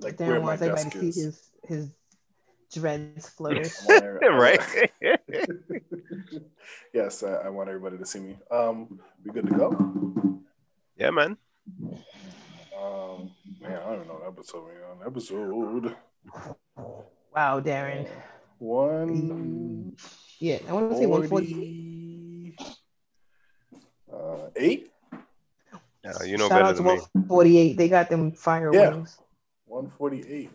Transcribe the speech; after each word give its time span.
like 0.00 0.18
where 0.20 0.28
Darren 0.30 0.42
my 0.42 0.46
wants 0.56 0.62
everybody 0.62 0.84
desk 0.84 0.92
to 0.92 0.98
see 1.00 1.08
is. 1.08 1.16
his 1.16 1.50
his 1.68 1.90
dreads 2.72 3.28
flourish. 3.36 3.72
Want 3.88 4.04
every- 4.04 4.28
right. 4.46 4.92
yes, 6.94 7.22
I, 7.22 7.32
I 7.32 7.48
want 7.48 7.68
everybody 7.68 7.98
to 7.98 8.06
see 8.06 8.20
me. 8.20 8.38
Um, 8.50 9.00
we 9.24 9.32
good 9.32 9.46
to 9.46 9.52
go? 9.54 10.40
yeah, 10.96 11.10
man. 11.10 11.36
Um, 12.80 13.30
man, 13.60 13.78
I 13.86 13.94
don't 13.94 14.06
know 14.08 14.14
what 14.14 14.26
episode 14.28 14.64
we 14.66 14.72
on. 14.82 15.06
Episode 15.06 15.94
wow, 17.34 17.60
Darren. 17.60 18.08
one. 18.58 19.96
Yeah, 20.38 20.58
I 20.68 20.72
want 20.72 20.90
to 20.92 20.96
say 20.96 21.06
140. 21.06 22.56
Uh, 24.12 24.48
eight. 24.56 24.90
Yeah, 26.02 26.22
you 26.24 26.38
know 26.38 26.48
Shout 26.48 26.60
better 26.60 26.64
out 26.64 26.76
to 26.76 26.82
than 26.82 26.84
me. 26.86 27.00
148. 27.28 27.76
They 27.76 27.88
got 27.88 28.08
them 28.08 28.32
fire 28.32 28.72
Yeah. 28.72 28.90
wings. 28.90 29.18
One 29.80 29.88
forty-eight. 29.96 30.50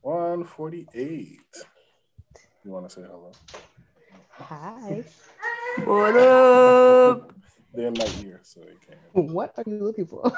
One 0.00 0.44
forty-eight. 0.44 1.40
You 2.64 2.70
want 2.70 2.88
to 2.88 2.94
say 2.94 3.02
hello? 3.02 3.32
Hi. 4.30 5.04
What 5.84 6.16
up? 6.16 7.32
They're 7.74 7.88
in 7.88 7.92
my 7.98 8.08
ear, 8.24 8.40
so 8.42 8.60
they 8.60 8.76
can't. 8.80 9.30
What 9.30 9.52
are 9.58 9.64
you 9.66 9.76
looking 9.84 10.06
for? 10.06 10.32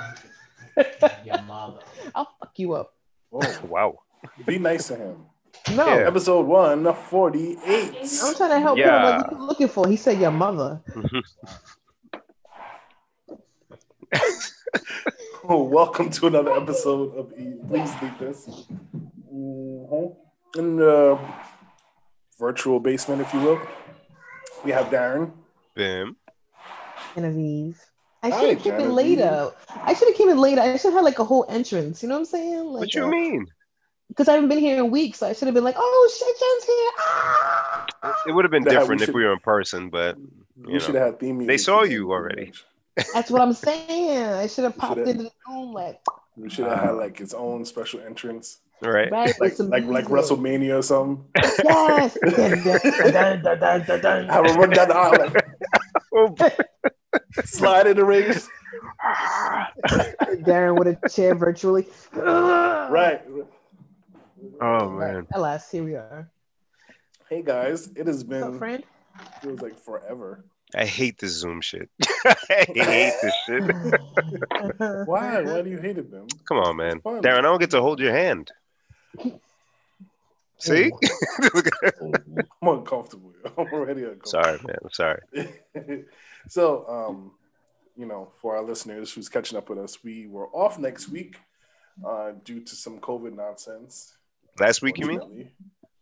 Your 1.24 1.40
mother. 1.42 1.78
I'll 2.16 2.28
fuck 2.40 2.58
you 2.58 2.72
up. 2.72 2.94
Oh, 3.32 3.58
Wow. 3.68 4.00
be 4.44 4.58
nice 4.58 4.88
to 4.88 4.96
him. 4.96 5.26
No, 5.76 5.86
Yeah. 5.86 6.08
Episode 6.08 6.44
one 6.44 6.92
forty-eight. 6.92 8.20
I'm 8.20 8.34
trying 8.34 8.50
to 8.50 8.58
help 8.58 8.78
him. 8.78 8.84
Yeah. 8.84 9.04
Like, 9.18 9.30
what 9.30 9.38
you 9.38 9.46
looking 9.46 9.68
for? 9.68 9.86
He 9.86 9.94
said 9.94 10.18
your 10.18 10.32
mother. 10.32 10.82
Mm-hmm. 10.90 11.20
Oh, 15.44 15.62
welcome 15.62 16.10
to 16.10 16.26
another 16.26 16.52
episode 16.52 17.14
of 17.16 17.32
E. 17.38 17.54
Please 17.68 17.90
Leave 18.02 18.18
This. 18.18 18.66
Mhm. 19.32 20.16
In 20.56 20.76
the 20.76 21.18
virtual 22.38 22.80
basement, 22.80 23.20
if 23.22 23.32
you 23.34 23.40
will, 23.40 23.60
we 24.64 24.70
have 24.72 24.86
Darren. 24.86 25.32
Bim. 25.74 26.16
Genevieve. 27.14 27.80
I 28.22 28.30
should 28.30 28.50
have 28.50 28.62
came 28.62 28.74
in 28.74 28.80
Genevieve. 28.80 28.94
later. 29.18 29.50
I 29.82 29.94
should 29.94 30.08
have 30.08 30.16
came 30.16 30.28
in 30.28 30.38
later. 30.38 30.60
I 30.60 30.76
should 30.76 30.92
have 30.92 31.04
like 31.04 31.18
a 31.18 31.24
whole 31.24 31.46
entrance. 31.48 32.02
You 32.02 32.08
know 32.08 32.16
what 32.16 32.20
I'm 32.20 32.24
saying? 32.26 32.64
Like, 32.64 32.80
What 32.80 32.94
you 32.94 33.06
mean? 33.08 33.46
Because 34.08 34.28
I 34.28 34.32
haven't 34.32 34.48
been 34.48 34.58
here 34.58 34.78
in 34.78 34.90
weeks, 34.90 35.18
so 35.18 35.28
I 35.28 35.34
should 35.34 35.46
have 35.46 35.54
been 35.54 35.64
like, 35.64 35.76
"Oh 35.78 36.10
shit, 36.16 36.34
Jen's 36.40 36.64
here!" 36.64 36.90
Ah! 36.98 38.22
It 38.26 38.32
would 38.32 38.44
have 38.44 38.50
been 38.50 38.62
Yeah, 38.64 38.70
we 38.70 38.78
different 38.78 39.00
if 39.02 39.06
should- 39.06 39.14
we 39.14 39.24
were 39.24 39.32
in 39.34 39.38
person, 39.40 39.90
but 39.90 40.16
We 40.56 40.72
you 40.74 40.80
should 40.80 40.94
have 40.94 41.04
had 41.04 41.20
theme 41.20 41.38
music. 41.38 41.48
They 41.48 41.58
saw 41.58 41.82
you 41.82 42.06
that. 42.06 42.12
already. 42.12 42.52
That's 43.14 43.30
what 43.30 43.40
I'm 43.42 43.52
saying. 43.52 44.22
I 44.22 44.46
should 44.46 44.64
have 44.64 44.76
popped 44.76 44.98
into 44.98 45.24
the 45.24 45.30
room 45.48 45.72
like, 45.72 46.00
We 46.36 46.50
should 46.50 46.66
have 46.66 46.78
had 46.80 46.90
like 46.92 47.20
its 47.20 47.34
own 47.34 47.64
special 47.64 48.00
entrance, 48.00 48.58
right? 48.82 49.10
right, 49.10 49.34
like 49.40 49.52
some 49.54 49.70
like 49.70 49.84
like. 49.84 50.06
WrestleMania 50.06 50.78
or 50.78 50.82
something. 50.82 51.24
Yes. 51.64 52.16
Have 54.30 54.46
a 54.46 54.52
run 54.54 54.70
down 54.70 54.88
the 54.88 54.96
aisle, 54.96 56.34
like, 56.38 56.58
slide 57.44 57.86
in 57.86 57.96
the 57.96 58.04
rings. 58.04 58.48
Darren 60.44 60.78
with 60.78 60.88
a 61.02 61.08
chair 61.08 61.34
virtually. 61.34 61.86
Right. 62.90 63.20
oh 64.62 64.88
man. 64.90 65.26
Alas, 65.34 65.70
here 65.70 65.84
we 65.84 65.94
are. 65.94 66.30
Hey 67.28 67.42
guys, 67.42 67.88
it 67.94 68.06
has 68.06 68.24
What's 68.24 68.42
up, 68.42 68.50
been 68.50 68.58
friend? 68.58 68.84
feels 69.42 69.60
like 69.60 69.78
forever. 69.78 70.44
I 70.74 70.84
hate 70.84 71.18
this 71.18 71.32
Zoom 71.32 71.60
shit. 71.60 71.88
I 72.26 72.66
hate 72.76 73.14
this 73.22 73.34
shit. 73.46 73.62
Why? 75.06 75.42
Why 75.42 75.62
do 75.62 75.70
you 75.70 75.78
hate 75.78 75.98
it, 75.98 76.10
Ben? 76.10 76.26
Come 76.46 76.58
on, 76.58 76.76
man. 76.76 77.00
Darren, 77.00 77.38
I 77.38 77.42
don't 77.42 77.60
get 77.60 77.70
to 77.70 77.80
hold 77.80 78.00
your 78.00 78.12
hand. 78.12 78.50
See? 80.58 80.90
I'm 82.62 82.68
uncomfortable. 82.68 83.32
I'm 83.56 83.66
already 83.72 84.04
uncomfortable. 84.04 84.26
sorry, 84.26 84.58
man. 84.66 84.76
I'm 84.84 84.90
sorry. 84.92 86.04
so, 86.48 86.86
um, 86.88 87.30
you 87.96 88.06
know, 88.06 88.30
for 88.40 88.56
our 88.56 88.62
listeners 88.62 89.12
who's 89.12 89.28
catching 89.28 89.56
up 89.56 89.70
with 89.70 89.78
us, 89.78 90.02
we 90.04 90.26
were 90.26 90.48
off 90.48 90.78
next 90.78 91.08
week 91.08 91.36
uh, 92.06 92.32
due 92.44 92.60
to 92.60 92.74
some 92.74 93.00
COVID 93.00 93.34
nonsense. 93.34 94.16
Last 94.58 94.82
week, 94.82 94.98
you 94.98 95.06
mean? 95.06 95.50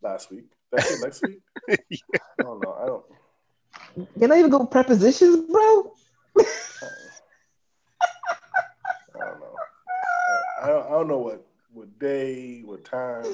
Last 0.02 0.32
week. 0.32 0.46
That's 0.72 0.90
it. 0.90 1.00
Next 1.02 1.22
week. 1.22 1.40
I 1.70 2.42
don't 2.42 2.62
know. 2.62 2.76
I 2.82 2.86
don't. 2.86 3.04
You're 3.96 4.28
not 4.28 4.38
even 4.38 4.50
go 4.50 4.66
prepositions, 4.66 5.50
bro. 5.50 5.92
I 6.38 6.44
don't 9.14 9.40
know. 9.40 9.56
I 10.62 10.66
don't, 10.66 10.86
I 10.86 10.90
don't 10.90 11.08
know 11.08 11.18
what 11.18 11.46
what 11.72 11.98
day, 11.98 12.62
what 12.64 12.84
time. 12.84 13.24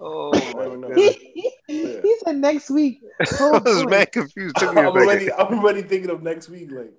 Oh 0.00 0.32
I 0.58 0.64
don't 0.64 0.84
he 1.66 2.16
said 2.24 2.36
next 2.36 2.70
week. 2.70 3.00
I 3.40 3.60
was 3.64 3.86
mad 3.86 4.12
confused. 4.12 4.56
Took 4.58 4.70
I'm 4.70 4.78
a 4.78 4.90
already. 4.90 5.32
I'm 5.32 5.58
already 5.58 5.82
thinking 5.82 6.10
of 6.10 6.22
next 6.22 6.48
week. 6.48 6.70
Like, 6.70 6.92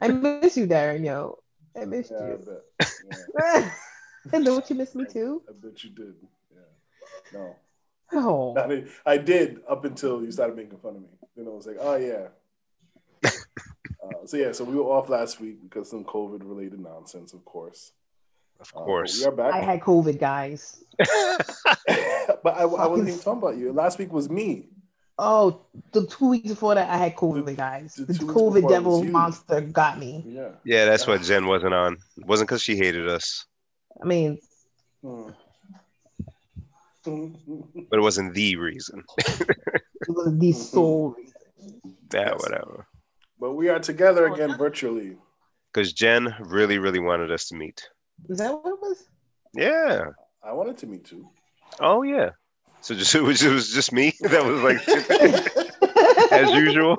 I 0.00 0.08
miss 0.08 0.56
you, 0.56 0.66
Darren, 0.66 1.04
yo. 1.04 1.38
I 1.80 1.84
missed 1.84 2.12
yeah, 2.12 2.18
I 2.18 2.30
you. 2.30 2.38
bet. 2.46 3.18
Yeah, 3.36 3.70
and 4.32 4.44
don't 4.44 4.68
you 4.70 4.76
miss 4.76 4.94
me 4.94 5.06
too? 5.06 5.42
I 5.48 5.52
bet 5.52 5.82
you 5.82 5.90
did. 5.90 6.14
Yeah. 6.52 6.60
No. 7.32 7.56
Oh, 8.12 8.56
I 8.56 8.66
did, 8.68 8.88
I 9.04 9.18
did 9.18 9.60
up 9.68 9.84
until 9.84 10.22
you 10.22 10.30
started 10.30 10.56
making 10.56 10.78
fun 10.78 10.96
of 10.96 11.02
me. 11.02 11.08
Then 11.36 11.48
I 11.48 11.50
was 11.50 11.66
like, 11.66 11.78
oh 11.80 11.96
yeah. 11.96 12.28
Uh, 14.04 14.26
so 14.26 14.36
yeah, 14.36 14.52
so 14.52 14.64
we 14.64 14.76
were 14.76 14.82
off 14.84 15.08
last 15.08 15.40
week 15.40 15.62
because 15.62 15.90
some 15.90 16.04
COVID 16.04 16.40
related 16.44 16.80
nonsense, 16.80 17.32
of 17.32 17.44
course. 17.44 17.92
Of 18.60 18.72
Uh, 18.74 18.80
course. 18.84 19.18
we 19.20 19.26
are 19.26 19.32
back. 19.32 19.52
I 19.54 19.60
had 19.60 19.80
COVID, 19.80 20.18
guys. 20.18 20.84
but 20.98 22.54
I, 22.56 22.62
I 22.62 22.86
wasn't 22.86 23.08
even 23.08 23.20
talking 23.20 23.42
about 23.42 23.56
you. 23.56 23.72
Last 23.72 23.98
week 23.98 24.12
was 24.12 24.28
me. 24.30 24.68
Oh, 25.16 25.60
the 25.92 26.06
two 26.06 26.28
weeks 26.30 26.48
before 26.48 26.74
that, 26.74 26.88
I 26.90 26.96
had 26.96 27.14
COVID, 27.14 27.56
guys. 27.56 27.94
the 27.94 28.04
The, 28.04 28.24
COVID 28.24 28.68
devil 28.68 29.04
monster 29.04 29.60
got 29.60 29.98
me. 29.98 30.24
Yeah. 30.26 30.48
yeah, 30.64 30.84
that's 30.86 31.06
what 31.06 31.22
Jen 31.22 31.46
wasn't 31.46 31.72
on. 31.74 31.98
It 32.16 32.26
wasn't 32.26 32.48
because 32.48 32.62
she 32.62 32.76
hated 32.76 33.08
us, 33.08 33.46
I 34.02 34.06
mean, 34.06 34.38
Hmm. 35.02 35.28
but 37.04 37.98
it 37.98 38.02
wasn't 38.02 38.34
the 38.34 38.56
reason. 38.56 39.04
it 39.18 40.08
was 40.08 40.38
the 40.38 40.52
sole 40.52 41.10
reason. 41.16 41.34
Yeah, 42.12 42.32
whatever. 42.34 42.86
But 43.44 43.56
we 43.56 43.68
are 43.68 43.78
together 43.78 44.26
again 44.32 44.56
virtually. 44.56 45.18
Because 45.70 45.92
Jen 45.92 46.34
really, 46.40 46.78
really 46.78 46.98
wanted 46.98 47.30
us 47.30 47.46
to 47.48 47.54
meet. 47.54 47.86
Is 48.30 48.38
that 48.38 48.50
what 48.54 48.66
it 48.72 48.80
was? 48.80 49.04
Yeah. 49.52 50.06
I 50.42 50.52
wanted 50.54 50.78
to 50.78 50.86
meet 50.86 51.04
too. 51.04 51.28
Oh 51.78 52.00
yeah. 52.04 52.30
So 52.80 52.94
just 52.94 53.14
it 53.20 53.20
was, 53.20 53.42
it 53.42 53.52
was 53.52 53.70
just 53.70 53.92
me 53.92 54.14
that 54.22 54.42
was 54.42 54.62
like 54.62 54.80
as 56.32 56.50
usual. 56.52 56.96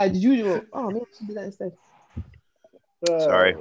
As 0.00 0.16
usual. 0.16 0.62
Oh, 0.72 0.90
maybe 0.90 1.04
I 1.04 1.16
should 1.18 1.26
do 1.28 1.34
that 1.34 1.44
instead. 1.44 1.72
Sorry. 3.06 3.54
Uh, 3.54 3.58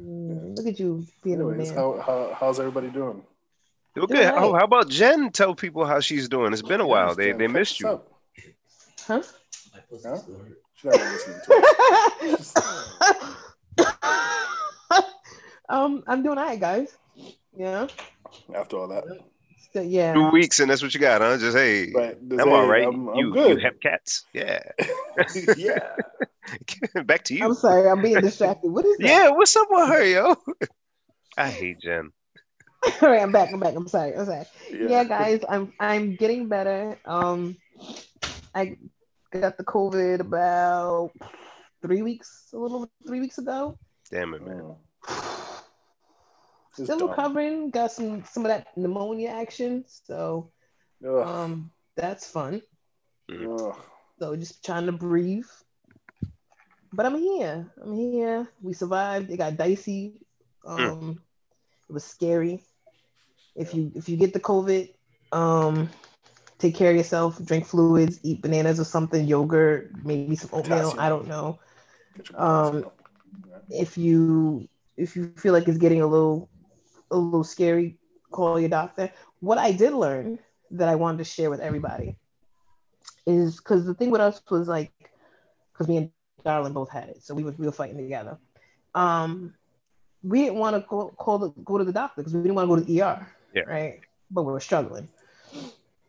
Mm, 0.00 0.56
look 0.56 0.66
at 0.66 0.80
you 0.80 1.04
being 1.22 1.36
anyways, 1.36 1.70
a 1.70 1.74
man. 1.74 1.78
how, 1.78 2.00
how, 2.00 2.36
how's 2.40 2.58
everybody 2.58 2.88
doing? 2.88 3.22
Okay. 3.96 4.14
Doing 4.14 4.26
Oh, 4.30 4.50
right. 4.52 4.58
how 4.60 4.64
about 4.64 4.88
Jen? 4.88 5.30
Tell 5.30 5.54
people 5.54 5.84
how 5.84 6.00
she's 6.00 6.30
doing. 6.30 6.50
It's 6.54 6.62
been 6.62 6.80
a 6.80 6.86
while. 6.86 7.14
They 7.14 7.32
they 7.32 7.46
missed 7.46 7.78
you. 7.78 8.00
Huh? 9.06 9.20
Huh? 10.02 10.18
Still 10.82 10.98
hurt. 10.98 11.20
She's 11.24 11.50
not 11.50 12.22
listening 12.22 12.54
to 13.76 13.84
us. 14.88 15.04
um, 15.68 16.02
I'm 16.06 16.22
doing 16.22 16.38
all 16.38 16.44
right, 16.44 16.60
guys. 16.60 16.96
Yeah. 17.56 17.86
After 18.54 18.78
all 18.78 18.88
that. 18.88 19.04
So, 19.72 19.80
yeah. 19.80 20.12
Two 20.12 20.30
weeks 20.30 20.60
and 20.60 20.70
that's 20.70 20.82
what 20.82 20.92
you 20.92 21.00
got, 21.00 21.20
huh? 21.22 21.38
Just 21.38 21.56
hey, 21.56 21.90
But 21.92 22.18
I'm 22.38 22.52
all 22.52 22.66
right. 22.66 22.86
I'm, 22.86 23.08
I'm 23.08 23.16
you 23.16 23.28
you 23.28 23.32
good. 23.32 23.62
have 23.62 23.80
cats. 23.80 24.24
Yeah. 24.32 24.60
yeah. 25.56 25.96
Back 27.04 27.24
to 27.24 27.34
you. 27.34 27.44
I'm 27.44 27.54
sorry, 27.54 27.88
I'm 27.88 28.02
being 28.02 28.20
distracted. 28.20 28.70
What 28.70 28.84
is 28.84 28.98
that? 28.98 29.06
Yeah, 29.06 29.30
what's 29.30 29.56
up 29.56 29.68
with 29.70 29.88
her, 29.88 30.04
yo? 30.04 30.36
I 31.38 31.48
hate 31.48 31.80
Jen. 31.80 32.12
All 33.00 33.08
right, 33.08 33.22
I'm 33.22 33.30
back. 33.30 33.50
I'm 33.52 33.60
back. 33.60 33.76
I'm 33.76 33.86
sorry. 33.86 34.14
I'm 34.14 34.26
sorry. 34.26 34.44
Yeah. 34.72 35.04
guys, 35.04 35.40
I'm 35.48 35.72
I'm 35.78 36.16
getting 36.16 36.48
better. 36.48 36.98
Um, 37.06 37.56
I 38.54 38.76
got 39.40 39.56
the 39.56 39.64
COVID 39.64 40.20
about 40.20 41.10
three 41.80 42.02
weeks, 42.02 42.50
a 42.52 42.58
little 42.58 42.90
three 43.06 43.20
weeks 43.20 43.38
ago. 43.38 43.78
Damn 44.10 44.34
it, 44.34 44.46
man. 44.46 44.76
Mm. 46.78 46.84
Still 46.84 46.98
dumb. 47.00 47.10
recovering. 47.10 47.70
Got 47.70 47.92
some 47.92 48.24
some 48.24 48.46
of 48.46 48.48
that 48.48 48.74
pneumonia 48.78 49.28
action. 49.28 49.84
So 49.86 50.50
Ugh. 51.06 51.26
um, 51.26 51.70
that's 51.96 52.26
fun. 52.26 52.62
Ugh. 53.30 53.76
So 54.18 54.36
just 54.36 54.64
trying 54.64 54.86
to 54.86 54.92
breathe. 54.92 55.44
But 56.92 57.04
I'm 57.04 57.18
here. 57.18 57.70
I'm 57.82 57.94
here. 57.94 58.48
We 58.62 58.72
survived. 58.72 59.30
It 59.30 59.36
got 59.36 59.58
dicey. 59.58 60.14
Um, 60.64 61.20
it 61.88 61.92
was 61.92 62.04
scary. 62.04 62.64
If 63.54 63.74
you 63.74 63.92
if 63.94 64.08
you 64.08 64.16
get 64.16 64.32
the 64.32 64.40
COVID, 64.40 64.94
um, 65.32 65.90
take 66.62 66.74
care 66.74 66.90
of 66.90 66.96
yourself. 66.96 67.44
Drink 67.44 67.66
fluids. 67.66 68.20
Eat 68.22 68.40
bananas 68.42 68.78
or 68.80 68.84
something. 68.84 69.26
Yogurt. 69.26 70.04
Maybe 70.04 70.36
some 70.36 70.50
oatmeal. 70.52 70.94
I 70.98 71.08
don't 71.08 71.26
know. 71.28 71.58
Um, 72.34 72.82
potassium 72.82 72.84
up. 72.84 73.00
Yeah. 73.68 73.82
If 73.82 73.98
you 73.98 74.68
if 74.96 75.16
you 75.16 75.32
feel 75.36 75.52
like 75.52 75.68
it's 75.68 75.78
getting 75.78 76.00
a 76.00 76.06
little 76.06 76.48
a 77.10 77.16
little 77.16 77.44
scary. 77.44 77.98
Call 78.30 78.58
your 78.58 78.70
doctor. 78.70 79.12
What 79.40 79.58
I 79.58 79.72
did 79.72 79.92
learn 79.92 80.38
that 80.70 80.88
I 80.88 80.94
wanted 80.94 81.18
to 81.18 81.24
share 81.24 81.50
with 81.50 81.60
everybody 81.60 82.16
is 83.26 83.56
because 83.58 83.84
the 83.84 83.92
thing 83.94 84.10
with 84.10 84.22
us 84.22 84.40
was 84.50 84.68
like, 84.68 84.92
because 85.72 85.86
me 85.88 85.96
and 85.98 86.10
Darlin 86.44 86.72
both 86.72 86.90
had 86.90 87.08
it, 87.10 87.22
so 87.22 87.34
we 87.34 87.44
were 87.44 87.54
we 87.58 87.66
were 87.66 87.72
fighting 87.72 87.98
together. 87.98 88.38
Um, 88.94 89.54
we 90.22 90.42
didn't 90.44 90.58
want 90.58 90.76
to 90.76 90.82
call, 90.82 91.10
call 91.10 91.38
the, 91.38 91.50
go 91.64 91.76
to 91.78 91.84
the 91.84 91.92
doctor 91.92 92.22
because 92.22 92.34
we 92.34 92.42
didn't 92.42 92.54
want 92.54 92.68
to 92.70 92.74
go 92.74 92.80
to 92.80 92.86
the 92.86 93.02
ER, 93.02 93.26
Yeah. 93.54 93.62
right? 93.66 94.00
But 94.30 94.44
we 94.44 94.52
were 94.52 94.60
struggling. 94.60 95.08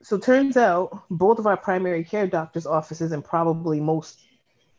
So 0.04 0.18
turns 0.18 0.58
out 0.58 1.04
both 1.10 1.40
of 1.40 1.48
our 1.48 1.56
primary 1.58 2.04
care 2.04 2.28
doctors' 2.28 2.66
offices 2.66 3.14
and 3.14 3.24
probably 3.24 3.80
most 3.80 4.20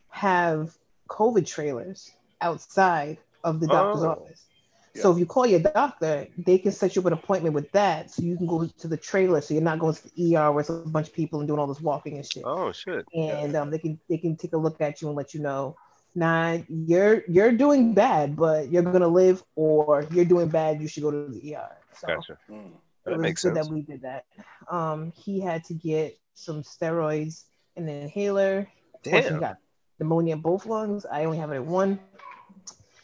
have 0.09 0.77
COVID 1.09 1.45
trailers 1.47 2.11
outside 2.41 3.17
of 3.43 3.59
the 3.59 3.67
doctor's 3.67 4.03
Oh. 4.03 4.11
office. 4.11 4.45
So 4.93 5.11
if 5.11 5.17
you 5.19 5.25
call 5.25 5.45
your 5.45 5.59
doctor, 5.59 6.27
they 6.37 6.57
can 6.57 6.71
set 6.71 6.95
you 6.95 7.01
up 7.01 7.07
an 7.07 7.13
appointment 7.13 7.53
with 7.53 7.69
that, 7.73 8.11
so 8.11 8.21
you 8.21 8.37
can 8.37 8.47
go 8.47 8.65
to 8.65 8.87
the 8.87 8.95
trailer, 8.95 9.41
so 9.41 9.53
you're 9.53 9.63
not 9.63 9.79
going 9.79 9.93
to 9.93 10.03
the 10.15 10.37
ER 10.37 10.51
where 10.53 10.61
it's 10.61 10.69
a 10.69 10.73
bunch 10.73 11.07
of 11.07 11.13
people 11.13 11.39
and 11.39 11.47
doing 11.49 11.59
all 11.59 11.67
this 11.67 11.81
walking 11.81 12.15
and 12.15 12.25
shit. 12.25 12.43
Oh 12.45 12.71
shit. 12.71 13.05
And 13.13 13.55
um, 13.57 13.71
they 13.71 13.79
can 13.79 13.99
they 14.07 14.17
can 14.17 14.37
take 14.37 14.53
a 14.53 14.57
look 14.57 14.79
at 14.79 15.01
you 15.01 15.09
and 15.09 15.17
let 15.17 15.33
you 15.33 15.41
know, 15.41 15.75
nah, 16.13 16.59
you're 16.69 17.23
you're 17.27 17.51
doing 17.51 17.93
bad, 17.93 18.37
but 18.37 18.71
you're 18.71 18.83
gonna 18.83 19.07
live, 19.07 19.43
or 19.57 20.07
you're 20.11 20.23
doing 20.23 20.47
bad, 20.47 20.81
you 20.81 20.87
should 20.87 21.03
go 21.03 21.11
to 21.11 21.27
the 21.27 21.55
ER. 21.55 21.75
So 21.99 22.07
Gotcha. 22.07 22.37
Mm. 22.49 22.71
It 23.05 23.09
That 23.11 23.17
was 23.17 23.21
makes 23.21 23.43
good 23.43 23.55
sense. 23.55 23.67
that 23.67 23.73
we 23.73 23.81
did 23.81 24.01
that. 24.01 24.25
Um, 24.69 25.11
he 25.15 25.39
had 25.39 25.63
to 25.65 25.73
get 25.73 26.17
some 26.33 26.63
steroids 26.63 27.43
and 27.75 27.87
an 27.89 28.01
inhaler. 28.01 28.67
Of 28.95 29.11
course, 29.11 29.25
he 29.25 29.29
Damn. 29.31 29.39
got 29.39 29.57
pneumonia 29.99 30.35
in 30.35 30.41
both 30.41 30.65
lungs. 30.65 31.05
I 31.05 31.25
only 31.25 31.37
have 31.37 31.51
it 31.51 31.57
in 31.57 31.67
one. 31.67 31.99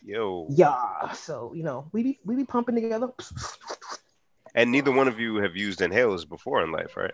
Yo. 0.04 0.48
Yeah. 0.50 1.12
So 1.14 1.54
you 1.54 1.64
know, 1.64 1.88
we 1.92 2.04
be 2.04 2.20
we 2.26 2.36
be 2.36 2.46
pumping 2.46 2.76
together. 2.76 3.10
And 4.56 4.72
neither 4.72 4.92
one 4.92 5.08
of 5.08 5.20
you 5.20 5.36
have 5.38 5.56
used 5.56 5.80
inhalers 5.80 6.28
before 6.28 6.64
in 6.64 6.72
life, 6.72 6.98
right? 6.98 7.14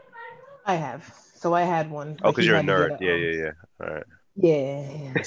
I 0.65 0.75
have. 0.75 1.13
So 1.35 1.53
I 1.53 1.61
had 1.61 1.91
one. 1.91 2.17
Oh, 2.23 2.31
because 2.31 2.47
you're 2.47 2.57
a 2.57 2.61
nerd. 2.61 2.97
Yeah, 2.99 3.13
yeah, 3.13 3.43
yeah. 3.43 3.51
All 3.79 3.93
right. 3.93 4.05
Yeah. 4.35 5.23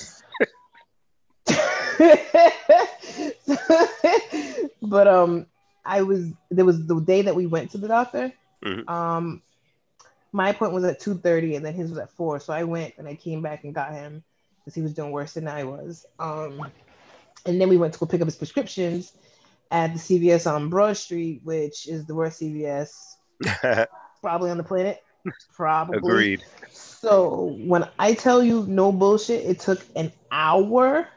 but 4.82 5.06
um, 5.08 5.46
I 5.84 6.02
was 6.02 6.32
there 6.50 6.64
was 6.64 6.86
the 6.86 7.00
day 7.00 7.22
that 7.22 7.34
we 7.34 7.46
went 7.46 7.72
to 7.72 7.78
the 7.78 7.88
doctor. 7.88 8.32
Mhm. 8.64 8.88
Um, 8.88 9.42
my 10.32 10.50
appointment 10.50 10.82
was 10.82 10.84
at 10.84 11.00
two 11.00 11.14
thirty, 11.14 11.56
and 11.56 11.64
then 11.64 11.74
his 11.74 11.90
was 11.90 11.98
at 11.98 12.10
four. 12.12 12.40
So 12.40 12.52
I 12.52 12.64
went 12.64 12.94
and 12.98 13.08
I 13.08 13.14
came 13.14 13.42
back 13.42 13.64
and 13.64 13.74
got 13.74 13.92
him 13.92 14.22
because 14.58 14.74
he 14.74 14.82
was 14.82 14.94
doing 14.94 15.10
worse 15.10 15.34
than 15.34 15.48
I 15.48 15.64
was. 15.64 16.06
Um, 16.18 16.70
and 17.46 17.60
then 17.60 17.68
we 17.68 17.78
went 17.78 17.94
to 17.94 18.00
go 18.00 18.06
pick 18.06 18.20
up 18.20 18.26
his 18.26 18.36
prescriptions 18.36 19.12
at 19.70 19.94
the 19.94 19.98
CVS 19.98 20.50
on 20.50 20.68
Broad 20.68 20.96
Street, 20.96 21.40
which 21.44 21.88
is 21.88 22.04
the 22.04 22.14
worst 22.14 22.40
CVS 22.40 23.16
probably 24.20 24.50
on 24.50 24.58
the 24.58 24.64
planet. 24.64 25.02
Probably. 25.54 25.98
Agreed. 25.98 26.44
So 26.70 27.56
when 27.58 27.88
I 27.98 28.14
tell 28.14 28.42
you 28.42 28.66
no 28.66 28.92
bullshit, 28.92 29.44
it 29.44 29.60
took 29.60 29.80
an 29.96 30.12
hour 30.30 31.08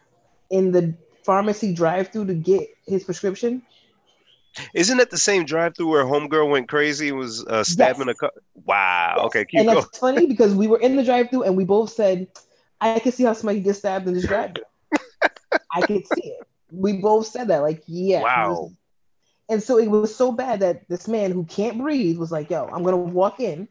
in 0.49 0.71
the 0.71 0.95
pharmacy 1.23 1.73
drive-through 1.73 2.27
to 2.27 2.33
get 2.33 2.69
his 2.85 3.03
prescription. 3.03 3.63
Isn't 4.73 4.99
it 4.99 5.09
the 5.09 5.17
same 5.17 5.45
drive-through 5.45 5.87
where 5.87 6.05
homegirl 6.05 6.49
went 6.49 6.67
crazy 6.69 7.09
and 7.09 7.17
was 7.17 7.45
uh, 7.45 7.63
stabbing 7.63 8.07
Yes. 8.07 8.15
a 8.15 8.19
car? 8.19 8.31
Wow. 8.65 9.23
Okay, 9.25 9.45
keep 9.45 9.59
and 9.61 9.67
going. 9.67 9.79
that's 9.79 9.97
funny 9.97 10.25
because 10.25 10.53
we 10.55 10.67
were 10.67 10.79
in 10.79 10.95
the 10.95 11.03
drive-through 11.03 11.43
and 11.43 11.57
we 11.57 11.65
both 11.65 11.91
said, 11.91 12.27
"I 12.81 12.99
can 12.99 13.11
see 13.11 13.23
how 13.23 13.33
somebody 13.33 13.61
gets 13.61 13.79
stabbed 13.79 14.07
in 14.07 14.13
this 14.13 14.27
drive-through. 14.27 14.63
I 15.71 15.81
can 15.81 16.05
see 16.05 16.29
it." 16.29 16.47
We 16.71 16.93
both 16.93 17.27
said 17.27 17.47
that, 17.49 17.59
like, 17.59 17.83
yeah. 17.87 18.21
Wow. 18.23 18.71
And 19.49 19.61
so 19.61 19.77
it 19.77 19.87
was 19.87 20.15
so 20.15 20.31
bad 20.31 20.61
that 20.61 20.87
this 20.87 21.07
man 21.07 21.31
who 21.31 21.43
can't 21.45 21.77
breathe 21.77 22.17
was 22.17 22.31
like, 22.31 22.49
"Yo, 22.49 22.65
I'm 22.71 22.83
gonna 22.83 22.97
walk 22.97 23.39
in, 23.39 23.67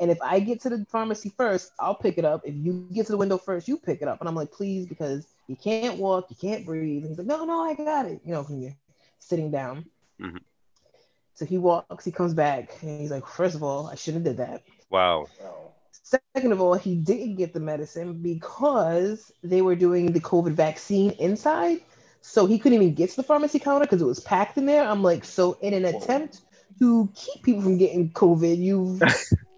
and 0.00 0.10
if 0.10 0.18
I 0.22 0.40
get 0.40 0.60
to 0.62 0.70
the 0.70 0.86
pharmacy 0.90 1.32
first, 1.36 1.72
I'll 1.78 1.94
pick 1.94 2.16
it 2.16 2.24
up. 2.24 2.42
If 2.44 2.54
you 2.54 2.88
get 2.92 3.06
to 3.06 3.12
the 3.12 3.18
window 3.18 3.38
first, 3.38 3.68
you 3.68 3.76
pick 3.76 4.02
it 4.02 4.08
up." 4.08 4.20
And 4.20 4.28
I'm 4.28 4.34
like, 4.34 4.50
"Please, 4.50 4.86
because 4.86 5.26
you 5.48 5.56
can't 5.56 5.98
walk, 5.98 6.26
you 6.30 6.36
can't 6.40 6.64
breathe." 6.64 7.02
And 7.02 7.10
he's 7.10 7.18
like, 7.18 7.26
"No, 7.26 7.44
no, 7.44 7.60
I 7.60 7.74
got 7.74 8.06
it." 8.06 8.20
You 8.24 8.32
know, 8.32 8.42
from 8.42 8.60
you 8.60 8.72
sitting 9.18 9.50
down. 9.50 9.84
Mhm. 10.20 10.40
So 11.34 11.46
he 11.46 11.58
walks, 11.58 12.04
he 12.04 12.12
comes 12.12 12.34
back, 12.34 12.70
and 12.82 13.00
he's 13.00 13.10
like, 13.10 13.26
first 13.26 13.54
of 13.54 13.62
all, 13.62 13.88
I 13.88 13.94
shouldn't 13.94 14.26
have 14.26 14.36
did 14.36 14.46
that. 14.46 14.62
Wow. 14.90 15.26
Wow. 15.40 15.72
Second 15.90 16.52
of 16.52 16.60
all, 16.60 16.74
he 16.74 16.94
didn't 16.94 17.36
get 17.36 17.54
the 17.54 17.60
medicine 17.60 18.20
because 18.20 19.32
they 19.42 19.62
were 19.62 19.74
doing 19.74 20.12
the 20.12 20.20
COVID 20.20 20.52
vaccine 20.52 21.12
inside. 21.12 21.80
So 22.20 22.46
he 22.46 22.58
couldn't 22.58 22.80
even 22.80 22.94
get 22.94 23.10
to 23.10 23.16
the 23.16 23.22
pharmacy 23.22 23.58
counter 23.58 23.86
because 23.86 24.02
it 24.02 24.06
was 24.06 24.20
packed 24.20 24.56
in 24.56 24.66
there. 24.66 24.86
I'm 24.86 25.02
like, 25.02 25.24
so 25.24 25.54
in 25.60 25.74
an 25.74 25.84
attempt 25.84 26.40
to 26.78 27.10
keep 27.14 27.42
people 27.42 27.62
from 27.62 27.78
getting 27.78 28.10
COVID, 28.10 28.58
you've 28.58 29.02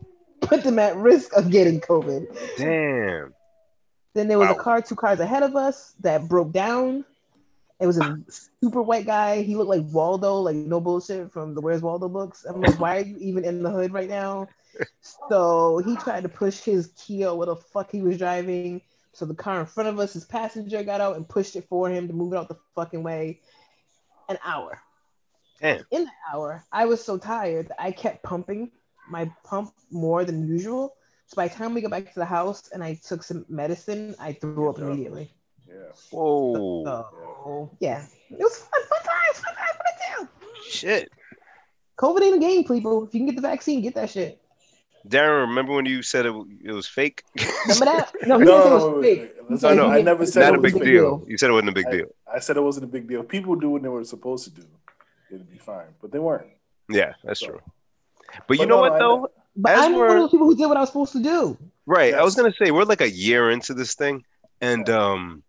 put 0.40 0.62
them 0.62 0.78
at 0.78 0.96
risk 0.96 1.32
of 1.36 1.50
getting 1.50 1.80
COVID. 1.80 2.26
Damn. 2.56 3.34
Then 4.14 4.28
there 4.28 4.38
was 4.38 4.50
a 4.50 4.54
car 4.54 4.80
two 4.80 4.94
cars 4.94 5.20
ahead 5.20 5.42
of 5.42 5.56
us 5.56 5.92
that 6.00 6.28
broke 6.28 6.52
down. 6.52 7.04
It 7.80 7.86
was 7.86 7.98
a 7.98 8.18
super 8.62 8.82
white 8.82 9.04
guy. 9.04 9.42
He 9.42 9.56
looked 9.56 9.68
like 9.68 9.84
Waldo, 9.92 10.36
like 10.36 10.56
no 10.56 10.80
bullshit 10.80 11.32
from 11.32 11.54
the 11.54 11.60
Where's 11.60 11.82
Waldo 11.82 12.08
books. 12.08 12.44
I'm 12.44 12.60
like, 12.60 12.78
why 12.78 12.98
are 12.98 13.00
you 13.00 13.16
even 13.18 13.44
in 13.44 13.62
the 13.62 13.70
hood 13.70 13.92
right 13.92 14.08
now? 14.08 14.48
So 15.28 15.78
he 15.78 15.96
tried 15.96 16.22
to 16.22 16.28
push 16.28 16.60
his 16.60 16.92
Kia, 16.96 17.34
what 17.34 17.46
the 17.46 17.56
fuck 17.56 17.90
he 17.90 18.00
was 18.00 18.18
driving. 18.18 18.80
So 19.12 19.24
the 19.24 19.34
car 19.34 19.60
in 19.60 19.66
front 19.66 19.88
of 19.88 19.98
us, 19.98 20.12
his 20.12 20.24
passenger 20.24 20.82
got 20.82 21.00
out 21.00 21.16
and 21.16 21.28
pushed 21.28 21.56
it 21.56 21.68
for 21.68 21.88
him 21.88 22.08
to 22.08 22.14
move 22.14 22.32
it 22.32 22.36
out 22.36 22.48
the 22.48 22.58
fucking 22.74 23.02
way. 23.02 23.40
An 24.28 24.38
hour. 24.44 24.80
Damn. 25.60 25.84
In 25.90 26.04
the 26.04 26.10
hour, 26.32 26.64
I 26.72 26.86
was 26.86 27.04
so 27.04 27.18
tired 27.18 27.68
that 27.68 27.80
I 27.80 27.92
kept 27.92 28.22
pumping 28.22 28.70
my 29.08 29.30
pump 29.44 29.72
more 29.90 30.24
than 30.24 30.48
usual. 30.48 30.94
So 31.26 31.36
by 31.36 31.48
the 31.48 31.54
time 31.54 31.74
we 31.74 31.80
got 31.80 31.90
back 31.90 32.12
to 32.12 32.18
the 32.18 32.24
house 32.24 32.70
and 32.72 32.82
I 32.82 32.94
took 32.94 33.22
some 33.22 33.44
medicine, 33.48 34.14
I 34.18 34.32
threw 34.32 34.68
up 34.68 34.78
immediately. 34.78 35.32
Yeah. 35.74 35.80
Whoa. 36.10 36.84
So 36.84 37.70
yeah, 37.80 38.04
it 38.30 38.38
was 38.38 38.56
fun, 38.58 38.82
fun 38.88 38.98
times, 39.00 39.44
fun 39.44 39.54
times, 39.54 39.76
fun 39.76 40.26
times. 40.26 40.66
Shit. 40.68 41.10
COVID 41.98 42.22
ain't 42.22 42.36
a 42.36 42.38
game, 42.40 42.64
people. 42.64 43.04
If 43.06 43.14
you 43.14 43.20
can 43.20 43.26
get 43.26 43.36
the 43.36 43.42
vaccine, 43.42 43.80
get 43.82 43.94
that 43.96 44.10
shit. 44.10 44.40
Darren, 45.08 45.48
remember 45.48 45.74
when 45.74 45.84
you 45.84 46.02
said 46.02 46.24
it, 46.26 46.34
it 46.64 46.72
was 46.72 46.86
fake? 46.86 47.22
Remember 47.66 47.84
that? 47.84 48.12
No, 48.26 48.38
he 48.38 48.44
No, 48.46 48.62
said 48.62 48.66
it 48.66 48.74
was 48.74 48.82
fake. 48.84 49.02
wait, 49.02 49.20
wait. 49.20 49.32
He 49.36 49.42
Listen, 49.42 49.58
said 49.58 49.74
no, 49.76 49.90
I 49.90 50.00
never 50.02 50.26
said 50.26 50.40
Not 50.40 50.54
it 50.54 50.58
a 50.58 50.60
was 50.62 50.72
big 50.72 50.82
a 50.82 50.84
deal. 50.84 51.24
You 51.28 51.36
said 51.38 51.50
it 51.50 51.52
wasn't 51.52 51.68
a 51.70 51.72
big 51.72 51.86
I, 51.86 51.90
deal. 51.90 52.06
I 52.34 52.38
said 52.38 52.56
it 52.56 52.62
wasn't 52.62 52.84
a 52.84 52.88
big 52.88 53.06
deal. 53.08 53.22
People 53.22 53.54
do 53.56 53.68
what 53.70 53.82
they 53.82 53.88
were 53.88 54.02
supposed 54.04 54.44
to 54.44 54.50
do. 54.50 54.66
It'd 55.30 55.50
be 55.50 55.58
fine, 55.58 55.86
but 56.00 56.10
they 56.10 56.18
weren't. 56.18 56.46
Yeah, 56.88 57.12
that's 57.22 57.40
So- 57.40 57.48
true. 57.48 57.60
But 58.48 58.58
you 58.58 58.66
know 58.66 58.76
no, 58.76 58.81
what 58.81 58.93
I 58.93 58.98
though? 58.98 59.28
But 59.56 59.72
As 59.72 59.84
I'm 59.84 59.93
one 59.93 60.00
we're- 60.00 60.12
of 60.14 60.19
those 60.22 60.31
people 60.31 60.46
who 60.46 60.56
did 60.56 60.66
what 60.66 60.76
I 60.76 60.81
was 60.81 60.88
supposed 60.88 61.12
to 61.12 61.22
do. 61.22 61.56
Right. 61.86 62.14
I 62.14 62.22
was 62.24 62.34
gonna 62.34 62.52
say 62.60 62.70
we're 62.70 62.84
like 62.84 63.02
a 63.02 63.10
year 63.10 63.50
into 63.50 63.74
this 63.74 63.94
thing, 63.94 64.24
and 64.62 64.88
um, 64.88 65.43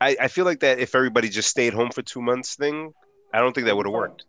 I 0.00 0.16
I 0.20 0.28
feel 0.28 0.44
like 0.44 0.60
that 0.60 0.78
if 0.78 0.94
everybody 0.94 1.28
just 1.28 1.48
stayed 1.48 1.72
home 1.72 1.90
for 1.90 2.02
two 2.02 2.20
months, 2.22 2.56
thing, 2.56 2.92
I 3.32 3.40
don't 3.40 3.54
think 3.54 3.66
that 3.66 3.76
would 3.76 3.86
have 3.86 3.92
worked. 3.92 4.24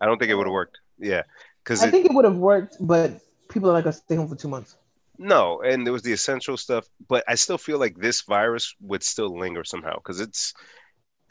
I 0.00 0.06
don't 0.06 0.18
think 0.18 0.30
it 0.30 0.34
would 0.34 0.46
have 0.46 0.52
worked. 0.52 0.78
Yeah, 0.98 1.22
because 1.64 1.82
I 1.82 1.90
think 1.90 2.06
it 2.06 2.14
would 2.14 2.24
have 2.24 2.36
worked, 2.36 2.76
but 2.80 3.20
people 3.48 3.70
are 3.70 3.72
like, 3.72 3.84
gonna 3.84 3.92
stay 3.92 4.16
home 4.16 4.28
for 4.28 4.36
two 4.36 4.48
months. 4.48 4.76
no, 5.18 5.60
and 5.62 5.84
there 5.84 5.92
was 5.92 6.02
the 6.02 6.12
essential 6.12 6.56
stuff, 6.56 6.86
but 7.08 7.24
I 7.26 7.34
still 7.34 7.58
feel 7.58 7.78
like 7.78 7.96
this 7.96 8.22
virus 8.22 8.74
would 8.80 9.02
still 9.02 9.36
linger 9.36 9.64
somehow 9.64 9.96
because 9.96 10.20
it's 10.20 10.54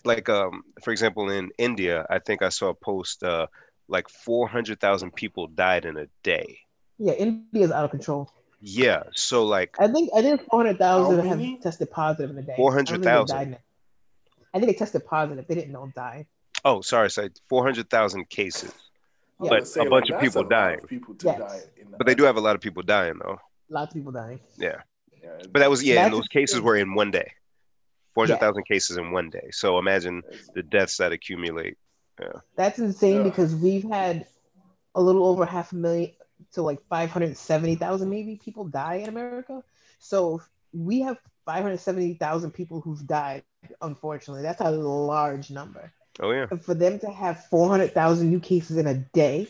like 0.03 0.29
um, 0.29 0.63
for 0.83 0.91
example, 0.91 1.29
in 1.29 1.51
India, 1.57 2.05
I 2.09 2.19
think 2.19 2.41
I 2.41 2.49
saw 2.49 2.69
a 2.69 2.73
post 2.73 3.23
uh, 3.23 3.47
like 3.87 4.09
four 4.09 4.47
hundred 4.47 4.79
thousand 4.79 5.15
people 5.15 5.47
died 5.47 5.85
in 5.85 5.97
a 5.97 6.07
day. 6.23 6.59
Yeah, 6.97 7.13
India 7.13 7.63
is 7.65 7.71
out 7.71 7.85
of 7.85 7.91
control. 7.91 8.31
Yeah, 8.59 9.03
so 9.13 9.45
like 9.45 9.75
I 9.79 9.87
think 9.87 10.09
I 10.15 10.21
think 10.21 10.41
four 10.49 10.59
hundred 10.59 10.79
thousand 10.79 11.25
have 11.25 11.61
tested 11.61 11.91
positive 11.91 12.31
in 12.31 12.37
a 12.39 12.41
day. 12.41 12.55
400,000. 12.57 13.03
I 13.03 13.13
don't 13.13 13.27
think 13.27 13.27
they 13.27 13.55
died. 13.55 13.63
I 14.57 14.59
think 14.59 14.71
they 14.71 14.77
tested 14.77 15.05
positive. 15.05 15.45
They 15.47 15.55
didn't 15.55 15.71
know 15.71 15.91
die. 15.95 16.25
oh 16.65 16.81
sorry, 16.81 17.09
sorry, 17.09 17.29
four 17.47 17.63
hundred 17.63 17.89
thousand 17.89 18.27
cases. 18.29 18.73
Yeah. 19.41 19.49
But 19.51 19.67
say, 19.67 19.85
a 19.85 19.89
bunch 19.89 20.09
of 20.09 20.19
people 20.19 20.41
a 20.41 20.43
lot 20.43 20.49
dying. 20.49 20.79
People 20.89 21.13
to 21.15 21.25
Yes. 21.27 21.39
die 21.39 21.61
in 21.79 21.87
But 21.97 22.07
they 22.07 22.15
do 22.15 22.23
have 22.23 22.37
a 22.37 22.41
lot 22.41 22.55
of 22.55 22.61
people 22.61 22.81
dying 22.81 23.19
though. 23.23 23.37
A 23.69 23.73
lot 23.73 23.87
of 23.87 23.93
people 23.93 24.11
dying. 24.11 24.39
Yeah. 24.57 24.81
Yeah, 25.23 25.29
But 25.51 25.59
that 25.59 25.69
was 25.69 25.83
yeah, 25.83 26.05
and 26.05 26.13
those 26.13 26.27
cases 26.27 26.59
were 26.61 26.75
in 26.77 26.95
one 26.95 27.11
day. 27.11 27.31
Four 28.13 28.25
hundred 28.25 28.39
thousand 28.39 28.63
cases 28.65 28.97
in 28.97 29.11
one 29.11 29.29
day. 29.29 29.47
So 29.51 29.77
imagine 29.77 30.23
the 30.55 30.63
deaths 30.63 30.97
that 30.97 31.11
accumulate. 31.11 31.77
Yeah. 32.19 32.39
That's 32.55 32.79
insane 32.79 33.17
Yeah. 33.17 33.23
because 33.23 33.53
we've 33.55 33.83
had 33.83 34.25
a 34.95 35.01
little 35.01 35.25
over 35.27 35.45
half 35.45 35.71
a 35.71 35.75
million 35.75 36.11
to 36.53 36.61
like 36.63 36.79
570,000 36.89 38.09
maybe 38.09 38.39
people 38.43 38.65
die 38.65 38.95
in 38.95 39.09
America. 39.09 39.63
So 39.99 40.41
we 40.73 41.01
have 41.01 41.17
570,000 41.47 42.51
people 42.51 42.81
who've 42.81 43.07
died, 43.07 43.41
unfortunately. 43.81 44.43
That's 44.43 44.59
a 44.59 44.69
large 44.69 45.49
number. 45.49 45.93
Oh 46.19 46.31
yeah. 46.31 46.47
And 46.51 46.61
for 46.61 46.73
them 46.73 46.99
to 46.99 47.09
have 47.09 47.45
400,000 47.45 48.29
new 48.29 48.41
cases 48.41 48.75
in 48.77 48.85
a 48.85 48.95
day, 49.13 49.47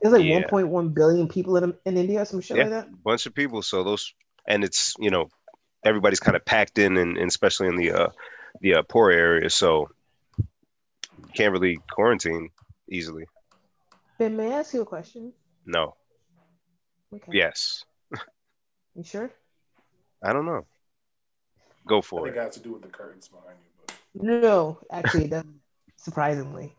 there's 0.00 0.12
like 0.12 0.24
Yeah. 0.24 0.40
1.1 0.48 0.92
billion 0.94 1.28
people 1.28 1.56
in, 1.58 1.72
in 1.86 1.96
India, 1.96 2.26
some 2.26 2.40
shit 2.40 2.56
Yeah. 2.56 2.64
like 2.64 2.72
that. 2.72 3.02
bunch 3.04 3.26
of 3.26 3.34
people. 3.34 3.62
So 3.62 3.84
those 3.84 4.12
and 4.48 4.64
it's 4.64 4.94
you 4.98 5.10
know 5.10 5.28
everybody's 5.84 6.18
kind 6.18 6.36
of 6.36 6.44
packed 6.44 6.78
in 6.78 6.96
and, 6.96 7.16
and 7.16 7.28
especially 7.28 7.68
in 7.68 7.76
the 7.76 7.92
uh 7.92 8.08
the 8.60 8.74
uh, 8.74 8.82
poor 8.88 9.12
areas. 9.12 9.54
So 9.54 9.90
can't 11.34 11.52
really 11.52 11.78
quarantine 11.92 12.50
easily. 12.90 13.26
Ben, 14.18 14.36
may 14.36 14.52
I 14.52 14.58
ask 14.58 14.74
you 14.74 14.82
a 14.82 14.86
question? 14.86 15.32
No. 15.66 15.94
Okay. 17.14 17.30
Yes. 17.32 17.84
You 18.94 19.04
sure? 19.04 19.30
I 20.22 20.32
don't 20.32 20.46
know. 20.46 20.66
Go 21.86 21.98
I 21.98 22.00
for 22.00 22.22
think 22.22 22.36
it. 22.36 22.38
it 22.38 22.42
has 22.42 22.54
to 22.54 22.60
do 22.60 22.72
with 22.72 22.82
the 22.82 22.88
curtains 22.88 23.28
behind 23.28 23.58
you. 23.64 23.70
But 23.86 23.94
No, 24.14 24.78
actually, 24.90 25.24
it 25.24 25.30
doesn't. 25.30 25.60
Surprisingly. 25.96 26.74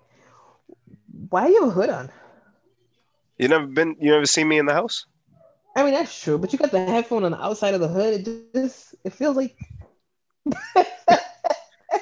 Why 1.29 1.47
do 1.47 1.53
you 1.53 1.61
have 1.61 1.69
a 1.69 1.71
hood 1.71 1.89
on? 1.89 2.11
You 3.37 3.47
never 3.47 3.67
been? 3.67 3.95
You 3.99 4.11
never 4.11 4.25
seen 4.25 4.47
me 4.47 4.57
in 4.57 4.65
the 4.65 4.73
house? 4.73 5.05
I 5.75 5.83
mean, 5.83 5.93
that's 5.93 6.19
true, 6.21 6.37
but 6.37 6.53
you 6.53 6.59
got 6.59 6.71
the 6.71 6.85
headphone 6.85 7.23
on 7.23 7.31
the 7.31 7.41
outside 7.43 7.73
of 7.73 7.79
the 7.81 7.87
hood. 7.87 8.27
It 8.27 8.53
just 8.53 8.95
it 9.03 9.13
feels 9.13 9.35
like 9.35 9.55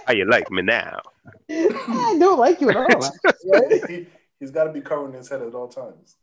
How 0.06 0.14
you 0.14 0.26
like 0.30 0.52
me 0.52 0.62
now? 0.62 1.00
I 1.50 2.18
don't 2.20 2.40
like 2.40 2.62
you 2.62 2.70
at 2.70 2.76
all 2.78 3.12
he, 3.88 4.08
he's 4.40 4.52
got 4.52 4.66
to 4.66 4.72
be 4.74 4.82
covering 4.82 5.14
his 5.14 5.30
head 5.30 5.42
at 5.42 5.54
all 5.54 5.68
times. 5.68 6.18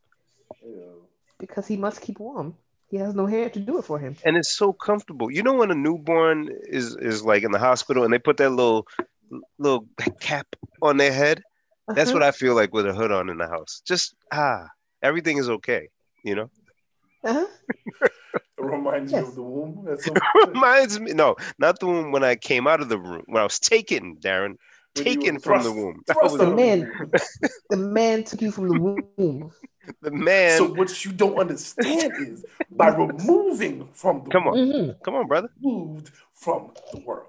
Ew. 0.62 1.08
because 1.38 1.66
he 1.66 1.76
must 1.76 2.00
keep 2.00 2.18
warm. 2.20 2.56
He 2.90 2.96
has 2.96 3.14
no 3.14 3.26
hair 3.26 3.50
to 3.50 3.58
do 3.60 3.78
it 3.78 3.84
for 3.84 3.98
him. 3.98 4.16
and 4.24 4.36
it's 4.36 4.56
so 4.56 4.72
comfortable. 4.72 5.30
You 5.30 5.42
know 5.42 5.54
when 5.54 5.70
a 5.70 5.74
newborn 5.74 6.48
is 6.64 6.96
is 6.96 7.24
like 7.24 7.42
in 7.42 7.52
the 7.52 7.58
hospital 7.58 8.04
and 8.04 8.12
they 8.12 8.18
put 8.18 8.36
that 8.38 8.50
little 8.50 8.86
little 9.58 9.86
cap 10.20 10.46
on 10.82 10.96
their 10.96 11.12
head. 11.12 11.42
That's 11.94 12.12
what 12.12 12.22
I 12.22 12.30
feel 12.32 12.54
like 12.54 12.72
with 12.72 12.86
a 12.86 12.92
hood 12.94 13.12
on 13.12 13.28
in 13.28 13.38
the 13.38 13.48
house. 13.48 13.82
Just 13.86 14.14
ah, 14.32 14.66
everything 15.02 15.36
is 15.38 15.48
okay. 15.48 15.88
You 16.24 16.34
know, 16.34 16.50
Uh-huh. 17.24 17.46
It 18.58 18.64
reminds 18.64 19.12
Yes. 19.12 19.22
you 19.22 19.28
of 19.28 19.34
the 19.34 19.42
womb. 19.42 19.84
That's 19.86 20.04
so 20.04 20.14
reminds 20.46 20.98
me. 21.00 21.12
No, 21.12 21.36
not 21.58 21.78
the 21.78 21.86
one 21.86 22.10
when 22.10 22.24
I 22.24 22.34
came 22.36 22.66
out 22.66 22.80
of 22.80 22.88
the 22.88 22.98
room 22.98 23.22
when 23.26 23.40
I 23.40 23.44
was 23.44 23.58
taken, 23.58 24.16
Darren, 24.16 24.42
When 24.42 24.54
you 24.54 24.56
taken 25.04 25.34
were 25.34 25.40
from 25.40 25.62
the 25.62 25.72
womb. 25.72 26.02
thrust 26.06 26.20
I 26.20 26.22
was- 26.24 26.34
out 26.34 26.40
of 26.40 26.48
the 26.50 26.56
man. 26.56 27.10
The 27.70 27.76
man 27.76 28.24
took 28.24 28.40
you 28.42 28.50
from 28.50 28.68
the 28.68 28.80
womb. 28.80 29.52
the 30.02 30.10
man. 30.10 30.58
So 30.58 30.72
what 30.74 31.04
you 31.04 31.12
don't 31.12 31.38
understand 31.38 32.12
is 32.18 32.44
by 32.70 32.88
removing 32.88 33.88
from 33.92 34.24
the 34.24 34.30
Come 34.30 34.48
on. 34.48 34.52
womb, 34.54 34.68
Mhm. 34.72 35.02
Come 35.02 35.14
on, 35.16 35.26
brother. 35.26 35.48
removed 35.62 36.10
from 36.34 36.72
the 36.92 37.00
world. 37.00 37.26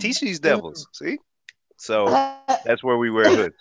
Teach 0.00 0.20
these 0.20 0.40
devils. 0.40 0.86
See, 0.92 1.18
so 1.76 2.06
Uh, 2.06 2.36
that's 2.64 2.82
where 2.82 2.96
we 2.98 3.10
wear 3.10 3.28
hoods. 3.28 3.56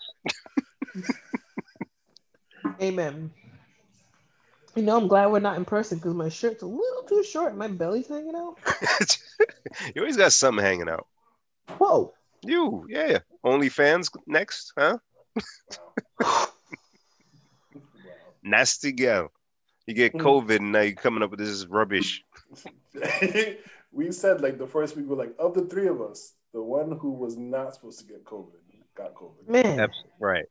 Amen. 2.81 3.31
You 4.75 4.83
know, 4.83 4.97
I'm 4.97 5.07
glad 5.07 5.27
we're 5.31 5.39
not 5.39 5.57
in 5.57 5.65
person 5.65 5.97
because 5.97 6.13
my 6.13 6.29
shirt's 6.29 6.63
a 6.63 6.65
little 6.67 7.03
too 7.07 7.23
short. 7.23 7.55
My 7.57 7.67
belly's 7.67 8.07
hanging 8.07 8.35
out. 8.35 8.57
you 9.95 10.01
always 10.01 10.15
got 10.17 10.31
something 10.31 10.63
hanging 10.63 10.87
out. 10.89 11.07
Whoa. 11.77 12.13
You, 12.45 12.85
yeah. 12.87 13.19
OnlyFans 13.45 14.09
next, 14.27 14.73
huh? 14.77 14.97
Nasty 18.43 18.91
gal. 18.91 19.31
You 19.85 19.93
get 19.95 20.13
Mm. 20.13 20.21
COVID 20.21 20.57
and 20.57 20.71
now 20.71 20.81
you're 20.81 20.93
coming 20.93 21.23
up 21.23 21.31
with 21.31 21.39
this 21.39 21.65
rubbish. 21.65 22.23
we 23.91 24.11
said 24.11 24.41
like 24.41 24.57
the 24.57 24.67
first 24.67 24.95
week, 24.95 25.05
we're 25.07 25.15
like, 25.15 25.33
of 25.39 25.53
the 25.53 25.65
three 25.65 25.87
of 25.87 26.01
us, 26.01 26.33
the 26.53 26.61
one 26.61 26.97
who 26.99 27.11
was 27.11 27.37
not 27.37 27.73
supposed 27.73 27.99
to 27.99 28.05
get 28.05 28.23
COVID 28.23 28.59
got 28.99 29.13
COVID. 29.15 29.47
Man. 29.47 29.79
Abs- 29.79 30.03
Right. 30.19 30.45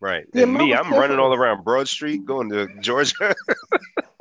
Right. 0.00 0.26
The 0.32 0.42
and 0.42 0.52
me, 0.54 0.74
I'm 0.74 0.92
of 0.92 0.98
running 0.98 1.18
all 1.18 1.32
around 1.32 1.64
Broad 1.64 1.88
Street 1.88 2.24
going 2.26 2.50
to 2.50 2.68
Georgia. 2.80 3.34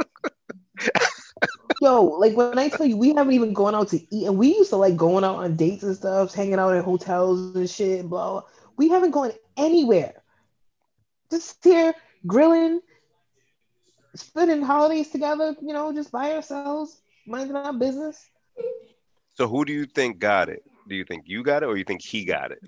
Yo, 1.84 2.02
like 2.02 2.38
when 2.38 2.58
I 2.58 2.70
tell 2.70 2.86
you 2.86 2.96
we 2.96 3.13
haven't 3.13 3.34
even 3.34 3.52
gone 3.52 3.75
out 3.75 3.90
to 3.90 4.00
eat, 4.10 4.25
and 4.25 4.38
we 4.38 4.56
used 4.56 4.70
to 4.70 4.78
like 4.78 4.96
going 4.96 5.25
out 5.25 5.36
on 5.36 5.58
dates 5.58 5.84
and 5.84 5.94
stuff, 5.94 6.34
hanging 6.34 6.54
out 6.54 6.74
in 6.74 6.82
hotels 6.82 7.58
and 7.58 7.70
shit, 7.70 8.08
blah. 8.08 8.32
blah. 8.32 8.44
We 8.78 8.88
haven't 8.88 9.12
gone 9.12 9.34
anywhere. 9.58 10.24
Just 11.30 11.62
here 11.62 11.94
grilling, 12.25 12.80
spending 14.16 14.62
holidays 14.62 15.10
together, 15.10 15.58
you 15.62 15.74
know, 15.74 15.92
just 15.92 16.10
by 16.10 16.32
ourselves, 16.32 17.02
minding 17.28 17.58
our 17.58 17.74
business. 17.74 18.30
so 19.34 19.50
who 19.50 19.66
do 19.66 19.74
you 19.74 19.86
think 19.86 20.20
got 20.20 20.48
it? 20.48 20.63
Do 20.88 20.96
you 20.96 21.04
think 21.04 21.24
you 21.25 21.44
got 21.44 21.63
it 21.63 21.66
or 21.66 21.75
you 21.75 21.84
think 21.84 22.02
he 22.02 22.24
got 22.24 22.52
it? 22.52 22.60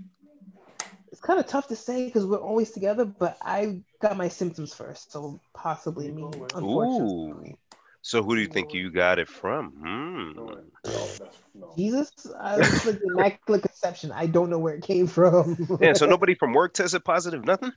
It's 1.10 1.22
kind 1.22 1.39
of 1.39 1.48
tough 1.48 1.69
to 1.69 1.75
say 1.77 2.07
because 2.07 2.25
we're 2.25 2.36
always 2.36 2.72
together, 2.72 3.05
but 3.05 3.38
I 3.41 3.79
got 4.01 4.17
my 4.17 4.27
symptoms 4.27 4.74
first, 4.74 5.13
so 5.13 5.39
possibly 5.53 6.12
me. 6.12 6.24
Unfortunately, 6.53 7.51
Ooh. 7.51 7.57
So 8.05 8.21
who 8.21 8.35
do 8.35 8.41
you 8.41 8.47
think 8.47 8.71
you 8.71 8.91
got 8.91 9.17
it 9.17 9.27
from? 9.27 9.71
Hmm. 9.71 10.31
No, 10.35 10.55
that's, 10.85 11.39
no. 11.55 11.74
Jesus, 11.75 12.12
I 12.39 12.55
was 12.57 12.85
like 12.85 13.00
the 13.00 13.07
immaculate 13.07 13.63
conception. 13.63 14.12
I 14.12 14.27
don't 14.27 14.51
know 14.51 14.59
where 14.59 14.75
it 14.75 14.83
came 14.83 15.07
from. 15.07 15.79
Yeah, 15.81 15.93
so 15.93 16.05
nobody 16.15 16.35
from 16.35 16.53
work 16.53 16.75
tested 16.75 17.03
positive? 17.03 17.43
Nothing? 17.43 17.71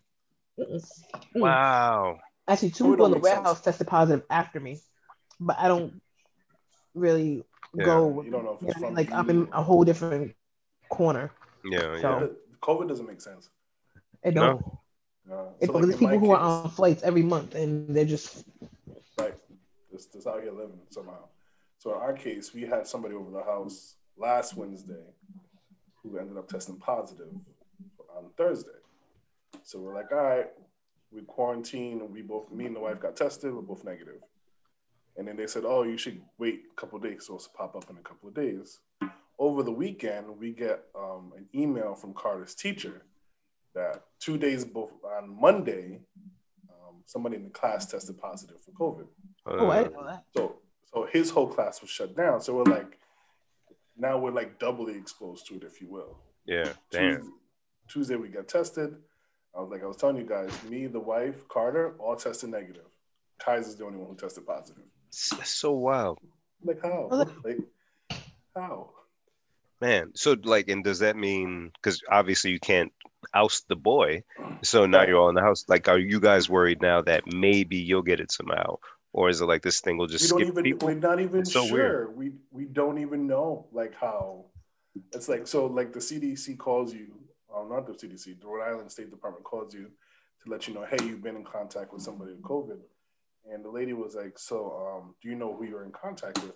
Wow. 1.35 2.19
Actually, 2.47 2.73
two 2.73 2.91
people 2.91 3.07
in 3.07 3.13
the 3.13 3.17
don't 3.17 3.25
sense. 3.25 3.37
warehouse 3.37 3.61
tested 3.63 3.87
positive 3.87 4.27
after 4.29 4.61
me, 4.61 4.81
but 5.41 5.57
I 5.59 5.67
don't 5.67 5.99
really 6.95 7.47
Yeah, 7.75 7.87
go. 7.87 8.21
You 8.23 8.31
don't 8.31 8.45
know 8.45 8.59
if 8.61 8.69
it's 8.69 8.77
know, 8.77 8.89
from 8.89 8.97
like 8.97 9.09
you. 9.09 9.15
I'm 9.15 9.31
in 9.31 9.49
a 9.51 9.63
whole 9.63 9.85
different 9.85 10.35
corner. 10.91 11.33
Yeah, 11.65 11.95
yeah. 11.95 12.01
So- 12.03 12.21
The- 12.21 12.37
COVID 12.61 12.89
doesn't 12.89 13.07
make 13.07 13.23
sense. 13.23 13.49
I 14.23 14.31
don't. 14.31 14.61
No. 15.27 15.55
It's 15.61 15.67
So, 15.69 15.73
like, 15.73 15.85
there's 15.85 15.97
people 15.97 16.19
my 16.21 16.27
who 16.27 16.33
are 16.33 16.39
on 16.41 16.71
flights 16.71 17.03
every 17.03 17.23
month 17.23 17.55
and 17.55 17.97
they're 17.97 18.05
just 18.05 18.35
Right. 18.37 18.45
This 20.19 20.27
out 20.27 20.43
here 20.43 20.51
living 20.51 20.81
somehow. 20.91 21.29
So 21.79 21.95
in 21.95 22.01
our 22.01 22.13
case, 22.13 22.53
we 22.53 22.63
had 22.63 22.89
somebody 22.89 23.15
over 23.15 23.31
the 23.31 23.45
house 23.45 23.95
last 24.17 24.57
Wednesday 24.57 25.05
who 26.03 26.19
ended 26.19 26.37
up 26.37 26.49
testing 26.49 26.77
positive 26.77 27.29
on 28.17 28.25
Thursday. 28.37 28.81
So 29.63 29.79
we're 29.79 29.95
like, 29.95 30.11
all 30.11 30.19
right, 30.19 30.47
we 31.13 31.23
quarantine 31.23 32.03
we 32.11 32.23
both 32.23 32.51
me 32.51 32.67
and 32.67 32.75
the 32.75 32.81
wife 32.81 32.99
got 32.99 33.15
tested, 33.15 33.55
we're 33.55 33.63
both 33.63 33.85
negative. 33.85 34.21
And 35.17 35.29
then 35.29 35.37
they 35.37 35.47
said, 35.47 35.63
Oh, 35.65 35.85
you 35.85 35.97
should 35.97 36.21
wait 36.37 36.63
a 36.73 36.81
couple 36.81 36.97
of 36.97 37.05
days, 37.05 37.27
so 37.29 37.37
it's 37.37 37.47
pop 37.47 37.77
up 37.77 37.89
in 37.89 37.97
a 37.97 38.01
couple 38.01 38.29
of 38.29 38.35
days. 38.35 38.81
Over 39.39 39.63
the 39.63 39.71
weekend, 39.71 40.37
we 40.37 40.51
get 40.51 40.83
um, 40.99 41.33
an 41.37 41.47
email 41.55 41.95
from 41.95 42.13
Carter's 42.13 42.57
teacher 42.57 43.03
that 43.77 44.03
two 44.19 44.37
days 44.37 44.65
both 44.65 44.91
on 45.17 45.41
Monday, 45.41 46.01
somebody 47.09 47.37
in 47.37 47.45
the 47.45 47.51
class 47.51 47.87
tested 47.87 48.19
positive 48.19 48.57
for 48.61 48.73
COVID. 48.73 49.07
oh 49.47 49.67
I 49.71 49.79
Uh, 49.79 49.83
didn't 49.85 49.95
know 49.95 50.07
that. 50.07 50.25
So 50.37 50.57
so 50.93 51.07
his 51.11 51.31
whole 51.31 51.47
class 51.49 51.81
was 51.81 51.91
shut 51.91 52.15
down. 52.17 52.41
So 52.41 52.55
we're 52.57 52.65
like, 52.79 52.99
now 53.97 54.19
we're 54.19 54.31
like 54.41 54.59
doubly 54.59 54.95
exposed 54.97 55.47
to 55.49 55.55
it, 55.57 55.63
if 55.65 55.81
you 55.81 55.89
will. 55.89 56.19
yeah, 56.47 56.73
damn. 56.91 57.17
Tuesday, 57.17 57.33
Tuesday 57.89 58.17
we 58.17 58.29
got 58.29 58.47
tested. 58.49 58.95
I 59.57 59.61
was 59.61 59.71
like, 59.71 59.83
I 59.83 59.87
was 59.87 59.97
telling 59.97 60.17
you 60.19 60.25
guys, 60.25 60.51
me, 60.65 60.87
the 60.87 61.01
wife, 61.01 61.49
Carter, 61.49 61.95
all 61.99 62.15
tested 62.15 62.51
negative. 62.51 62.85
Kaiser's 63.39 63.77
the 63.77 63.85
only 63.87 63.99
one 63.99 64.09
who 64.11 64.17
tested 64.17 64.47
positive. 64.47 64.85
That's 65.11 65.51
so 65.51 65.73
wild. 65.73 66.19
Like 66.63 66.81
how? 66.83 67.09
Oh, 67.11 67.27
Like 67.45 67.59
how? 68.55 68.91
Man, 69.81 70.11
so 70.15 70.37
like, 70.43 70.69
and 70.69 70.83
does 70.85 70.99
that 70.99 71.17
mean 71.17 71.71
because 71.75 72.03
obviously 72.11 72.51
you 72.51 72.61
can't 72.61 72.93
oust 73.35 73.69
the 73.69 73.77
boy, 73.77 74.23
so 74.63 74.87
now 74.87 75.07
you're 75.07 75.19
all 75.19 75.29
in 75.29 75.35
the 75.35 75.43
house. 75.43 75.65
Like, 75.69 75.89
are 75.89 75.99
you 75.99 76.21
guys 76.21 76.49
worried 76.49 76.81
now 76.83 77.03
that 77.03 77.25
maybe 77.33 77.77
you'll 77.77 78.03
get 78.03 78.21
it 78.21 78.33
somehow, 78.33 78.79
or 79.13 79.29
is 79.29 79.41
it 79.41 79.47
like 79.47 79.63
this 79.63 79.81
thing 79.81 79.97
will 79.97 80.07
just 80.07 80.25
we 80.25 80.29
don't 80.29 80.39
skip 80.41 80.53
even 80.53 80.65
people? 80.65 80.89
we're 80.89 80.95
not 80.95 81.21
even 81.21 81.41
It's 81.41 81.53
so 81.53 81.67
sure. 81.67 82.11
We 82.11 82.33
we 82.51 82.65
don't 82.65 82.99
even 82.99 83.27
know 83.27 83.67
like 83.73 83.95
how 83.95 84.47
it's 85.13 85.29
like 85.29 85.47
so 85.47 85.67
like 85.67 85.93
the 85.93 86.01
CDC 86.01 86.59
calls 86.59 86.93
you, 86.93 87.09
um, 87.55 87.69
not 87.69 87.87
the 87.87 87.93
CDC, 87.93 88.41
the 88.41 88.47
Rhode 88.47 88.65
Island 88.71 88.91
State 88.91 89.11
Department 89.11 89.45
calls 89.45 89.75
you 89.75 89.91
to 90.45 90.51
let 90.51 90.69
you 90.69 90.75
know, 90.75 90.85
hey, 90.85 91.05
you've 91.05 91.23
been 91.23 91.37
in 91.37 91.45
contact 91.45 91.93
with 91.93 92.03
somebody 92.03 92.33
with 92.33 92.43
COVID. 92.43 92.79
And 93.51 93.65
the 93.65 93.71
lady 93.71 93.93
was 93.93 94.15
like, 94.15 94.39
So 94.39 95.01
um, 95.03 95.15
do 95.23 95.29
you 95.29 95.35
know 95.35 95.55
who 95.55 95.65
you're 95.65 95.85
in 95.85 95.93
contact 95.93 96.43
with? 96.43 96.55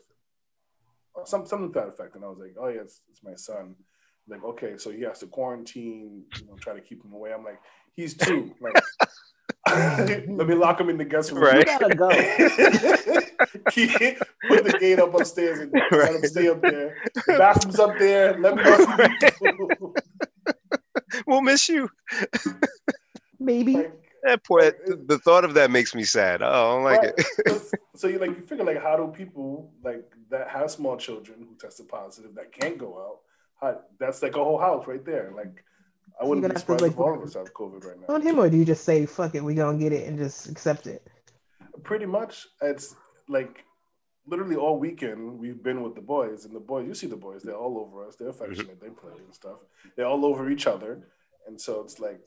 Or 1.14 1.26
some 1.26 1.46
something 1.46 1.72
to 1.72 1.80
that 1.80 1.88
effect. 1.88 2.14
And 2.14 2.24
I 2.24 2.28
was 2.28 2.38
like, 2.38 2.54
Oh 2.60 2.68
yeah, 2.68 2.82
it's, 2.82 3.00
it's 3.10 3.22
my 3.22 3.34
son. 3.34 3.74
Like, 4.28 4.44
okay, 4.44 4.74
so 4.76 4.90
he 4.90 5.02
has 5.02 5.18
to 5.20 5.26
quarantine, 5.26 6.22
you 6.38 6.46
know, 6.46 6.54
try 6.60 6.74
to 6.74 6.80
keep 6.80 7.04
him 7.04 7.12
away. 7.12 7.32
I'm 7.32 7.44
like, 7.44 7.60
he's 7.94 8.14
two. 8.16 8.54
Like 8.60 8.82
let 10.28 10.48
me 10.48 10.54
lock 10.54 10.80
him 10.80 10.88
in 10.88 10.98
the 10.98 11.04
guest 11.04 11.32
room. 11.32 11.56
You 11.56 11.64
gotta 11.64 11.94
go. 11.94 12.08
He 13.72 13.86
put 14.48 14.64
the 14.64 14.76
gate 14.80 14.98
up 14.98 15.14
upstairs 15.14 15.60
and 15.60 15.72
let 15.90 16.14
him 16.14 16.22
stay 16.24 16.48
up 16.48 16.62
there. 16.62 16.96
The 17.14 17.34
bathroom's 17.38 17.78
up 17.78 17.98
there. 17.98 18.38
Let 18.38 18.56
me 18.56 18.62
know. 18.62 19.94
We'll 21.26 21.42
miss 21.42 21.68
you. 21.68 21.90
Maybe. 23.38 23.74
like, 23.76 23.92
That 24.22 24.44
poor. 24.44 24.62
The 24.86 25.18
thought 25.18 25.44
of 25.44 25.54
that 25.54 25.70
makes 25.70 25.94
me 25.94 26.04
sad. 26.04 26.42
Oh, 26.42 26.46
I 26.46 26.74
don't 26.74 26.84
like 26.84 27.02
right. 27.02 27.14
it. 27.18 27.72
so 27.96 28.08
you 28.08 28.18
like 28.18 28.30
you 28.30 28.42
figure 28.42 28.64
like 28.64 28.82
how 28.82 28.96
do 28.96 29.08
people 29.08 29.72
like 29.84 30.10
that 30.30 30.48
have 30.48 30.70
small 30.70 30.96
children 30.96 31.40
who 31.40 31.54
tested 31.56 31.88
positive 31.88 32.34
that 32.36 32.52
can't 32.52 32.78
go 32.78 32.98
out? 32.98 33.18
How, 33.62 33.80
that's 33.98 34.22
like 34.22 34.36
a 34.36 34.44
whole 34.44 34.58
house 34.58 34.86
right 34.86 35.04
there. 35.04 35.32
Like 35.34 35.64
I 36.20 36.24
wouldn't 36.24 36.42
be 36.42 36.48
gonna 36.48 36.54
have 36.54 36.60
surprised 36.60 36.82
like, 36.82 36.92
if 36.92 36.98
all 36.98 37.14
of 37.14 37.22
us 37.22 37.34
have 37.34 37.54
COVID 37.54 37.84
right 37.84 37.96
now. 38.00 38.14
On 38.14 38.20
him, 38.20 38.38
or 38.38 38.50
do 38.50 38.56
you 38.56 38.64
just 38.64 38.84
say 38.84 39.06
fuck 39.06 39.34
it, 39.34 39.42
we 39.42 39.54
gonna 39.54 39.78
get 39.78 39.92
it 39.92 40.06
and 40.08 40.18
just 40.18 40.48
accept 40.48 40.86
it? 40.86 41.06
Pretty 41.84 42.06
much, 42.06 42.48
it's 42.60 42.94
like 43.28 43.64
literally 44.26 44.56
all 44.56 44.78
weekend 44.78 45.38
we've 45.38 45.62
been 45.62 45.82
with 45.82 45.94
the 45.94 46.00
boys, 46.00 46.44
and 46.44 46.54
the 46.54 46.60
boys, 46.60 46.86
you 46.86 46.94
see 46.94 47.06
the 47.06 47.16
boys, 47.16 47.42
they're 47.42 47.56
all 47.56 47.78
over 47.78 48.06
us. 48.06 48.16
They're 48.16 48.28
affectionate, 48.28 48.80
they 48.80 48.88
play 48.88 49.12
and 49.16 49.34
stuff. 49.34 49.58
They're 49.96 50.06
all 50.06 50.24
over 50.26 50.50
each 50.50 50.66
other, 50.66 51.08
and 51.46 51.60
so 51.60 51.80
it's 51.82 51.98
like 52.00 52.20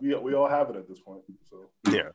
we 0.00 0.14
we 0.16 0.34
all 0.34 0.48
have 0.48 0.70
it 0.70 0.76
at 0.76 0.88
this 0.88 1.00
point. 1.00 1.22
So 1.50 1.70
Yeah. 1.90 2.10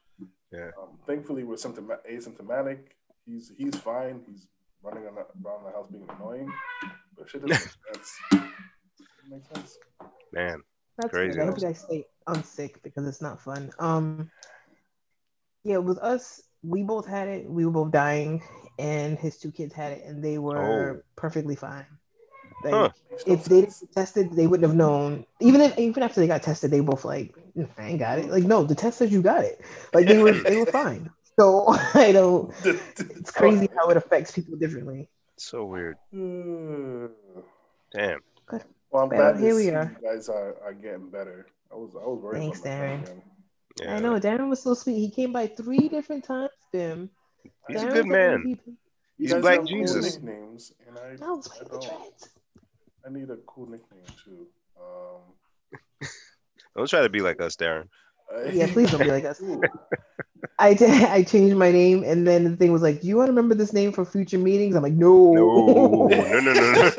Yeah. 0.51 0.71
Um, 0.81 0.97
thankfully, 1.05 1.43
we're 1.43 1.57
symptom- 1.57 1.91
asymptomatic. 2.09 2.79
He's 3.25 3.51
he's 3.57 3.75
fine. 3.75 4.21
He's 4.27 4.47
running 4.81 5.03
around 5.03 5.63
the 5.65 5.71
house 5.71 5.87
being 5.91 6.07
annoying, 6.17 6.51
but 7.19 7.29
shit 7.29 7.45
doesn't 7.45 7.71
make 9.29 9.43
sense. 9.53 9.77
Man. 10.31 10.61
That's 10.97 11.11
Crazy. 11.11 11.33
good. 11.33 11.41
I 11.41 11.45
hope 11.45 11.57
you 11.57 11.67
guys 11.67 11.79
stay 11.79 12.05
unsick 12.27 12.81
because 12.83 13.07
it's 13.07 13.21
not 13.21 13.41
fun. 13.41 13.71
Um, 13.79 14.31
yeah, 15.63 15.77
with 15.77 15.97
us, 15.99 16.41
we 16.63 16.83
both 16.83 17.07
had 17.07 17.27
it. 17.27 17.49
We 17.49 17.65
were 17.65 17.71
both 17.71 17.91
dying, 17.91 18.43
and 18.77 19.17
his 19.17 19.37
two 19.37 19.51
kids 19.51 19.73
had 19.73 19.93
it, 19.93 20.03
and 20.05 20.23
they 20.23 20.37
were 20.37 20.97
Oh. 20.97 21.01
perfectly 21.15 21.55
fine. 21.55 21.85
Like, 22.63 22.73
Huh. 22.73 22.89
If 23.25 23.45
they 23.45 23.61
didn't 23.61 23.79
get 23.79 23.91
tested, 23.93 24.33
they 24.33 24.47
wouldn't 24.47 24.67
have 24.67 24.77
known. 24.77 25.25
Even 25.41 25.59
if, 25.61 25.77
even 25.77 26.03
after 26.03 26.21
they 26.21 26.27
got 26.27 26.41
tested, 26.41 26.71
they 26.71 26.79
both 26.79 27.03
like, 27.03 27.35
"Mm, 27.55 27.69
I 27.77 27.89
ain't 27.89 27.99
got 27.99 28.19
it. 28.19 28.29
Like, 28.29 28.45
no, 28.45 28.63
the 28.63 28.75
test 28.75 28.97
says 28.97 29.11
you 29.11 29.21
got 29.21 29.43
it. 29.43 29.61
Like 29.93 30.07
they 30.07 30.17
were, 30.17 30.31
they 30.31 30.55
were 30.55 30.65
fine. 30.71 31.09
So 31.37 31.65
I 31.93 32.13
don't. 32.13 32.53
It's 32.63 33.31
crazy 33.31 33.67
how 33.77 33.89
it 33.89 33.97
affects 33.97 34.31
people 34.31 34.57
differently. 34.57 35.09
So 35.39 35.63
weird. 35.65 35.95
Uh, 36.13 37.07
Damn. 37.93 38.19
Well, 38.91 39.03
I'm 39.03 39.09
Well, 39.09 39.09
glad 39.09 39.39
here 39.39 39.55
we 39.55 39.69
are. 39.69 39.95
you 40.01 40.07
guys 40.09 40.27
are, 40.29 40.57
are 40.61 40.73
getting 40.73 41.09
better. 41.09 41.47
I 41.71 41.75
was 41.75 41.95
I 41.95 42.05
was 42.05 42.19
worried 42.21 42.39
Thanks, 42.39 42.59
about 42.59 42.77
friend 42.77 43.05
Darren. 43.07 43.21
Yeah. 43.81 43.95
I 43.95 43.99
know 43.99 44.19
Darren 44.19 44.49
was 44.49 44.61
so 44.61 44.73
sweet. 44.73 44.95
He 44.99 45.09
came 45.09 45.31
by 45.31 45.47
three 45.47 45.87
different 45.87 46.23
times. 46.25 46.49
Tim. 46.73 47.09
He's 47.67 47.81
a 47.83 47.85
good 47.87 47.93
was 47.93 47.95
one 47.95 48.05
of 48.05 48.07
man. 48.09 48.43
people- 48.43 48.73
He's 49.17 49.31
guys 49.33 49.41
Black 49.41 49.55
have 49.59 49.67
cool 49.67 49.77
Jesus. 49.77 50.15
nicknames, 50.15 50.73
and 50.87 50.97
I, 50.97 51.25
I 51.25 51.29
was 51.31 51.49
I 51.51 51.59
like 51.59 51.71
don't. 51.71 52.13
I 53.05 53.09
need 53.11 53.29
a 53.29 53.35
cool 53.47 53.69
nickname 53.69 54.03
too. 54.23 54.47
Um, 54.79 55.69
Don't 56.77 56.89
try 56.89 57.01
to 57.01 57.09
be 57.09 57.19
like 57.19 57.41
us, 57.41 57.55
Darren. 57.57 57.87
I- 58.33 58.49
Yeah, 58.51 58.67
please 58.71 58.91
don't 58.91 59.01
be 59.01 59.11
like 59.11 59.25
us. 59.25 59.41
Ooh, 60.43 60.47
I 60.59 60.73
did. 60.73 60.89
I 61.03 61.23
changed 61.23 61.55
my 61.55 61.71
name, 61.71 62.03
and 62.03 62.27
then 62.27 62.43
the 62.43 62.55
thing 62.55 62.71
was 62.71 62.81
like, 62.81 63.01
"Do 63.01 63.07
you 63.07 63.17
want 63.17 63.27
to 63.27 63.31
remember 63.31 63.55
this 63.55 63.73
name 63.73 63.91
for 63.91 64.05
future 64.05 64.37
meetings?" 64.37 64.75
I'm 64.75 64.83
like, 64.83 64.93
"No, 64.93 65.33
No, 65.33 66.07
no, 66.07 66.39
no, 66.39 66.53
no, 66.53 66.71
no. 66.73 66.91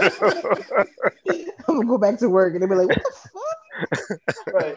I'm 1.68 1.76
gonna 1.76 1.86
go 1.86 1.98
back 1.98 2.18
to 2.20 2.28
work." 2.28 2.54
And 2.54 2.62
they'll 2.62 2.68
be 2.68 2.74
like, 2.76 2.88
"What 2.88 3.02
the 3.04 3.12
fuck?" 3.30 4.54
right. 4.54 4.76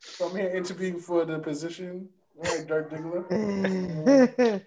So 0.00 0.28
I'm 0.28 0.36
here 0.36 0.50
interviewing 0.50 0.98
for 0.98 1.24
the 1.24 1.38
position. 1.38 2.08
All 2.38 2.56
right, 2.56 2.66
Dirk 2.66 2.90
Diggler. 2.90 4.62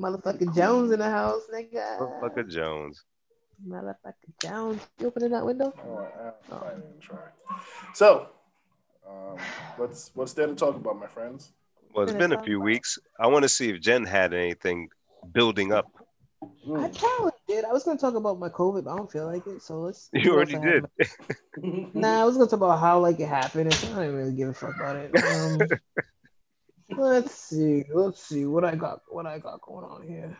Motherfucker 0.00 0.54
Jones 0.54 0.90
in 0.90 0.98
the 0.98 1.10
house, 1.10 1.42
nigga. 1.52 1.98
Motherfucker 2.00 2.48
Jones. 2.48 3.04
Motherfucker 3.66 4.32
Jones. 4.42 4.80
You 4.98 5.08
opening 5.08 5.30
that 5.30 5.44
window? 5.46 5.72
Oh, 5.86 5.98
I, 6.52 6.54
I 6.54 6.74
didn't 6.74 7.00
try. 7.00 7.18
So, 7.94 8.28
um, 9.08 9.38
what's 9.76 10.10
what's 10.14 10.32
there 10.32 10.46
to 10.46 10.54
talk 10.54 10.76
about, 10.76 10.98
my 10.98 11.06
friends? 11.06 11.52
Well, 11.94 12.04
it's 12.08 12.16
been 12.16 12.32
a 12.32 12.42
few 12.42 12.60
weeks. 12.60 12.98
I 13.18 13.26
want 13.26 13.42
to 13.42 13.48
see 13.48 13.70
if 13.70 13.80
Jen 13.80 14.04
had 14.04 14.34
anything 14.34 14.88
building 15.32 15.72
up. 15.72 15.90
I 16.42 16.46
Hmm. 16.64 16.84
probably 16.92 17.32
did. 17.48 17.64
I 17.64 17.72
was 17.72 17.84
gonna 17.84 17.98
talk 17.98 18.14
about 18.14 18.38
my 18.38 18.48
COVID, 18.48 18.84
but 18.84 18.92
I 18.92 18.96
don't 18.96 19.10
feel 19.10 19.26
like 19.26 19.46
it. 19.46 19.62
So 19.62 19.80
let's. 19.80 20.10
You 20.14 20.32
already 20.34 20.54
what 20.54 20.62
else 20.64 20.64
I 20.64 20.66
have? 20.66 20.90
did. 21.62 21.94
Nah, 21.94 22.22
I 22.22 22.24
was 22.24 22.36
gonna 22.36 22.46
talk 22.48 22.58
about 22.58 22.80
how 22.80 23.00
like 23.00 23.18
it 23.20 23.28
happened. 23.28 23.68
And 23.70 23.94
I 23.94 24.00
didn't 24.02 24.16
really 24.16 24.32
give 24.34 24.48
a 24.48 24.54
fuck 24.54 24.74
about 24.76 24.96
it. 24.96 25.14
Um, 25.16 25.58
let's 26.96 27.32
see. 27.32 27.84
Let's 27.92 28.22
see 28.22 28.44
what 28.46 28.64
I 28.64 28.74
got. 28.76 29.00
What 29.08 29.26
I 29.26 29.38
got 29.38 29.60
going 29.62 29.84
on 29.84 30.06
here. 30.06 30.36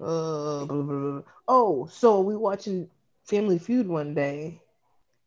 Uh, 0.00 0.64
blah, 0.64 0.82
blah, 0.82 0.82
blah. 0.82 1.22
Oh, 1.46 1.86
so 1.86 2.20
we 2.20 2.36
watching 2.36 2.88
Family 3.24 3.58
Feud 3.58 3.86
one 3.86 4.14
day, 4.14 4.60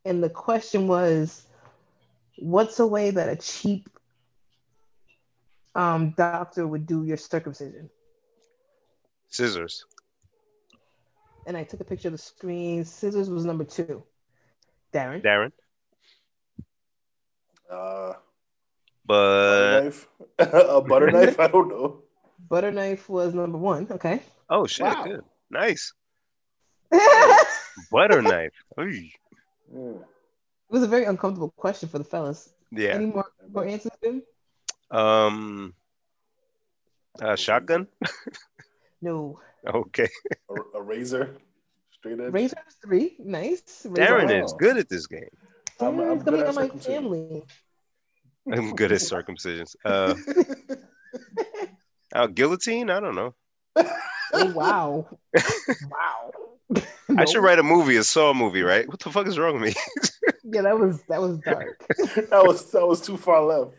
and 0.04 0.22
the 0.22 0.30
question 0.30 0.88
was, 0.88 1.46
"What's 2.38 2.80
a 2.80 2.88
way 2.88 3.12
that 3.12 3.30
a 3.30 3.38
cheap 3.38 3.90
um 5.76 6.12
doctor 6.18 6.66
would 6.66 6.86
do 6.88 7.04
your 7.06 7.18
circumcision?" 7.18 7.90
Scissors. 9.30 9.86
And 11.48 11.56
I 11.56 11.64
took 11.64 11.80
a 11.82 11.84
picture 11.84 12.08
of 12.08 12.14
the 12.14 12.18
screen. 12.18 12.86
Scissors 12.86 13.30
was 13.30 13.46
number 13.46 13.64
two. 13.66 14.04
Darren. 14.94 15.22
Darren. 15.24 15.52
Uh, 17.70 18.14
But 19.06 19.84
butter 19.84 19.84
knife, 19.84 20.08
a 20.40 20.82
butter 20.82 21.12
knife. 21.12 21.40
I 21.40 21.48
don't 21.48 21.70
know. 21.70 22.02
Butter 22.50 22.72
knife 22.72 23.10
was 23.10 23.34
number 23.34 23.58
one. 23.58 23.88
Okay. 23.90 24.22
oh 24.50 24.68
shit, 24.68 24.86
Wow. 24.86 25.04
good. 25.04 25.24
Nice. 25.50 25.94
Butter 27.92 28.22
knife. 28.22 28.54
Oy. 28.80 29.10
Yeah. 29.74 29.94
was 30.70 30.84
a 30.84 30.88
very 30.88 31.06
uncomfortable 31.06 31.50
question 31.58 31.90
for 31.90 31.98
the 31.98 32.04
fellas. 32.04 32.50
Yeah. 32.72 32.90
Any 32.94 33.08
more, 33.08 33.26
more 33.52 33.66
answers, 33.66 33.92
Tim? 34.04 34.22
Um 34.92 35.74
uh, 37.22 37.36
shotgun? 37.36 37.88
No. 39.02 39.40
Okay. 39.68 40.08
A, 40.48 40.78
a 40.78 40.82
razor, 40.84 41.38
straight 41.90 42.20
edge. 42.20 42.32
Razor 42.32 42.58
was 42.64 42.76
three. 42.86 43.16
Nice. 43.18 43.84
Razor 43.84 43.96
Darren 44.14 44.42
was- 44.44 44.52
is 44.52 44.58
good 44.60 44.78
at 44.78 44.90
this 44.90 45.08
game. 45.08 45.28
I'm- 45.80 46.00
I'm 46.00 46.20
good 46.20 46.26
coming 46.26 46.42
at 46.42 46.48
on 46.50 46.56
my 46.56 46.70
family. 46.70 47.44
I'm 48.54 48.76
good 48.76 48.92
at 48.92 49.00
circumcisions. 49.02 49.76
Uh 49.84 50.14
uh, 52.14 52.28
guillotine? 52.28 52.92
I 52.92 53.00
don't 53.00 53.16
know. 53.16 53.34
Oh 54.34 54.52
wow. 54.54 55.08
wow. 55.90 56.32
I 57.18 57.26
should 57.26 57.42
write 57.44 57.58
a 57.58 57.64
movie, 57.64 57.96
a 57.96 58.04
Saw 58.04 58.34
movie, 58.36 58.62
right? 58.62 58.88
What 58.88 59.00
the 59.00 59.10
fuck 59.10 59.26
is 59.26 59.40
wrong 59.40 59.60
with 59.60 59.76
me? 59.76 59.82
Yeah, 60.44 60.62
that 60.62 60.78
was 60.78 61.02
that 61.10 61.20
was 61.20 61.40
dark. 61.40 61.84
that 62.30 62.44
was 62.46 62.72
that 62.72 62.86
was 62.86 63.02
too 63.02 63.18
far 63.18 63.42
left. 63.44 63.78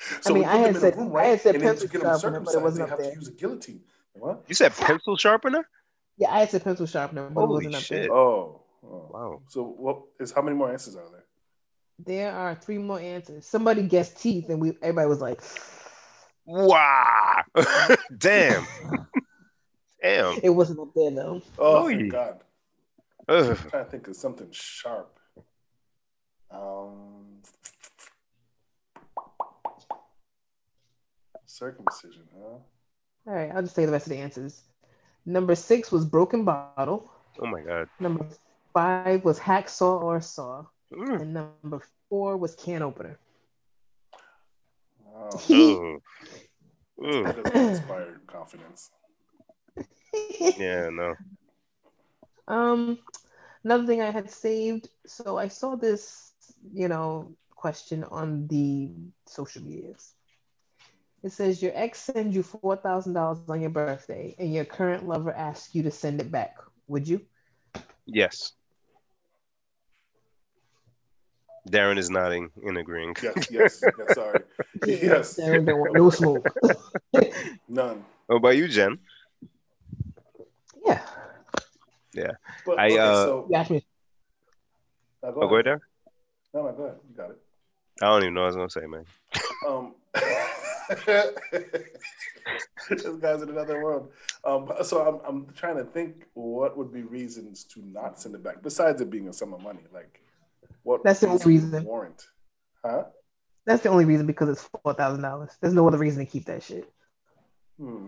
I 0.26 0.30
mean, 0.32 0.44
I 0.44 0.56
had 0.56 0.60
them 0.66 0.70
in 0.70 0.76
a 0.76 0.80
said- 0.80 0.96
room, 0.96 1.16
I 1.16 1.24
had 1.24 1.40
said 1.40 1.54
And 1.56 1.64
then 1.64 1.70
pencil 1.70 1.88
to 1.88 1.92
get 1.92 2.02
them 2.02 2.20
sharpener, 2.20 2.40
but 2.40 2.54
it 2.54 2.62
wasn't 2.62 2.78
they 2.78 2.82
up 2.84 2.90
have 2.90 2.98
there. 2.98 3.10
to 3.10 3.16
use 3.16 3.28
a 3.28 3.32
guillotine. 3.32 3.80
What? 4.14 4.44
You 4.48 4.54
said 4.54 4.72
pencil 4.76 5.16
sharpener? 5.16 5.68
Yeah, 6.16 6.30
I 6.32 6.40
had 6.40 6.50
said 6.50 6.64
pencil 6.64 6.86
sharpener, 6.86 7.28
but 7.30 7.42
it 7.42 7.48
wasn't 7.48 7.74
up 7.76 7.82
shit. 7.82 8.02
there. 8.02 8.12
Oh, 8.12 8.62
oh. 8.84 9.08
Wow. 9.12 9.42
So 9.48 9.62
what 9.64 10.02
is 10.20 10.32
how 10.32 10.42
many 10.42 10.56
more 10.56 10.70
answers 10.72 10.96
are 10.96 11.08
there? 11.10 11.24
There 12.04 12.32
are 12.32 12.54
three 12.54 12.78
more 12.78 12.98
answers. 13.00 13.46
Somebody 13.46 13.82
guessed 13.82 14.20
teeth, 14.20 14.48
and 14.50 14.60
we 14.60 14.70
everybody 14.82 15.08
was 15.08 15.20
like, 15.20 15.40
Wow. 16.46 17.42
Damn. 18.18 18.66
Damn. 20.02 20.38
it 20.42 20.50
wasn't 20.50 20.80
up 20.80 20.88
there 20.94 21.10
though. 21.10 21.42
Oh, 21.58 21.84
Oy. 21.84 21.96
thank 21.96 22.12
God. 22.12 22.40
Ugh. 23.28 23.50
I'm 23.62 23.70
trying 23.70 23.84
to 23.84 23.90
think 23.90 24.08
of 24.08 24.16
something 24.16 24.48
sharp. 24.52 25.18
Um, 26.50 27.42
circumcision, 31.58 32.22
huh? 32.34 32.58
All 33.26 33.34
right, 33.34 33.50
I'll 33.54 33.62
just 33.62 33.74
say 33.74 33.84
the 33.84 33.92
rest 33.92 34.06
of 34.06 34.10
the 34.10 34.18
answers. 34.18 34.62
Number 35.26 35.54
six 35.54 35.92
was 35.92 36.04
broken 36.04 36.44
bottle. 36.44 37.10
Oh 37.40 37.46
my 37.46 37.60
god. 37.60 37.88
Number 38.00 38.26
five 38.72 39.24
was 39.24 39.38
hacksaw 39.38 40.02
or 40.02 40.20
saw. 40.20 40.64
Mm. 40.92 41.20
And 41.20 41.34
number 41.34 41.82
four 42.08 42.36
was 42.36 42.54
can 42.54 42.82
opener. 42.82 43.18
Wow. 45.04 45.28
Ugh. 45.50 46.00
Ugh. 47.04 47.24
That 47.24 48.20
confidence. 48.26 48.90
Yeah, 50.56 50.88
no. 50.90 51.14
um, 52.48 52.98
another 53.62 53.86
thing 53.86 54.00
I 54.00 54.10
had 54.10 54.30
saved. 54.30 54.88
So 55.06 55.36
I 55.36 55.48
saw 55.48 55.76
this, 55.76 56.32
you 56.72 56.88
know, 56.88 57.30
question 57.50 58.04
on 58.04 58.48
the 58.48 58.90
social 59.26 59.62
medias. 59.62 60.14
It 61.22 61.32
says 61.32 61.60
your 61.62 61.72
ex 61.74 62.00
sends 62.00 62.34
you 62.34 62.42
four 62.42 62.76
thousand 62.76 63.14
dollars 63.14 63.38
on 63.48 63.60
your 63.60 63.70
birthday, 63.70 64.34
and 64.38 64.52
your 64.54 64.64
current 64.64 65.06
lover 65.08 65.32
asks 65.32 65.74
you 65.74 65.82
to 65.82 65.90
send 65.90 66.20
it 66.20 66.30
back. 66.30 66.56
Would 66.86 67.08
you? 67.08 67.20
Yes. 68.06 68.52
Darren 71.68 71.98
is 71.98 72.08
nodding 72.08 72.50
in 72.62 72.76
agreeing. 72.78 73.14
Yes, 73.22 73.50
yes, 73.50 73.82
yes, 73.98 74.14
sorry. 74.14 74.42
Yes. 74.86 75.38
Darren 75.38 75.66
don't 75.66 75.80
want 75.80 75.94
no 75.96 76.08
smoke. 76.08 76.54
None. 77.68 78.04
What 78.26 78.36
about 78.36 78.56
you, 78.56 78.68
Jen? 78.68 78.98
yeah. 82.14 82.32
But, 82.64 82.78
I, 82.78 82.86
okay, 82.86 82.98
uh, 82.98 83.24
so, 83.24 83.46
You 83.50 83.56
asked 83.56 83.70
me. 83.70 83.86
now 85.22 85.32
go 85.32 85.40
Oh, 85.42 85.48
go 85.48 85.54
ahead, 85.56 85.66
ahead. 85.66 85.80
Darren. 85.80 86.54
No, 86.54 86.62
no, 86.66 86.72
go 86.72 86.82
ahead. 86.84 86.98
You 87.10 87.16
got 87.16 87.30
it. 87.30 87.38
I 88.00 88.06
don't 88.06 88.22
even 88.22 88.34
know 88.34 88.42
what 88.42 88.54
I 88.54 88.56
was 88.56 88.56
gonna 88.56 88.70
say, 88.70 88.86
man. 88.86 89.04
Um, 89.68 89.94
this 92.88 93.06
guy's 93.20 93.42
in 93.42 93.50
another 93.50 93.82
world. 93.82 94.10
Um, 94.44 94.70
so 94.82 95.06
I'm, 95.06 95.20
I'm 95.26 95.52
trying 95.54 95.76
to 95.76 95.84
think 95.84 96.26
what 96.34 96.76
would 96.76 96.92
be 96.92 97.02
reasons 97.02 97.64
to 97.64 97.80
not 97.84 98.20
send 98.20 98.34
it 98.34 98.42
back 98.42 98.62
besides 98.62 99.00
it 99.00 99.10
being 99.10 99.28
a 99.28 99.32
sum 99.32 99.52
of 99.52 99.60
money. 99.60 99.80
Like, 99.92 100.22
what 100.82 101.04
That's 101.04 101.20
the 101.20 101.28
only 101.28 101.44
reason. 101.44 101.84
warrant? 101.84 102.26
Huh? 102.84 103.04
That's 103.66 103.82
the 103.82 103.90
only 103.90 104.06
reason 104.06 104.26
because 104.26 104.48
it's 104.48 104.68
four 104.82 104.94
thousand 104.94 105.22
dollars. 105.22 105.50
There's 105.60 105.74
no 105.74 105.86
other 105.86 105.98
reason 105.98 106.24
to 106.24 106.30
keep 106.30 106.46
that 106.46 106.62
shit. 106.62 106.90
Hmm. 107.78 108.06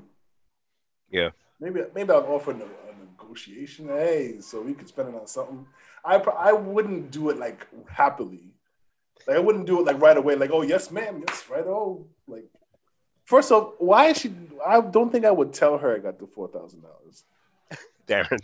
Yeah. 1.11 1.31
Maybe 1.61 1.83
maybe 1.95 2.11
I'll 2.13 2.21
offer 2.23 2.53
a, 2.53 2.55
a 2.55 2.95
negotiation. 2.99 3.89
Hey, 3.89 4.41
so 4.41 4.63
we 4.63 4.73
could 4.73 4.89
spend 4.89 5.11
it 5.11 5.15
on 5.15 5.27
something. 5.27 5.67
I 6.03 6.19
pro- 6.19 6.33
I 6.33 6.53
wouldn't 6.53 7.11
do 7.11 7.29
it 7.29 7.39
like 7.39 7.67
happily. 7.89 8.55
Like 9.27 9.37
I 9.37 9.41
wouldn't 9.41 9.67
do 9.67 9.81
it 9.81 9.87
like 9.87 10.01
right 10.01 10.17
away. 10.17 10.35
Like 10.37 10.51
oh 10.53 10.63
yes 10.63 10.91
ma'am, 10.91 11.23
yes 11.27 11.45
right 11.51 11.65
oh 11.67 12.07
like. 12.27 12.45
First 13.25 13.53
off, 13.53 13.75
why 13.79 14.07
is 14.07 14.19
she? 14.19 14.33
I 14.67 14.81
don't 14.81 15.13
think 15.13 15.25
I 15.25 15.31
would 15.31 15.53
tell 15.53 15.79
her 15.79 15.95
I 15.95 15.99
got 16.01 16.19
the 16.19 16.27
four 16.27 16.49
thousand 16.49 16.83
dollars. 16.83 17.25
Darren. 18.09 18.41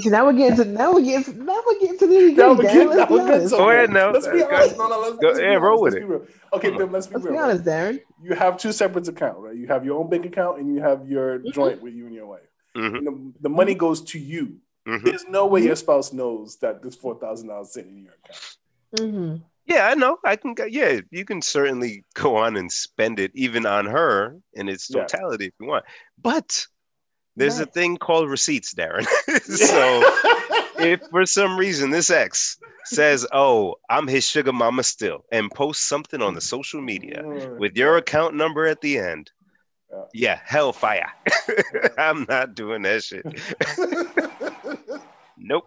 See, 0.00 0.08
now 0.10 0.26
we're 0.26 0.32
getting 0.34 0.56
to 0.58 0.64
now 0.64 0.92
we're 0.92 1.00
getting 1.02 1.24
to, 1.34 1.42
now 1.42 1.60
we're 1.66 1.80
getting 1.80 1.98
to 1.98 2.06
the 2.06 2.14
nitty 2.14 2.36
Now 2.36 2.54
gritty. 2.54 2.78
we're 2.78 2.84
Darren. 2.84 2.94
getting- 2.94 2.96
Let's 2.96 3.10
be 3.10 3.18
honest. 3.32 3.50
Go 3.56 3.70
ahead 3.70 3.90
now. 3.90 4.12
Let's 4.12 4.28
be 4.28 4.38
Go- 4.38 4.46
honest. 4.54 4.78
No, 4.78 4.86
no, 4.86 5.00
let's, 5.00 5.16
go- 5.18 5.26
let's 5.26 5.38
be 5.40 5.44
yeah, 5.44 5.54
roll 5.54 5.82
with 5.82 5.94
Let's 5.94 6.04
it. 6.04 6.08
be. 6.28 6.34
Okay, 6.56 6.70
Bill, 6.76 6.86
let's 6.86 7.06
be 7.08 7.14
Let's 7.14 7.24
real. 7.24 7.32
be 7.34 7.38
honest, 7.40 7.64
Darren. 7.64 8.00
You 8.22 8.34
have 8.36 8.56
two 8.58 8.70
separate 8.70 9.08
accounts, 9.08 9.40
right? 9.40 9.56
You 9.56 9.66
have 9.66 9.84
your 9.84 9.98
own 9.98 10.08
bank 10.08 10.24
account 10.24 10.60
and 10.60 10.72
you 10.72 10.80
have 10.80 11.08
your 11.08 11.40
Mhm. 11.40 11.52
joint 11.52 11.82
with 11.82 11.94
you 11.94 12.06
and 12.06 12.14
your 12.14 12.26
wife. 12.26 12.42
Mhm, 12.76 12.98
And 12.98 13.06
the, 13.08 13.32
the 13.40 13.48
money 13.48 13.74
goes 13.74 14.02
to 14.02 14.20
you. 14.20 14.58
mhm. 14.86 15.02
There's 15.02 15.24
no 15.28 15.46
way 15.46 15.62
your 15.62 15.74
spouse 15.74 16.12
knows 16.12 16.56
that 16.58 16.80
this 16.80 16.94
four 16.94 17.18
thousand 17.18 17.48
dollars 17.48 17.72
sitting 17.72 17.96
in 17.98 18.04
your 18.04 18.14
account. 18.22 19.42
Yeah, 19.66 19.88
I 19.88 19.94
know. 19.94 20.18
I 20.24 20.36
can 20.36 20.54
go. 20.54 20.64
Yeah, 20.64 21.00
you 21.10 21.24
can 21.24 21.40
certainly 21.40 22.04
go 22.14 22.36
on 22.36 22.56
and 22.56 22.70
spend 22.70 23.18
it 23.18 23.30
even 23.34 23.64
on 23.66 23.86
her 23.86 24.36
in 24.52 24.68
its 24.68 24.90
Yeah. 24.90 25.02
totality 25.04 25.46
if 25.46 25.54
you 25.60 25.66
want. 25.66 25.84
But 26.20 26.66
there's 27.36 27.58
a 27.60 27.66
thing 27.66 27.96
called 27.96 28.28
receipts, 28.30 28.74
Darren. 28.74 29.04
so 29.42 30.02
if 30.84 31.00
for 31.10 31.24
some 31.26 31.56
reason 31.58 31.90
this 31.90 32.10
ex 32.10 32.58
says, 32.84 33.26
"Oh, 33.32 33.76
I'm 33.88 34.06
his 34.06 34.28
sugar 34.28 34.52
mama 34.52 34.82
still," 34.82 35.24
and 35.32 35.50
posts 35.50 35.84
something 35.88 36.20
on 36.20 36.34
the 36.34 36.40
social 36.42 36.80
media 36.82 37.22
Mm. 37.24 37.58
with 37.58 37.76
your 37.76 37.96
account 37.96 38.34
number 38.34 38.66
at 38.66 38.80
the 38.82 38.98
end, 38.98 39.30
Yeah. 39.90 40.04
yeah, 40.12 40.40
hellfire. 40.44 41.10
I'm 41.98 42.26
not 42.28 42.54
doing 42.54 42.82
that 42.82 43.02
shit. 43.02 43.24
Nope. 45.38 45.66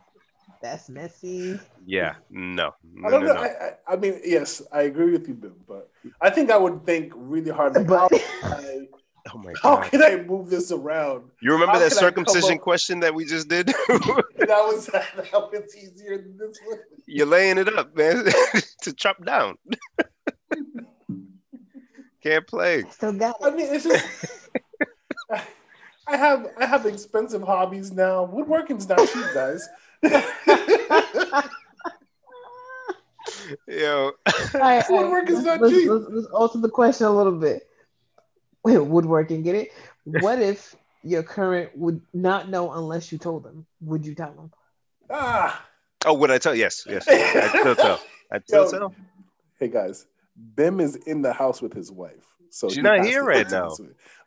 That's 0.67 0.89
messy. 0.89 1.57
Yeah, 1.85 2.15
no, 2.29 2.73
no, 2.83 3.07
I 3.07 3.11
don't 3.11 3.23
no, 3.23 3.27
know. 3.27 3.33
no. 3.35 3.41
I, 3.41 3.47
I, 3.47 3.93
I 3.93 3.95
mean, 3.95 4.19
yes, 4.25 4.61
I 4.73 4.81
agree 4.81 5.13
with 5.13 5.25
you, 5.25 5.33
Bill, 5.33 5.53
but 5.65 5.89
I 6.19 6.29
think 6.29 6.51
I 6.51 6.57
would 6.57 6.85
think 6.85 7.13
really 7.15 7.51
hard. 7.51 7.73
Like, 7.75 7.87
But- 7.87 8.11
how, 8.11 8.49
can 8.49 8.53
I, 8.53 8.87
Oh 9.33 9.37
my 9.37 9.53
how 9.61 9.75
god. 9.77 9.91
can 9.91 10.03
I 10.03 10.17
move 10.23 10.49
this 10.49 10.71
around? 10.73 11.23
You 11.41 11.53
remember 11.53 11.73
how 11.73 11.79
that 11.79 11.89
can 11.89 11.97
I 11.97 12.11
come 12.11 12.25
circumcision 12.25 12.57
question 12.59 12.99
that 12.99 13.13
we 13.15 13.23
just 13.23 13.47
did? 13.47 13.67
That 14.37 14.63
was 14.63 14.85
that 14.87 15.31
was 15.33 15.75
easier 15.75 16.17
than 16.17 16.37
this 16.37 16.57
one. 16.65 16.79
You're 17.05 17.25
laying 17.25 17.57
it 17.57 17.67
up, 17.77 17.95
man, 17.95 18.25
to 18.83 18.93
chop 18.93 19.23
down. 19.25 19.57
Can't 22.21 22.47
play. 22.47 22.83
Still 22.91 23.13
got 23.13 23.35
I 23.43 23.51
mean, 23.51 23.67
it's 23.73 23.83
just. 23.85 24.49
I 26.07 26.15
have 26.15 26.47
I 26.57 26.65
have 26.65 26.85
expensive 26.85 27.41
hobbies 27.41 27.91
now. 27.91 28.25
Woodworking's 28.25 28.87
not 28.87 28.99
cheap, 29.09 29.25
guys. 29.33 29.67
Yo, 33.67 34.11
All 34.25 34.59
right, 34.59 34.83
all 34.89 34.97
Woodwork 34.97 35.23
right, 35.23 35.29
is 35.29 35.35
let's- 35.35 35.45
not 35.45 35.61
let's, 35.61 35.73
cheap. 35.75 35.89
Let's, 35.89 36.05
let's 36.09 36.27
alter 36.27 36.59
the 36.59 36.69
question 36.69 37.07
a 37.07 37.11
little 37.11 37.33
bit. 37.37 37.63
Wait, 38.63 38.77
woodworking, 38.79 39.43
get 39.43 39.55
it? 39.55 39.71
What 40.05 40.41
if 40.41 40.75
your 41.03 41.23
current 41.23 41.77
would 41.77 42.01
not 42.13 42.49
know 42.49 42.71
unless 42.73 43.11
you 43.11 43.17
told 43.17 43.43
them? 43.43 43.65
Would 43.81 44.05
you 44.05 44.15
tell 44.15 44.33
them? 44.33 44.51
ah. 45.09 45.63
oh, 46.05 46.13
would 46.13 46.31
I 46.31 46.37
tell? 46.37 46.53
Yes, 46.55 46.85
yes. 46.89 47.07
I 47.07 47.47
still 47.59 47.75
tell. 47.75 48.01
I 48.31 48.39
still 48.39 48.65
Yo, 48.65 48.71
tell. 48.71 48.95
Hey 49.59 49.67
guys, 49.69 50.05
Bim 50.55 50.79
is 50.81 50.95
in 50.95 51.21
the 51.21 51.31
house 51.31 51.61
with 51.61 51.73
his 51.73 51.91
wife, 51.91 52.25
so 52.49 52.67
She's 52.67 52.77
he 52.77 52.81
not 52.81 52.97
has 52.99 53.07
here 53.07 53.23
right 53.23 53.49
now. 53.49 53.71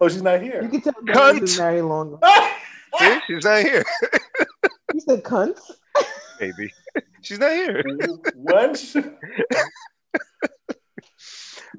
Oh, 0.01 0.09
she's 0.09 0.23
not 0.23 0.41
here. 0.41 0.63
You 0.63 0.69
can 0.69 0.81
tell 0.81 0.93
them 0.95 1.07
Cunt! 1.07 1.41
you've 1.41 1.59
married 1.59 1.83
long. 1.83 2.19
See, 2.99 3.19
she's 3.27 3.45
not 3.45 3.63
here. 3.63 3.85
You 5.11 5.17
said 5.17 5.25
cunt. 5.25 5.59
Maybe 6.41 6.73
she's 7.23 7.39
not 7.41 7.51
here. 7.51 7.83
Once. 8.35 8.97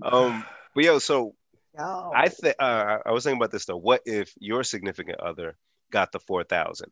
Um, 0.03 0.43
but 0.75 0.83
yo, 0.83 0.99
so 0.99 1.35
Yo. 1.77 2.11
I 2.13 2.27
think 2.27 2.55
uh, 2.59 2.97
I 3.05 3.11
was 3.11 3.23
thinking 3.23 3.39
about 3.39 3.51
this 3.51 3.65
though. 3.65 3.77
What 3.77 4.01
if 4.05 4.33
your 4.37 4.63
significant 4.65 5.21
other 5.21 5.55
got 5.91 6.11
the 6.11 6.19
four 6.19 6.43
thousand? 6.43 6.91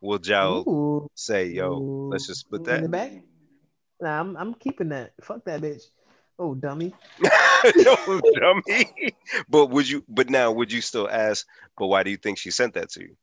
Will 0.00 0.18
Joe 0.18 0.64
Ooh. 0.68 1.10
say, 1.16 1.46
"Yo, 1.46 1.72
Ooh. 1.72 2.08
let's 2.10 2.28
just 2.28 2.40
split 2.40 2.60
In 2.60 2.66
that"? 2.66 2.82
the 2.82 2.88
back? 2.88 3.12
Nah, 4.00 4.20
I'm, 4.20 4.36
I'm 4.36 4.54
keeping 4.54 4.90
that. 4.90 5.14
Fuck 5.22 5.44
that 5.46 5.60
bitch. 5.60 5.82
Oh, 6.38 6.54
dummy. 6.54 6.94
no, 7.76 8.20
dummy. 8.34 8.86
But 9.48 9.70
would 9.70 9.88
you? 9.88 10.04
But 10.08 10.30
now, 10.30 10.52
would 10.52 10.70
you 10.70 10.80
still 10.80 11.08
ask? 11.08 11.44
But 11.76 11.88
why 11.88 12.04
do 12.04 12.10
you 12.10 12.16
think 12.16 12.38
she 12.38 12.52
sent 12.52 12.74
that 12.74 12.90
to 12.90 13.02
you? 13.02 13.16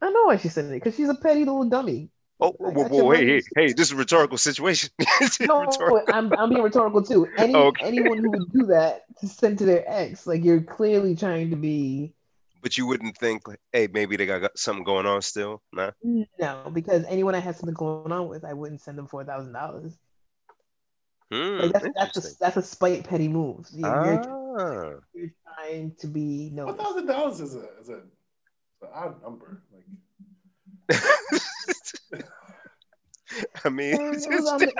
I 0.00 0.10
know 0.10 0.24
why 0.24 0.36
she 0.36 0.48
said 0.48 0.66
it 0.66 0.70
because 0.72 0.94
she's 0.94 1.08
a 1.08 1.14
petty 1.14 1.40
little 1.40 1.64
dummy. 1.68 2.10
Oh, 2.40 2.54
I 2.64 2.68
whoa, 2.70 2.84
whoa, 2.86 3.10
hey, 3.10 3.26
hey, 3.26 3.42
hey! 3.56 3.72
This 3.72 3.88
is 3.88 3.92
a 3.92 3.96
rhetorical 3.96 4.38
situation. 4.38 4.90
No, 5.40 5.62
rhetorical. 5.62 6.02
I'm, 6.12 6.32
I'm 6.34 6.50
being 6.50 6.62
rhetorical 6.62 7.02
too. 7.02 7.26
Any 7.36 7.54
Okay. 7.68 7.84
anyone 7.86 8.18
who 8.18 8.30
would 8.30 8.52
do 8.52 8.66
that 8.66 9.02
to 9.20 9.26
send 9.26 9.58
to 9.58 9.64
their 9.64 9.82
ex, 9.88 10.24
like 10.26 10.44
you're 10.44 10.60
clearly 10.62 11.16
trying 11.16 11.50
to 11.50 11.56
be 11.56 12.14
But 12.62 12.78
you 12.78 12.86
wouldn't 12.86 13.16
think, 13.18 13.48
like, 13.48 13.58
hey, 13.72 13.88
maybe 13.92 14.16
they 14.16 14.24
got, 14.26 14.40
got 14.40 14.56
something 14.56 14.84
going 14.84 15.04
on 15.06 15.20
still. 15.22 15.62
Nah. 15.72 15.90
no, 16.04 16.70
because 16.72 17.04
anyone 17.08 17.34
I 17.34 17.40
had 17.40 17.56
something 17.56 17.74
going 17.74 18.12
on 18.12 18.28
with, 18.28 18.44
I 18.44 18.52
wouldn't 18.52 18.82
send 18.82 18.98
them 18.98 19.08
four 19.08 19.24
thousand 19.24 19.52
dollars. 19.52 19.98
Hmm, 21.32 21.58
Like 21.58 21.72
that's 21.72 21.86
that's 21.96 22.16
a 22.18 22.38
that's 22.38 22.56
a 22.56 22.62
spite 22.62 23.02
petty 23.04 23.26
move. 23.28 23.66
You- 23.72 23.84
You're, 23.84 24.22
Ah. 24.60 24.94
you're 25.12 25.30
trying 25.56 25.92
to 26.00 26.06
be 26.06 26.50
no. 26.54 26.66
One 26.66 26.76
thousand 26.78 27.06
dollars 27.06 27.40
is 27.40 27.54
a 27.56 27.66
is 27.80 27.88
a, 27.88 28.00
an 28.82 28.88
odd 28.94 29.22
number. 29.22 29.62
Like 30.90 31.00
I 33.64 33.68
mean, 33.68 33.94
it's 34.14 34.26
It 34.30 34.30
was 34.30 34.48
on 34.48 34.60
just- 34.60 34.74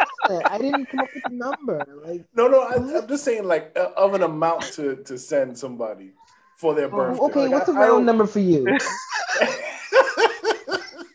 I 0.47 0.59
didn't 0.59 0.87
come 0.87 1.01
up 1.01 1.09
with 1.15 1.23
the 1.25 1.31
number. 1.35 1.85
Like, 2.05 2.25
no, 2.35 2.49
no. 2.49 2.63
I, 2.63 2.75
I'm 2.77 3.07
just 3.09 3.25
saying 3.25 3.45
like 3.45 3.73
uh, 3.77 3.91
of 3.97 4.15
an 4.15 4.23
amount 4.23 4.63
to 4.75 4.97
to 5.05 5.19
send 5.19 5.57
somebody 5.59 6.13
for 6.57 6.75
their 6.75 6.89
birthday. 6.89 7.21
oh, 7.23 7.27
okay, 7.29 7.41
Like, 7.43 7.51
what's 7.53 7.69
a 7.69 7.73
I- 7.73 7.85
I 7.85 7.89
round 7.89 8.07
number 8.07 8.27
for 8.27 8.41
you? 8.41 8.67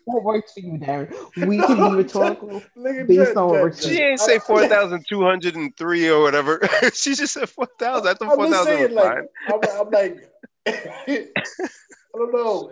What 0.06 0.24
works 0.26 0.52
for 0.52 0.60
you, 0.60 0.74
Darren? 0.74 1.16
We 1.48 1.58
can 1.58 1.78
be 1.92 1.96
rhetorical. 2.04 2.62
Look 2.76 2.96
at 2.96 3.08
based 3.08 3.30
Jen, 3.30 3.38
on 3.38 3.48
what 3.48 3.54
Jen, 3.56 3.62
works 3.64 3.86
she 3.86 4.02
ain't 4.02 4.20
I- 4.22 4.26
say 4.26 4.38
four 4.40 4.68
thousand 4.68 5.06
two 5.08 5.24
hundred 5.24 5.56
and 5.56 5.76
three 5.78 6.08
or 6.10 6.22
whatever. 6.22 6.60
she 6.94 7.16
just 7.16 7.34
said 7.34 7.48
four 7.50 7.68
thousand. 7.80 8.10
I 8.10 8.14
thought 8.14 8.32
I'm 8.32 8.36
four 8.36 8.48
just 8.48 8.68
thousand 8.68 8.82
was 8.82 8.92
like, 8.92 9.14
fine. 9.16 9.28
I'm, 9.48 9.62
I'm 9.80 9.90
like, 9.92 10.30
I 12.14 12.18
don't 12.18 12.34
know. 12.34 12.72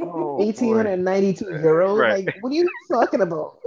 Oh, 0.00 0.42
Eighteen 0.42 0.76
hundred 0.76 0.90
and 0.90 1.04
ninety-two 1.04 1.46
euros. 1.46 1.98
Right. 1.98 2.26
Like, 2.26 2.36
what 2.40 2.50
are 2.52 2.54
you 2.54 2.68
talking 2.90 3.20
about? 3.20 3.58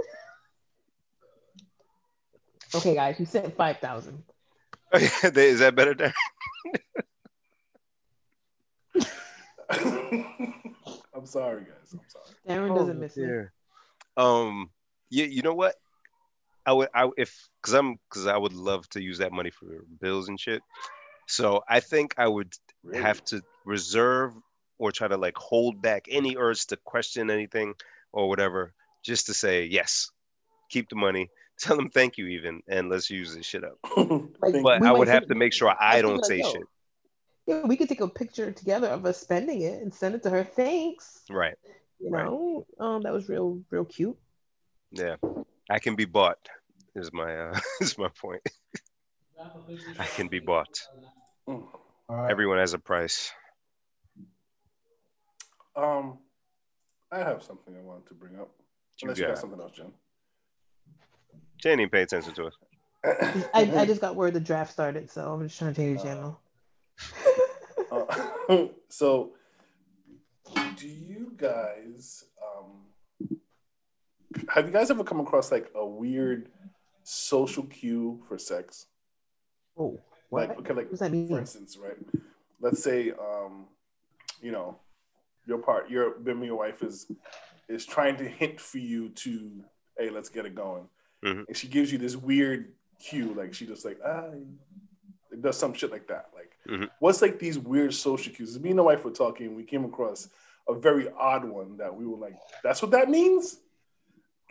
Okay, 2.74 2.94
guys, 2.94 3.20
you 3.20 3.26
said 3.26 3.52
five 3.54 3.78
thousand. 3.78 4.22
Is 4.94 5.58
that 5.58 5.74
better, 5.74 5.94
Darren? 5.94 6.12
I'm 11.14 11.26
sorry, 11.26 11.64
guys. 11.64 11.92
I'm 11.92 12.00
sorry. 12.08 12.26
Darren 12.48 12.76
doesn't 12.76 12.98
miss 12.98 13.16
me. 13.16 13.28
Oh. 14.16 14.46
Um, 14.46 14.70
you, 15.10 15.24
you 15.24 15.42
know 15.42 15.54
what? 15.54 15.74
I 16.64 16.72
would, 16.72 16.88
I 16.94 17.10
if 17.16 17.48
because 17.60 17.74
I'm 17.74 17.98
because 18.08 18.26
I 18.26 18.36
would 18.36 18.52
love 18.52 18.88
to 18.90 19.02
use 19.02 19.18
that 19.18 19.32
money 19.32 19.50
for 19.50 19.84
bills 20.00 20.28
and 20.28 20.38
shit. 20.38 20.62
So 21.26 21.62
I 21.68 21.80
think 21.80 22.14
I 22.18 22.28
would 22.28 22.52
Really? 22.84 23.00
have 23.02 23.24
to 23.26 23.42
reserve 23.64 24.34
or 24.82 24.90
try 24.90 25.06
to 25.06 25.16
like 25.16 25.36
hold 25.36 25.80
back 25.80 26.06
any 26.10 26.36
urge 26.36 26.66
to 26.66 26.76
question 26.76 27.30
anything 27.30 27.72
or 28.12 28.28
whatever, 28.28 28.74
just 29.04 29.26
to 29.26 29.32
say 29.32 29.64
yes, 29.64 30.10
keep 30.70 30.88
the 30.88 30.96
money, 30.96 31.30
tell 31.60 31.76
them 31.76 31.88
thank 31.88 32.18
you 32.18 32.26
even, 32.26 32.60
and 32.66 32.90
let's 32.90 33.08
use 33.08 33.32
this 33.36 33.46
shit 33.46 33.62
up. 33.62 33.78
Like, 34.42 34.60
But 34.60 34.82
I 34.82 34.90
would 34.90 35.06
have 35.06 35.28
to 35.28 35.36
make 35.36 35.52
sure 35.52 35.72
I 35.78 36.02
don't 36.02 36.24
say 36.24 36.42
shit. 36.42 36.62
Yeah, 37.46 37.64
we 37.64 37.76
could 37.76 37.88
take 37.88 38.00
a 38.00 38.08
picture 38.08 38.50
together 38.50 38.88
of 38.88 39.06
us 39.06 39.20
spending 39.20 39.62
it 39.62 39.80
and 39.80 39.94
send 39.94 40.16
it 40.16 40.22
to 40.24 40.30
her. 40.30 40.42
Thanks. 40.42 41.22
Right? 41.30 41.54
You 42.00 42.10
Right. 42.10 42.24
know, 42.24 42.66
um, 42.80 43.02
that 43.02 43.12
was 43.12 43.28
real, 43.28 43.62
real 43.70 43.84
cute. 43.84 44.16
Yeah, 44.90 45.14
I 45.70 45.78
can 45.78 45.94
be 45.94 46.06
bought. 46.06 46.38
Is 46.96 47.12
my 47.12 47.36
uh, 47.36 47.60
is 47.80 47.96
my 47.96 48.08
point. 48.08 48.42
I 49.98 50.04
can 50.06 50.26
be 50.26 50.40
bought. 50.40 50.74
Mm. 51.48 51.68
Everyone 52.28 52.58
has 52.58 52.74
a 52.74 52.78
price. 52.80 53.32
Um, 55.74 56.18
I 57.10 57.18
have 57.18 57.42
something 57.42 57.74
I 57.76 57.82
wanted 57.82 58.06
to 58.08 58.14
bring 58.14 58.36
up. 58.36 58.50
You 58.98 59.08
Unless 59.08 59.18
you 59.18 59.24
got 59.24 59.34
got. 59.34 59.38
something 59.38 59.60
else, 59.60 59.72
Jen. 59.72 59.92
Jane 61.58 61.78
didn't 61.78 61.92
pay 61.92 62.02
attention 62.02 62.34
to 62.34 62.46
us. 62.46 62.54
I, 63.54 63.70
I 63.76 63.86
just 63.86 64.00
got 64.00 64.14
word 64.14 64.34
the 64.34 64.40
draft 64.40 64.72
started, 64.72 65.10
so 65.10 65.32
I'm 65.32 65.42
just 65.42 65.58
trying 65.58 65.74
to 65.74 65.80
change 65.80 66.02
the 66.02 66.04
channel. 66.04 66.40
Uh, 67.90 68.66
so, 68.88 69.32
do 70.76 70.88
you 70.88 71.32
guys 71.36 72.24
um, 72.40 73.38
have 74.48 74.66
you 74.66 74.72
guys 74.72 74.90
ever 74.90 75.04
come 75.04 75.20
across 75.20 75.50
like 75.50 75.70
a 75.74 75.84
weird 75.84 76.48
social 77.02 77.64
cue 77.64 78.22
for 78.28 78.38
sex? 78.38 78.86
Oh, 79.76 80.00
what? 80.28 80.48
Like, 80.48 80.58
okay, 80.58 80.74
like 80.74 80.84
what 80.84 80.90
does 80.90 81.00
that 81.00 81.10
for 81.10 81.38
instance, 81.38 81.76
right? 81.76 81.96
Let's 82.60 82.82
say, 82.82 83.10
um, 83.10 83.66
you 84.40 84.52
know, 84.52 84.78
your 85.46 85.58
part, 85.58 85.90
your 85.90 86.18
maybe 86.20 86.46
your 86.46 86.56
wife 86.58 86.82
is 86.82 87.10
is 87.68 87.86
trying 87.86 88.16
to 88.16 88.24
hint 88.28 88.60
for 88.60 88.78
you 88.78 89.08
to, 89.10 89.64
hey, 89.98 90.10
let's 90.10 90.28
get 90.28 90.44
it 90.46 90.54
going, 90.54 90.88
Mhm. 91.24 91.46
and 91.48 91.56
she 91.56 91.68
gives 91.68 91.90
you 91.92 91.98
this 91.98 92.16
weird 92.16 92.72
cue, 92.98 93.32
like 93.34 93.54
she 93.54 93.66
just 93.66 93.84
like 93.84 93.98
ah, 94.04 94.30
it 95.30 95.40
does 95.42 95.56
some 95.56 95.72
shit 95.72 95.90
like 95.90 96.06
that. 96.08 96.30
Like, 96.34 96.56
Mhm. 96.68 96.90
what's 97.00 97.22
like 97.22 97.38
these 97.38 97.58
weird 97.58 97.94
social 97.94 98.32
cues? 98.32 98.58
Me 98.60 98.70
and 98.70 98.78
the 98.78 98.82
wife 98.82 99.04
were 99.04 99.10
talking, 99.10 99.54
we 99.56 99.64
came 99.64 99.84
across 99.84 100.28
a 100.68 100.74
very 100.74 101.08
odd 101.10 101.44
one 101.44 101.76
that 101.78 101.94
we 101.94 102.06
were 102.06 102.18
like, 102.18 102.36
that's 102.62 102.82
what 102.82 102.90
that 102.92 103.08
means. 103.10 103.60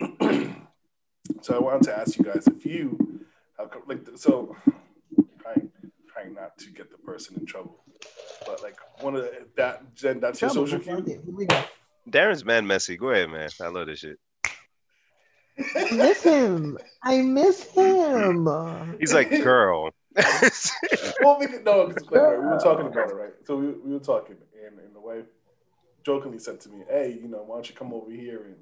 so 1.40 1.54
I 1.54 1.58
wanted 1.58 1.84
to 1.84 1.96
ask 1.96 2.18
you 2.18 2.24
guys 2.24 2.46
if 2.46 2.64
you 2.66 3.20
have 3.58 3.70
like 3.86 4.06
so 4.16 4.56
trying 5.40 5.70
trying 6.12 6.34
not 6.34 6.58
to 6.58 6.70
get 6.70 6.90
the 6.90 6.98
person 6.98 7.36
in 7.38 7.46
trouble, 7.46 7.82
but 8.46 8.62
like 8.62 8.76
one 9.00 9.16
of 9.16 9.22
the, 9.22 9.46
that 9.56 9.94
Jen, 9.94 10.20
that's 10.20 10.40
your 10.40 10.50
social 10.50 10.78
cue. 10.78 11.02
Here 11.06 11.20
we 11.26 11.46
go. 11.46 11.64
Darren's 12.10 12.44
man 12.44 12.66
messy. 12.66 12.96
Go 12.96 13.10
ahead, 13.10 13.30
man. 13.30 13.48
I 13.60 13.68
love 13.68 13.86
this 13.86 14.00
shit. 14.00 14.18
I 15.76 15.90
miss 15.92 16.22
him. 16.22 16.78
I 17.02 17.22
miss 17.22 17.62
him. 17.72 18.96
He's 18.98 19.12
like, 19.14 19.30
girl. 19.30 19.90
well, 21.20 21.38
we, 21.38 21.46
no, 21.62 21.88
'cause, 21.88 22.02
like, 22.10 22.20
right, 22.20 22.38
we 22.38 22.46
were 22.46 22.58
talking 22.58 22.86
about 22.86 23.10
it, 23.10 23.14
right? 23.14 23.32
So 23.44 23.56
we, 23.56 23.68
we 23.68 23.92
were 23.92 23.98
talking, 23.98 24.36
and, 24.66 24.78
and 24.78 24.94
the 24.94 25.00
wife 25.00 25.24
jokingly 26.04 26.38
said 26.38 26.60
to 26.60 26.68
me, 26.68 26.84
"Hey, 26.88 27.18
you 27.20 27.28
know, 27.28 27.42
why 27.44 27.56
don't 27.56 27.68
you 27.68 27.74
come 27.74 27.94
over 27.94 28.10
here?" 28.10 28.44
And 28.44 28.56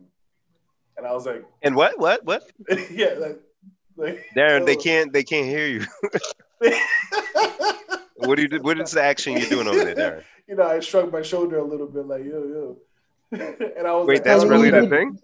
and 0.96 1.07
I 1.07 1.12
was 1.12 1.26
like, 1.26 1.44
and 1.62 1.74
what? 1.74 1.98
What? 1.98 2.24
What? 2.24 2.44
"Yeah, 2.90 3.14
like, 3.18 3.40
like 3.96 4.26
Darren, 4.37 4.64
they 4.66 4.76
uh, 4.76 4.81
can't. 4.81 5.12
They 5.12 5.24
can't 5.24 5.46
hear 5.46 5.66
you. 5.66 5.85
What 8.26 8.37
do 8.37 8.42
you? 8.42 8.48
do- 8.48 8.61
What 8.62 8.78
is 8.80 8.92
the 8.92 9.02
action 9.02 9.37
you're 9.37 9.48
doing 9.48 9.66
over 9.68 9.85
there, 9.85 9.94
Darren? 9.94 10.22
you 10.48 10.56
know, 10.56 10.66
I 10.66 10.80
shrugged 10.80 11.12
my 11.12 11.22
shoulder 11.22 11.59
a 11.59 11.64
little 11.64 11.87
bit, 11.87 12.06
like 12.06 12.24
yo, 12.24 12.38
yo, 12.54 12.76
and 13.76 13.87
I 13.87 13.92
was 13.94 14.06
Wait, 14.06 14.14
like, 14.16 14.24
that's 14.24 14.44
oh, 14.44 14.48
really 14.48 14.70
yeah. 14.70 14.80
the 14.80 14.88
thing. 14.88 15.18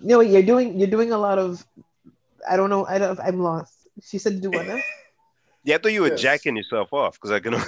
No, 0.00 0.20
you're 0.20 0.42
doing 0.42 0.78
you're 0.78 0.88
doing 0.90 1.12
a 1.12 1.18
lot 1.18 1.38
of. 1.38 1.64
I 2.48 2.56
don't 2.56 2.70
know. 2.70 2.86
I 2.86 2.98
don't. 2.98 3.18
I'm 3.20 3.40
lost. 3.40 3.74
She 4.02 4.18
said 4.18 4.32
to 4.34 4.40
do 4.40 4.50
what 4.50 4.66
now? 4.66 4.78
Yeah, 5.64 5.74
I 5.74 5.78
thought 5.78 5.92
you 5.92 6.00
were 6.02 6.08
Yes. 6.08 6.22
jacking 6.22 6.56
yourself 6.56 6.92
off 6.94 7.14
because 7.20 7.30
I 7.32 7.40
can. 7.40 7.52
No. 7.52 7.58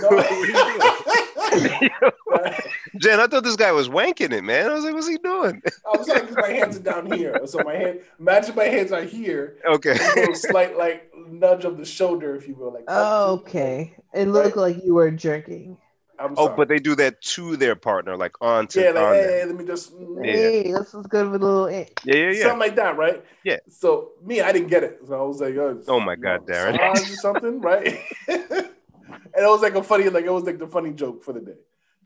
What 1.53 1.65
are 1.65 1.69
you 1.81 1.91
doing? 2.01 2.53
Jen, 2.99 3.21
I 3.21 3.27
thought 3.27 3.45
this 3.45 3.57
guy 3.57 3.73
was 3.73 3.89
wanking 3.89 4.33
it, 4.33 4.43
man. 4.45 4.71
I 4.71 4.75
was 4.75 4.85
like, 4.85 4.95
what's 4.95 5.09
he 5.09 5.17
doing? 5.19 5.63
I 5.93 5.97
was 5.97 6.09
like, 6.09 6.27
'cause 6.29 6.37
my 6.37 6.49
hands 6.49 6.77
are 6.77 6.83
down 6.83 7.07
here, 7.07 7.41
so 7.47 7.63
my 7.63 7.75
hand. 7.75 8.01
Imagine 8.19 8.55
my 8.55 8.65
hands 8.65 8.93
are 8.93 9.03
here. 9.03 9.57
Okay. 9.67 9.93
A 9.93 10.19
little 10.19 10.35
slight 10.35 10.77
like 10.77 11.11
nudge 11.17 11.65
of 11.65 11.77
the 11.79 11.85
shoulder, 11.85 12.35
if 12.37 12.47
you 12.49 12.55
will. 12.55 12.73
Like, 12.73 12.85
Oh, 12.89 13.33
okay. 13.35 13.95
It 14.15 14.27
looked 14.29 14.57
like 14.57 14.85
you 14.85 14.95
were 14.95 15.11
jerking. 15.11 15.77
I'm 16.19 16.35
Oh, 16.37 16.49
but 16.55 16.69
they 16.69 16.79
do 16.79 16.95
that 16.97 17.21
to 17.23 17.57
their 17.57 17.75
partner, 17.75 18.15
like 18.17 18.33
on 18.43 18.67
to 18.69 18.83
yeah, 18.83 18.91
like, 18.91 19.03
on 19.05 19.17
hey, 19.17 19.39
them. 19.41 19.49
let 19.49 19.57
me 19.57 19.65
just. 19.65 19.99
mm, 19.99 20.17
Yeah. 20.27 20.33
Hey, 20.33 20.73
this 20.73 20.93
is 20.93 21.07
good 21.07 21.31
with 21.31 21.41
a 21.43 21.45
little. 21.47 21.67
eh. 21.69 21.87
Yeah, 22.05 22.15
yeah, 22.15 22.31
yeah. 22.31 22.43
Something 22.43 22.59
like 22.59 22.77
that, 22.77 22.99
right? 22.99 23.25
Yeah. 23.43 23.57
So 23.69 24.13
me, 24.23 24.43
I 24.43 24.53
didn't 24.53 24.69
get 24.69 24.85
it. 24.85 25.01
So 25.07 25.19
I 25.19 25.23
was 25.27 25.41
like, 25.41 25.55
oh, 25.57 25.81
Oh 25.89 25.99
my 26.01 26.17
God, 26.17 26.47
know, 26.47 26.55
Darren. 26.55 26.79
or 26.79 27.17
something, 27.17 27.61
right? 27.63 27.99
and 29.13 29.45
it 29.45 29.49
was 29.49 29.63
like 29.63 29.75
a 29.75 29.83
funny, 29.83 30.09
like 30.09 30.25
it 30.25 30.33
was 30.33 30.45
like 30.45 30.59
the 30.59 30.67
funny 30.67 30.93
joke 30.93 31.23
for 31.23 31.33
the 31.33 31.41
day. 31.41 31.57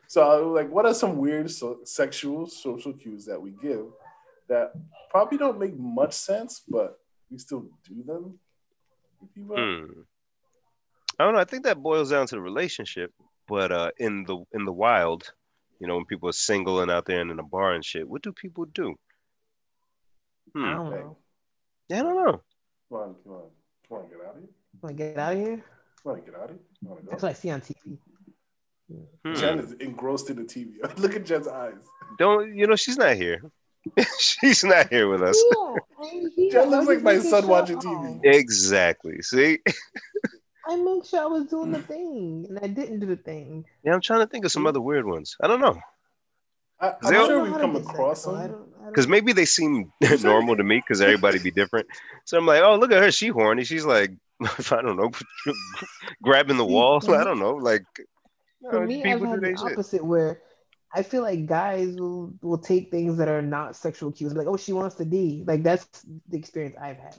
So 0.06 0.22
I 0.22 0.40
was 0.40 0.54
like, 0.54 0.70
what 0.70 0.86
are 0.86 0.94
some 0.94 1.16
weird 1.18 1.50
so- 1.50 1.80
sexual 1.84 2.46
social 2.46 2.92
cues 2.92 3.24
that 3.26 3.40
we 3.40 3.50
give 3.62 3.86
that 4.48 4.72
probably 5.10 5.38
don't 5.38 5.58
make 5.58 5.76
much 5.78 6.12
sense, 6.12 6.62
but 6.68 6.98
we 7.30 7.38
still 7.38 7.66
do 7.88 8.02
them? 8.04 8.38
If 9.22 9.36
you 9.36 9.44
will. 9.46 9.56
Hmm. 9.56 10.00
I 11.18 11.24
don't 11.24 11.34
know. 11.34 11.40
I 11.40 11.44
think 11.44 11.64
that 11.64 11.82
boils 11.82 12.10
down 12.10 12.26
to 12.26 12.34
the 12.34 12.40
relationship. 12.40 13.12
But 13.46 13.72
uh, 13.72 13.90
in 13.98 14.24
the 14.24 14.38
in 14.52 14.64
the 14.64 14.72
wild, 14.72 15.32
you 15.78 15.86
know, 15.86 15.96
when 15.96 16.06
people 16.06 16.28
are 16.28 16.32
single 16.32 16.80
and 16.80 16.90
out 16.90 17.04
there 17.06 17.20
and 17.20 17.30
in 17.30 17.38
a 17.38 17.42
bar 17.42 17.72
and 17.74 17.84
shit, 17.84 18.08
what 18.08 18.22
do 18.22 18.32
people 18.32 18.64
do? 18.66 18.94
I 20.56 20.58
Hmm. 20.58 20.64
don't 20.76 20.90
know. 20.90 21.16
Yeah, 21.88 22.00
I 22.00 22.02
don't 22.02 22.16
know. 22.24 22.40
Come 22.88 22.98
on, 22.98 23.14
come 23.22 23.32
on, 23.32 23.42
come 23.88 23.98
on, 23.98 24.08
get 24.08 24.20
out 24.26 24.34
of 24.36 24.40
here. 24.40 24.48
Want 24.82 24.96
to 24.96 25.04
get 25.04 25.18
out 25.18 25.32
of 25.32 25.38
here? 25.38 25.64
Come 26.04 26.12
on, 26.12 26.20
get 26.24 26.34
out 26.34 26.44
of 26.44 26.50
here. 26.50 26.58
You 26.82 26.88
wanna 26.88 27.00
That's 27.10 27.22
what 27.22 27.30
I 27.30 27.32
see 27.32 27.50
on 27.50 27.60
TV. 27.60 27.98
Hmm. 29.24 29.34
Jen 29.34 29.58
is 29.58 29.72
engrossed 29.74 30.28
in 30.30 30.36
the 30.36 30.42
TV. 30.42 30.74
Look 30.98 31.16
at 31.16 31.24
Jen's 31.24 31.48
eyes. 31.48 31.72
Don't 32.18 32.54
you 32.54 32.66
know? 32.66 32.76
She's 32.76 32.98
not 32.98 33.16
here. 33.16 33.40
she's 34.18 34.62
not 34.64 34.88
here 34.90 35.08
with 35.08 35.22
us. 35.22 35.42
Yeah, 36.36 36.48
Jen 36.52 36.70
looks 36.70 36.86
like 36.86 37.02
my 37.02 37.18
son 37.18 37.42
sure- 37.42 37.50
watching 37.50 37.78
TV. 37.78 38.20
Exactly. 38.24 39.20
See? 39.22 39.58
I 40.66 40.76
make 40.76 41.04
sure 41.04 41.20
I 41.20 41.26
was 41.26 41.44
doing 41.46 41.72
the 41.72 41.82
thing, 41.82 42.46
and 42.48 42.58
I 42.62 42.66
didn't 42.68 43.00
do 43.00 43.06
the 43.06 43.16
thing. 43.16 43.66
Yeah, 43.84 43.92
I'm 43.92 44.00
trying 44.00 44.20
to 44.20 44.26
think 44.26 44.46
of 44.46 44.52
some 44.52 44.66
other 44.66 44.80
weird 44.80 45.04
ones. 45.04 45.36
I 45.42 45.46
don't 45.46 45.60
know. 45.60 45.78
I, 46.80 46.88
I'm 47.02 47.12
don't 47.12 47.26
sure 47.28 47.38
know 47.38 47.44
we've 47.44 47.60
come 47.60 47.76
across 47.76 48.24
them. 48.24 48.34
don't- 48.34 48.44
I 48.44 48.46
don't- 48.48 48.88
Because 48.88 49.06
maybe 49.08 49.32
they 49.34 49.44
seem 49.44 49.92
normal 50.22 50.56
to 50.56 50.64
me 50.64 50.76
because 50.78 51.00
everybody 51.02 51.38
be 51.38 51.50
different. 51.50 51.86
So 52.24 52.38
I'm 52.38 52.46
like, 52.46 52.62
oh, 52.62 52.76
look 52.76 52.92
at 52.92 53.02
her. 53.02 53.10
She 53.10 53.28
horny. 53.28 53.64
She's 53.64 53.84
like, 53.84 54.10
I 54.70 54.82
don't 54.82 54.96
know, 54.96 55.10
grabbing 56.22 56.56
the 56.56 56.66
See, 56.66 56.72
wall. 56.72 57.00
for 57.00 57.16
I 57.16 57.24
don't 57.24 57.38
know. 57.38 57.54
Like, 57.54 57.84
For 58.70 58.80
me, 58.80 59.04
I've 59.04 59.20
had 59.22 59.40
the 59.40 59.40
their 59.40 59.56
shit. 59.56 59.64
opposite 59.72 60.04
where 60.04 60.40
I 60.94 61.02
feel 61.02 61.22
like 61.22 61.46
guys 61.46 61.96
will, 61.96 62.34
will 62.42 62.58
take 62.58 62.90
things 62.90 63.16
that 63.18 63.28
are 63.28 63.42
not 63.42 63.76
sexual 63.76 64.12
cues, 64.12 64.34
like, 64.34 64.46
oh, 64.46 64.56
she 64.56 64.72
wants 64.72 64.96
to 64.96 65.04
D. 65.04 65.44
Like, 65.46 65.62
that's 65.62 65.86
the 66.28 66.38
experience 66.38 66.76
I've 66.80 66.98
had. 66.98 67.16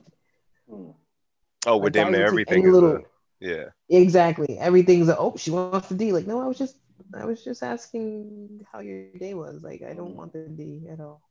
Hmm. 0.69 0.91
Oh, 1.65 1.77
we're 1.77 1.89
damn 1.89 2.11
near 2.11 2.25
everything. 2.25 2.59
any 2.59 2.67
Is 2.67 2.73
little, 2.73 2.97
a, 2.97 2.99
yeah. 3.39 3.65
exactly. 3.89 4.57
Everything's 4.59 5.09
a, 5.09 5.17
oh, 5.17 5.35
she 5.37 5.51
wants 5.51 5.87
to 5.89 5.95
D. 5.95 6.13
Like, 6.13 6.27
no, 6.27 6.39
I 6.41 6.47
was 6.47 6.57
just, 6.57 6.77
I 7.13 7.25
was 7.25 7.43
just 7.43 7.63
asking 7.63 8.65
how 8.71 8.79
your 8.79 9.11
day 9.17 9.33
was. 9.33 9.63
Like, 9.63 9.81
I 9.81 9.93
don't 9.93 10.15
want 10.15 10.33
the 10.33 10.47
D 10.47 10.87
at 10.91 10.99
all. 10.99 11.21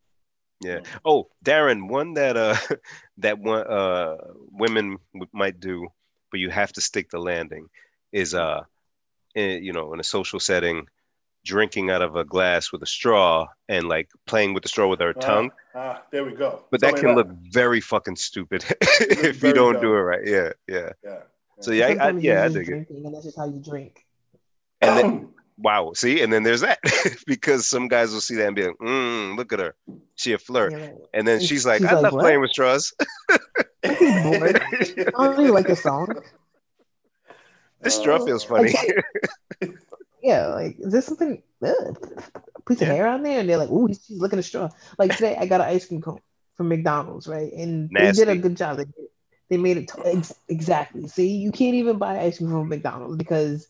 Yeah. 0.65 0.81
Oh, 1.05 1.29
Darren, 1.45 1.89
one 1.89 2.15
that 2.15 2.37
uh 2.37 2.57
that 3.19 3.39
one 3.39 3.67
uh 3.67 4.17
women 4.51 4.99
w- 5.13 5.31
might 5.33 5.61
do, 5.61 5.89
but 6.31 6.41
you 6.41 6.51
have 6.51 6.73
to 6.73 6.81
stick 6.81 7.11
the 7.11 7.19
landing, 7.19 7.69
is 8.13 8.35
uh, 8.35 8.63
in, 9.35 9.63
you 9.63 9.73
know, 9.73 9.93
in 9.93 10.01
a 10.01 10.05
social 10.05 10.41
setting, 10.41 10.87
drinking 11.45 11.91
out 11.91 12.03
of 12.03 12.17
a 12.17 12.25
glass 12.25 12.73
with 12.73 12.83
a 12.83 12.87
straw 12.87 13.47
and 13.69 13.89
like 13.89 14.09
playing 14.27 14.55
with 14.55 14.63
the 14.63 14.69
straw 14.69 14.89
with 14.89 15.01
her 15.01 15.13
tongue. 15.13 15.51
Ah, 15.75 15.81
ah, 15.81 16.03
there 16.11 16.25
we 16.25 16.33
go. 16.33 16.65
But 16.71 16.81
that 16.81 16.97
can 16.97 17.15
like 17.15 17.27
look 17.27 17.29
very 17.51 17.81
fucking 17.81 18.17
stupid 18.17 18.65
if 18.81 19.43
you 19.43 19.53
don't 19.53 19.81
do 19.81 19.93
it 19.95 20.01
right. 20.01 20.27
Yeah, 20.27 20.51
yeah. 20.67 20.91
Yeah. 21.05 21.21
So 21.61 21.71
yeah, 21.71 21.87
I, 21.87 22.09
I, 22.09 22.11
yeah, 22.19 22.43
I 22.43 22.47
you're 22.47 22.63
dig 22.65 22.69
it. 22.69 22.91
and 22.91 23.15
that's 23.15 23.25
just 23.25 23.37
how 23.37 23.47
you 23.47 23.61
drink. 23.65 24.05
And 24.81 24.97
then 24.97 25.29
wow, 25.57 25.93
see, 25.95 26.23
and 26.23 26.33
then 26.33 26.43
there's 26.43 26.61
that 26.63 26.79
because 27.27 27.67
some 27.67 27.89
guys 27.89 28.13
will 28.13 28.21
see 28.21 28.35
that 28.37 28.47
and 28.47 28.57
be 28.57 28.67
like, 28.67 28.77
mm, 28.79 29.37
look 29.37 29.53
at 29.53 29.61
her, 29.61 29.75
she 30.15 30.33
a 30.33 30.39
flirt, 30.39 30.73
You're 30.73 30.93
and 31.13 31.27
then 31.27 31.41
she's 31.41 31.65
like, 31.67 31.81
she's 31.83 31.91
I 31.91 31.95
like, 31.95 32.03
love 32.05 32.13
"What?" 32.15 32.21
playing 32.23 32.41
with 32.41 32.51
straws. 32.51 32.93
I 33.85 33.89
don't 35.15 35.51
like 35.53 35.67
the 35.67 35.77
song. 35.77 36.09
this 37.81 37.95
straw 37.97 38.17
Uh, 38.17 38.27
feels 38.27 38.45
funny. 38.45 38.75
Yeah, 40.23 40.47
like 40.49 40.77
is 40.79 40.93
this 40.93 41.05
something? 41.07 41.43
Ugh, 41.63 41.75
piece 42.67 42.81
of 42.81 42.89
Yeah. 42.89 42.95
hair 42.95 43.07
on 43.09 43.23
there, 43.23 43.41
and 43.41 43.49
they're 43.49 43.59
like, 43.59 43.71
"Ooh, 43.71 43.89
she's 43.89 44.11
looking 44.11 44.39
at 44.39 44.45
straw." 44.47 44.71
Like 44.99 45.15
today, 45.15 45.37
I 45.39 45.47
got 45.47 45.61
an 45.61 45.69
ice 45.69 45.87
cream 45.87 46.01
cone 46.01 46.21
from 46.55 46.69
McDonald's, 46.69 47.27
right? 47.29 47.53
And 47.53 47.91
they 47.91 48.11
did 48.13 48.29
a 48.29 48.37
good 48.37 48.57
job. 48.57 48.79
They, 48.79 48.87
they 49.51 49.57
made 49.59 49.77
it 49.77 49.89
t- 49.89 50.01
ex- 50.05 50.35
exactly. 50.49 51.09
See, 51.09 51.29
you 51.37 51.53
can't 51.53 51.75
even 51.75 51.99
buy 51.99 52.21
ice 52.21 52.39
cream 52.39 52.51
from 52.51 52.69
McDonald's 52.69 53.17
because. 53.17 53.69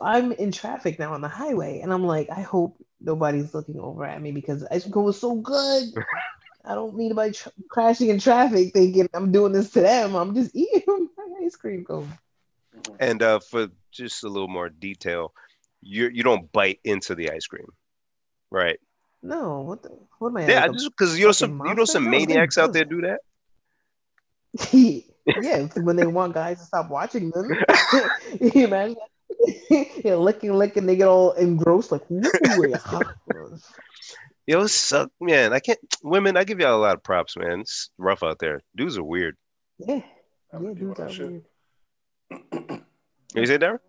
I'm 0.00 0.32
in 0.32 0.52
traffic 0.52 0.98
now 0.98 1.14
on 1.14 1.20
the 1.20 1.28
highway, 1.28 1.80
and 1.80 1.92
I'm 1.92 2.04
like, 2.04 2.28
I 2.30 2.42
hope 2.42 2.76
nobody's 3.00 3.54
looking 3.54 3.78
over 3.80 4.04
at 4.04 4.20
me 4.20 4.32
because 4.32 4.66
ice 4.70 4.88
cream 4.88 5.04
was 5.04 5.20
so 5.20 5.36
good. 5.36 5.84
I 6.64 6.74
don't 6.74 6.96
need 6.96 7.06
anybody 7.06 7.32
tr- 7.32 7.48
crashing 7.70 8.08
in 8.08 8.18
traffic 8.18 8.72
thinking 8.72 9.08
I'm 9.14 9.30
doing 9.30 9.52
this 9.52 9.70
to 9.70 9.80
them. 9.80 10.16
I'm 10.16 10.34
just 10.34 10.50
eating 10.54 11.08
my 11.16 11.44
ice 11.44 11.56
cream 11.56 11.84
cone. 11.84 12.12
and 12.98 13.22
uh, 13.22 13.38
for 13.38 13.68
just 13.92 14.24
a 14.24 14.28
little 14.28 14.48
more 14.48 14.68
detail, 14.68 15.32
you 15.80 16.08
you 16.12 16.22
don't 16.22 16.50
bite 16.52 16.80
into 16.84 17.14
the 17.14 17.30
ice 17.30 17.46
cream, 17.46 17.66
right? 18.50 18.78
No, 19.22 19.60
what 19.60 19.82
the? 19.82 19.90
What 20.18 20.28
am 20.28 20.36
I? 20.38 20.48
Yeah, 20.48 20.66
like 20.66 20.72
just 20.72 20.90
because 20.90 21.18
you 21.18 21.26
know 21.26 21.32
some 21.32 21.62
you 21.64 21.74
know 21.74 21.84
some 21.84 22.10
maniacs 22.10 22.58
out 22.58 22.72
there 22.72 22.84
do 22.84 23.02
that. 23.02 23.20
yeah, 24.72 25.66
when 25.82 25.96
they 25.96 26.06
want 26.06 26.34
guys 26.34 26.58
to 26.58 26.64
stop 26.64 26.90
watching 26.90 27.30
them. 27.30 27.56
you 28.40 28.64
imagine? 28.64 28.96
yeah, 30.04 30.14
licking, 30.14 30.54
licking, 30.54 30.86
they 30.86 30.96
get 30.96 31.08
all 31.08 31.32
engrossed, 31.32 31.92
like. 31.92 32.02
Yo, 34.46 34.66
suck, 34.68 35.08
uh, 35.08 35.24
man. 35.24 35.52
I 35.52 35.58
can't. 35.58 35.78
Women, 36.04 36.36
I 36.36 36.44
give 36.44 36.60
y'all 36.60 36.76
a 36.76 36.80
lot 36.80 36.94
of 36.94 37.02
props, 37.02 37.36
man. 37.36 37.60
It's 37.60 37.90
rough 37.98 38.22
out 38.22 38.38
there. 38.38 38.60
Dudes 38.76 38.96
are 38.96 39.02
weird. 39.02 39.36
yeah, 39.78 40.00
Having 40.52 40.68
yeah, 40.68 40.74
to 40.74 40.80
deal 40.80 40.88
dudes 40.88 40.88
with 40.88 41.00
our 41.00 41.06
are 41.06 41.10
shit. 41.10 41.42
weird. 42.30 42.82
You 43.34 43.44
say, 43.44 43.58
Darren? 43.58 43.80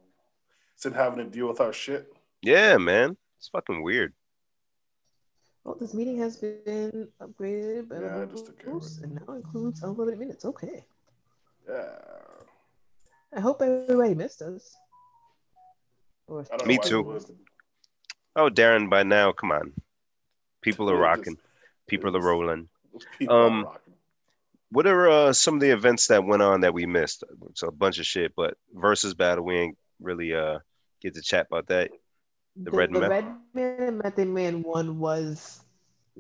Said 0.76 0.92
having 0.94 1.20
to 1.20 1.24
deal 1.32 1.48
with 1.48 1.62
our 1.62 1.72
shit. 1.72 2.12
Yeah, 2.42 2.76
man. 2.78 3.16
It's 3.38 3.48
fucking 3.48 3.82
weird. 3.82 4.14
Well, 5.64 5.76
this 5.76 5.94
meeting 5.94 6.18
has 6.18 6.36
been 6.38 7.08
upgraded 7.22 7.88
by 7.88 8.00
Yeah, 8.00 8.18
I 8.18 8.20
the 8.26 8.26
just 8.28 8.48
took 8.48 8.60
care 8.60 8.76
of 8.76 8.84
and 9.04 9.22
now 9.26 9.36
includes 9.36 9.84
unlimited 9.84 10.20
minutes. 10.20 10.44
Okay. 10.44 10.84
Yeah. 11.70 11.96
I 13.36 13.40
hope 13.40 13.62
everybody 13.62 14.16
missed 14.16 14.42
us. 14.42 14.76
Or 16.28 16.46
Me 16.66 16.78
too. 16.84 17.20
Oh, 18.36 18.50
Darren, 18.50 18.90
by 18.90 19.04
now, 19.04 19.32
come 19.32 19.52
on. 19.52 19.74
People 20.62 20.90
are 20.90 20.98
rocking. 20.98 21.38
People 21.88 22.16
are 22.16 22.22
rolling. 22.22 22.70
Um. 23.30 23.68
What 24.70 24.86
are 24.86 25.10
uh, 25.10 25.34
some 25.34 25.54
of 25.54 25.62
the 25.62 25.70
events 25.70 26.08
that 26.08 26.26
went 26.26 26.42
on 26.42 26.62
that 26.62 26.74
we 26.74 26.86
missed? 26.86 27.24
It's 27.50 27.64
a 27.64 27.72
bunch 27.72 28.00
of 28.00 28.06
shit, 28.06 28.34
but 28.36 28.56
Verzuz 28.76 29.16
battle, 29.16 29.46
we 29.46 29.56
ain't 29.56 29.78
really 30.02 30.34
uh 30.34 30.60
get 31.02 31.14
to 31.16 31.22
chat 31.22 31.48
about 31.50 31.68
that. 31.68 31.92
The 32.56 32.72
Red 32.72 32.92
the 32.92 33.00
Meth- 33.00 33.10
Red 33.10 33.26
Man 33.54 33.76
and 33.80 33.98
Method 34.00 34.28
Man 34.28 34.64
one 34.64 35.00
was 35.00 35.62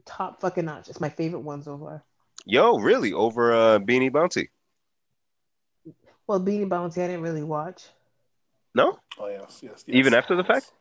top 0.05 0.39
fucking 0.39 0.65
notch. 0.65 0.87
It's 0.87 1.01
my 1.01 1.09
favorite 1.09 1.41
one 1.41 1.61
so 1.63 1.77
far. 1.77 2.03
Yo, 2.45 2.77
really? 2.77 3.11
Over 3.11 3.53
uh 3.53 3.79
Beenie 3.79 4.09
Bounty? 4.09 4.49
Well, 6.27 6.39
Beenie 6.39 6.65
Bounty, 6.65 7.01
I 7.01 7.07
didn't 7.07 7.23
really 7.23 7.43
watch. 7.43 7.83
No? 8.77 8.99
Oh 9.19 9.27
yes, 9.27 9.59
yes. 9.63 9.83
Even 9.91 10.13
yes, 10.13 10.15
after 10.15 10.35
the 10.35 10.43
fact? 10.43 10.71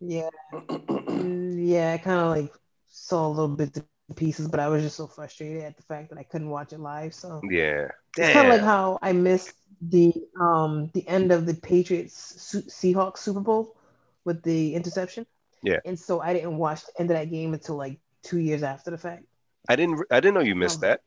Yeah, 0.00 0.28
yeah, 1.08 1.92
I 1.94 1.98
kind 1.98 2.20
of 2.20 2.28
like 2.30 2.52
saw 2.88 3.26
a 3.26 3.28
little 3.28 3.48
bit 3.56 3.76
and 3.76 4.16
pieces, 4.16 4.48
but 4.48 4.60
I 4.60 4.68
was 4.68 4.82
just 4.82 4.96
so 4.96 5.06
frustrated 5.06 5.62
at 5.62 5.76
the 5.76 5.82
fact 5.82 6.10
that 6.10 6.18
I 6.18 6.24
couldn't 6.24 6.50
watch 6.50 6.72
it 6.72 6.80
live. 6.80 7.14
So 7.14 7.40
Yeah. 7.50 7.88
it's 8.16 8.30
kind 8.30 8.46
of 8.46 8.52
like 8.52 8.62
how 8.62 8.98
I 9.02 9.12
missed 9.12 9.54
the 9.80 10.12
um 10.40 10.90
the 10.94 11.06
end 11.08 11.32
of 11.32 11.46
the 11.46 11.54
Patriots 11.54 12.36
Seahawks 12.68 13.18
Super 13.18 13.40
Bowl 13.40 13.76
with 14.24 14.42
the 14.42 14.74
interception. 14.74 15.26
Yeah. 15.62 15.80
and 15.84 15.98
so 15.98 16.20
I 16.20 16.34
didn't 16.34 16.58
watch 16.58 16.84
the 16.86 17.00
end 17.00 17.10
of 17.10 17.16
that 17.16 17.30
game 17.30 17.54
until 17.54 17.76
like 17.76 17.98
two 18.22 18.38
years 18.38 18.62
after 18.62 18.90
the 18.90 18.98
fact. 18.98 19.24
I 19.68 19.76
didn't 19.76 20.00
I 20.10 20.20
didn't 20.20 20.34
know 20.34 20.40
you 20.40 20.54
missed 20.54 20.80
Um, 20.80 20.82
that. 20.82 21.02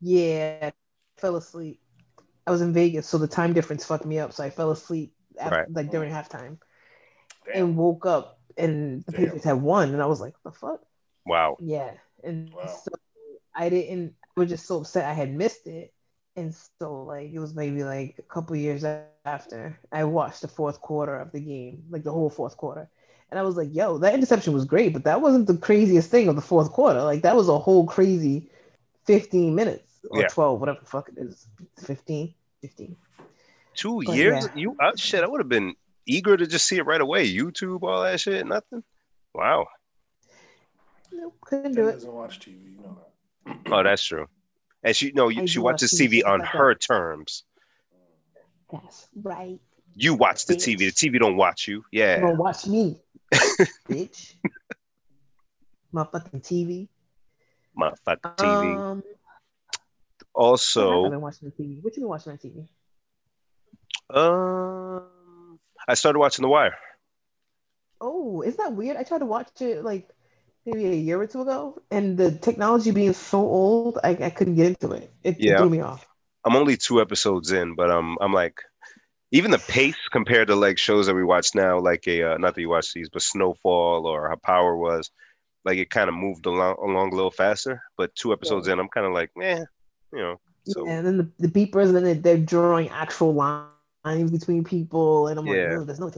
Yeah, 0.00 0.58
I 0.62 0.72
fell 1.20 1.36
asleep. 1.36 1.80
I 2.46 2.50
was 2.50 2.62
in 2.62 2.72
Vegas, 2.72 3.06
so 3.08 3.18
the 3.18 3.28
time 3.28 3.52
difference 3.52 3.84
fucked 3.84 4.04
me 4.06 4.18
up. 4.18 4.32
So 4.32 4.44
I 4.44 4.50
fell 4.50 4.70
asleep 4.70 5.14
after, 5.38 5.56
Right. 5.56 5.68
like 5.72 5.90
during 5.90 6.12
halftime 6.12 6.58
Damn. 7.46 7.54
and 7.60 7.76
woke 7.76 8.06
up, 8.06 8.38
and 8.56 9.04
the 9.06 9.12
Damn. 9.12 9.18
Patriots 9.18 9.44
had 9.44 9.62
won, 9.62 9.92
and 9.92 10.02
I 10.02 10.06
was 10.06 10.20
like, 10.20 10.34
"The 10.44 10.52
fuck." 10.52 10.80
Wow. 11.26 11.58
Yeah, 11.58 11.94
and 12.22 12.52
Wow. 12.54 12.68
so 12.68 12.90
I 13.54 13.68
didn't. 13.68 14.14
I 14.36 14.40
was 14.40 14.50
just 14.50 14.66
so 14.66 14.80
upset 14.80 15.04
I 15.04 15.14
had 15.14 15.32
missed 15.34 15.66
it, 15.66 15.92
and 16.36 16.54
so 16.80 17.02
like 17.04 17.30
it 17.32 17.38
was 17.40 17.54
maybe 17.54 17.84
like 17.84 18.16
a 18.18 18.22
couple 18.22 18.56
years 18.56 18.84
after 18.84 19.78
I 19.92 20.04
watched 20.04 20.42
the 20.42 20.48
fourth 20.48 20.80
quarter 20.80 21.16
of 21.20 21.32
the 21.32 21.40
game, 21.40 21.84
like 21.90 22.04
the 22.04 22.12
whole 22.12 22.30
fourth 22.30 22.56
quarter, 22.56 22.88
and 23.30 23.38
I 23.38 23.42
was 23.42 23.56
like, 23.56 23.74
"Yo, 23.74 23.98
that 23.98 24.14
interception 24.14 24.52
was 24.52 24.64
great, 24.64 24.92
but 24.92 25.04
that 25.04 25.20
wasn't 25.20 25.46
the 25.46 25.56
craziest 25.56 26.10
thing 26.10 26.28
of 26.28 26.36
the 26.36 26.42
fourth 26.42 26.72
quarter. 26.72 27.02
Like 27.02 27.22
that 27.22 27.36
was 27.36 27.48
a 27.48 27.58
whole 27.58 27.86
crazy 27.86 28.50
fifteen 29.06 29.54
minutes 29.54 29.93
or 30.10 30.22
Yeah. 30.22 30.28
twelve, 30.28 30.60
whatever 30.60 30.80
the 30.80 30.86
fuck 30.86 31.08
it 31.08 31.18
is, 31.18 31.46
15, 31.78 32.34
15. 32.60 32.96
Two 33.74 34.02
But 34.04 34.14
years? 34.16 34.44
yeah. 34.44 34.48
You 34.54 34.76
uh, 34.80 34.92
shit, 34.96 35.24
I 35.24 35.26
would 35.26 35.40
have 35.40 35.48
been 35.48 35.74
eager 36.06 36.36
to 36.36 36.46
just 36.46 36.66
see 36.66 36.76
it 36.78 36.86
right 36.86 37.00
away. 37.00 37.26
YouTube, 37.32 37.82
all 37.82 38.02
that 38.02 38.20
shit, 38.20 38.46
nothing. 38.46 38.82
Wow. 39.34 39.66
Nope, 41.12 41.36
couldn't 41.40 41.74
Jen 41.74 41.82
do 41.84 41.88
it. 41.88 41.92
doesn't 41.92 42.12
watch 42.12 42.40
TV, 42.40 42.76
you 42.76 42.82
know 42.82 42.98
that. 43.46 43.56
Oh, 43.72 43.82
that's 43.82 44.02
true. 44.04 44.26
And 44.82 44.94
she 44.94 45.12
no, 45.12 45.28
you, 45.28 45.46
she 45.46 45.54
do 45.54 45.62
watch 45.62 45.74
watches 45.74 45.92
TV, 45.92 46.20
TV 46.22 46.26
on 46.26 46.40
like 46.40 46.52
that. 46.52 46.58
her 46.58 46.74
terms. 46.74 47.44
That's 48.70 49.08
right. 49.22 49.58
You 49.94 50.14
watch 50.14 50.46
the 50.46 50.54
Bitch. 50.54 50.76
TV. 50.76 50.78
The 50.78 50.90
TV 50.92 51.18
don't 51.20 51.36
watch 51.36 51.68
you. 51.68 51.84
You 51.92 52.00
Yeah. 52.02 52.20
gonna 52.20 52.34
watch 52.34 52.66
me, 52.66 53.00
bitch. 53.88 54.34
My 55.92 56.04
fucking 56.04 56.40
TV. 56.40 56.88
My 57.76 57.92
fucking 58.04 58.32
TV. 58.32 58.76
Um, 58.78 59.02
I've 60.36 60.42
also, 60.42 61.10
been 61.10 61.20
watching 61.20 61.52
the 61.56 61.62
TV. 61.62 61.80
What 61.82 61.96
you 61.96 62.02
been 62.02 62.08
watching 62.08 62.32
on 62.32 62.38
TV? 62.38 62.66
um, 64.10 65.58
I 65.88 65.94
started 65.94 66.18
watching 66.18 66.42
The 66.42 66.48
Wire. 66.48 66.76
Oh, 68.00 68.42
is 68.42 68.56
that 68.56 68.72
weird? 68.72 68.96
I 68.96 69.02
tried 69.04 69.18
to 69.18 69.26
watch 69.26 69.60
it 69.60 69.82
like 69.84 70.08
maybe 70.66 70.86
a 70.86 70.94
year 70.94 71.20
or 71.20 71.26
two 71.26 71.42
ago, 71.42 71.80
and 71.90 72.16
the 72.16 72.32
technology 72.32 72.90
being 72.90 73.12
so 73.12 73.38
old, 73.38 73.98
I, 74.02 74.10
I 74.10 74.30
couldn't 74.30 74.56
get 74.56 74.68
into 74.68 74.92
it. 74.92 75.12
It, 75.22 75.36
Yeah. 75.38 75.58
threw 75.58 75.70
me 75.70 75.80
off. 75.80 76.06
I'm 76.44 76.56
only 76.56 76.76
two 76.76 77.00
episodes 77.00 77.52
in, 77.52 77.74
but 77.74 77.90
um, 77.90 78.18
I'm 78.20 78.32
like, 78.32 78.60
even 79.30 79.50
the 79.50 79.58
pace 79.58 79.96
compared 80.12 80.48
to 80.48 80.56
like 80.56 80.78
shows 80.78 81.06
that 81.06 81.14
we 81.14 81.24
watch 81.24 81.54
now, 81.54 81.78
like 81.78 82.06
a 82.06 82.34
uh, 82.34 82.38
not 82.38 82.54
that 82.54 82.60
you 82.60 82.68
watch 82.68 82.92
these, 82.92 83.08
but 83.08 83.22
Snowfall 83.22 84.06
or 84.06 84.28
How 84.28 84.36
Power 84.36 84.76
was, 84.76 85.10
like 85.64 85.78
it 85.78 85.90
kind 85.90 86.08
of 86.08 86.14
moved 86.14 86.46
along 86.46 86.76
along 86.82 87.12
a 87.12 87.16
little 87.16 87.30
faster. 87.30 87.82
But 87.96 88.14
two 88.14 88.32
episodes 88.32 88.68
in, 88.68 88.78
I'm 88.78 88.88
kind 88.88 89.06
of 89.06 89.12
like, 89.12 89.30
eh, 89.40 89.64
you 90.14 90.22
know. 90.22 90.40
So 90.66 90.86
yeah, 90.86 90.92
and 90.98 91.06
then 91.06 91.16
the, 91.18 91.46
the 91.46 91.48
beepers, 91.48 91.86
and 91.86 91.96
then 91.96 92.04
they- 92.04 92.14
they're 92.14 92.38
drawing 92.38 92.88
actual 92.88 93.34
lines 93.34 94.30
between 94.30 94.64
people, 94.64 95.28
and 95.28 95.38
I'm 95.38 95.44
like, 95.46 95.56
no, 95.56 95.84
there's 95.84 96.00
no, 96.00 96.10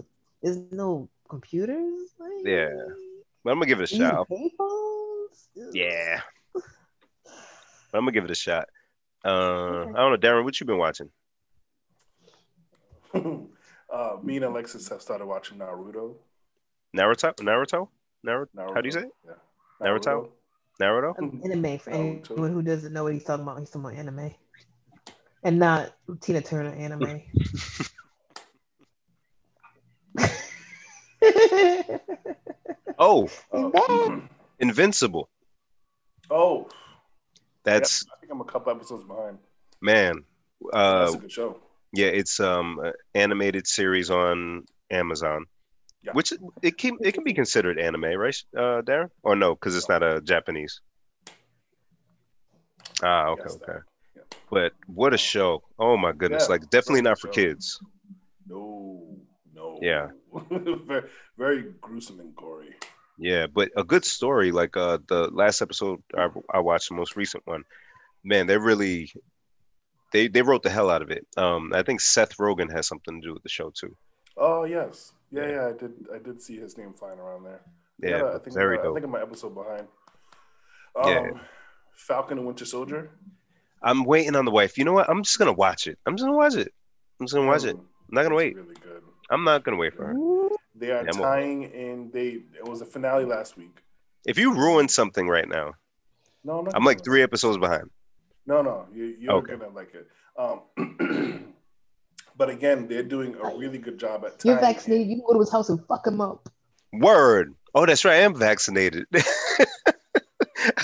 there's 0.42 0.58
no 0.70 1.08
computers. 1.28 2.10
Like, 2.18 2.30
Yeah. 2.44 2.70
but 3.42 3.50
I'm 3.50 3.56
gonna 3.58 3.66
give 3.66 3.80
it 3.80 3.90
a 3.90 3.96
shot. 3.96 4.26
Yeah, 5.72 6.20
but 6.54 6.62
I'm 7.94 8.02
gonna 8.02 8.12
give 8.12 8.24
it 8.24 8.30
a 8.30 8.34
shot. 8.36 8.68
Uh, 9.24 9.28
Okay. 9.28 9.90
I 9.90 9.94
don't 9.96 10.12
know, 10.12 10.16
Darren, 10.18 10.44
what 10.44 10.60
you 10.60 10.66
been 10.66 10.78
watching? 10.78 11.10
uh, 13.14 14.16
me 14.22 14.36
and 14.36 14.44
Alexis 14.44 14.88
have 14.88 15.02
started 15.02 15.26
watching 15.26 15.58
Naruto. 15.58 16.14
Naruto, 16.96 17.34
Naruto, 17.36 17.88
Naruto. 18.24 18.46
Naruto. 18.56 18.74
How 18.74 18.80
do 18.80 18.86
you 18.88 18.92
say 18.92 19.00
it? 19.00 19.10
Yeah. 19.24 19.32
Naruto? 19.80 20.04
Naruto. 20.04 20.28
Um, 20.80 21.40
anime 21.44 21.78
for 21.78 21.90
Naruto. 21.90 22.30
anyone 22.30 22.52
who 22.52 22.62
doesn't 22.62 22.92
know 22.92 23.04
what 23.04 23.12
he's 23.14 23.24
talking 23.24 23.42
about. 23.44 23.58
He's 23.58 23.70
talking 23.70 23.86
about 23.86 23.98
anime, 23.98 24.34
and 25.42 25.58
not 25.58 25.92
Tina 26.20 26.42
Turner 26.42 26.70
anime. 26.74 27.22
Oh, 32.98 33.28
Oh, 33.52 34.22
Invincible. 34.58 35.28
oh 36.30 36.66
That's 37.64 38.04
I 38.10 38.18
think 38.20 38.32
I'm 38.32 38.40
a 38.40 38.44
couple 38.44 38.72
episodes 38.72 39.04
behind. 39.04 39.38
man. 39.82 40.24
Uh, 40.72 41.00
That's 41.04 41.14
a 41.14 41.18
good 41.18 41.32
show. 41.32 41.58
Yeah, 41.92 42.06
it's 42.06 42.40
um 42.40 42.78
an 42.82 42.92
animated 43.14 43.66
series 43.66 44.10
on 44.10 44.64
Amazon, 44.90 45.44
Yeah. 46.02 46.12
which 46.12 46.32
it 46.62 46.78
can 46.78 46.98
it 47.00 47.12
can 47.12 47.24
be 47.24 47.34
considered 47.34 47.78
anime, 47.80 48.04
right, 48.16 48.36
uh, 48.56 48.80
Darren? 48.82 49.10
Or 49.22 49.34
no, 49.34 49.54
because 49.54 49.74
it's 49.76 49.88
not 49.88 50.02
a 50.02 50.20
Japanese. 50.20 50.80
Ah, 53.02 53.26
okay, 53.28 53.42
Yes, 53.44 53.58
okay. 53.62 53.78
Yeah. 54.14 54.22
But 54.50 54.72
what 54.86 55.12
a 55.14 55.18
show! 55.18 55.62
Oh 55.78 55.96
my 55.96 56.12
goodness, 56.12 56.44
Yeah, 56.44 56.52
like 56.52 56.70
definitely 56.70 57.02
not 57.02 57.18
for 57.18 57.28
show. 57.28 57.32
kids. 57.32 57.80
No, 58.48 59.16
no. 59.54 59.78
Yeah. 59.82 60.08
very, 60.50 61.08
very 61.36 61.64
gruesome 61.80 62.20
and 62.20 62.34
gory. 62.36 62.74
Yeah, 63.18 63.46
but 63.46 63.70
a 63.76 63.82
good 63.84 64.04
story. 64.04 64.52
Like 64.52 64.76
uh, 64.76 64.98
the 65.08 65.28
last 65.32 65.62
episode 65.62 66.02
I, 66.16 66.28
I 66.52 66.60
watched, 66.60 66.88
the 66.90 66.94
most 66.94 67.16
recent 67.16 67.44
one. 67.46 67.64
Man, 68.22 68.46
they 68.46 68.58
really 68.58 69.10
they 70.12 70.28
they 70.28 70.42
wrote 70.42 70.62
the 70.62 70.70
hell 70.70 70.90
out 70.90 71.02
of 71.02 71.10
it. 71.10 71.26
Um, 71.36 71.72
I 71.74 71.82
think 71.82 72.00
Seth 72.00 72.36
Rogen 72.36 72.70
has 72.72 72.86
something 72.86 73.20
to 73.20 73.26
do 73.28 73.32
with 73.34 73.42
the 73.42 73.48
show 73.48 73.70
too. 73.70 73.94
Oh 74.36 74.64
yes, 74.64 75.12
yeah, 75.30 75.42
Yeah. 75.42 75.50
yeah. 75.50 75.66
I 75.68 75.72
did. 75.72 75.92
I 76.14 76.18
did 76.18 76.40
see 76.42 76.56
his 76.58 76.76
name 76.78 76.92
flying 76.92 77.18
around 77.18 77.44
there. 77.44 77.60
Yeah, 77.98 78.24
I 78.34 78.38
think 78.38 78.54
very 78.54 78.78
I'm, 78.78 78.90
I 78.90 78.92
think 78.94 79.04
I'm 79.06 79.14
an 79.14 79.22
episode 79.22 79.54
behind. 79.54 79.86
Um, 80.94 81.08
Yeah. 81.08 81.30
Falcon 81.94 82.38
and 82.38 82.46
Winter 82.46 82.64
Soldier. 82.64 83.10
I'm 83.82 84.04
waiting 84.04 84.36
on 84.36 84.44
the 84.44 84.50
wife. 84.50 84.76
You 84.78 84.84
know 84.84 84.92
what? 84.92 85.08
I'm 85.08 85.22
just 85.22 85.38
gonna 85.38 85.52
watch 85.52 85.86
it. 85.86 85.98
I'm 86.06 86.14
just 86.16 86.24
gonna 86.26 86.36
watch 86.36 86.54
it. 86.54 86.72
I'm 87.20 87.26
just 87.26 87.34
gonna 87.34 87.46
watch 87.46 87.64
it. 87.64 87.76
I'm 87.76 87.86
not 88.10 88.22
gonna 88.22 88.34
wait. 88.34 88.54
Really 88.56 88.74
good. 88.74 89.02
I'm 89.30 89.44
not 89.44 89.64
gonna 89.64 89.76
wait 89.78 89.94
for 89.94 90.06
her. 90.06 90.14
They 90.74 90.90
are 90.90 91.04
Yeah, 91.04 91.12
tying 91.12 91.62
in. 91.64 92.10
They 92.12 92.42
it 92.58 92.64
was 92.64 92.80
a 92.82 92.86
finale 92.86 93.24
last 93.24 93.56
week. 93.56 93.82
If 94.26 94.38
you 94.38 94.52
ruin 94.54 94.88
something 94.88 95.28
right 95.28 95.48
now, 95.48 95.74
No, 96.44 96.58
I'm, 96.60 96.68
I'm 96.74 96.84
like 96.84 97.02
three 97.04 97.22
episodes 97.22 97.58
behind. 97.58 97.90
No, 98.46 98.60
no, 98.62 98.86
you, 98.94 99.16
you're 99.18 99.34
Okay. 99.36 99.56
gonna 99.56 99.72
like 99.72 99.94
it. 99.94 100.06
Um, 100.38 100.60
but 102.36 102.50
again, 102.50 102.86
they're 102.88 103.02
doing 103.02 103.34
a 103.42 103.56
really 103.56 103.78
good 103.78 103.98
job 103.98 104.24
at. 104.24 104.44
You're 104.44 104.58
vaccinated. 104.58 105.08
You 105.08 105.16
can 105.16 105.24
go 105.26 105.32
to 105.34 105.40
his 105.40 105.50
house 105.50 105.68
and 105.68 105.84
fuck 105.86 106.06
him 106.06 106.20
up. 106.20 106.48
Word. 106.92 107.54
Oh, 107.74 107.86
that's 107.86 108.04
right. 108.04 108.14
I 108.14 108.20
am 108.20 108.34
vaccinated. 108.34 109.06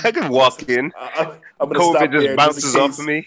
I 0.05 0.13
can 0.13 0.29
walk 0.31 0.69
in. 0.69 0.93
I, 0.97 1.39
am 1.61 1.69
gonna 1.69 1.81
stop 1.81 2.03
COVID 2.03 2.11
there 2.11 2.23
just 2.23 2.37
bounces 2.37 2.75
in 2.75 2.81
off 2.81 2.99
of 2.99 3.05
me, 3.05 3.27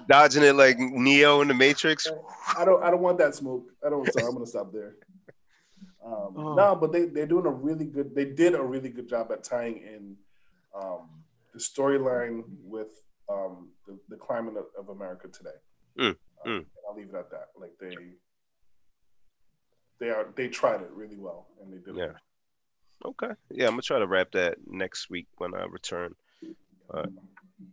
dodging 0.08 0.42
it 0.42 0.54
like 0.54 0.78
Neo 0.78 1.42
in 1.42 1.48
the 1.48 1.54
Matrix. 1.54 2.08
I 2.56 2.64
don't. 2.64 2.82
I 2.82 2.90
don't 2.90 3.02
want 3.02 3.18
that 3.18 3.34
smoke. 3.34 3.70
I 3.84 3.90
don't. 3.90 4.10
So 4.12 4.26
I'm 4.26 4.32
gonna 4.32 4.46
stop 4.46 4.72
there. 4.72 4.96
Um, 6.04 6.34
Oh. 6.36 6.54
No, 6.54 6.74
but 6.74 6.92
they 6.92 7.04
they're 7.06 7.26
doing 7.26 7.46
a 7.46 7.50
really 7.50 7.84
good. 7.84 8.14
They 8.14 8.24
did 8.24 8.54
a 8.54 8.62
really 8.62 8.88
good 8.88 9.08
job 9.08 9.30
at 9.32 9.44
tying 9.44 9.78
in 9.78 10.16
um, 10.74 11.08
the 11.52 11.58
storyline 11.58 12.44
with 12.64 13.02
um, 13.28 13.68
the, 13.86 13.98
the 14.08 14.16
climate 14.16 14.54
of, 14.56 14.66
of 14.78 14.88
America 14.88 15.28
today. 15.28 15.50
Mm, 15.98 16.08
Um, 16.08 16.16
mm. 16.46 16.66
I'll 16.88 16.96
leave 16.96 17.08
it 17.10 17.14
at 17.14 17.30
that. 17.30 17.48
Like 17.58 17.72
they 17.80 17.94
they 19.98 20.10
are 20.10 20.26
they 20.34 20.48
tried 20.48 20.80
it 20.82 20.90
really 20.92 21.16
well 21.16 21.46
and 21.60 21.72
they 21.72 21.78
did 21.78 21.96
Yeah. 21.96 22.04
it. 22.10 22.16
Okay. 23.04 23.30
Yeah, 23.50 23.66
I'm 23.66 23.72
gonna 23.72 23.82
try 23.82 23.98
to 23.98 24.06
wrap 24.06 24.32
that 24.32 24.58
next 24.66 25.10
week 25.10 25.26
when 25.38 25.54
I 25.54 25.64
return. 25.64 26.14
Uh, 26.92 27.06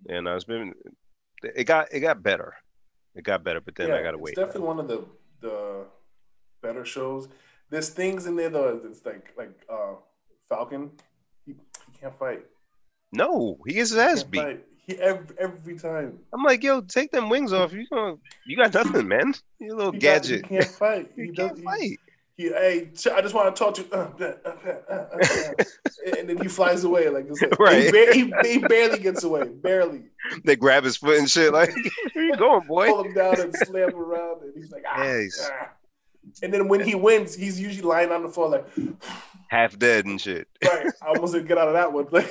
and 0.09 0.27
I 0.29 0.33
was 0.35 0.45
been, 0.45 0.73
it 1.43 1.65
got 1.65 1.93
it 1.93 1.99
got 2.01 2.21
better. 2.23 2.53
It 3.15 3.23
got 3.23 3.43
better, 3.43 3.59
but 3.61 3.75
then 3.75 3.91
I 3.91 4.01
gotta 4.03 4.17
it's 4.17 4.23
wait. 4.23 4.35
definitely 4.35 4.61
one 4.67 4.79
of 4.79 4.87
the 4.87 5.05
the 5.41 5.85
better 6.61 6.85
shows. 6.85 7.27
There's 7.69 7.89
things 7.89 8.25
in 8.25 8.35
there 8.35 8.49
though. 8.49 8.79
It's 8.85 9.05
like 9.05 9.33
like 9.37 9.65
uh 9.69 9.95
Falcon. 10.47 10.91
He, 11.45 11.53
he 11.53 11.99
can't 11.99 12.17
fight. 12.17 12.45
No, 13.11 13.57
he 13.65 13.73
gets 13.73 13.89
his 13.89 13.97
ass 13.99 14.23
beat. 14.23 14.59
He 14.87 14.95
every, 14.99 15.35
every 15.39 15.77
time. 15.77 16.19
I'm 16.33 16.43
like, 16.43 16.63
yo, 16.63 16.81
take 16.81 17.11
them 17.11 17.29
wings 17.29 17.53
off. 17.53 17.73
You 17.73 17.85
gonna, 17.91 18.15
you 18.45 18.55
got 18.57 18.73
nothing, 18.73 19.07
man. 19.07 19.33
You 19.59 19.75
little 19.75 19.91
He 19.91 19.99
got- 19.99 20.23
gadget. 20.23 20.45
he 20.47 20.55
can't 20.57 20.65
fight. 20.65 21.11
You 21.17 21.23
He 21.25 21.31
can't. 21.33 21.59
Fight. 21.63 21.99
he, 22.37 22.49
hey, 22.49 22.89
I 23.13 23.21
just 23.21 23.33
want 23.35 23.53
to 23.55 23.59
talk 23.63 23.73
to 23.75 23.81
you. 23.81 23.87
Uh, 23.91 24.09
uh, 24.19 24.33
uh, 24.45 24.71
uh, 24.89 24.93
uh, 24.93 25.17
uh, 25.21 25.63
and 26.17 26.29
then 26.29 26.37
he 26.41 26.47
flies 26.47 26.83
away 26.83 27.09
like 27.09 27.27
this. 27.27 27.41
Right. 27.59 27.83
He, 27.83 27.91
ba- 27.91 28.41
he, 28.43 28.49
he 28.53 28.59
barely 28.59 28.99
gets 28.99 29.23
away. 29.23 29.43
Barely. 29.47 30.03
They 30.45 30.55
grab 30.55 30.83
his 30.83 30.97
foot 30.97 31.17
and 31.17 31.29
shit. 31.29 31.51
Like, 31.51 31.73
where 32.13 32.25
you 32.25 32.35
going, 32.37 32.65
boy? 32.67 32.87
Pull 32.87 33.03
him 33.05 33.13
down 33.13 33.39
and 33.41 33.55
slam 33.55 33.89
him 33.89 33.95
around, 33.99 34.41
and 34.43 34.53
he's 34.55 34.71
like, 34.71 34.83
ah, 34.87 35.03
ah. 35.51 35.69
And 36.43 36.53
then 36.53 36.67
when 36.67 36.81
he 36.81 36.93
wins, 36.93 37.33
he's 37.35 37.59
usually 37.59 37.87
lying 37.87 38.11
on 38.11 38.21
the 38.23 38.29
floor 38.29 38.49
like, 38.49 38.67
Half 39.49 39.79
dead 39.79 40.05
and 40.05 40.19
shit. 40.19 40.47
right. 40.63 40.87
I 41.01 41.07
almost 41.07 41.33
didn't 41.33 41.47
get 41.47 41.57
out 41.57 41.69
of 41.69 41.73
that 41.73 41.91
one. 41.91 42.05
Come 42.05 42.25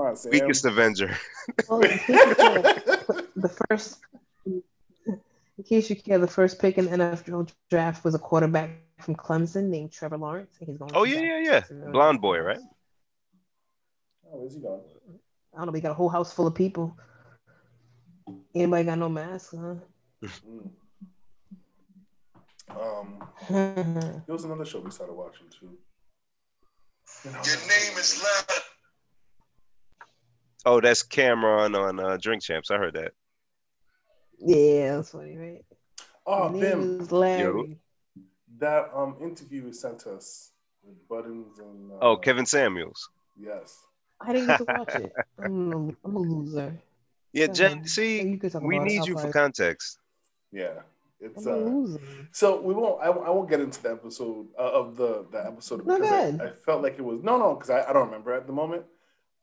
on, 0.00 0.16
Sam. 0.16 0.30
Weakest 0.32 0.64
Avenger. 0.64 1.16
Well, 1.68 1.80
in 1.80 1.98
case 1.98 2.08
you 2.08 2.34
care, 2.36 2.62
the 3.36 3.48
first, 3.68 3.98
in 4.46 5.64
case 5.64 5.90
you 5.90 5.96
care, 5.96 6.18
the 6.18 6.26
first 6.26 6.58
pick 6.60 6.78
in 6.78 6.86
the 6.86 6.90
NFL 6.92 7.52
draft 7.70 8.04
was 8.04 8.14
a 8.14 8.18
quarterback 8.18 8.70
from 9.00 9.16
Clemson 9.16 9.68
named 9.68 9.92
Trevor 9.92 10.18
Lawrence. 10.18 10.56
and 10.60 10.68
he's 10.68 10.78
going. 10.78 10.92
Oh 10.94 11.04
yeah, 11.04 11.20
yeah, 11.20 11.38
yeah. 11.40 11.50
Jacksonville. 11.60 11.92
Blonde 11.92 12.20
boy, 12.20 12.38
right? 12.38 12.60
Oh, 14.26 14.38
where's 14.38 14.54
he 14.54 14.60
going? 14.60 14.80
I 15.54 15.58
don't 15.58 15.66
know. 15.66 15.72
We 15.72 15.80
got 15.80 15.90
a 15.90 15.94
whole 15.94 16.08
house 16.08 16.32
full 16.32 16.46
of 16.46 16.54
people. 16.54 16.96
Anybody 18.54 18.84
got 18.84 18.98
no 18.98 19.08
mask? 19.08 19.54
Huh? 19.54 19.74
Mm. 20.22 20.70
Um, 22.70 23.28
there 23.50 24.22
was 24.28 24.44
another 24.44 24.64
show 24.64 24.80
we 24.80 24.90
started 24.90 25.14
watching 25.14 25.46
too. 25.50 25.76
You 27.24 27.30
know, 27.32 27.40
Your 27.44 27.56
name 27.56 27.98
is 27.98 28.22
Lad. 28.22 28.62
Oh, 30.64 30.80
that's 30.80 31.02
Cameron 31.02 31.74
on 31.74 31.98
uh, 31.98 32.16
Drink 32.18 32.42
Champs. 32.42 32.70
I 32.70 32.76
heard 32.76 32.94
that. 32.94 33.12
yeah, 34.38 34.96
that's 34.96 35.10
funny, 35.10 35.36
right? 35.36 35.64
oh, 36.26 36.48
My 36.48 36.60
Bim, 36.60 36.98
name 36.98 37.00
is 37.00 37.08
that 38.58 38.90
um 38.94 39.16
interview 39.20 39.64
you 39.66 39.72
sent 39.72 40.06
us 40.06 40.50
with 40.84 41.08
Buttons 41.08 41.58
and 41.58 41.90
uh, 41.92 41.96
Oh, 42.00 42.16
Kevin 42.16 42.46
Samuels. 42.46 43.08
Yes. 43.36 43.80
I 44.20 44.32
didn't 44.32 44.48
get 44.48 44.58
to 44.58 44.64
watch 44.78 44.94
it. 44.94 45.12
I'm 45.42 45.72
a, 45.72 45.76
I'm 46.04 46.16
a 46.16 46.18
loser. 46.18 46.78
Yeah, 47.32 47.48
Go 47.48 47.54
Jen. 47.54 47.86
See, 47.86 48.22
You 48.22 48.38
could 48.38 48.52
talk 48.52 48.62
we 48.62 48.78
need 48.78 49.06
you 49.06 49.14
for 49.14 49.20
outside. 49.20 49.32
context. 49.32 49.98
Yeah. 50.52 50.74
It's 51.20 51.44
I'm 51.46 51.52
a 51.52 51.56
uh. 51.56 51.60
loser. 51.70 52.00
So 52.30 52.60
we 52.60 52.74
won't. 52.74 53.00
I, 53.02 53.06
I 53.06 53.30
won't 53.30 53.48
get 53.48 53.60
into 53.60 53.82
the 53.82 53.92
episode 53.92 54.46
uh, 54.58 54.62
of 54.62 54.96
the 54.96 55.24
the 55.30 55.44
episode 55.46 55.84
because 55.84 56.00
go 56.00 56.44
I. 56.44 56.48
I 56.48 56.50
felt 56.52 56.82
like 56.82 56.94
it 56.98 57.02
was 57.02 57.22
no 57.22 57.38
no 57.38 57.54
because 57.54 57.70
I, 57.70 57.88
I 57.88 57.92
don't 57.92 58.06
remember 58.06 58.32
at 58.32 58.46
the 58.46 58.52
moment. 58.52 58.84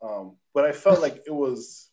Um, 0.01 0.35
but 0.53 0.65
I 0.65 0.71
felt 0.71 1.01
like 1.01 1.21
it 1.25 1.33
was 1.33 1.89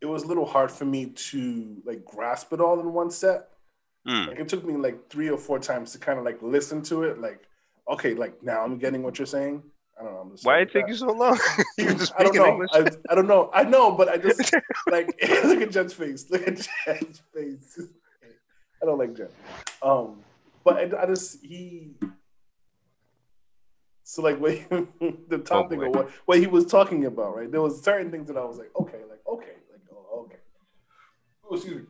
it 0.00 0.06
was 0.06 0.22
a 0.22 0.26
little 0.26 0.46
hard 0.46 0.70
for 0.70 0.84
me 0.84 1.06
to 1.06 1.76
like 1.84 2.04
grasp 2.04 2.52
it 2.52 2.60
all 2.60 2.80
in 2.80 2.92
one 2.92 3.10
set. 3.10 3.48
Hmm. 4.06 4.28
Like 4.28 4.38
it 4.38 4.48
took 4.48 4.64
me 4.64 4.74
like 4.74 5.10
three 5.10 5.28
or 5.28 5.38
four 5.38 5.58
times 5.58 5.92
to 5.92 5.98
kind 5.98 6.18
of 6.18 6.24
like 6.24 6.38
listen 6.42 6.82
to 6.82 7.04
it. 7.04 7.20
Like 7.20 7.48
okay, 7.90 8.14
like 8.14 8.42
now 8.42 8.62
I'm 8.62 8.78
getting 8.78 9.02
what 9.02 9.18
you're 9.18 9.26
saying. 9.26 9.62
I 9.98 10.04
don't 10.04 10.14
know. 10.14 10.20
I'm 10.20 10.30
just 10.30 10.44
Why 10.44 10.60
it 10.60 10.72
take 10.72 10.84
that. 10.84 10.90
you 10.90 10.96
so 10.96 11.06
long? 11.06 11.38
you 11.78 11.94
just 11.94 12.12
I 12.16 12.22
don't 12.22 12.36
know. 12.36 12.66
I, 12.72 12.90
I 13.10 13.14
don't 13.14 13.26
know. 13.26 13.50
I 13.52 13.64
know, 13.64 13.92
but 13.92 14.08
I 14.08 14.16
just 14.16 14.54
like 14.90 15.06
look 15.44 15.62
at 15.62 15.70
Jen's 15.70 15.92
face. 15.92 16.30
Look 16.30 16.46
at 16.46 16.68
Jen's 16.86 17.22
face. 17.34 17.80
I 18.80 18.86
don't 18.86 18.98
like 18.98 19.16
Jen. 19.16 19.28
Um, 19.82 20.20
but 20.64 20.76
I, 20.76 21.02
I 21.02 21.06
just 21.06 21.44
he. 21.44 21.94
So 24.08 24.22
like 24.22 24.40
what 24.40 24.52
the 25.28 25.36
topic 25.44 25.80
boy. 25.80 25.86
of 25.88 25.94
what, 25.94 26.10
what 26.24 26.38
he 26.38 26.46
was 26.46 26.64
talking 26.64 27.04
about, 27.04 27.36
right? 27.36 27.52
There 27.52 27.60
was 27.60 27.84
certain 27.84 28.10
things 28.10 28.26
that 28.28 28.38
I 28.38 28.44
was 28.44 28.56
like, 28.56 28.70
okay, 28.74 29.00
like 29.06 29.20
okay, 29.28 29.52
like 29.70 29.82
oh, 29.92 30.20
okay. 30.24 30.38
Oh, 31.44 31.54
excuse 31.56 31.82
me. 31.82 31.88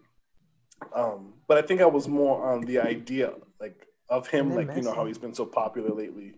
Um, 0.93 1.35
but 1.47 1.59
I 1.59 1.63
think 1.63 1.81
I 1.81 1.87
was 1.87 2.09
more 2.09 2.45
on 2.53 2.63
the 2.63 2.81
idea, 2.81 3.35
like 3.61 3.87
of 4.09 4.27
him, 4.27 4.49
And 4.51 4.59
then 4.59 4.67
like 4.67 4.77
you 4.77 4.83
know 4.83 4.95
how 4.95 5.07
he's 5.07 5.17
been 5.17 5.33
so 5.33 5.47
popular 5.47 5.91
lately. 5.95 6.35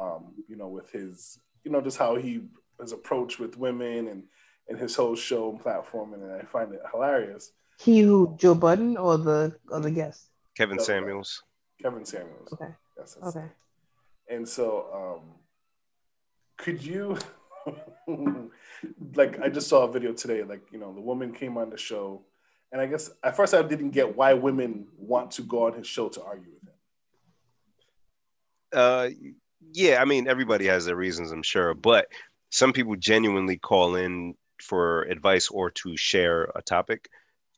Um, 0.00 0.34
you 0.48 0.56
know, 0.56 0.66
with 0.66 0.90
his, 0.90 1.38
you 1.62 1.70
know, 1.70 1.80
just 1.80 1.96
how 1.98 2.16
he 2.16 2.40
his 2.80 2.90
approach 2.90 3.38
with 3.38 3.56
women 3.56 4.08
and 4.08 4.24
and 4.68 4.76
his 4.76 4.96
whole 4.96 5.14
show 5.14 5.48
and 5.50 5.60
platform, 5.60 6.14
and 6.14 6.24
I 6.32 6.42
find 6.42 6.74
it 6.74 6.80
hilarious. 6.90 7.52
He 7.78 8.00
who 8.00 8.34
Joe 8.36 8.56
Budden 8.56 8.96
or 8.96 9.16
the 9.16 9.56
or 9.68 9.78
the 9.78 9.92
guest? 9.92 10.30
Kevin 10.56 10.80
Samuels. 10.80 11.40
Kevin 11.80 12.04
Samuels. 12.04 12.52
Okay. 12.52 12.74
Yes, 12.98 13.14
that's- 13.14 13.36
Okay. 13.36 13.46
And 14.28 14.48
so, 14.48 15.20
um, 15.20 15.30
could 16.56 16.82
you, 16.82 17.18
like, 19.14 19.40
I 19.40 19.48
just 19.48 19.68
saw 19.68 19.84
a 19.84 19.92
video 19.92 20.12
today. 20.12 20.42
Like, 20.42 20.62
you 20.72 20.78
know, 20.78 20.92
the 20.92 21.00
woman 21.00 21.32
came 21.32 21.56
on 21.58 21.70
the 21.70 21.76
show, 21.76 22.22
and 22.72 22.80
I 22.80 22.86
guess 22.86 23.10
at 23.22 23.36
first 23.36 23.54
I 23.54 23.62
didn't 23.62 23.90
get 23.90 24.16
why 24.16 24.32
women 24.34 24.86
want 24.96 25.30
to 25.32 25.42
go 25.42 25.66
on 25.66 25.74
his 25.74 25.86
show 25.86 26.08
to 26.08 26.22
argue 26.22 26.52
with 26.52 26.62
him. 26.62 26.74
Uh, 28.72 29.08
yeah, 29.72 30.00
I 30.00 30.04
mean, 30.04 30.28
everybody 30.28 30.66
has 30.66 30.84
their 30.84 30.96
reasons, 30.96 31.32
I'm 31.32 31.42
sure, 31.42 31.74
but 31.74 32.06
some 32.50 32.72
people 32.72 32.96
genuinely 32.96 33.56
call 33.58 33.96
in 33.96 34.34
for 34.62 35.02
advice 35.02 35.48
or 35.48 35.70
to 35.70 35.96
share 35.96 36.50
a 36.54 36.62
topic. 36.62 37.08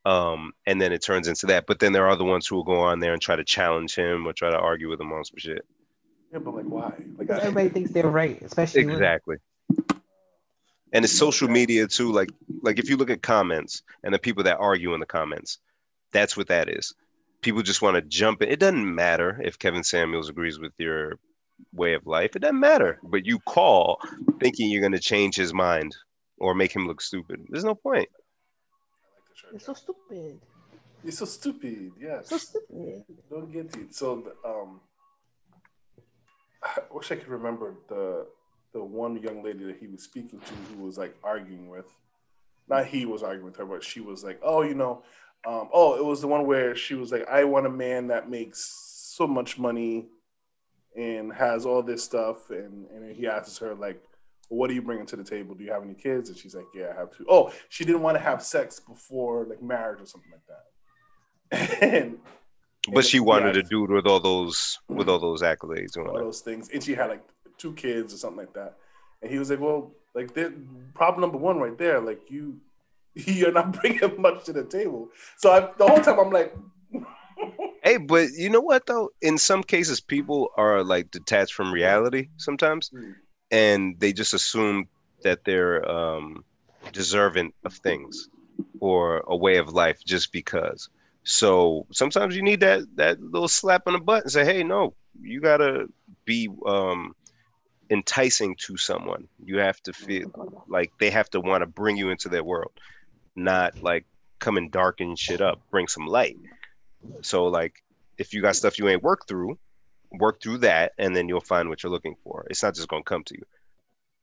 Um, 0.05 0.53
and 0.67 0.81
then 0.81 0.93
it 0.93 1.03
turns 1.03 1.29
into 1.29 1.47
that. 1.47 1.67
But 1.67 1.81
then 1.81 1.93
there 1.93 2.07
are 2.07 2.17
the 2.17 2.25
ones 2.25 2.47
who 2.47 2.57
will 2.57 2.65
go 2.65 2.81
on 2.81 3.01
there 3.01 3.13
and 3.13 3.21
try 3.21 3.37
to 3.37 3.45
challenge 3.45 3.95
him 3.95 4.27
or 4.27 4.33
try 4.33 4.51
to 4.51 4.59
argue 4.59 4.89
with 4.89 5.01
him 5.01 5.13
on 5.13 5.25
some 5.25 5.39
shit. 5.39 5.67
Yeah, 6.37 6.43
but 6.45 6.55
like, 6.55 6.67
why? 6.67 6.85
Like, 6.85 7.19
Because 7.19 7.39
I, 7.39 7.47
everybody 7.47 7.69
thinks 7.71 7.93
they're 7.93 8.09
right, 8.09 8.41
especially 8.43 8.85
women. 8.85 8.97
Exactly. 8.97 9.37
And 10.93 11.03
it's 11.03 11.17
social 11.17 11.49
media 11.49 11.87
too. 11.87 12.13
Like, 12.13 12.29
like 12.61 12.79
if 12.79 12.91
you 12.91 12.99
look 12.99 13.09
at 13.09 13.23
comments 13.23 13.83
and 14.05 14.13
the 14.13 14.19
people 14.19 14.45
that 14.45 14.59
argue 14.59 14.93
in 14.93 15.01
the 15.01 15.07
comments, 15.07 15.59
that's 16.13 16.37
what 16.37 16.49
that 16.49 16.69
is. 16.69 16.95
People 17.41 17.63
just 17.63 17.81
want 17.81 17.95
to 17.95 18.03
jump 18.03 18.43
in. 18.43 18.51
It 18.51 18.61
doesn't 18.61 18.95
matter 18.95 19.41
if 19.43 19.59
Kevin 19.59 19.83
Samuels 19.83 20.29
agrees 20.29 20.59
with 20.59 20.73
your 20.77 21.19
way 21.73 21.95
of 21.95 22.07
life. 22.07 22.37
It 22.37 22.41
doesn't 22.41 22.61
matter. 22.61 22.99
But 23.03 23.25
you 23.25 23.39
call 23.41 23.99
thinking 24.39 24.71
you're 24.71 24.83
going 24.83 24.93
to 24.93 24.99
change 24.99 25.37
his 25.37 25.55
mind 25.55 25.97
or 26.37 26.55
make 26.55 26.75
him 26.75 26.87
look 26.87 27.01
stupid. 27.01 27.47
There's 27.49 27.65
no 27.65 27.75
point. 27.75 28.11
You're 29.53 29.61
so 29.61 29.73
stupid. 29.73 30.39
You're 31.03 31.13
so 31.13 31.25
stupid. 31.25 31.93
Yes. 31.99 32.29
So 32.29 32.37
stupid. 32.37 33.05
Don't 33.31 33.51
get 33.51 33.75
it. 33.75 33.95
So, 33.95 34.33
um, 34.45 34.81
I 36.67 36.83
wish 36.91 37.13
I 37.13 37.17
could 37.17 37.29
remember 37.29 37.75
the 37.89 38.27
the 38.73 38.83
one 38.83 39.17
young 39.17 39.43
lady 39.43 39.65
that 39.65 39.79
he 39.79 39.87
was 39.87 40.03
speaking 40.03 40.41
to 40.41 40.55
who 40.75 40.85
was 40.85 40.99
like 40.99 41.17
arguing 41.23 41.69
with. 41.69 41.87
Not 42.69 42.87
he 42.87 43.07
was 43.07 43.23
arguing 43.23 43.47
with 43.47 43.57
her, 43.57 43.65
but 43.65 43.83
she 43.83 44.01
was 44.01 44.25
like, 44.25 44.41
"Oh, 44.43 44.63
you 44.63 44.75
know, 44.75 45.03
um, 45.47 45.69
oh, 45.73 45.97
it 45.97 46.05
was 46.05 46.21
the 46.21 46.27
one 46.27 46.47
where 46.47 46.75
she 46.75 46.95
was 46.95 47.13
like, 47.13 47.27
I 47.29 47.45
want 47.45 47.67
a 47.67 47.71
man 47.71 48.09
that 48.09 48.29
makes 48.29 49.13
so 49.17 49.27
much 49.27 49.59
money 49.59 50.07
and 50.97 51.33
has 51.33 51.65
all 51.65 51.83
this 51.83 52.03
stuff." 52.03 52.51
And 52.51 52.87
and 52.91 53.15
he 53.15 53.27
asks 53.27 53.59
her 53.59 53.75
like, 53.75 54.03
"What 54.49 54.71
are 54.71 54.75
you 54.75 54.83
bringing 54.83 55.07
to 55.07 55.17
the 55.17 55.25
table? 55.25 55.55
Do 55.55 55.65
you 55.65 55.73
have 55.73 55.85
any 55.85 55.95
kids?" 55.95 56.29
And 56.29 56.37
she's 56.37 56.55
like, 56.55 56.67
"Yeah, 56.75 56.93
I 56.95 57.01
have 57.01 57.17
two. 57.17 57.27
Oh, 57.29 57.53
she 57.69 57.85
didn't 57.85 58.03
want 58.03 58.17
to 58.17 58.23
have 58.23 58.43
sex 58.43 58.81
before 58.81 59.47
like 59.49 59.63
marriage 59.63 60.01
or 60.01 60.07
something 60.07 60.33
like 60.33 60.47
that. 60.49 61.83
and 61.83 62.19
But 62.93 63.05
she 63.05 63.19
Yeah. 63.19 63.25
wanted 63.25 63.57
a 63.57 63.63
dude 63.63 63.91
with 63.91 64.07
all 64.07 64.21
those 64.21 64.79
with 64.89 65.09
all 65.09 65.19
those 65.19 65.43
accolades. 65.43 65.97
and 65.97 66.07
all 66.09 66.15
those 66.15 66.41
things, 66.41 66.69
and 66.71 66.83
she 66.83 66.95
had 66.95 67.09
like 67.09 67.25
two 67.59 67.73
kids 67.75 68.15
or 68.15 68.19
something 68.19 68.39
like 68.39 68.55
that. 68.55 68.77
And 69.23 69.31
he 69.31 69.39
was 69.39 69.51
like, 69.51 69.61
"Well, 69.61 69.93
like 70.15 70.35
the 70.35 70.53
problem 70.95 71.21
number 71.23 71.39
one 71.39 71.59
right 71.59 71.77
there, 71.77 72.01
like 72.01 72.31
you, 72.31 72.61
you're 73.15 73.53
not 73.53 73.81
bringing 73.81 74.21
much 74.21 74.45
to 74.45 74.53
the 74.53 74.65
table." 74.65 75.11
So 75.39 75.51
I, 75.51 75.61
the 75.77 75.87
whole 75.87 76.01
time 76.03 76.19
I'm 76.19 76.31
like, 76.31 76.55
Hey, 77.83 77.99
but 77.99 78.29
you 78.37 78.51
know 78.51 78.61
what 78.61 78.87
though? 78.87 79.11
In 79.23 79.39
some 79.39 79.63
cases, 79.63 80.01
people 80.01 80.51
are 80.57 80.83
like 80.83 81.11
detached 81.11 81.55
from 81.55 81.73
reality 81.73 82.29
sometimes, 82.37 82.91
Hmm. 82.91 83.13
and 83.51 83.99
they 84.01 84.13
just 84.13 84.35
assume 84.35 84.89
that 85.23 85.41
they're 85.45 85.89
um, 85.89 86.45
deserving 86.93 87.53
of 87.65 87.75
things 87.75 88.29
or 88.81 89.23
a 89.29 89.37
way 89.37 89.57
of 89.57 89.73
life 89.73 89.99
just 90.05 90.33
because. 90.33 90.89
So 91.27 91.87
sometimes 91.91 92.37
you 92.37 92.43
need 92.43 92.61
that 92.61 92.83
that 92.95 93.21
little 93.21 93.49
slap 93.49 93.83
on 93.89 93.95
the 93.95 93.99
butt 93.99 94.23
and 94.23 94.33
say, 94.33 94.45
"Hey, 94.45 94.63
no, 94.63 94.95
you 95.21 95.41
gotta 95.41 95.89
be 96.25 96.49
um, 96.65 97.15
enticing 97.91 98.55
to 98.61 98.77
someone. 98.77 99.27
You 99.45 99.59
have 99.59 99.81
to 99.83 99.93
feel 99.93 100.65
like 100.69 100.93
they 101.01 101.11
have 101.11 101.29
to 101.31 101.41
want 101.41 101.63
to 101.63 101.67
bring 101.67 101.97
you 101.97 102.11
into 102.11 102.29
their 102.29 102.45
world, 102.45 102.71
not 103.35 103.75
like 103.83 104.07
come 104.39 104.57
and 104.57 104.71
darken 104.71 105.17
shit 105.17 105.41
up. 105.41 105.61
Bring 105.73 105.89
some 105.89 106.07
light." 106.07 106.37
So 107.23 107.47
like 107.47 107.83
if 108.19 108.33
you 108.33 108.41
got 108.41 108.55
stuff 108.55 108.79
you 108.79 108.89
ain't 108.89 109.03
worked 109.03 109.27
through, 109.27 109.59
work 110.13 110.41
through 110.41 110.59
that 110.59 110.93
and 110.97 111.15
then 111.15 111.29
you'll 111.29 111.41
find 111.41 111.69
what 111.69 111.83
you're 111.83 111.93
looking 111.93 112.15
for. 112.23 112.47
It's 112.51 112.63
not 112.63 112.77
just 112.77 112.89
gonna 112.89 113.03
come 113.03 113.25
to 113.25 113.35
you. 113.35 113.45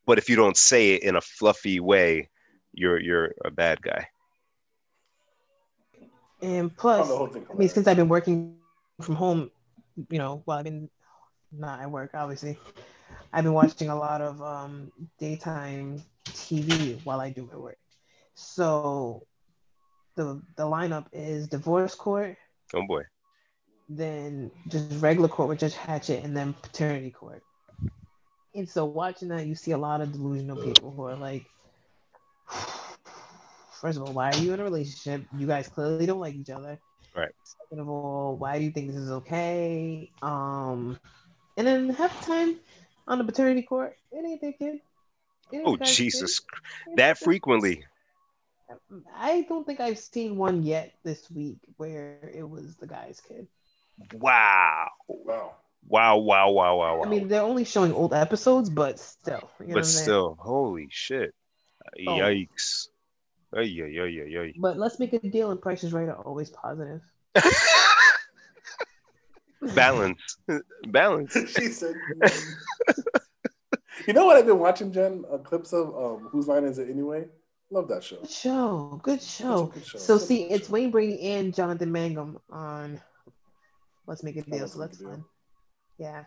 But 0.06 0.20
if 0.20 0.30
you 0.30 0.38
don't 0.38 0.58
say 0.58 0.94
it 0.94 1.04
in 1.04 1.18
a 1.18 1.22
fluffy 1.22 1.82
way, 1.82 2.30
you're 2.74 3.00
you're 3.00 3.34
a 3.44 3.52
bad 3.52 3.82
guy. 3.82 4.08
And 6.44 6.76
plus, 6.78 7.08
the 7.10 7.18
whole 7.18 7.28
thing 7.28 7.48
I 7.52 7.56
mean, 7.58 7.70
since 7.70 7.88
I've 7.88 7.98
been 7.98 8.10
working 8.10 8.58
from 9.02 9.16
home, 9.16 9.52
you 10.10 10.20
know, 10.20 10.44
well, 10.46 10.60
I've 10.60 10.66
been 10.66 10.90
not 11.52 11.82
at 11.82 11.92
work, 11.92 12.12
obviously, 12.16 12.60
I've 13.34 13.46
been 13.46 13.54
watching 13.54 13.90
a 13.90 13.96
lot 13.96 14.22
of 14.22 14.42
um, 14.42 14.92
daytime 15.20 16.04
TV 16.30 17.00
while 17.06 17.22
I 17.22 17.30
do 17.30 17.48
my 17.52 17.58
work. 17.58 17.78
So 18.36 19.26
the 20.16 20.42
the 20.58 20.66
lineup 20.66 21.08
is 21.14 21.48
divorce 21.48 21.96
court, 21.96 22.38
Oh 22.74 22.86
boy. 22.88 23.04
then 23.90 24.52
just 24.70 25.02
regular 25.02 25.30
court 25.30 25.50
with 25.50 25.60
Judge 25.60 25.76
Hatchett, 25.76 26.24
and 26.24 26.36
then 26.36 26.54
paternity 26.54 27.12
court. 27.12 27.44
And 28.56 28.70
so 28.70 28.86
watching 28.86 29.30
that, 29.30 29.46
you 29.48 29.56
see 29.56 29.72
a 29.72 29.78
lot 29.78 30.02
of 30.02 30.12
delusional 30.12 30.58
people 30.58 30.92
who 30.92 31.04
are 31.04 31.16
like, 31.16 31.46
first 33.84 33.98
of 33.98 34.04
all, 34.04 34.14
why 34.14 34.32
are 34.32 34.38
you 34.38 34.54
in 34.54 34.62
a 34.62 34.64
relationship? 34.64 35.28
You 35.38 35.46
guys 35.46 35.68
clearly 35.68 36.06
don't 36.06 36.22
like 36.22 36.36
each 36.36 36.50
other. 36.50 36.80
Right. 37.14 37.32
Second 37.44 37.82
of 37.82 37.90
all, 37.90 38.38
why 38.38 38.58
do 38.58 38.64
you 38.64 38.72
think 38.72 38.88
this 38.88 38.96
is 38.96 39.12
okay? 39.12 40.10
Um, 40.22 40.98
and 41.58 41.68
then 41.68 41.90
half 41.90 42.18
the 42.22 42.26
time 42.26 42.60
on 43.10 43.18
the 43.18 43.26
paternity 43.26 43.62
court, 43.62 43.98
it 44.14 44.26
ain't 44.26 44.40
their 44.40 44.54
kid. 44.54 44.80
Ain't 45.54 45.68
Oh 45.68 45.76
the 45.76 45.84
kid. 45.84 45.94
Jesus. 45.94 46.40
That 46.96 47.18
frequently. 47.18 47.84
I 49.14 49.46
don't 49.50 49.68
think 49.68 49.82
I've 49.82 50.00
seen 50.00 50.38
one 50.38 50.64
yet 50.64 50.94
this 51.04 51.30
week 51.30 51.58
where 51.76 52.32
it 52.34 52.50
was 52.50 52.78
the 52.78 52.88
guy's 52.88 53.20
kid. 53.20 53.48
Wow. 54.14 54.88
Wow. 55.10 55.56
Wow. 55.86 56.18
Wow. 56.18 56.52
Wow. 56.52 56.78
Wow. 56.78 56.98
Wow. 57.00 57.04
I 57.04 57.10
mean, 57.10 57.28
they're 57.28 57.42
only 57.42 57.66
showing 57.66 57.92
old 57.92 58.14
episodes, 58.14 58.70
but 58.70 58.98
still. 58.98 59.50
You 59.60 59.68
know 59.68 59.74
what 59.74 59.74
but 59.74 59.78
I'm 59.80 59.84
still, 59.84 60.38
holy 60.40 60.88
shit. 60.90 61.36
Oh. 62.08 62.12
Yikes. 62.12 62.88
Ay, 63.56 63.82
ay, 63.84 64.00
ay, 64.00 64.22
ay, 64.22 64.38
ay. 64.40 64.54
But 64.58 64.78
let's 64.78 65.00
make 65.00 65.14
a 65.14 65.20
deal, 65.20 65.52
and 65.52 65.62
prices 65.62 65.94
right 65.94 66.10
are 66.10 66.16
always 66.16 66.50
positive. 66.50 67.02
Balance. 69.76 70.38
Balance. 70.88 71.34
she 71.56 71.68
said. 71.68 71.96
you 74.08 74.14
know 74.14 74.26
what 74.26 74.38
I've 74.38 74.46
been 74.48 74.60
watching, 74.60 74.92
Jen? 74.92 75.24
Uh, 75.32 75.38
clips 75.38 75.72
of 75.72 75.96
um, 75.96 76.30
Whose 76.32 76.48
Line 76.48 76.66
Is 76.66 76.80
It 76.80 76.90
Anyway? 76.90 77.26
Love 77.70 77.88
that 77.88 78.04
show. 78.04 78.18
Good 78.18 78.30
show, 78.30 79.00
good 79.04 79.22
show. 79.22 79.66
good 79.68 79.86
show. 79.86 79.98
So 79.98 80.18
Such 80.18 80.28
see, 80.28 80.44
it's 80.44 80.68
show. 80.68 80.74
Wayne 80.74 80.92
Brady 80.92 81.20
and 81.22 81.54
Jonathan 81.54 81.92
Mangum 81.92 82.40
on 82.50 83.00
Let's 84.06 84.24
Make 84.24 84.36
a 84.38 84.42
Deal. 84.42 84.60
Let's 84.60 84.74
So 84.74 84.80
Make 84.80 84.90
that's 84.90 85.00
Deal. 85.00 85.10
fun. 85.10 85.26
Yeah. 85.98 86.24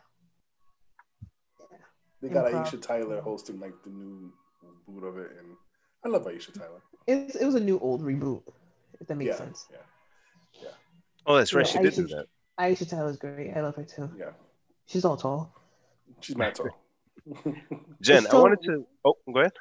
They 2.22 2.29
got 2.29 2.47
Improv. 2.51 2.66
Aisha 2.66 2.83
Tyler 2.83 3.20
hosting 3.20 3.61
like 3.61 3.74
the 3.85 3.91
new 3.91 4.33
boot 4.89 5.05
of 5.05 5.18
it, 5.18 5.33
and 5.39 5.57
I 6.05 6.09
love 6.09 6.24
Aisha 6.24 6.53
Tyler. 6.55 6.81
It, 7.07 7.37
it 7.41 7.45
was 7.45 7.55
a 7.55 7.61
new 7.61 7.79
old 7.79 8.03
reboot, 8.03 8.43
if 9.01 9.07
that 9.07 9.15
makes 9.17 9.29
yeah, 9.31 9.37
sense. 9.37 9.67
yeah, 9.71 9.79
Yeah. 10.63 10.69
Oh, 11.27 11.37
that's 11.37 11.55
right. 11.55 11.67
Yeah, 11.67 11.73
She 11.73 11.79
I 11.79 11.83
did 11.83 11.95
do 11.95 12.07
that. 12.09 12.27
I 12.59 12.75
should- 12.75 12.89
that. 12.89 12.89
Aisha 12.89 12.91
Tyler's 12.91 13.17
great. 13.19 13.53
I 13.57 13.61
love 13.61 13.77
her 13.77 13.85
too. 13.85 14.11
yeah. 14.19 14.31
She's 14.87 15.05
all 15.05 15.17
tall. 15.17 15.53
She's 16.21 16.37
mad 16.37 16.55
tall. 16.55 16.69
Jen, 18.01 18.25
It's 18.25 18.33
I 18.35 18.39
wanted 18.39 18.63
to. 18.65 18.87
Oh, 19.05 19.15
go 19.33 19.41
ahead. 19.41 19.53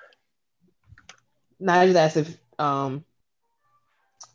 Now 1.59 1.79
I 1.79 1.85
just 1.87 1.97
asked 1.97 2.17
if 2.17 2.37
um 2.59 3.03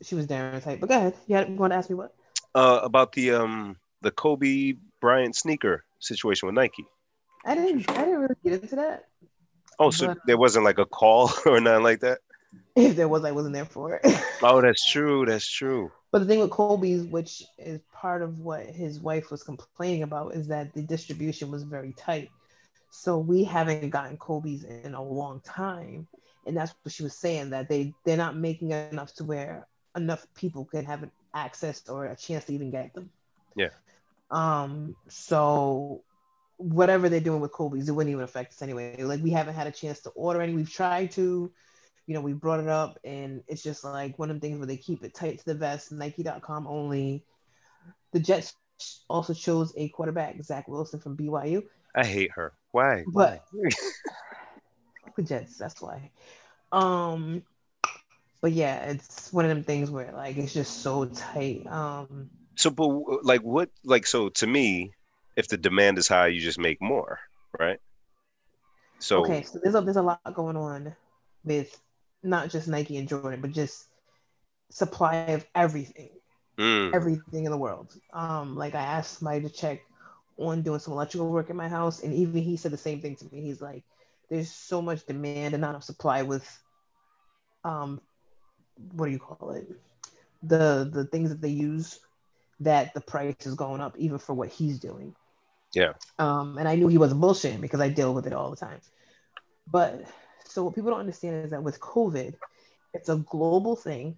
she 0.01 0.15
was 0.15 0.27
Darren 0.27 0.61
type, 0.63 0.79
but 0.79 0.89
go 0.89 0.95
ahead. 0.97 1.13
You, 1.27 1.35
had, 1.35 1.49
you 1.49 1.55
want 1.55 1.71
to 1.71 1.77
ask 1.77 1.89
me 1.89 1.95
what? 1.95 2.13
Uh, 2.53 2.79
about 2.83 3.13
the 3.13 3.31
um 3.31 3.77
the 4.01 4.11
Kobe 4.11 4.73
Bryant 4.99 5.35
sneaker 5.35 5.83
situation 5.99 6.47
with 6.47 6.55
Nike. 6.55 6.85
I 7.45 7.55
didn't. 7.55 7.89
I 7.91 8.05
didn't 8.05 8.19
really 8.19 8.35
get 8.43 8.61
into 8.61 8.75
that. 8.77 9.05
Oh, 9.79 9.89
so 9.91 10.07
But- 10.07 10.17
there 10.27 10.37
wasn't 10.37 10.65
like 10.65 10.77
a 10.79 10.85
call 10.85 11.31
or 11.45 11.59
nothing 11.61 11.83
like 11.83 12.01
that. 12.01 12.19
If 12.75 12.95
there 12.95 13.07
was, 13.07 13.25
I 13.25 13.31
wasn't 13.31 13.53
there 13.53 13.65
for 13.65 13.95
it. 13.95 14.05
Oh, 14.43 14.59
that's 14.59 14.89
true. 14.89 15.23
That's 15.23 15.47
true. 15.47 15.91
But 16.11 16.19
the 16.19 16.25
thing 16.25 16.39
with 16.39 16.49
Kobe's, 16.49 17.03
which 17.03 17.43
is 17.59 17.79
part 17.93 18.23
of 18.23 18.39
what 18.39 18.65
his 18.65 18.99
wife 18.99 19.29
was 19.29 19.43
complaining 19.43 20.01
about, 20.01 20.33
is 20.33 20.47
that 20.47 20.73
the 20.73 20.81
distribution 20.81 21.51
was 21.51 21.61
very 21.61 21.93
tight. 21.93 22.31
So 22.89 23.19
we 23.19 23.43
haven't 23.43 23.91
gotten 23.91 24.17
Kobe's 24.17 24.63
in 24.63 24.95
a 24.95 25.01
long 25.01 25.41
time, 25.41 26.07
and 26.47 26.57
that's 26.57 26.73
what 26.81 26.91
she 26.91 27.03
was 27.03 27.15
saying 27.15 27.51
that 27.51 27.69
they 27.69 27.93
they're 28.03 28.17
not 28.17 28.35
making 28.35 28.71
enough 28.71 29.13
to 29.15 29.23
where 29.23 29.67
enough 29.95 30.25
people 30.33 30.65
can 30.65 30.85
have 30.85 31.03
an 31.03 31.11
access 31.35 31.87
or 31.87 32.05
a 32.05 32.15
chance 32.15 32.45
to 32.45 32.53
even 32.53 32.71
get 32.71 32.93
them. 32.95 33.11
Yeah. 33.55 33.69
Um. 34.31 34.95
So 35.07 36.03
whatever 36.57 37.09
they're 37.09 37.19
doing 37.19 37.41
with 37.41 37.51
Kobe's, 37.51 37.87
it 37.87 37.91
wouldn't 37.91 38.11
even 38.11 38.23
affect 38.23 38.53
us 38.53 38.61
anyway. 38.61 39.03
Like 39.03 39.21
we 39.21 39.29
haven't 39.29 39.53
had 39.53 39.67
a 39.67 39.71
chance 39.71 40.01
to 40.01 40.09
order 40.09 40.41
any. 40.41 40.53
We've 40.53 40.71
tried 40.71 41.11
to 41.11 41.51
you 42.07 42.13
know, 42.13 42.21
we 42.21 42.33
brought 42.33 42.59
it 42.59 42.67
up 42.67 42.99
and 43.03 43.43
it's 43.47 43.63
just 43.63 43.83
like 43.83 44.17
one 44.19 44.29
of 44.29 44.35
the 44.35 44.39
things 44.39 44.57
where 44.57 44.67
they 44.67 44.77
keep 44.77 45.03
it 45.03 45.13
tight 45.13 45.39
to 45.39 45.45
the 45.45 45.55
vest, 45.55 45.91
Nike.com 45.91 46.67
only. 46.67 47.23
The 48.11 48.19
Jets 48.19 48.55
also 49.09 49.33
chose 49.33 49.73
a 49.77 49.89
quarterback, 49.89 50.41
Zach 50.43 50.67
Wilson 50.67 50.99
from 50.99 51.15
BYU. 51.15 51.63
I 51.95 52.05
hate 52.05 52.31
her. 52.31 52.53
Why? 52.71 53.03
But 53.07 53.45
the 55.15 55.23
Jets, 55.23 55.57
that's 55.57 55.81
why. 55.81 56.11
Um 56.71 57.43
but 58.41 58.51
yeah, 58.53 58.85
it's 58.85 59.31
one 59.31 59.45
of 59.45 59.49
them 59.49 59.63
things 59.63 59.91
where 59.91 60.11
like 60.11 60.37
it's 60.37 60.53
just 60.53 60.81
so 60.81 61.05
tight. 61.05 61.65
Um 61.67 62.29
So, 62.55 62.69
but 62.69 62.89
like, 63.23 63.41
what? 63.41 63.69
Like, 63.83 64.07
so 64.07 64.29
to 64.29 64.47
me, 64.47 64.91
if 65.35 65.47
the 65.47 65.57
demand 65.57 65.97
is 65.97 66.07
high, 66.07 66.27
you 66.27 66.41
just 66.41 66.59
make 66.59 66.81
more, 66.81 67.19
right? 67.57 67.79
So, 68.99 69.23
okay, 69.23 69.43
so 69.43 69.59
there's 69.61 69.75
a 69.75 69.81
there's 69.81 69.97
a 69.97 70.01
lot 70.01 70.19
going 70.33 70.57
on 70.57 70.95
with 71.43 71.79
not 72.23 72.49
just 72.49 72.67
Nike 72.67 72.97
and 72.97 73.07
Jordan, 73.07 73.41
but 73.41 73.51
just 73.51 73.85
supply 74.69 75.15
of 75.17 75.45
everything. 75.55 76.09
mm, 76.57 76.93
everything 76.93 77.45
in 77.45 77.51
the 77.51 77.57
world. 77.57 77.93
Um, 78.13 78.55
like 78.55 78.75
I 78.75 78.81
asked 78.81 79.19
somebody 79.19 79.41
to 79.41 79.49
check 79.49 79.81
on 80.37 80.61
doing 80.63 80.79
some 80.79 80.93
electrical 80.93 81.29
work 81.31 81.49
in 81.49 81.55
my 81.57 81.69
house, 81.69 82.03
and 82.03 82.13
even 82.13 82.41
he 82.41 82.57
said 82.57 82.71
the 82.71 82.77
same 82.77 83.01
thing 83.01 83.15
to 83.17 83.25
me. 83.31 83.41
He's 83.41 83.61
like, 83.61 83.83
"There's 84.29 84.51
so 84.51 84.81
much 84.81 85.05
demand 85.05 85.53
and 85.53 85.61
not 85.61 85.71
enough 85.71 85.83
supply 85.83 86.23
with, 86.23 86.47
um, 87.63 88.01
what 88.93 89.05
do 89.07 89.11
you 89.11 89.19
call 89.19 89.51
it? 89.51 89.67
The 90.43 90.89
the 90.91 91.05
things 91.05 91.29
that 91.29 91.41
they 91.41 91.49
use, 91.49 91.99
that 92.61 92.93
the 92.93 93.01
price 93.01 93.35
is 93.45 93.55
going 93.55 93.81
up 93.81 93.97
even 93.97 94.17
for 94.19 94.33
what 94.33 94.49
he's 94.49 94.79
doing." 94.79 95.15
Yeah. 95.73 95.93
Um, 96.19 96.57
and 96.57 96.67
I 96.67 96.75
knew 96.75 96.87
he 96.87 96.97
wasn't 96.97 97.21
bullshitting 97.21 97.61
because 97.61 97.81
I 97.81 97.89
deal 97.89 98.13
with 98.13 98.27
it 98.27 98.33
all 98.33 98.49
the 98.51 98.57
time. 98.57 98.79
But 99.67 100.03
so 100.51 100.63
what 100.63 100.75
people 100.75 100.91
don't 100.91 100.99
understand 100.99 101.45
is 101.45 101.51
that 101.51 101.63
with 101.63 101.79
COVID, 101.79 102.35
it's 102.93 103.09
a 103.09 103.15
global 103.15 103.75
thing 103.75 104.17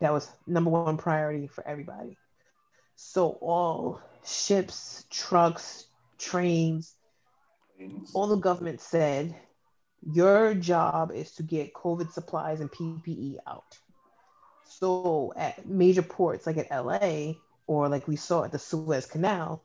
that 0.00 0.12
was 0.12 0.30
number 0.46 0.70
one 0.70 0.96
priority 0.96 1.46
for 1.46 1.66
everybody. 1.66 2.16
So 2.96 3.30
all 3.40 4.00
ships, 4.24 5.06
trucks, 5.10 5.86
trains, 6.18 6.94
all 8.12 8.26
the 8.26 8.36
government 8.36 8.80
said, 8.80 9.34
your 10.12 10.54
job 10.54 11.12
is 11.12 11.32
to 11.32 11.42
get 11.42 11.74
COVID 11.74 12.12
supplies 12.12 12.60
and 12.60 12.70
PPE 12.70 13.36
out. 13.46 13.78
So 14.64 15.32
at 15.36 15.66
major 15.66 16.02
ports 16.02 16.46
like 16.46 16.58
at 16.58 16.70
LA 16.70 17.34
or 17.66 17.88
like 17.88 18.06
we 18.06 18.16
saw 18.16 18.44
at 18.44 18.52
the 18.52 18.58
Suez 18.58 19.06
Canal, 19.06 19.62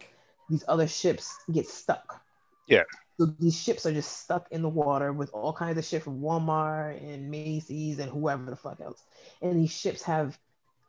these 0.49 0.63
other 0.67 0.87
ships 0.87 1.37
get 1.51 1.67
stuck. 1.67 2.21
Yeah. 2.67 2.83
So 3.19 3.27
these 3.39 3.55
ships 3.55 3.85
are 3.85 3.93
just 3.93 4.19
stuck 4.19 4.47
in 4.51 4.61
the 4.61 4.69
water 4.69 5.13
with 5.13 5.31
all 5.33 5.53
kinds 5.53 5.77
of 5.77 5.85
shit 5.85 6.03
from 6.03 6.19
Walmart 6.21 7.01
and 7.01 7.31
Macy's 7.31 7.99
and 7.99 8.11
whoever 8.11 8.49
the 8.49 8.55
fuck 8.57 8.81
else. 8.81 9.01
And 9.41 9.57
these 9.57 9.71
ships 9.71 10.03
have 10.03 10.37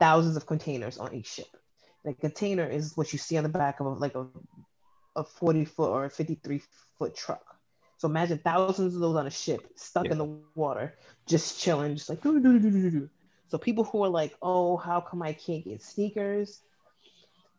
thousands 0.01 0.37
of 0.37 0.47
containers 0.47 0.99
on 0.99 1.15
each 1.15 1.29
ship. 1.29 1.47
The 2.05 2.15
container 2.15 2.67
is 2.67 2.97
what 2.97 3.13
you 3.13 3.19
see 3.19 3.37
on 3.37 3.45
the 3.45 3.49
back 3.49 3.81
of 3.81 3.87
a, 3.87 3.91
like 3.91 4.15
a, 4.17 4.27
a 5.15 5.25
40 5.25 5.65
foot 5.67 5.91
or 5.91 6.05
a 6.07 6.11
53 6.11 6.63
foot 6.99 7.15
truck. 7.17 7.43
So 7.99 8.09
imagine 8.09 8.39
thousands 8.45 8.95
of 8.95 9.01
those 9.01 9.17
on 9.17 9.27
a 9.27 9.31
ship 9.31 9.63
stuck 9.77 10.07
Yeah. 10.07 10.13
in 10.13 10.19
the 10.19 10.39
water, 10.55 10.95
just 11.27 11.61
chilling, 11.61 11.95
just 11.95 12.09
like. 12.09 12.23
So 13.49 13.59
people 13.59 13.85
who 13.85 14.03
are 14.05 14.09
like, 14.09 14.35
oh, 14.43 14.77
how 14.77 15.01
come 15.01 15.23
I 15.23 15.33
can't 15.33 15.65
get 15.65 15.83
sneakers? 15.83 16.61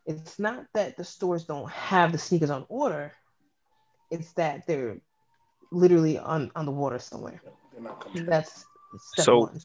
It's 0.05 0.37
not 0.39 0.65
that 0.73 0.97
the 0.97 1.03
stores 1.03 1.45
don't 1.45 1.69
have 1.71 2.11
the 2.11 2.17
sneakers 2.17 2.49
on 2.49 2.65
order. 2.69 3.13
It's 4.09 4.31
that 4.33 4.65
they're 4.67 4.97
literally 5.71 6.17
on, 6.17 6.51
on 6.55 6.65
the 6.65 6.71
water 6.71 6.99
somewhere. 6.99 7.41
They're 7.73 7.81
not 7.81 7.99
coming. 8.01 8.25
That's 8.25 8.65
step 9.13 9.25
So- 9.25 9.39
one. 9.39 9.59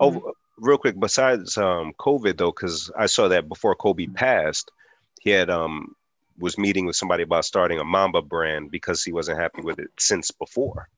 oh, 0.00 0.32
real 0.58 0.78
quick. 0.78 0.98
Besides 0.98 1.56
um 1.58 1.92
COVID 1.98 2.36
though, 2.38 2.52
because 2.52 2.90
I 2.96 3.06
saw 3.06 3.28
that 3.28 3.48
before 3.48 3.74
Kobe 3.74 4.06
passed, 4.06 4.70
he 5.20 5.30
had 5.30 5.50
um 5.50 5.94
was 6.38 6.58
meeting 6.58 6.84
with 6.86 6.96
somebody 6.96 7.22
about 7.22 7.44
starting 7.44 7.78
a 7.78 7.84
Mamba 7.84 8.20
brand 8.22 8.70
because 8.70 9.02
he 9.02 9.12
wasn't 9.12 9.38
happy 9.38 9.62
with 9.62 9.78
it 9.78 9.88
since 9.98 10.30
before. 10.30 10.88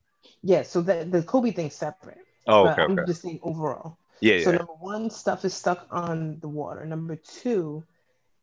Yeah, 0.43 0.63
so 0.63 0.81
the, 0.83 1.05
the 1.05 1.23
Kobe 1.23 1.53
thing's 1.53 1.75
separate. 1.75 2.19
Oh, 2.47 2.67
okay, 2.69 2.83
I'm 2.83 2.93
okay. 2.99 3.07
just 3.07 3.23
saying 3.23 3.39
overall. 3.43 3.97
Yeah, 4.21 4.43
So 4.43 4.51
yeah. 4.51 4.57
number 4.59 4.73
one, 4.81 5.11
stuff 5.11 5.45
is 5.45 5.55
stuck 5.55 5.87
on 5.93 6.39
the 6.41 6.49
water. 6.49 6.85
Number 6.85 7.15
two, 7.15 7.85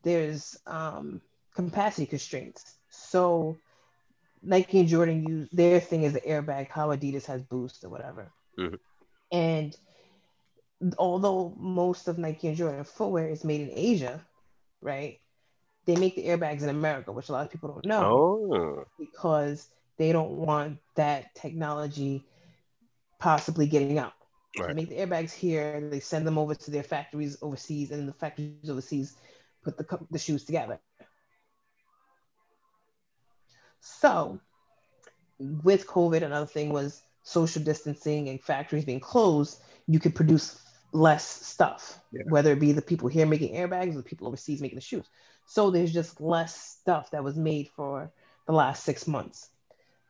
there's 0.03 0.57
um, 0.67 1.19
capacity 1.53 2.05
constraints. 2.05 2.76
So 2.89 3.57
Nike 4.46 4.80
and 4.82 4.89
Jordan 4.89 5.24
use 5.26 5.50
their 5.52 5.80
thing 5.80 6.04
is 6.04 6.14
the 6.14 6.22
airbag, 6.22 6.70
how 6.70 6.89
Adidas 6.89 7.26
has 7.28 7.43
Boost 7.43 7.84
or 7.84 7.89
whatever. 7.89 8.34
Mhm. 8.58 8.76
And 9.32 9.76
although 10.98 11.54
most 11.58 12.08
of 12.08 12.18
Nike 12.18 12.48
and 12.48 12.58
Jordan 12.58 12.84
footwear 12.84 13.28
is 13.30 13.43
made 13.43 13.62
in 13.62 13.72
Asia, 13.72 14.26
right? 14.82 15.20
They 15.86 15.96
make 15.96 16.16
the 16.16 16.26
airbags 16.26 16.64
in 16.64 16.70
America, 16.70 17.12
which 17.12 17.30
a 17.30 17.34
lot 17.34 17.46
of 17.46 17.52
people 17.52 17.70
don't 17.74 17.86
know 17.86 18.26
Oh, 18.26 18.86
because 18.98 19.70
they 19.98 20.12
don't 20.12 20.32
want 20.38 20.80
that 20.96 21.36
technology 21.36 22.26
possibly 23.20 23.68
getting 23.68 24.00
out. 24.00 24.14
They 24.68 24.74
make 24.74 24.89
the 24.89 24.98
airbags 24.98 25.34
here, 25.34 25.80
they 25.89 26.00
send 26.00 26.26
them 26.28 26.38
over 26.38 26.56
to 26.56 26.72
their 26.72 26.84
factories 26.84 27.38
overseas, 27.41 27.91
and 27.91 28.08
the 28.08 28.14
factories 28.14 28.70
overseas 28.70 29.16
put 29.64 29.78
the, 29.78 30.00
the 30.12 30.20
shoes 30.20 30.46
together. 30.46 30.80
So, 33.82 34.39
with 35.39 35.88
COVID, 35.88 36.21
another 36.23 36.45
thing 36.45 36.71
was 36.71 37.01
social 37.23 37.63
distancing 37.63 38.30
and 38.30 38.41
factories 38.41 38.86
being 38.86 38.99
closed, 38.99 39.61
you 39.88 39.99
could 39.99 40.15
produce 40.15 40.61
less 40.91 41.26
stuff, 41.26 41.99
Yeah. 42.11 42.23
whether 42.30 42.53
it 42.53 42.59
be 42.59 42.71
the 42.71 42.82
people 42.82 43.09
here 43.09 43.26
making 43.26 43.55
airbags 43.55 43.93
or 43.93 43.97
the 43.97 44.03
people 44.03 44.28
overseas 44.28 44.61
making 44.61 44.78
the 44.78 44.82
shoes. 44.82 45.05
So, 45.45 45.71
there's 45.71 45.93
just 45.93 46.21
less 46.21 46.55
stuff 46.55 47.11
that 47.11 47.23
was 47.23 47.36
made 47.36 47.69
for 47.76 48.11
the 48.45 48.53
last 48.53 48.84
six 48.84 49.07
months. 49.07 49.49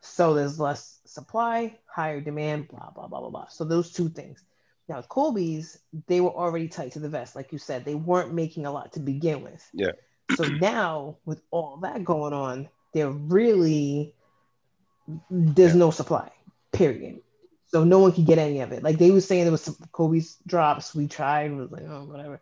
So 0.00 0.34
there's 0.34 0.60
less 0.60 1.00
supply, 1.04 1.78
higher 1.86 2.20
demand, 2.20 2.68
blah, 2.68 2.90
blah, 2.90 3.08
blah, 3.08 3.20
blah, 3.20 3.30
blah. 3.30 3.48
So 3.48 3.64
those 3.64 3.92
two 3.92 4.08
things. 4.08 4.42
Now 4.88 4.98
with 4.98 5.08
Kobe's, 5.08 5.78
they 6.06 6.20
were 6.20 6.30
already 6.30 6.68
tight 6.68 6.92
to 6.92 7.00
the 7.00 7.08
vest, 7.08 7.34
like 7.34 7.50
you 7.52 7.58
said. 7.58 7.84
They 7.84 7.96
weren't 7.96 8.32
making 8.32 8.66
a 8.66 8.70
lot 8.70 8.92
to 8.92 9.00
begin 9.00 9.42
with. 9.42 9.68
Yeah. 9.72 9.92
So 10.36 10.44
now 10.60 11.16
with 11.24 11.42
all 11.50 11.78
that 11.78 12.04
going 12.04 12.32
on, 12.32 12.68
they're 12.96 13.10
really 13.10 14.14
there's 15.30 15.74
Yeah. 15.74 15.78
no 15.78 15.90
supply, 15.90 16.32
period. 16.72 17.20
So 17.66 17.84
no 17.84 17.98
one 18.00 18.12
could 18.12 18.26
get 18.26 18.38
any 18.38 18.60
of 18.60 18.72
it. 18.72 18.82
Like 18.82 18.96
they 18.98 19.10
were 19.10 19.20
saying 19.20 19.44
there 19.44 19.52
was 19.52 19.62
some 19.62 19.76
Kobe's 19.92 20.36
drops. 20.46 20.94
We 20.94 21.06
tried, 21.06 21.52
was 21.52 21.70
like, 21.70 21.82
oh, 21.82 22.06
whatever. 22.06 22.40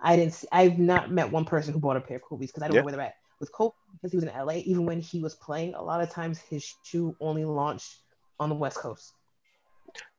I 0.00 0.16
didn't 0.16 0.34
see, 0.34 0.46
I've 0.52 0.78
not 0.78 1.10
met 1.10 1.32
one 1.32 1.44
person 1.44 1.74
who 1.74 1.80
bought 1.80 1.96
a 1.96 2.00
pair 2.00 2.16
of 2.18 2.22
Kobe's 2.22 2.50
because 2.52 2.62
I 2.62 2.68
don't 2.68 2.76
Yeah. 2.76 2.80
know 2.82 2.84
where 2.84 2.92
they're 2.92 3.06
at. 3.06 3.14
With 3.40 3.52
Kobe, 3.52 3.74
because 3.94 4.12
he 4.12 4.16
was 4.16 4.24
in 4.24 4.30
LA, 4.30 4.54
even 4.64 4.86
when 4.86 5.00
he 5.00 5.20
was 5.20 5.34
playing, 5.34 5.74
a 5.74 5.82
lot 5.82 6.00
of 6.00 6.10
times 6.10 6.38
his 6.38 6.62
shoe 6.84 7.16
only 7.20 7.44
launched 7.44 7.98
on 8.38 8.48
the 8.48 8.54
West 8.54 8.78
Coast. 8.78 9.12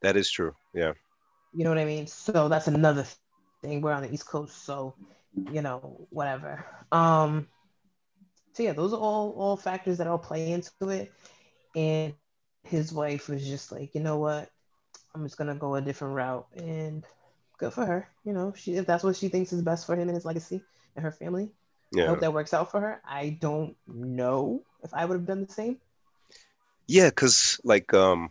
that 0.02 0.16
is 0.16 0.30
true. 0.30 0.54
Yeah. 0.74 0.92
You 1.52 1.64
know 1.64 1.70
what 1.70 1.78
I 1.78 1.84
mean? 1.84 2.06
So 2.06 2.48
that's 2.48 2.68
another 2.68 3.06
thing. 3.62 3.80
We're 3.80 3.92
on 3.92 4.02
the 4.02 4.12
East 4.12 4.26
Coast, 4.26 4.64
so 4.64 4.94
you 5.50 5.62
know, 5.62 6.06
whatever. 6.10 6.64
Um 6.92 7.48
so 8.58 8.64
yeah, 8.64 8.74
those 8.74 8.92
are 8.92 9.00
all 9.00 9.34
all 9.38 9.56
factors 9.56 9.98
that 9.98 10.08
all 10.08 10.34
play 10.34 10.52
into 10.52 10.90
it. 10.90 11.14
And 11.76 12.14
his 12.64 12.92
wife 12.92 13.28
was 13.28 13.46
just 13.46 13.70
like, 13.72 13.94
you 13.94 14.00
know 14.00 14.18
what? 14.18 14.50
I'm 15.14 15.24
just 15.24 15.38
gonna 15.38 15.54
go 15.54 15.76
a 15.76 15.80
different 15.80 16.14
route 16.14 16.46
and 16.56 17.06
good 17.58 17.72
for 17.72 17.86
her. 17.86 18.08
You 18.24 18.34
know, 18.34 18.52
she 18.56 18.74
if 18.74 18.86
that's 18.86 19.04
what 19.04 19.16
she 19.16 19.28
thinks 19.28 19.52
is 19.52 19.62
best 19.62 19.86
for 19.86 19.94
him 19.96 20.08
and 20.08 20.16
his 20.16 20.26
legacy 20.26 20.66
and 20.96 21.04
her 21.04 21.12
family. 21.12 21.52
I 22.04 22.08
Yeah. 22.08 22.16
hope 22.16 22.20
that 22.20 22.34
works 22.34 22.54
out 22.54 22.70
for 22.72 22.80
her. 22.80 23.02
I 23.08 23.38
don't 23.40 23.76
know 23.86 24.64
if 24.82 24.94
I 24.94 25.04
would 25.06 25.14
have 25.18 25.26
done 25.26 25.46
the 25.46 25.52
same. 25.52 25.78
Yeah, 26.88 27.08
because 27.10 27.60
like 27.64 27.94
um 27.94 28.30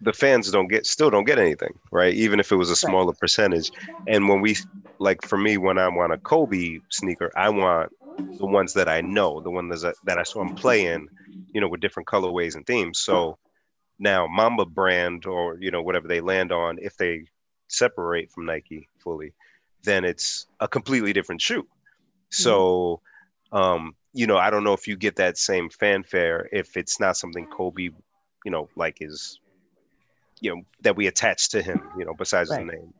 the 0.00 0.12
fans 0.12 0.50
don't 0.50 0.68
get 0.68 0.86
still 0.86 1.10
don't 1.10 1.24
get 1.24 1.38
anything, 1.38 1.72
right? 1.92 2.14
Even 2.14 2.40
if 2.40 2.52
it 2.52 2.56
was 2.56 2.70
a 2.70 2.76
smaller 2.76 3.12
percentage. 3.14 3.70
And 4.06 4.28
when 4.28 4.40
we 4.40 4.56
like 4.98 5.22
for 5.22 5.38
me, 5.38 5.58
when 5.58 5.78
I 5.78 5.88
want 5.88 6.12
a 6.12 6.18
Kobe 6.18 6.80
sneaker, 6.90 7.30
I 7.36 7.50
want 7.50 7.92
the 8.16 8.46
ones 8.46 8.74
that 8.74 8.88
I 8.88 9.00
know, 9.00 9.40
the 9.40 9.50
ones 9.50 9.82
that 9.82 9.94
that 10.04 10.18
I 10.18 10.22
saw 10.22 10.42
him 10.42 10.54
playing, 10.54 11.08
you 11.52 11.60
know, 11.60 11.68
with 11.68 11.80
different 11.80 12.08
colorways 12.08 12.54
and 12.56 12.66
themes. 12.66 12.98
So 13.00 13.38
now 13.98 14.26
Mamba 14.26 14.64
brand 14.66 15.26
or 15.26 15.58
you 15.60 15.70
know 15.70 15.82
whatever 15.82 16.08
they 16.08 16.20
land 16.20 16.52
on, 16.52 16.78
if 16.80 16.96
they 16.96 17.24
separate 17.68 18.30
from 18.30 18.46
Nike 18.46 18.88
fully, 18.98 19.32
then 19.84 20.04
it's 20.04 20.46
a 20.60 20.68
completely 20.68 21.12
different 21.12 21.40
shoe. 21.40 21.66
So 22.30 23.00
um, 23.52 23.94
you 24.12 24.26
know, 24.26 24.36
I 24.36 24.50
don't 24.50 24.64
know 24.64 24.72
if 24.72 24.86
you 24.86 24.96
get 24.96 25.16
that 25.16 25.38
same 25.38 25.68
fanfare 25.70 26.48
if 26.52 26.76
it's 26.76 27.00
not 27.00 27.16
something 27.16 27.46
Kobe, 27.46 27.90
you 28.44 28.50
know, 28.50 28.68
like 28.76 28.98
is, 29.00 29.38
you 30.40 30.54
know, 30.54 30.62
that 30.82 30.96
we 30.96 31.06
attach 31.06 31.50
to 31.50 31.62
him, 31.62 31.80
you 31.98 32.04
know, 32.04 32.14
besides 32.18 32.50
Right. 32.50 32.60
his 32.60 32.72
name. 32.72 32.92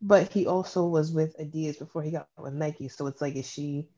But 0.00 0.32
he 0.32 0.46
also 0.46 0.86
was 0.86 1.12
with 1.12 1.36
Adidas 1.38 1.78
before 1.78 2.02
he 2.02 2.12
got 2.12 2.28
with 2.38 2.54
Nike. 2.54 2.88
So 2.88 3.06
it's 3.06 3.20
like, 3.20 3.34
is 3.36 3.50
she 3.50 3.88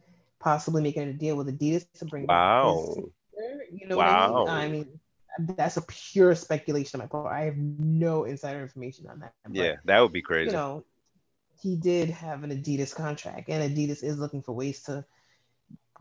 possibly 0.41 0.83
making 0.83 1.09
a 1.09 1.13
deal 1.13 1.37
with 1.37 1.47
Adidas 1.47 1.87
to 1.99 2.05
bring 2.07 2.27
back 2.27 2.63
Wow. 2.63 2.75
his 2.75 2.95
sneaker? 2.95 3.11
You 3.73 3.87
know 3.89 3.97
Wow. 3.97 4.47
I 4.49 4.69
mean? 4.69 5.01
I 5.39 5.43
mean, 5.43 5.57
that's 5.57 5.77
a 5.77 5.83
pure 5.83 6.35
speculation 6.35 7.01
on 7.01 7.05
my 7.05 7.09
part. 7.09 7.33
I 7.33 7.45
have 7.45 7.57
no 7.57 8.25
insider 8.25 8.61
information 8.61 9.07
on 9.09 9.21
that. 9.21 9.33
But, 9.45 9.55
Yeah, 9.55 9.77
that 9.85 10.01
would 10.01 10.13
be 10.13 10.23
crazy. 10.23 10.51
You 10.51 10.57
know, 10.57 10.85
he 11.63 11.77
did 11.77 12.11
have 12.11 12.43
an 12.43 12.51
Adidas 12.51 12.95
contract, 12.95 13.49
and 13.49 13.63
Adidas 13.77 14.03
is 14.03 14.19
looking 14.19 14.43
for 14.43 14.53
ways 14.53 14.83
to 14.85 15.05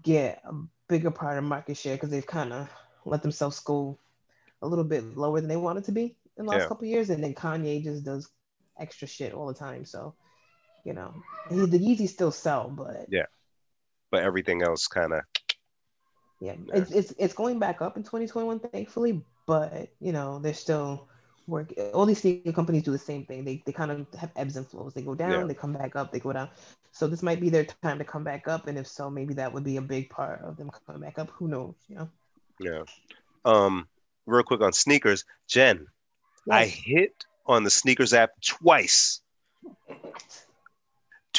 get 0.01 0.41
a 0.45 0.53
bigger 0.87 1.11
part 1.11 1.37
of 1.37 1.43
market 1.43 1.77
share 1.77 1.95
because 1.95 2.09
they've 2.09 2.25
kind 2.25 2.53
of 2.53 2.69
let 3.05 3.21
themselves 3.21 3.59
go 3.59 3.97
a 4.61 4.67
little 4.67 4.83
bit 4.85 5.03
lower 5.17 5.39
than 5.39 5.49
they 5.49 5.57
wanted 5.57 5.83
to 5.85 5.91
be 5.91 6.15
in 6.37 6.45
the 6.45 6.51
last 6.51 6.63
Yeah. 6.63 6.67
couple 6.67 6.85
of 6.85 6.89
years. 6.89 7.09
And 7.09 7.23
then 7.23 7.33
Kanye 7.33 7.83
just 7.83 8.03
does 8.03 8.29
extra 8.79 9.07
shit 9.07 9.33
all 9.33 9.47
the 9.47 9.53
time. 9.53 9.85
So, 9.85 10.15
you 10.85 10.93
know, 10.93 11.13
he, 11.49 11.65
the 11.65 11.77
Yeezys 11.79 12.09
still 12.09 12.31
sell, 12.31 12.69
but 12.69 13.07
Yeah. 13.09 13.25
But 14.11 14.23
everything 14.23 14.61
else 14.63 14.87
kind 14.87 15.13
of, 15.13 15.21
yeah. 16.41 16.55
It's, 16.73 16.91
it's 16.91 17.13
it's 17.17 17.33
going 17.33 17.59
back 17.59 17.81
up 17.81 17.97
in 17.97 18.03
2021, 18.03 18.59
thankfully. 18.59 19.21
But 19.45 19.89
you 19.99 20.11
know, 20.11 20.39
they're 20.39 20.53
still 20.53 21.07
work. 21.47 21.73
All 21.93 22.05
these 22.05 22.21
sneaker 22.21 22.51
companies 22.53 22.83
do 22.83 22.91
the 22.91 22.97
same 22.97 23.25
thing. 23.25 23.43
They 23.43 23.61
they 23.65 23.71
kind 23.71 23.91
of 23.91 24.05
have 24.19 24.31
ebbs 24.35 24.55
and 24.55 24.67
flows. 24.67 24.93
They 24.93 25.01
go 25.01 25.15
down, 25.15 25.31
Yeah. 25.31 25.43
they 25.47 25.53
come 25.53 25.73
back 25.73 25.95
up, 25.95 26.11
they 26.11 26.19
go 26.19 26.31
down. 26.33 26.49
So 26.91 27.07
this 27.07 27.21
might 27.23 27.39
be 27.41 27.49
their 27.49 27.65
time 27.65 27.97
to 27.99 28.03
come 28.05 28.23
back 28.23 28.47
up, 28.47 28.67
and 28.67 28.77
if 28.77 28.87
so, 28.87 29.09
maybe 29.09 29.33
that 29.35 29.51
would 29.53 29.63
be 29.63 29.77
a 29.77 29.81
big 29.81 30.09
part 30.09 30.41
of 30.43 30.57
them 30.57 30.71
coming 30.87 31.01
back 31.01 31.19
up. 31.19 31.29
Who 31.31 31.47
knows? 31.47 31.75
You 31.87 31.95
know. 31.95 32.09
yeah. 32.59 32.83
Um, 33.45 33.87
real 34.25 34.43
quick 34.43 34.61
on 34.61 34.73
sneakers, 34.73 35.25
Jen, 35.47 35.87
I 36.51 36.65
hit 36.65 37.25
on 37.45 37.63
the 37.63 37.69
sneakers 37.69 38.13
app 38.13 38.31
twice, 38.41 39.21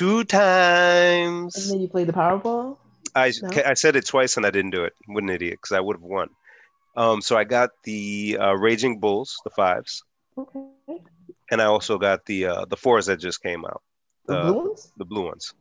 two 0.01 0.25
times. 0.25 1.57
And 1.57 1.71
then 1.71 1.81
you 1.81 1.89
play 1.89 2.05
the 2.05 2.13
Powerball. 2.13 2.79
I 3.15 3.33
No? 3.43 3.51
I 3.67 3.75
said 3.75 3.97
it 3.97 4.07
twice 4.07 4.37
and 4.39 4.47
I 4.47 4.51
didn't 4.51 4.71
do 4.71 4.85
it. 4.85 4.95
What 5.07 5.23
an 5.25 5.29
idiot, 5.29 5.59
because 5.61 5.77
I 5.77 5.81
would 5.81 5.97
have 5.97 6.03
won. 6.03 6.29
Um, 6.97 7.21
so 7.21 7.37
I 7.37 7.45
got 7.45 7.71
the 7.85 8.39
uh, 8.41 8.55
Raging 8.55 8.99
Bulls, 8.99 9.37
the 9.45 9.51
fives, 9.51 10.03
Okay. 10.39 11.03
and 11.51 11.61
I 11.61 11.67
also 11.67 11.99
got 11.99 12.25
the 12.25 12.47
uh, 12.47 12.65
the 12.65 12.77
fours 12.77 13.07
that 13.07 13.21
just 13.21 13.43
came 13.43 13.65
out, 13.65 13.83
The 14.27 14.35
Uh, 14.35 14.53
blue 14.53 14.59
ones. 14.65 14.93
the 14.97 15.05
blue 15.05 15.25
ones. 15.27 15.55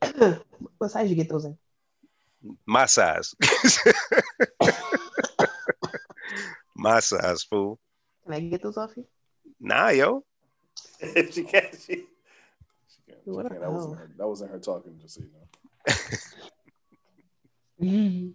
what 0.78 0.90
size 0.90 1.10
you 1.10 1.16
get 1.16 1.28
those 1.28 1.44
in? 1.44 1.58
My 2.66 2.86
size. 2.86 3.34
My 6.76 7.00
size, 7.00 7.42
fool. 7.44 7.78
Can 8.24 8.34
I 8.34 8.40
get 8.40 8.62
those 8.62 8.76
off 8.76 8.96
you? 8.96 9.04
Nah, 9.60 9.88
yo. 9.90 10.24
she. 11.00 11.06
She, 11.12 11.32
she 11.32 11.42
can't. 11.44 11.74
She 11.86 12.04
What 13.26 13.48
can't. 13.48 13.60
That 13.60 13.72
wasn't 13.72 13.98
her. 13.98 14.10
That 14.16 14.28
wasn't 14.28 14.50
her 14.52 14.58
talking. 14.58 14.98
Just 15.00 15.16
so 15.16 15.22
you 15.22 15.30
know. 17.80 18.32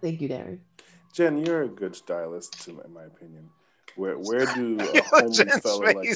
Thank 0.00 0.20
you, 0.20 0.28
Darren. 0.28 0.58
Jen, 1.14 1.44
you're 1.44 1.62
a 1.62 1.68
good 1.68 1.94
stylist, 1.94 2.64
to, 2.64 2.80
in 2.80 2.92
my 2.92 3.04
opinion. 3.04 3.48
Where 3.96 4.16
where 4.16 4.46
do 4.54 4.78
a 4.80 4.94
Yo, 4.94 5.00
homeless 5.10 5.58
fella 5.60 5.76
like 5.76 6.08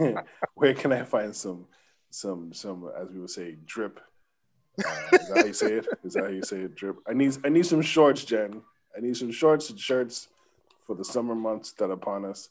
I? 0.00 0.22
where 0.54 0.74
can 0.74 0.92
I 0.92 1.04
find 1.04 1.34
some 1.34 1.66
some 2.10 2.52
some 2.52 2.90
as 3.00 3.10
we 3.10 3.20
would 3.20 3.30
say 3.30 3.56
drip? 3.64 4.00
Uh, 4.84 4.90
is 5.12 5.28
that 5.28 5.36
how 5.36 5.44
you 5.44 5.52
say 5.52 5.72
it? 5.74 5.86
Is 6.04 6.14
that 6.14 6.24
how 6.24 6.30
you 6.30 6.42
say 6.42 6.62
it? 6.62 6.74
Drip. 6.74 6.96
I 7.06 7.12
need 7.12 7.36
I 7.44 7.48
need 7.48 7.66
some 7.66 7.82
shorts, 7.82 8.24
Jen. 8.24 8.62
I 8.96 9.00
need 9.00 9.16
some 9.16 9.30
shorts 9.30 9.70
and 9.70 9.78
shirts 9.78 10.28
for 10.86 10.96
the 10.96 11.04
summer 11.04 11.34
months 11.34 11.72
that 11.72 11.90
are 11.90 11.92
upon 11.92 12.24
us. 12.24 12.48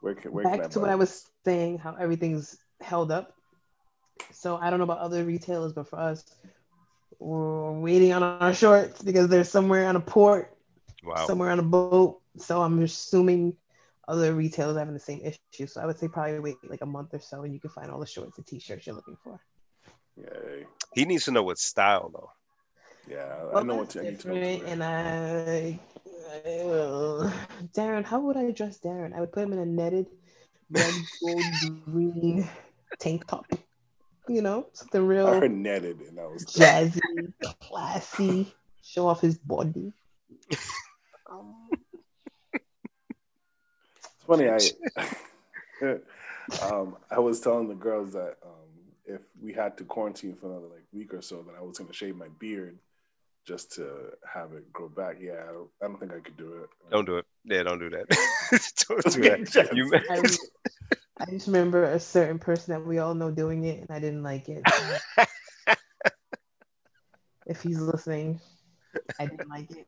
Where 0.00 0.14
can 0.14 0.32
where 0.32 0.44
can 0.44 0.54
I 0.54 0.56
Back 0.58 0.70
to 0.70 0.78
buy 0.78 0.82
what 0.82 0.90
I 0.90 0.94
was 0.94 1.30
saying, 1.48 1.78
how 1.78 1.94
everything's 1.94 2.58
held 2.80 3.10
up. 3.10 3.32
So 4.32 4.56
I 4.56 4.68
don't 4.68 4.78
know 4.80 4.84
about 4.84 4.98
other 4.98 5.24
retailers, 5.24 5.72
but 5.72 5.88
for 5.88 5.98
us, 5.98 6.22
we're 7.18 7.72
waiting 7.80 8.12
on 8.12 8.22
our 8.22 8.52
shorts 8.52 9.02
because 9.02 9.28
they're 9.28 9.44
somewhere 9.44 9.86
on 9.88 9.96
a 9.96 10.00
port, 10.00 10.54
Wow. 11.02 11.26
somewhere 11.26 11.50
on 11.50 11.58
a 11.58 11.62
boat. 11.62 12.20
So 12.36 12.60
I'm 12.60 12.82
assuming 12.82 13.56
other 14.06 14.34
retailers 14.34 14.76
are 14.76 14.80
having 14.80 14.94
the 14.94 15.00
same 15.00 15.20
issue. 15.24 15.66
So 15.66 15.80
I 15.80 15.86
would 15.86 15.98
say 15.98 16.08
probably 16.08 16.38
wait 16.40 16.56
like 16.68 16.82
a 16.82 16.86
month 16.86 17.14
or 17.14 17.20
so, 17.20 17.42
and 17.44 17.52
you 17.54 17.60
can 17.60 17.70
find 17.70 17.90
all 17.90 17.98
the 18.00 18.06
shorts 18.06 18.36
and 18.36 18.46
t-shirts 18.46 18.86
you're 18.86 18.94
looking 18.96 19.16
for. 19.24 19.40
Yay. 20.16 20.66
He 20.94 21.04
needs 21.06 21.24
to 21.24 21.30
know 21.32 21.42
what 21.44 21.58
style 21.58 22.10
though. 22.12 22.30
Yeah, 23.10 23.24
I 23.24 23.54
Well, 23.54 23.64
know 23.64 23.76
what 23.76 23.88
that's 23.88 23.96
I 23.96 24.10
need 24.10 24.20
to 24.20 24.28
know. 24.28 24.34
different, 24.34 24.60
too, 24.60 24.66
and 24.66 24.84
I, 24.84 25.80
I 26.46 26.62
will- 26.68 27.32
Darren, 27.74 28.04
how 28.04 28.20
would 28.20 28.36
I 28.36 28.50
dress 28.50 28.78
Darren? 28.80 29.14
I 29.16 29.20
would 29.20 29.32
put 29.32 29.44
him 29.44 29.52
in 29.54 29.60
a 29.60 29.66
netted 29.66 30.06
red, 30.70 30.94
gold, 31.20 31.44
green 31.84 32.48
tank 32.98 33.26
top. 33.26 33.46
You 34.28 34.42
know, 34.42 34.66
something 34.74 35.00
I 35.00 35.04
real 35.04 35.26
heard 35.26 35.50
netted, 35.50 36.00
and 36.00 36.20
I 36.20 36.26
was 36.26 36.44
jazzy, 36.44 37.00
classy, 37.62 38.54
show 38.82 39.06
off 39.08 39.22
his 39.22 39.38
body. 39.38 39.94
Um, 41.30 41.54
It's 43.94 44.24
funny. 44.26 44.48
I 44.48 44.58
um, 46.62 46.96
I 47.10 47.18
was 47.18 47.40
telling 47.40 47.68
the 47.68 47.74
girls 47.74 48.12
that 48.12 48.36
um, 48.44 48.68
if 49.06 49.20
we 49.40 49.52
had 49.52 49.78
to 49.78 49.84
quarantine 49.84 50.36
for 50.36 50.50
another 50.50 50.66
like 50.66 50.84
week 50.92 51.14
or 51.14 51.22
so, 51.22 51.42
that 51.42 51.54
I 51.58 51.62
was 51.62 51.78
going 51.78 51.88
to 51.88 51.94
shave 51.94 52.16
my 52.16 52.28
beard 52.38 52.78
just 53.46 53.72
to 53.76 54.12
have 54.30 54.52
it 54.52 54.70
grow 54.72 54.88
back. 54.88 55.16
Yeah, 55.20 55.44
I 55.48 55.52
don't, 55.52 55.70
I 55.82 55.86
don't 55.86 55.98
think 55.98 56.12
I 56.12 56.20
could 56.20 56.36
do 56.36 56.64
it. 56.64 56.68
Don't 56.90 57.06
do 57.06 57.16
it. 57.16 57.26
Yeah, 57.48 57.62
don't 57.62 57.78
do 57.78 57.90
that. 57.90 58.08
don't 58.88 59.12
do 59.14 59.22
that. 59.22 59.70
You, 59.74 59.92
I, 60.10 60.22
I 61.26 61.30
just 61.30 61.46
remember 61.46 61.84
a 61.84 61.98
certain 61.98 62.38
person 62.38 62.74
that 62.74 62.86
we 62.86 62.98
all 62.98 63.14
know 63.14 63.30
doing 63.30 63.64
it, 63.64 63.80
and 63.80 63.90
I 63.90 63.98
didn't 63.98 64.22
like 64.22 64.48
it. 64.48 64.62
if 67.46 67.62
he's 67.62 67.80
listening, 67.80 68.40
I 69.18 69.26
didn't 69.26 69.48
like 69.48 69.70
it. 69.70 69.86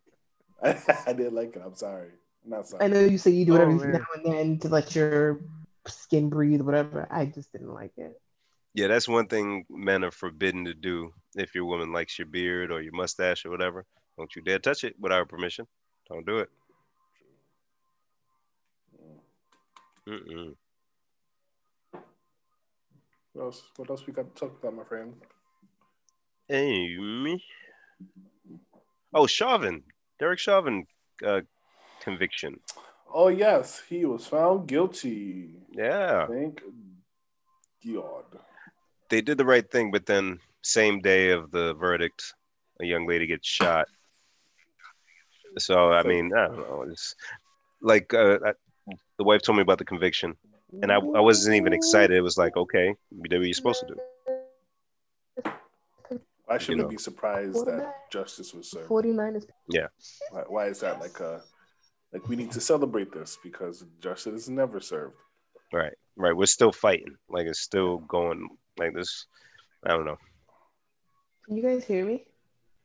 I, 0.63 1.13
didn't 1.13 1.35
like 1.35 1.55
it. 1.55 1.63
I'm 1.65 1.75
sorry. 1.75 2.09
I'm 2.45 2.51
not 2.51 2.67
sorry. 2.67 2.85
I 2.85 2.89
know 2.89 3.01
you 3.01 3.19
say 3.19 3.31
you 3.31 3.45
do 3.45 3.57
it 3.57 3.61
Oh, 3.61 3.71
every 3.71 3.93
man. 3.93 3.93
now 3.93 4.07
and 4.15 4.25
then 4.25 4.59
to 4.61 4.69
let 4.69 4.95
your 4.95 5.41
skin 5.87 6.29
breathe, 6.29 6.63
whatever. 6.63 7.07
I 7.11 7.27
just 7.27 7.53
didn't 7.53 7.73
like 7.73 7.93
it. 7.97 8.19
yeah, 8.75 8.89
that's 8.89 9.09
one 9.09 9.27
thing 9.27 9.67
men 9.69 10.05
are 10.05 10.11
forbidden 10.11 10.65
to 10.65 10.75
do. 10.75 11.13
If 11.37 11.55
your 11.55 11.67
woman 11.67 11.93
likes 11.93 12.19
your 12.19 12.27
beard 12.27 12.73
or 12.73 12.81
your 12.81 12.95
mustache 12.95 13.45
or 13.45 13.51
whatever, 13.51 13.85
don't 14.19 14.35
you 14.35 14.43
dare 14.43 14.59
touch 14.59 14.85
it 14.85 14.97
without 14.99 15.19
her 15.19 15.27
permission. 15.27 15.67
Don't 16.09 16.27
do 16.27 16.39
it. 16.39 16.49
Mm-mm. 20.11 20.55
What 23.33 23.45
else? 23.45 23.63
What 23.77 23.91
else 23.91 24.07
we 24.07 24.13
got 24.13 24.35
to 24.35 24.41
talk 24.41 24.59
about, 24.59 24.75
my 24.75 24.85
friend? 24.85 25.15
Amy. 26.51 27.45
Oh, 29.15 29.29
Chauvin. 29.29 29.85
Derek 30.19 30.41
Chauvin 30.41 30.87
uh, 31.25 31.43
conviction. 32.01 32.59
Oh 33.13 33.29
yes, 33.29 33.83
he 33.89 34.05
was 34.05 34.27
found 34.27 34.67
guilty. 34.67 35.51
Yeah. 35.73 36.27
Thank 36.27 36.63
God. 37.95 38.25
They 39.09 39.21
did 39.21 39.39
the 39.39 39.45
right 39.45 39.69
thing, 39.69 39.91
but 39.91 40.07
then 40.07 40.39
same 40.63 41.01
day 41.01 41.31
of 41.31 41.51
the 41.51 41.75
verdict, 41.75 42.35
a 42.81 42.85
young 42.85 43.07
lady 43.07 43.27
gets 43.27 43.49
shot. 43.49 43.89
So 45.59 45.93
I 45.93 46.03
mean, 46.03 46.33
I 46.37 46.47
don't 46.47 46.59
know. 46.59 46.85
It's 46.89 47.17
like 47.81 48.13
uh, 48.15 48.39
the 49.21 49.25
wife 49.25 49.43
told 49.43 49.57
me 49.57 49.63
about 49.63 49.77
the 49.77 49.85
conviction, 49.85 50.35
and 50.81 50.91
I, 50.91 50.95
I 50.95 51.21
wasn't 51.21 51.55
even 51.55 51.75
excited. 51.75 52.17
It 52.17 52.23
was 52.23 52.39
like, 52.39 52.57
okay, 52.57 52.95
you 53.11 53.23
did 53.29 53.37
what 53.37 53.45
you're 53.45 53.53
supposed 53.53 53.85
to 53.87 53.95
do. 55.45 55.53
I 56.49 56.57
should 56.57 56.79
know. 56.79 56.89
be 56.89 56.97
surprised 56.97 57.67
that 57.67 58.11
justice 58.11 58.55
was 58.55 58.71
served? 58.71 58.89
49 58.89 59.37
is 59.37 59.47
Why, 60.31 60.43
why 60.49 60.67
is 60.69 60.81
that 60.81 61.01
like 61.01 61.21
a 61.21 61.43
like 62.15 62.27
we 62.29 62.35
need 62.35 62.51
to 62.53 62.63
celebrate 62.63 63.13
this 63.13 63.37
because 63.45 63.85
justice 64.01 64.45
is 64.45 64.49
never 64.49 64.81
served. 64.81 65.17
Right, 65.71 65.93
right. 66.17 66.35
We're 66.35 66.47
still 66.47 66.73
fighting. 66.73 67.15
Like 67.29 67.47
it's 67.47 67.61
still 67.61 67.99
going 67.99 68.49
like 68.79 68.95
this. 68.95 69.27
I 69.85 69.91
don't 69.91 70.07
know. 70.07 70.17
Can 71.45 71.59
you 71.59 71.63
guys 71.63 71.85
hear 71.85 72.07
me? 72.07 72.25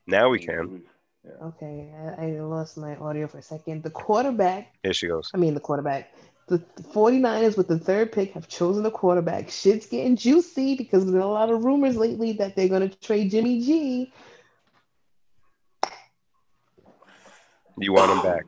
Now 0.05 0.27
we 0.27 0.39
can. 0.39 0.83
Yeah. 1.25 1.47
Okay, 1.47 1.91
I, 2.17 2.25
I 2.25 2.29
lost 2.41 2.77
my 2.77 2.95
audio 2.97 3.27
for 3.27 3.39
a 3.39 3.41
second. 3.41 3.83
The 3.83 3.89
quarterback, 3.89 4.73
Here 4.83 4.93
she 4.93 5.07
goes. 5.07 5.31
I 5.33 5.37
mean, 5.37 5.53
the 5.53 5.59
quarterback, 5.59 6.13
the 6.47 6.59
49ers 6.93 7.57
with 7.57 7.67
the 7.67 7.79
third 7.79 8.11
pick 8.11 8.33
have 8.33 8.47
chosen 8.47 8.83
the 8.83 8.91
quarterback. 8.91 9.49
Shit's 9.49 9.87
getting 9.87 10.15
juicy 10.15 10.75
because 10.75 11.03
there's 11.03 11.13
been 11.13 11.21
a 11.21 11.27
lot 11.27 11.49
of 11.49 11.65
rumors 11.65 11.97
lately 11.97 12.33
that 12.33 12.55
they're 12.55 12.69
going 12.69 12.87
to 12.87 12.99
trade 12.99 13.31
Jimmy 13.31 13.61
G. 13.61 14.13
You 17.77 17.93
want 17.93 18.11
him 18.11 18.21
back? 18.21 18.43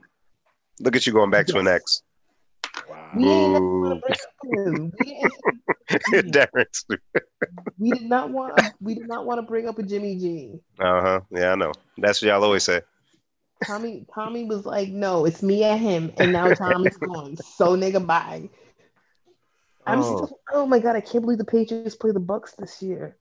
Look 0.79 0.95
at 0.95 1.07
you 1.07 1.13
going 1.13 1.31
back 1.31 1.47
to 1.47 1.57
an 1.57 1.67
ex. 1.67 2.03
We 3.13 3.23
didn't 3.23 3.81
want 3.81 4.01
to 4.03 4.07
bring 4.07 4.85
up. 4.85 4.91
We, 6.11 6.21
Darren's. 6.31 6.85
we 7.79 7.91
did 7.91 8.03
not 8.03 8.29
want. 8.31 8.53
We 8.81 8.95
did 8.95 9.07
not 9.07 9.25
want 9.25 9.37
to 9.39 9.41
bring 9.43 9.67
up 9.67 9.79
a 9.79 9.83
Jimmy 9.83 10.17
G. 10.17 10.59
Uh 10.79 11.01
huh. 11.01 11.19
Yeah, 11.31 11.51
I 11.53 11.55
know. 11.55 11.71
That's 11.97 12.21
what 12.21 12.27
y'all 12.29 12.43
always 12.43 12.63
say. 12.63 12.81
Tommy, 13.65 14.05
Tommy 14.13 14.43
was 14.45 14.65
like, 14.65 14.89
"No, 14.89 15.25
it's 15.25 15.41
me 15.41 15.63
and 15.63 15.79
him," 15.79 16.13
and 16.17 16.31
now 16.31 16.53
Tommy's 16.53 16.97
gone. 16.97 17.37
So 17.37 17.75
nigga, 17.75 18.05
bye. 18.05 18.49
I'm 19.85 19.99
Oh. 19.99 20.25
still, 20.25 20.39
oh 20.51 20.65
my 20.65 20.79
god, 20.79 20.95
I 20.95 21.01
can't 21.01 21.23
believe 21.23 21.37
the 21.37 21.45
Patriots 21.45 21.95
play 21.95 22.11
the 22.11 22.19
Bucs 22.19 22.55
this 22.57 22.81
year. 22.83 23.17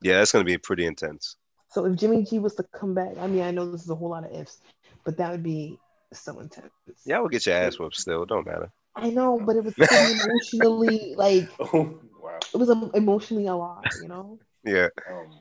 Yeah, 0.00 0.14
that's 0.18 0.30
gonna 0.32 0.44
be 0.44 0.56
pretty 0.56 0.86
intense. 0.86 1.36
So 1.68 1.84
if 1.86 1.96
Jimmy 1.96 2.22
G 2.24 2.38
was 2.38 2.54
to 2.54 2.62
come 2.62 2.94
back, 2.94 3.18
I 3.18 3.26
mean, 3.26 3.42
I 3.42 3.50
know 3.50 3.70
this 3.70 3.82
is 3.82 3.90
a 3.90 3.94
whole 3.96 4.10
lot 4.10 4.24
of 4.24 4.32
ifs, 4.32 4.60
but 5.04 5.16
that 5.16 5.32
would 5.32 5.42
be 5.42 5.78
so 6.12 6.38
intense. 6.38 6.70
Yeah, 7.04 7.18
we'll 7.18 7.28
get 7.28 7.44
your 7.44 7.56
ass 7.56 7.78
whooped 7.78 7.96
still. 7.96 8.24
Don't 8.24 8.46
matter. 8.46 8.70
I 8.96 9.10
know, 9.10 9.40
but 9.44 9.56
it 9.56 9.64
was 9.64 9.74
emotionally 10.24 11.14
like 11.16 11.48
Oh 11.60 11.98
wow. 12.22 12.38
it 12.52 12.56
was 12.56 12.68
emotionally 12.94 13.46
a 13.46 13.54
lot, 13.56 13.84
you 14.02 14.08
know. 14.08 14.38
Yeah. 14.64 14.88
Um, 15.10 15.40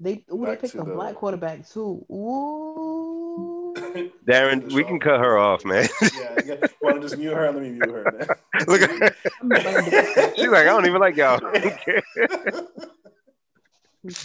They 0.00 0.24
ooh, 0.32 0.44
they 0.44 0.52
Back 0.52 0.60
picked 0.60 0.74
a 0.74 0.78
the- 0.78 0.84
black 0.94 1.14
quarterback 1.16 1.68
too. 1.68 2.04
Ooh. 2.12 3.74
Darren, 4.26 4.72
we 4.72 4.84
can 4.84 4.98
cut 5.00 5.20
her 5.20 5.38
off, 5.38 5.64
man. 5.64 5.88
yeah, 6.02 6.36
yeah. 6.46 6.54
Want 6.82 6.96
to 6.96 7.02
just 7.02 7.18
mute 7.18 7.32
her? 7.34 7.50
Let 7.52 7.62
me 7.62 7.70
mute 7.70 7.88
her. 7.90 8.04
Man. 8.04 8.66
Look 8.66 8.82
at 8.82 10.36
She's 10.36 10.48
like, 10.48 10.62
I 10.66 10.72
don't 10.74 10.86
even 10.86 11.00
like 11.00 11.16
y'all. 11.16 11.40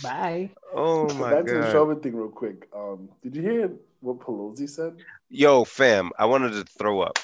Bye. 0.01 0.51
oh 0.73 1.11
my 1.15 1.31
Back 1.31 1.45
to 1.45 1.53
the 1.55 1.59
god. 1.61 1.71
Chauvin 1.71 1.99
thing, 1.99 2.15
real 2.15 2.29
quick. 2.29 2.67
Um, 2.75 3.09
did 3.21 3.35
you 3.35 3.41
hear 3.41 3.71
what 4.01 4.19
Pelosi 4.19 4.69
said? 4.69 4.95
Yo, 5.29 5.63
fam, 5.63 6.11
I 6.17 6.25
wanted 6.25 6.51
to 6.53 6.63
throw 6.77 7.01
up. 7.01 7.17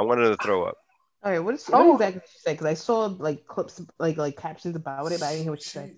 I 0.00 0.02
wanted 0.02 0.28
to 0.30 0.36
throw 0.38 0.64
up. 0.64 0.78
All 1.22 1.30
right, 1.30 1.38
what 1.40 1.52
is 1.54 1.68
Oh. 1.70 1.90
what 1.90 1.94
exactly 1.96 2.20
did 2.20 2.28
she 2.30 2.38
say? 2.38 2.52
Because 2.52 2.66
I 2.66 2.72
saw 2.72 3.04
like 3.04 3.46
clips, 3.46 3.82
like 3.98 4.16
like 4.16 4.38
captions 4.38 4.74
about 4.74 5.12
it, 5.12 5.20
but 5.20 5.26
I 5.26 5.32
didn't 5.32 5.42
hear 5.42 5.52
what 5.52 5.60
she 5.62 5.68
said. 5.68 5.94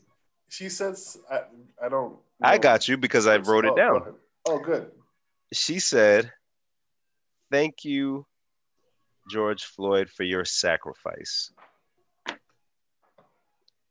She, 0.48 0.64
she 0.64 0.68
says, 0.68 1.18
I, 1.30 1.42
I 1.80 1.88
don't. 1.88 2.18
I 2.42 2.59
got 2.59 2.88
you 2.88 2.96
because 2.96 3.28
I 3.28 3.36
wrote 3.36 3.64
Oh, 3.64 3.68
it 3.68 3.76
down. 3.76 3.96
ahead. 4.03 4.14
Oh, 4.46 4.59
good. 4.59 4.90
She 5.53 5.78
said, 5.78 6.32
Thank 7.53 7.84
you, 7.84 8.26
George 9.30 9.62
Floyd, 9.66 10.11
for 10.11 10.24
your 10.24 10.44
sacrifice. 10.44 11.53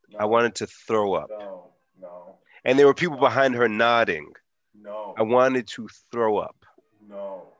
No, 0.09 0.17
I 0.19 0.25
wanted 0.25 0.55
to 0.55 0.67
throw 0.67 1.13
up. 1.13 1.29
No, 1.29 1.69
no, 2.01 2.35
And 2.65 2.77
there 2.77 2.85
were 2.87 2.93
people 2.93 3.17
behind 3.17 3.55
her 3.55 3.69
nodding. 3.69 4.33
no, 4.75 5.15
I 5.17 5.21
wanted 5.23 5.67
to 5.69 5.87
throw 6.11 6.37
up. 6.39 6.57
no. 7.07 7.50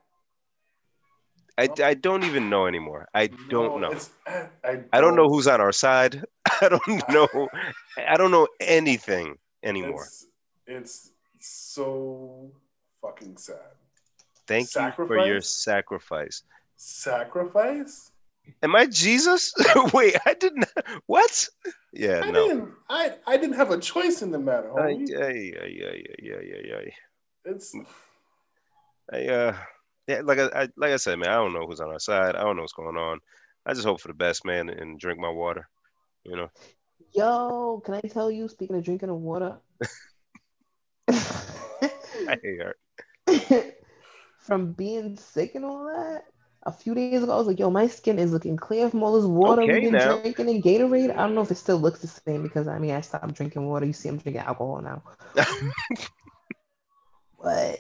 I, 1.62 1.70
I 1.84 1.93
don't 1.93 2.24
even 2.24 2.49
know 2.49 2.66
anymore. 2.66 3.07
I 3.14 3.28
don't 3.49 3.82
No, 3.82 3.89
know. 3.89 3.99
I, 4.64 4.80
I 4.91 5.01
don't 5.01 5.16
know 5.16 5.30
who's 5.30 5.47
on 5.47 5.62
our 5.62 5.72
side. 5.72 6.24
I 6.62 6.70
don't 6.70 7.09
know. 7.09 7.49
I 7.97 8.18
don't 8.18 8.32
know 8.32 8.47
anything 8.59 9.38
anymore. 9.64 10.03
It's, 10.03 10.28
it's 10.68 11.12
so 11.41 12.51
fucking 13.01 13.38
sad. 13.38 13.57
Thank 14.47 14.74
you 14.76 14.91
for 14.95 15.18
your 15.18 15.41
sacrifice. 15.41 16.43
Sacrifice? 16.76 18.12
Am 18.64 18.76
I 18.76 18.86
Jesus? 18.88 19.53
Wait, 19.93 20.16
I 20.26 20.34
didn't. 20.34 20.66
What? 21.05 21.47
Yeah, 21.93 22.22
I 22.24 22.32
no. 22.32 22.47
didn't. 22.47 22.70
I, 22.89 23.14
I 23.28 23.38
didn't 23.38 23.55
have 23.55 23.72
a 23.72 23.78
choice 23.78 24.22
in 24.22 24.32
the 24.32 24.39
matter. 24.39 24.72
Ay, 24.80 25.05
ay, 25.16 25.53
ay, 25.62 25.76
ay, 25.86 26.03
ay, 26.24 26.72
ay, 26.78 26.91
It's. 27.45 27.76
I, 29.14 29.26
uh, 29.28 29.57
yeah, 30.08 30.22
like 30.24 30.39
I, 30.39 30.64
I, 30.64 30.68
like 30.78 30.91
I 30.91 30.97
said, 30.97 31.20
man, 31.20 31.30
I 31.30 31.36
don't 31.36 31.54
know 31.54 31.66
who's 31.66 31.80
on 31.80 31.89
our 31.89 31.99
side. 31.99 32.36
I 32.36 32.43
don't 32.43 32.56
know 32.56 32.64
what's 32.64 32.74
going 32.74 32.97
on. 32.97 33.20
I 33.66 33.74
just 33.74 33.86
hope 33.86 34.02
for 34.02 34.08
the 34.08 34.14
best, 34.14 34.45
man, 34.45 34.70
and 34.70 34.99
drink 34.99 35.20
my 35.20 35.30
water. 35.30 35.68
You 36.24 36.36
know. 36.36 36.47
Yo, 37.14 37.82
can 37.86 37.95
I 37.95 38.02
tell 38.02 38.32
you? 38.32 38.47
Speaking 38.47 38.76
of 38.76 38.84
drinking 38.84 39.10
of 39.10 39.18
water, 39.18 39.58
I 41.10 42.38
hate 42.41 42.62
her. 42.62 42.76
from 44.39 44.74
being 44.74 45.18
sick 45.18 45.56
and 45.56 45.66
all 45.66 45.86
that. 45.86 46.24
A 46.64 46.72
few 46.72 46.93
days 46.93 47.24
ago, 47.24 47.34
I 47.34 47.38
was 47.38 47.47
like, 47.47 47.58
"Yo, 47.60 47.72
my 47.72 47.88
skin 47.88 48.20
is 48.20 48.32
looking 48.32 48.56
clear 48.56 48.88
from 48.89 49.02
all 49.02 49.16
this 49.20 49.26
water 49.26 49.64
Okay, 49.64 49.80
we've 49.80 49.82
been 49.82 49.93
now. 49.93 50.22
drinking 50.22 50.49
and 50.49 50.64
Gatorade." 50.64 51.10
I 51.12 51.24
don't 51.24 51.34
know 51.34 51.41
if 51.41 51.49
it 51.49 51.56
still 51.56 51.78
looks 51.78 52.02
the 52.02 52.08
same 52.08 52.43
because 52.43 52.68
I 52.68 52.78
mean, 52.78 52.91
I 52.91 53.02
stopped 53.02 53.34
drinking 53.34 53.68
water. 53.68 53.86
You 53.88 53.93
see, 53.93 54.10
I'm 54.10 54.18
drinking 54.18 54.43
alcohol 54.43 54.80
now. 54.82 55.02
but 57.44 57.80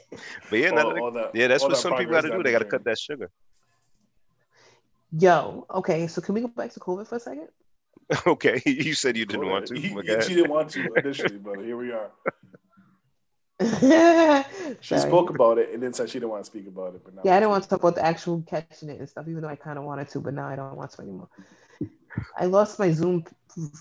But 0.49 0.59
yeah, 0.59 0.69
all- 0.69 0.75
none 0.75 0.95
the- 0.95 1.01
all 1.01 1.11
that- 1.11 1.35
yeah, 1.35 1.47
that's 1.47 1.63
what 1.63 1.69
that 1.71 1.77
some 1.77 1.95
people 1.97 2.13
got 2.13 2.21
to 2.21 2.29
do. 2.31 2.43
They 2.43 2.51
got 2.51 2.59
to 2.59 2.65
cut 2.65 2.83
that 2.85 2.97
sugar. 2.99 3.29
yo, 5.11 5.65
okay, 5.69 6.07
so 6.07 6.21
can 6.21 6.35
we 6.35 6.41
go 6.41 6.47
back 6.47 6.71
to 6.73 6.79
COVID 6.79 7.07
for 7.07 7.15
a 7.15 7.19
second? 7.19 7.47
okay, 8.27 8.61
you 8.65 8.93
said 8.93 9.15
you 9.17 9.25
didn't 9.25 9.43
Go 9.43 9.49
want 9.51 9.67
to. 9.67 9.77
ahead. 9.77 9.91
You- 10.05 10.21
she 10.21 10.35
didn't 10.35 10.51
want 10.51 10.69
to 10.71 10.93
initially, 10.95 11.37
but 11.37 11.59
here 11.59 11.77
we 11.77 11.91
are. 11.91 12.11
She 14.81 14.95
Sorry. 14.97 15.01
spoke 15.09 15.29
about 15.29 15.57
it 15.59 15.71
and 15.73 15.83
then 15.83 15.93
said 15.93 16.09
she 16.09 16.17
didn't 16.19 16.31
want 16.31 16.43
to 16.43 16.49
speak 16.49 16.67
about 16.67 16.95
it. 16.95 17.01
But 17.03 17.13
now 17.15 17.21
Yeah, 17.23 17.35
I 17.35 17.39
didn't 17.41 17.51
want 17.51 17.63
to 17.63 17.69
talk 17.69 17.79
about 17.79 17.95
the 17.95 18.03
actual 18.05 18.41
catching 18.47 18.89
it 18.89 18.99
and 18.99 19.07
stuff, 19.07 19.27
even 19.27 19.41
though 19.41 19.49
I 19.49 19.55
kind 19.55 19.77
of 19.77 19.83
wanted 19.83 20.09
to, 20.09 20.19
but 20.19 20.33
now 20.33 20.47
I 20.47 20.55
don't 20.55 20.75
want 20.75 20.91
to 20.91 21.01
anymore. 21.01 21.29
I 22.37 22.45
lost 22.45 22.79
my 22.79 22.91
Zoom 22.91 23.23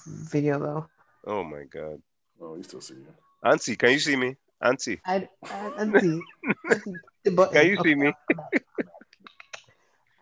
video 0.06 0.58
though. 0.58 0.86
Oh 1.26 1.42
my 1.44 1.64
god, 1.64 2.02
Oh, 2.40 2.56
you 2.56 2.62
still 2.62 2.80
see 2.82 2.94
me? 2.94 3.06
Auntie, 3.44 3.76
can 3.76 3.92
you 3.92 3.98
see 3.98 4.16
me? 4.16 4.36
Auntie, 4.62 5.00
I, 5.06 5.28
uh, 5.42 5.48
I 5.50 5.80
auntie, 5.80 6.20
auntie, 6.70 7.00
the 7.24 7.30
can 7.52 7.66
you 7.66 7.78
see 7.82 7.94
me? 7.94 8.12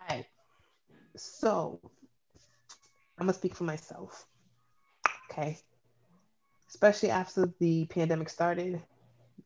Alright. 0.01 0.27
So 1.17 1.81
I'm 3.19 3.27
gonna 3.27 3.33
speak 3.33 3.55
for 3.55 3.65
myself. 3.65 4.27
Okay. 5.31 5.59
Especially 6.69 7.11
after 7.11 7.53
the 7.59 7.87
pandemic 7.87 8.29
started, 8.29 8.81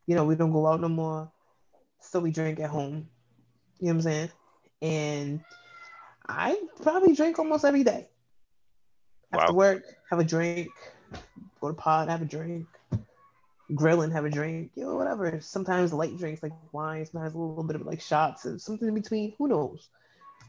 you 0.06 0.14
know, 0.14 0.24
we 0.24 0.34
don't 0.34 0.52
go 0.52 0.66
out 0.66 0.80
no 0.80 0.88
more, 0.88 1.30
so 2.00 2.20
we 2.20 2.30
drink 2.30 2.60
at 2.60 2.68
home. 2.68 3.08
You 3.80 3.88
know 3.88 3.94
what 3.94 3.94
I'm 3.94 4.00
saying? 4.02 4.30
And 4.82 5.40
I 6.28 6.60
probably 6.82 7.14
drink 7.14 7.38
almost 7.38 7.64
every 7.64 7.84
day. 7.84 8.08
After 9.32 9.52
Wow. 9.52 9.58
work, 9.58 9.84
have 10.10 10.18
a 10.18 10.24
drink. 10.24 10.68
Go 11.60 11.68
to 11.68 11.74
pod, 11.74 12.08
have 12.08 12.22
a 12.22 12.26
drink. 12.26 12.66
Grill 13.74 14.02
and 14.02 14.12
have 14.12 14.24
a 14.24 14.30
drink. 14.30 14.72
You 14.74 14.84
know, 14.84 14.96
whatever. 14.96 15.40
Sometimes 15.40 15.92
light 15.92 16.16
drinks 16.18 16.42
like 16.42 16.52
wine. 16.72 17.06
Sometimes 17.06 17.34
a 17.34 17.38
little 17.38 17.64
bit 17.64 17.76
of 17.76 17.86
like 17.86 18.00
shots 18.00 18.44
and 18.44 18.60
something 18.60 18.88
in 18.88 18.94
between. 18.94 19.34
Who 19.38 19.48
knows? 19.48 19.88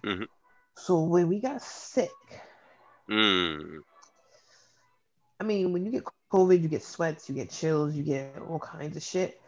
Mhm. 0.04 0.28
So 0.76 1.04
when 1.04 1.28
we 1.28 1.40
got 1.40 1.62
sick, 1.62 2.10
Mm. 3.10 3.80
I 5.40 5.44
mean, 5.44 5.74
when 5.74 5.86
you 5.86 5.92
get 5.92 6.04
COVID, 6.32 6.62
you 6.62 6.70
get 6.70 6.84
sweats, 6.84 7.28
you 7.28 7.36
get 7.36 7.50
chills, 7.50 7.96
you 7.96 8.04
get 8.04 8.38
all 8.48 8.60
kinds 8.60 8.96
of 8.96 9.04
shit. 9.04 9.40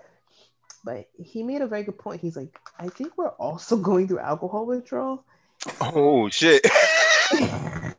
But 0.83 1.07
he 1.17 1.41
made 1.41 1.61
a 1.61 1.67
very 1.67 1.83
good 1.83 1.97
point. 1.97 2.21
He's 2.21 2.35
like, 2.35 2.59
I 2.77 2.89
think 2.89 3.17
we're 3.17 3.29
also 3.29 3.77
going 3.81 4.07
through 4.07 4.19
alcohol 4.19 4.65
withdrawal. 4.65 5.23
Oh 5.79 6.29
shit. 6.29 6.65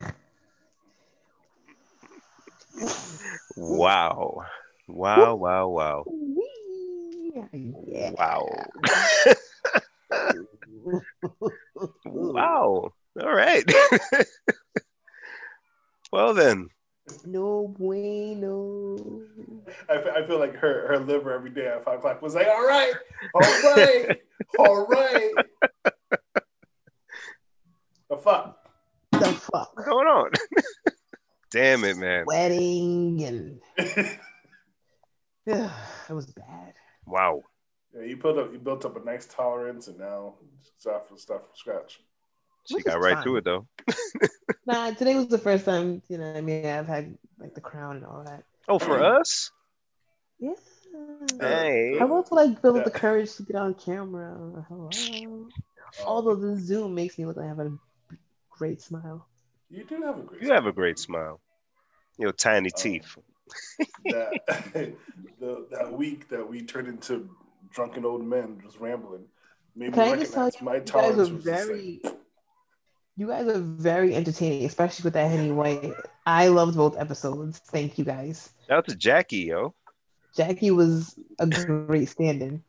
wow. 3.55 4.45
Wow, 4.87 5.35
wow, 5.35 5.67
wow. 5.67 6.05
Yeah. 7.53 8.11
Wow. 8.11 8.47
Wow. 12.05 12.93
All 13.21 13.33
right. 13.33 13.63
well 16.11 16.33
then. 16.33 16.69
No 17.25 17.73
bueno. 17.77 19.21
I, 19.89 19.93
I 19.93 20.27
feel 20.27 20.39
like 20.39 20.55
her, 20.55 20.87
her 20.87 20.99
liver 20.99 21.33
every 21.33 21.49
day 21.49 21.67
at 21.67 21.83
five 21.83 21.99
o'clock 21.99 22.21
was 22.21 22.35
like, 22.35 22.47
all 22.47 22.67
right, 22.67 22.93
all 23.33 23.41
right, 23.41 24.17
all 24.59 24.85
right. 24.87 25.33
The 28.09 28.17
fuck? 28.17 28.57
The 29.11 29.25
fuck? 29.25 29.71
What's 29.75 29.87
going 29.87 30.07
on? 30.07 30.31
Damn 31.51 31.85
it, 31.85 31.97
man. 31.97 32.25
Wedding 32.25 33.23
and 33.23 33.61
yeah, 35.47 35.71
it 36.09 36.13
was 36.13 36.27
bad. 36.27 36.73
Wow. 37.05 37.43
Yeah, 37.93 38.03
you 38.03 38.17
built 38.17 38.37
up 38.37 38.51
you 38.51 38.59
built 38.59 38.85
up 38.85 38.97
a 38.97 39.03
nice 39.03 39.25
tolerance 39.25 39.87
and 39.87 39.97
now 39.97 40.35
start 40.77 41.07
from 41.07 41.17
start 41.17 41.41
from 41.43 41.55
scratch. 41.55 41.99
She 42.65 42.75
Which 42.75 42.83
got 42.83 42.95
is 42.95 43.01
right 43.01 43.21
to 43.23 43.37
it 43.37 43.45
though. 43.45 43.67
Nah, 44.65 44.91
today 44.91 45.15
was 45.15 45.27
the 45.29 45.37
first 45.37 45.65
time, 45.65 46.01
you 46.09 46.17
know, 46.17 46.33
I 46.35 46.41
mean, 46.41 46.65
I've 46.65 46.87
had 46.87 47.17
like 47.39 47.55
the 47.55 47.61
crown 47.61 47.97
and 47.97 48.05
all 48.05 48.23
that. 48.25 48.43
Oh, 48.69 48.79
for 48.79 49.03
us? 49.03 49.51
Yeah. 50.39 50.53
Hey. 51.39 51.99
How 51.99 52.05
about 52.05 52.31
like 52.31 52.61
build 52.61 52.77
up 52.77 52.83
the 52.83 52.91
courage 52.91 53.35
to 53.35 53.43
get 53.43 53.55
on 53.55 53.73
camera? 53.73 54.65
Hello. 54.67 54.89
Um, 54.89 55.51
Although 56.05 56.35
the 56.35 56.57
Zoom 56.59 56.95
makes 56.95 57.17
me 57.17 57.25
look 57.25 57.37
like 57.37 57.45
I 57.45 57.49
have 57.49 57.59
a 57.59 57.77
great 58.49 58.81
smile. 58.81 59.27
you 59.69 59.83
do 59.83 60.01
have 60.01 60.17
a 60.19 60.23
great 60.23 60.41
You 60.41 60.51
have 60.51 60.65
a 60.65 60.71
great 60.73 60.99
smile. 60.99 61.39
Your 62.17 62.31
tiny 62.33 62.71
Oh. 62.73 62.79
teeth. 62.79 63.17
That 64.09 64.31
the, 65.39 65.67
that 65.71 65.91
week 65.91 66.29
that 66.29 66.47
we 66.47 66.61
turned 66.61 66.87
into 66.87 67.29
drunken 67.69 68.05
old 68.05 68.23
men 68.23 68.59
just 68.63 68.79
rambling 68.79 69.25
Maybe 69.75 69.91
me 69.91 69.95
Can 69.95 70.13
I 70.13 70.17
just 70.17 70.33
tell 70.33 70.45
recognize 70.45 70.61
you, 70.61 70.65
my 70.65 70.73
you 70.75 70.79
guys 70.79 70.89
tolerance 70.89 71.29
are 71.29 71.33
was 71.35 71.43
very, 71.43 72.01
you 73.15 73.27
guys 73.27 73.47
are 73.47 73.59
very 73.59 74.15
entertaining, 74.15 74.65
especially 74.65 75.03
with 75.03 75.13
that 75.13 75.29
Henny 75.29 75.51
White. 75.51 75.93
I 76.25 76.47
loved 76.47 76.75
both 76.75 76.97
episodes. 76.97 77.59
Thank 77.59 77.97
you 77.99 78.03
guys. 78.05 78.53
Shout 78.67 78.77
out 78.79 78.85
to 78.87 78.95
Jackie, 78.95 79.37
yo. 79.45 79.75
Jackie 80.35 80.71
was 80.71 81.17
a 81.39 81.45
great 81.47 82.09
stand-in. 82.09 82.63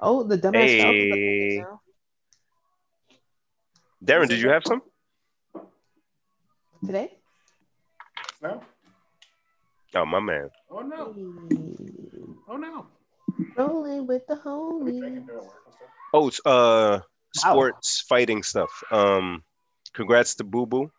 Oh, 0.00 0.22
the 0.22 0.38
dumbass 0.38 0.80
are 0.80 0.92
playing 0.92 1.10
Hey. 1.10 1.58
now. 1.58 1.80
Darren, 4.04 4.28
did 4.28 4.40
you 4.40 4.48
have 4.48 4.64
some? 4.64 4.82
today. 6.84 7.16
no, 8.42 8.60
Oh, 9.96 10.04
my 10.06 10.20
man. 10.20 10.50
oh 10.70 10.80
no, 10.80 11.14
oh 12.48 12.56
no. 12.56 12.86
Rolling 13.56 14.06
with 14.06 14.26
the 14.26 14.38
Are 14.44 14.74
we 14.78 14.98
drinking 15.00 15.22
homies. 15.22 15.26
during 15.26 15.44
work 15.44 15.62
and 15.66 15.74
stuff? 15.74 15.88
Oh, 16.12 16.28
it's 16.28 16.40
uh 16.46 17.00
sports 17.34 18.04
fighting 18.08 18.42
stuff. 18.42 18.70
Um 18.90 19.42
congrats 19.92 20.34
to 20.36 20.44
Boo 20.44 20.66
Boo, 20.66 20.90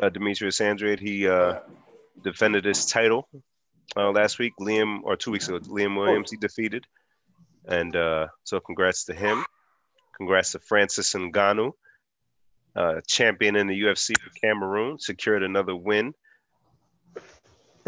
uh 0.00 0.08
Demetrius 0.08 0.60
Andrade. 0.60 1.00
He 1.00 1.28
uh 1.28 1.60
defended 2.22 2.64
his 2.64 2.86
title 2.86 3.28
uh 3.96 4.10
last 4.10 4.38
week. 4.38 4.52
Liam 4.60 5.00
or 5.02 5.16
two 5.16 5.30
weeks 5.32 5.48
ago, 5.48 5.58
Liam 5.60 5.96
Williams 5.96 6.30
he 6.30 6.36
defeated. 6.36 6.86
And 7.66 7.94
uh 7.96 8.28
so 8.44 8.60
congrats 8.60 9.04
to 9.06 9.14
him. 9.14 9.44
Congrats 10.16 10.52
to 10.52 10.58
Francis 10.60 11.12
Ngannou, 11.14 11.72
uh 12.76 13.00
champion 13.08 13.56
in 13.56 13.66
the 13.66 13.80
UFC 13.82 14.14
for 14.20 14.30
Cameroon, 14.40 14.98
secured 14.98 15.42
another 15.42 15.74
win. 15.74 16.14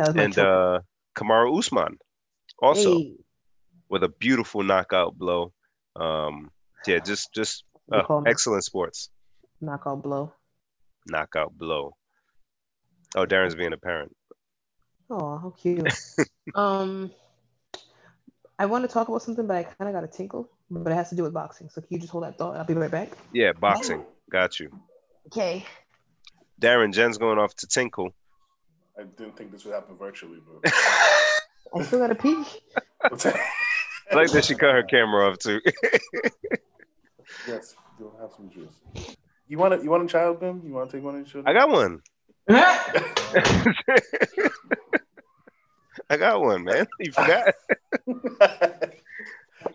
That 0.03 0.17
was 0.17 0.25
And 0.25 0.35
choke. 0.35 0.49
uh 0.49 0.81
Kamaru 1.15 1.59
Usman 1.59 1.99
also 2.61 2.99
Hey, 2.99 3.17
with 3.89 4.03
a 4.03 4.09
beautiful 4.09 4.63
knockout 4.63 5.17
blow. 5.17 5.53
Um, 5.95 6.51
yeah, 6.87 6.99
just 6.99 7.33
just 7.33 7.65
uh, 7.93 8.23
excellent 8.27 8.65
sports. 8.65 9.11
knockout 9.61 10.03
blow. 10.03 10.33
Knockout 11.07 11.57
blow. 11.57 11.95
Oh, 13.15 13.27
Darren's 13.27 13.55
being 13.55 13.73
a 13.73 13.77
parent. 13.77 14.17
Oh, 15.11 15.39
how 15.39 15.51
cute. 15.51 15.87
um, 16.55 17.13
I 18.59 18.67
want 18.67 18.85
to 18.85 18.89
talk 18.93 19.09
about 19.09 19.23
something, 19.23 19.47
but 19.47 19.57
I 19.57 19.63
kind 19.65 19.89
of 19.89 19.95
got 19.95 20.05
a 20.05 20.09
tinkle, 20.09 20.49
but 20.71 20.91
it 20.91 20.95
has 20.95 21.11
to 21.11 21.15
do 21.15 21.23
with 21.23 21.35
boxing. 21.35 21.69
So 21.69 21.81
can 21.81 21.89
you 21.91 21.99
just 21.99 22.11
hold 22.11 22.25
that 22.25 22.39
thought? 22.39 22.57
I'll 22.57 22.65
be 22.65 22.75
right 22.75 22.91
back. 22.91 23.11
Yeah, 23.33 23.53
boxing. 23.53 24.05
Got 24.31 24.59
you. 24.59 24.71
Okay. 25.27 25.65
Darren, 26.61 26.93
Jen's 26.93 27.19
going 27.19 27.39
off 27.39 27.55
to 27.57 27.67
tinkle. 27.67 28.15
I 28.99 29.05
didn't 29.05 29.37
think 29.37 29.53
this 29.53 29.65
would 29.65 29.75
happen 29.75 29.97
virtually, 29.97 30.39
but 30.47 30.73
I 31.75 31.83
still 31.83 32.01
got 32.01 32.09
to 32.09 32.15
pee. 32.15 32.45
I 33.03 34.15
like 34.15 34.31
that 34.33 34.45
she 34.45 34.55
cut 34.55 34.75
her 34.75 34.83
camera 34.83 35.31
off 35.31 35.39
too. 35.39 35.61
yes, 37.49 37.75
you'll 37.99 38.17
have 38.21 38.31
some 38.37 38.51
juice. 38.51 38.75
You 39.49 39.59
want 39.59 39.79
to? 39.79 39.83
You 39.83 39.91
want 39.91 40.05
a 40.05 40.07
child, 40.07 40.41
Ben? 40.41 40.61
You 40.65 40.73
want 40.75 40.91
to 40.91 40.97
take 40.97 41.05
one 41.05 41.21
of 41.21 41.35
your 41.35 41.49
I 41.49 41.53
got 41.53 41.71
one. 41.71 42.01
I 46.11 46.17
got 46.19 46.41
one, 46.43 46.65
man. 46.65 46.87
You 47.01 47.13
forgot? 47.13 47.55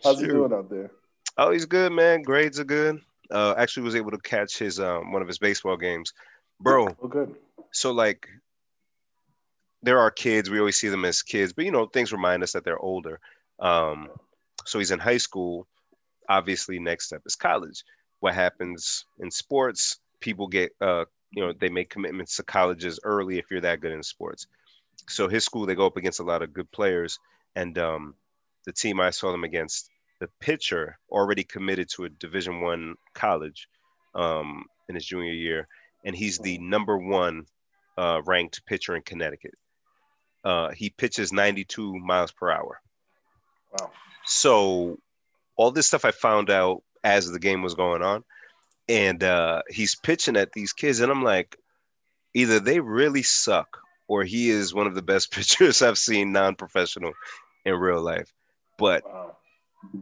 How's 0.04 0.20
he 0.20 0.28
doing 0.28 0.54
out 0.54 0.70
there? 0.70 0.92
Oh, 1.38 1.52
he's 1.52 1.66
good, 1.66 1.92
man. 1.92 2.22
Grades 2.22 2.60
are 2.60 2.66
good. 2.66 3.02
Uh, 3.32 3.56
actually, 3.58 3.84
was 3.84 3.96
able 3.96 4.12
to 4.12 4.20
catch 4.20 4.58
his 4.60 4.80
um 4.80 5.12
one 5.12 5.22
of 5.22 5.28
his 5.28 5.40
baseball 5.40 5.78
games, 5.78 6.14
bro. 6.60 6.88
Oh, 7.02 7.08
good. 7.08 7.36
so 7.72 7.92
like 7.92 8.28
there 9.84 10.00
are 10.00 10.12
kids 10.12 10.50
we 10.50 10.60
always 10.60 10.78
see 10.78 10.90
them 10.90 11.06
as 11.06 11.22
kids 11.22 11.54
but 11.54 11.66
you 11.66 11.72
know 11.72 11.86
things 11.86 12.12
remind 12.12 12.44
us 12.44 12.52
that 12.54 12.64
they're 12.64 12.80
older. 12.80 13.20
Um 13.60 14.10
so 14.66 14.80
he's 14.80 14.92
in 14.92 15.00
high 15.00 15.18
school 15.18 15.68
obviously 16.30 16.80
next 16.80 17.06
step 17.06 17.22
is 17.26 17.36
college. 17.36 17.84
What 18.20 18.34
happens 18.34 19.06
in 19.20 19.32
sports 19.32 20.00
people 20.20 20.48
get 20.48 20.72
uh 20.82 21.06
you 21.32 21.44
know 21.44 21.54
they 21.54 21.70
make 21.70 21.90
commitments 21.90 22.36
to 22.38 22.44
colleges 22.44 23.00
early 23.04 23.38
if 23.38 23.46
you're 23.52 23.62
that 23.62 23.82
good 23.82 23.92
in 23.92 24.04
sports. 24.04 24.48
So 25.08 25.28
his 25.28 25.44
school 25.44 25.66
they 25.66 25.76
go 25.76 25.86
up 25.86 25.98
against 25.98 26.20
a 26.20 26.24
lot 26.24 26.42
of 26.42 26.54
good 26.54 26.72
players 26.72 27.20
and 27.56 27.78
um 27.78 28.16
the 28.66 28.74
team 28.74 29.00
i 29.00 29.10
saw 29.10 29.32
them 29.32 29.46
against 29.46 29.90
the 30.20 30.28
pitcher 30.40 30.98
already 31.10 31.44
committed 31.44 31.88
to 31.88 32.04
a 32.06 32.10
division 32.10 32.60
one 32.60 32.96
college 33.14 33.70
um 34.16 34.66
in 34.90 34.96
his 34.96 35.06
junior 35.06 35.32
year 35.32 35.68
and 36.06 36.16
he's 36.16 36.40
the 36.40 36.58
number 36.60 36.98
one 36.98 37.46
uh, 37.98 38.22
ranked 38.26 38.66
pitcher 38.66 38.96
in 38.96 39.02
Connecticut. 39.02 39.56
Uh, 40.48 40.72
he 40.72 40.90
pitches 40.90 41.34
92 41.34 42.00
miles 42.00 42.32
per 42.32 42.50
hour. 42.50 42.80
Wow. 43.78 43.92
So 44.24 44.98
all 45.58 45.72
this 45.72 45.88
stuff 45.88 46.06
I 46.06 46.12
found 46.12 46.50
out 46.50 46.84
as 47.04 47.30
the 47.30 47.40
game 47.40 47.62
was 47.62 47.76
going 47.76 48.02
on, 48.02 48.24
and 48.88 49.22
uh, 49.24 49.62
he's 49.70 49.96
pitching 49.96 50.38
at 50.38 50.54
these 50.54 50.72
kids, 50.72 51.02
and 51.02 51.12
I'm 51.12 51.22
like, 51.24 51.58
either 52.34 52.62
they 52.62 52.80
really 52.80 53.24
suck 53.24 53.78
or 54.08 54.24
he 54.24 54.50
is 54.50 54.74
one 54.74 54.88
of 54.88 54.96
the 54.96 55.02
best 55.02 55.32
pitchers 55.36 55.82
I've 55.82 55.98
seen 55.98 56.32
non-professional 56.32 57.12
in 57.66 57.74
real 57.76 58.02
life. 58.02 58.32
But 58.78 59.04
Wow. 59.06 59.36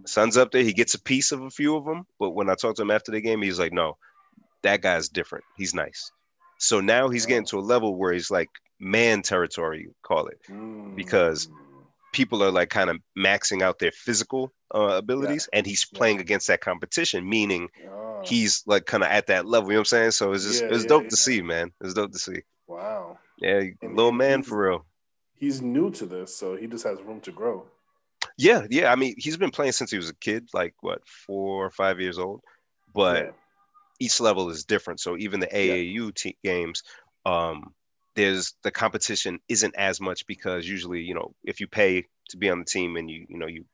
son's 0.06 0.38
up 0.38 0.52
there, 0.52 0.62
he 0.62 0.74
gets 0.74 0.94
a 0.94 1.02
piece 1.02 1.32
of 1.32 1.42
a 1.42 1.50
few 1.50 1.76
of 1.76 1.86
them. 1.86 2.06
But 2.20 2.32
when 2.32 2.52
I 2.52 2.56
talked 2.56 2.78
to 2.78 2.84
him 2.84 2.92
after 2.92 3.12
the 3.12 3.22
game, 3.22 3.42
he's 3.42 3.58
like, 3.58 3.74
no, 3.74 3.98
that 4.62 4.82
guy's 4.82 5.10
different. 5.10 5.46
He's 5.58 5.74
nice. 5.74 6.12
So 6.60 6.82
now 6.82 7.10
he's 7.10 7.26
getting 7.26 7.48
to 7.48 7.58
a 7.58 7.62
level 7.74 7.96
where 7.96 8.14
he's 8.14 8.30
like 8.30 8.50
man 8.80 9.22
territory, 9.22 9.90
call 10.04 10.28
it. 10.28 10.40
Mm. 10.50 10.96
Because- 10.96 11.50
People 12.14 12.42
are 12.42 12.50
like 12.52 12.70
kind 12.70 12.90
of 12.90 12.96
maxing 13.18 13.62
out 13.62 13.78
their 13.78 13.92
physical 13.92 14.50
uh, 14.74 14.96
abilities, 15.04 15.50
and 15.52 15.66
he's 15.66 15.86
Yeah. 15.92 15.98
playing 15.98 16.22
against 16.22 16.48
that 16.48 16.62
competition, 16.62 17.28
meaning 17.28 17.68
Ah, 17.92 18.22
he's 18.24 18.64
like 18.66 18.86
kind 18.86 19.04
of 19.04 19.10
at 19.10 19.28
that 19.28 19.46
level. 19.46 19.70
You 19.70 19.74
know 19.76 19.80
what 19.82 19.92
I'm 19.92 19.98
saying? 19.98 20.12
So 20.12 20.32
it's 20.32 20.46
just 20.46 20.64
Yeah, 20.64 20.70
it's 20.70 20.84
yeah, 20.84 20.88
dope 20.88 21.04
yeah. 21.04 21.10
to 21.10 21.16
see, 21.18 21.42
man. 21.42 21.74
It's 21.82 21.94
dope 21.94 22.14
to 22.14 22.18
see. 22.20 22.42
wow. 22.68 23.20
Yeah, 23.40 23.64
And- 23.82 23.98
little 23.98 24.14
man 24.14 24.44
for 24.44 24.66
real. 24.70 24.86
He's 25.34 25.62
new 25.62 25.92
to 25.92 26.06
this, 26.06 26.34
so 26.34 26.56
he 26.56 26.68
just 26.68 26.86
has 26.86 27.02
room 27.02 27.20
to 27.20 27.34
grow. 27.34 27.68
Yeah, 28.38 28.66
yeah. 28.70 28.94
I 28.94 28.96
mean, 28.96 29.16
he's 29.18 29.36
been 29.36 29.52
playing 29.52 29.74
since 29.74 29.92
he 29.92 29.98
was 29.98 30.10
a 30.10 30.16
kid, 30.16 30.48
like 30.54 30.74
what, 30.80 31.06
four 31.06 31.66
or 31.66 31.70
five 31.72 32.00
years 32.00 32.18
old. 32.18 32.40
But 32.94 33.26
Yeah. 33.26 33.32
each 34.00 34.22
level 34.22 34.50
is 34.50 34.64
different. 34.64 35.02
So 35.02 35.18
even 35.18 35.42
the 35.42 35.48
AAU 35.54 36.12
te- 36.14 36.38
games, 36.46 36.82
um, 37.26 37.74
there's 38.16 38.54
the 38.64 38.72
competition 38.72 39.40
isn't 39.50 39.76
as 39.76 40.00
much 40.00 40.26
because 40.28 40.68
usually, 40.68 41.02
you 41.02 41.14
know, 41.14 41.34
if 41.44 41.60
you 41.60 41.68
pay 41.68 42.04
to 42.30 42.38
be 42.38 42.50
on 42.50 42.60
the 42.60 42.66
team 42.66 42.96
and 42.96 43.10
you, 43.10 43.26
you 43.30 43.38
know, 43.38 43.48
you 43.48 43.66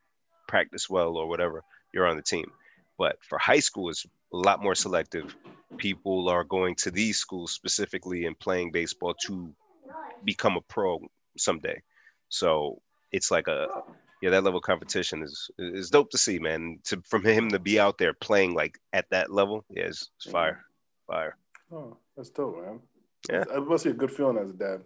practice 0.47 0.89
well 0.89 1.15
or 1.15 1.27
whatever, 1.27 1.63
you're 1.93 2.07
on 2.07 2.17
the 2.17 2.23
team. 2.23 2.51
But 2.97 3.17
for 3.21 3.37
high 3.37 3.59
school, 3.59 3.89
it's 3.89 4.05
a 4.33 4.37
lot 4.37 4.61
more 4.61 4.75
selective. 4.75 5.35
People 5.77 6.29
are 6.29 6.43
going 6.43 6.75
to 6.75 6.91
these 6.91 7.17
schools 7.17 7.53
specifically 7.53 8.25
and 8.25 8.37
playing 8.39 8.71
baseball 8.71 9.13
to 9.25 9.53
become 10.23 10.57
a 10.57 10.61
pro 10.61 10.99
someday. 11.37 11.81
So 12.29 12.81
it's 13.11 13.31
like 13.31 13.47
a 13.47 13.67
yeah, 14.21 14.29
that 14.29 14.43
level 14.43 14.59
of 14.59 14.63
competition 14.63 15.23
is 15.23 15.49
is 15.57 15.89
dope 15.89 16.11
to 16.11 16.17
see, 16.17 16.37
man. 16.37 16.79
To 16.85 17.01
from 17.05 17.23
him 17.23 17.49
to 17.49 17.59
be 17.59 17.79
out 17.79 17.97
there 17.97 18.13
playing 18.13 18.53
like 18.53 18.77
at 18.93 19.09
that 19.09 19.31
level, 19.31 19.65
yeah, 19.69 19.85
it's, 19.85 20.09
fire, 20.29 20.63
fire. 21.07 21.37
Oh, 21.71 21.97
that's 22.15 22.29
dope, 22.29 22.63
man. 22.63 22.79
Yeah. 23.29 23.43
It 23.55 23.67
must 23.67 23.83
be 23.83 23.91
a 23.91 23.93
good 23.93 24.11
feeling 24.11 24.37
as 24.37 24.49
a 24.49 24.53
dad. 24.53 24.81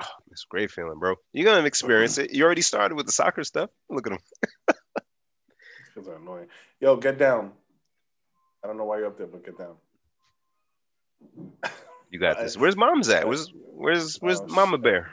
Oh, 0.00 0.04
it's 0.30 0.44
a 0.44 0.50
great 0.50 0.70
feeling, 0.70 0.98
bro. 0.98 1.14
You're 1.32 1.44
gonna 1.52 1.66
experience 1.66 2.18
it. 2.18 2.32
You 2.32 2.44
already 2.44 2.62
started 2.62 2.94
with 2.94 3.06
the 3.06 3.12
soccer 3.12 3.42
stuff. 3.44 3.70
Look 3.88 4.06
at 4.06 4.12
him. 4.12 4.18
These 5.96 6.06
are 6.08 6.16
annoying. 6.16 6.46
Yo, 6.80 6.96
get 6.96 7.18
down. 7.18 7.52
I 8.62 8.68
don't 8.68 8.76
know 8.76 8.84
why 8.84 8.98
you're 8.98 9.08
up 9.08 9.18
there, 9.18 9.26
but 9.26 9.44
get 9.44 9.58
down. 9.58 9.74
You 12.10 12.18
got 12.20 12.38
this. 12.40 12.56
Where's 12.56 12.76
mom's 12.76 13.08
at? 13.08 13.26
Where's 13.26 13.52
where's 13.54 14.16
where's 14.18 14.40
Oh, 14.40 14.46
Mama 14.46 14.76
shit. 14.76 14.82
Bear? 14.84 15.10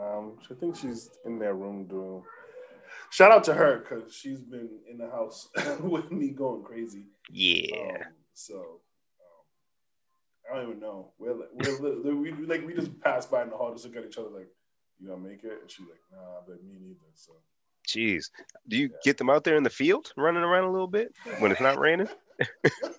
Um, 0.00 0.38
I 0.50 0.54
think 0.54 0.76
she's 0.76 1.10
in 1.24 1.38
their 1.38 1.54
room 1.54 1.84
doing. 1.86 2.22
Shout 3.10 3.30
out 3.30 3.44
to 3.44 3.54
her 3.54 3.78
because 3.78 4.12
she's 4.14 4.40
been 4.40 4.68
in 4.90 4.98
the 4.98 5.08
house 5.08 5.48
with 5.80 6.10
me 6.10 6.30
going 6.30 6.62
crazy. 6.64 7.04
Yeah. 7.30 7.98
Um, 8.06 8.12
so 8.34 8.80
I 10.50 10.56
don't 10.56 10.68
even 10.68 10.80
know. 10.80 11.12
We're, 11.18 11.34
we're 11.52 12.14
we 12.14 12.32
like 12.46 12.66
we 12.66 12.74
just 12.74 13.00
passed 13.00 13.30
by 13.30 13.42
in 13.42 13.50
the 13.50 13.56
hall, 13.56 13.72
just 13.72 13.84
look 13.84 13.96
at 13.96 14.04
each 14.04 14.18
other 14.18 14.28
like, 14.28 14.48
"You 14.98 15.08
gonna 15.08 15.20
make 15.20 15.42
it?" 15.44 15.58
And 15.60 15.70
she's 15.70 15.86
like, 15.86 16.00
"Nah, 16.12 16.40
but 16.46 16.62
me 16.62 16.76
neither." 16.80 17.00
So 17.14 17.32
Jeez. 17.86 18.30
Do 18.68 18.76
you 18.76 18.90
get 19.04 19.16
them 19.16 19.30
out 19.30 19.44
there 19.44 19.56
in 19.56 19.62
the 19.62 19.70
field 19.70 20.12
running 20.16 20.42
around 20.42 20.64
a 20.64 20.72
little 20.72 20.88
bit 20.88 21.14
when 21.38 21.52
it's 21.52 21.60
not 21.60 21.78
raining? 21.78 22.08
I 22.40 22.46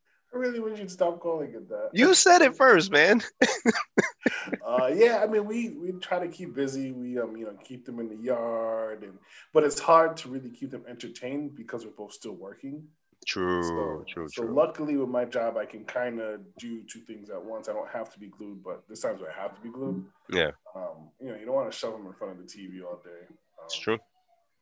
really 0.32 0.60
wish 0.60 0.78
you'd 0.78 0.90
stop 0.90 1.20
calling 1.20 1.50
it 1.50 1.68
that. 1.68 1.90
You 1.92 2.14
said 2.14 2.40
it 2.42 2.56
first, 2.56 2.92
man. 2.92 3.22
uh, 4.66 4.90
yeah, 4.94 5.20
I 5.22 5.26
mean, 5.26 5.44
we 5.44 5.70
we 5.70 5.92
try 5.92 6.20
to 6.20 6.28
keep 6.28 6.54
busy. 6.54 6.92
We 6.92 7.18
um, 7.18 7.36
you 7.36 7.46
know, 7.46 7.54
keep 7.64 7.84
them 7.84 7.98
in 7.98 8.08
the 8.08 8.16
yard, 8.16 9.02
and 9.02 9.18
but 9.52 9.64
it's 9.64 9.80
hard 9.80 10.16
to 10.18 10.28
really 10.28 10.50
keep 10.50 10.70
them 10.70 10.84
entertained 10.88 11.56
because 11.56 11.84
we're 11.84 11.92
both 11.92 12.12
still 12.12 12.34
working. 12.34 12.84
True, 13.26 13.62
So, 13.62 14.04
true, 14.08 14.28
so 14.28 14.42
true. 14.42 14.54
luckily 14.54 14.96
with 14.96 15.08
my 15.08 15.24
job, 15.24 15.56
I 15.56 15.66
can 15.66 15.84
kind 15.84 16.20
of 16.20 16.40
do 16.58 16.82
two 16.82 17.00
things 17.00 17.30
at 17.30 17.42
once. 17.42 17.68
I 17.68 17.72
don't 17.72 17.88
have 17.90 18.12
to 18.12 18.18
be 18.18 18.28
glued, 18.28 18.62
but 18.64 18.82
there's 18.88 19.00
times 19.00 19.20
where 19.20 19.30
I 19.30 19.40
have 19.40 19.54
to 19.54 19.60
be 19.60 19.68
glued. 19.68 20.04
Yeah, 20.30 20.50
Um, 20.74 21.10
you 21.20 21.28
know, 21.28 21.36
you 21.36 21.46
don't 21.46 21.54
want 21.54 21.70
to 21.70 21.76
shove 21.76 21.92
them 21.92 22.06
in 22.06 22.12
front 22.14 22.32
of 22.32 22.38
the 22.38 22.44
TV 22.44 22.82
all 22.84 23.00
day. 23.04 23.26
Um, 23.28 23.64
it's 23.66 23.78
true. 23.78 23.98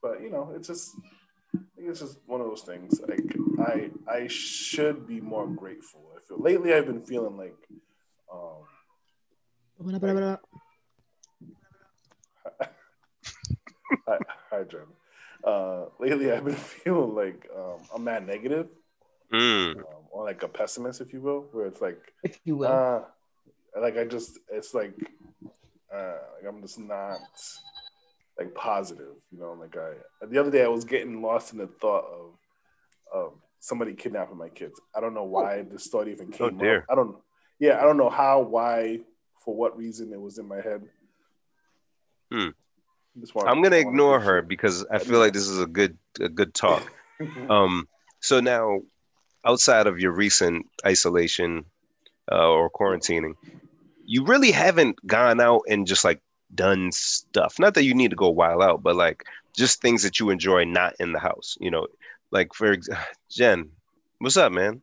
But 0.03 0.21
you 0.23 0.31
know, 0.31 0.53
it's 0.55 0.69
just, 0.69 0.97
I 1.55 1.59
think 1.77 1.89
it's 1.89 2.01
just 2.01 2.19
one 2.27 2.41
of 2.41 2.47
those 2.47 2.63
things. 2.63 3.01
Like 3.01 3.37
I, 3.61 3.91
I 4.11 4.27
should 4.29 5.07
be 5.07 5.21
more 5.21 5.47
grateful. 5.47 6.13
I 6.17 6.21
feel 6.27 6.39
lately 6.39 6.75
I've 6.75 6.87
been 6.87 7.03
feeling 7.03 7.37
like, 7.37 7.57
um, 8.33 8.67
hi, 14.07 14.19
hi 14.51 14.63
Jen. 14.65 14.81
Uh, 15.45 15.87
lately 15.99 16.31
I've 16.31 16.45
been 16.45 16.55
feeling 16.85 17.15
like 17.15 17.49
um, 17.57 17.79
I'm 17.95 18.05
mad 18.05 18.27
negative, 18.27 18.69
Mm, 19.33 19.77
um, 19.79 19.85
or 20.11 20.25
like 20.25 20.43
a 20.43 20.49
pessimist, 20.49 21.01
if 21.01 21.13
you 21.13 21.21
will, 21.21 21.47
where 21.53 21.67
it's 21.67 21.81
like, 21.81 22.13
if 22.25 22.39
you 22.45 22.57
will. 22.57 22.69
uh, 22.69 23.03
like 23.81 23.97
I 23.97 24.05
just, 24.05 24.39
it's 24.51 24.75
like, 24.75 24.93
uh, 25.95 26.17
like 26.37 26.47
I'm 26.49 26.61
just 26.61 26.79
not 26.79 27.21
like 28.39 28.55
positive, 28.55 29.15
you 29.31 29.39
know. 29.39 29.53
Like 29.53 29.77
I, 29.77 30.27
the 30.27 30.39
other 30.39 30.51
day 30.51 30.65
I 30.65 30.69
was 30.69 30.85
getting 30.85 31.23
lost 31.23 31.53
in 31.53 31.59
the 31.59 31.69
thought 31.69 32.05
of, 32.05 32.35
of 33.13 33.33
somebody 33.61 33.95
kidnapping 33.95 34.37
my 34.37 34.49
kids. 34.49 34.81
I 34.95 35.01
don't 35.01 35.15
know 35.15 35.25
why 35.25 35.63
this 35.63 35.87
thought 35.87 36.09
even 36.09 36.33
Oh, 36.41 36.49
came 36.51 36.59
dear. 36.59 36.79
up. 36.79 36.85
I 36.91 36.95
don't, 36.97 37.17
yeah, 37.59 37.79
I 37.79 37.83
don't 37.83 37.97
know 37.99 38.11
how, 38.11 38.41
why, 38.41 39.01
for 39.45 39.55
what 39.55 39.77
reason 39.77 40.13
it 40.13 40.21
was 40.21 40.39
in 40.39 40.49
my 40.49 40.61
head. 40.61 40.83
Hmm. 42.33 42.49
Just 43.19 43.35
wanted- 43.35 43.51
I'm 43.51 43.63
gonna 43.63 43.77
ignore 43.77 44.21
her 44.21 44.43
because 44.43 44.85
I 44.91 44.99
feel 44.99 45.19
like 45.19 45.33
this 45.33 45.49
is 45.49 45.59
a 45.59 45.67
good 45.67 45.97
a 46.21 46.29
good 46.29 46.55
talk. 46.55 46.83
Um, 47.51 47.87
so 48.21 48.41
now, 48.41 48.81
outside 49.45 49.87
of 49.87 49.99
your 50.01 50.11
recent 50.11 50.65
isolation 50.87 51.67
uh, 52.33 52.49
or 52.49 52.71
quarantining, 52.71 53.35
you 54.07 54.25
really 54.25 54.51
haven't 54.51 54.97
gone 55.07 55.39
out 55.39 55.61
and 55.69 55.87
just 55.87 56.03
like 56.03 56.23
done 56.55 56.91
stuff. 56.93 57.59
Not 57.59 57.75
that 57.75 57.85
you 57.85 57.93
need 57.93 58.09
to 58.11 58.17
go 58.17 58.31
wild 58.31 58.63
out, 58.63 58.83
but 58.83 58.97
like 58.97 59.25
just 59.55 59.83
things 59.83 60.03
that 60.03 60.19
you 60.19 60.31
enjoy 60.31 60.65
not 60.65 60.95
in 60.99 61.13
the 61.13 61.19
house. 61.19 61.59
You 61.61 61.71
know, 61.71 61.89
like 62.31 62.55
for 62.55 62.73
ex- 62.73 62.89
Jen, 63.31 63.69
what's 64.19 64.39
up, 64.39 64.51
man? 64.53 64.81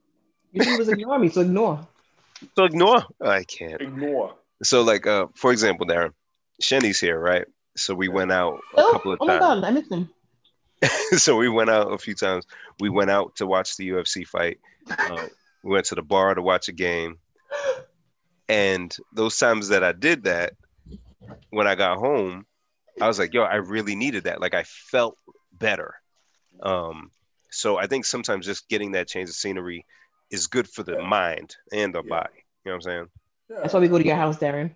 You 0.51 0.63
said 0.63 0.71
you 0.73 0.77
was 0.77 0.89
ignoring 0.89 1.21
me, 1.21 1.29
so 1.29 1.41
ignore. 1.41 1.87
So 2.55 2.65
ignore. 2.65 3.03
I 3.19 3.45
can't. 3.45 3.81
Ignore. 3.81 4.35
So 4.61 4.83
like, 4.83 5.07
uh, 5.07 5.25
for 5.33 5.51
example, 5.51 5.87
Darren, 5.87 6.13
Shenny's 6.61 6.99
here, 6.99 7.19
right? 7.19 7.45
So 7.77 7.93
we 7.93 8.07
went 8.07 8.31
out 8.31 8.59
a 8.75 8.81
Oh, 8.81 8.91
couple 8.91 9.13
of 9.13 9.19
oh 9.21 9.25
my 9.25 9.37
times. 9.37 9.61
god, 9.61 9.63
I 9.63 9.71
missed 9.71 9.91
him. 9.91 10.09
so 11.17 11.35
we 11.37 11.49
went 11.49 11.69
out 11.69 11.91
a 11.91 11.97
few 11.97 12.15
times. 12.15 12.45
We 12.79 12.89
went 12.89 13.09
out 13.09 13.35
to 13.37 13.47
watch 13.47 13.77
the 13.77 13.89
UFC 13.89 14.25
fight. 14.25 14.59
Uh, 14.89 15.25
we 15.63 15.71
went 15.71 15.85
to 15.87 15.95
the 15.95 16.01
bar 16.01 16.33
to 16.33 16.41
watch 16.41 16.67
a 16.69 16.73
game. 16.73 17.19
And 18.49 18.95
those 19.13 19.37
times 19.37 19.69
that 19.69 19.83
I 19.83 19.91
did 19.91 20.23
that, 20.23 20.53
when 21.49 21.67
I 21.67 21.75
got 21.75 21.97
home, 21.97 22.45
I 23.01 23.07
was 23.07 23.19
like, 23.19 23.33
yo, 23.33 23.43
I 23.43 23.55
really 23.55 23.95
needed 23.95 24.25
that. 24.25 24.41
Like 24.41 24.53
I 24.53 24.63
felt 24.63 25.17
better. 25.53 25.95
Um, 26.61 27.11
so 27.51 27.77
I 27.77 27.87
think 27.87 28.05
sometimes 28.05 28.45
just 28.45 28.67
getting 28.69 28.91
that 28.93 29.07
change 29.07 29.29
of 29.29 29.35
scenery 29.35 29.85
is 30.31 30.47
good 30.47 30.67
for 30.67 30.83
the 30.83 30.93
Yeah. 30.93 31.07
mind 31.07 31.55
and 31.71 31.93
the 31.93 32.03
Yeah. 32.03 32.09
body. 32.09 32.45
You 32.65 32.71
know 32.71 32.71
what 32.71 32.75
I'm 32.75 32.81
saying? 32.81 33.07
That's 33.49 33.73
why 33.73 33.79
we 33.79 33.87
go 33.87 33.97
to 33.97 34.05
your 34.05 34.15
house, 34.15 34.37
Darren. 34.37 34.75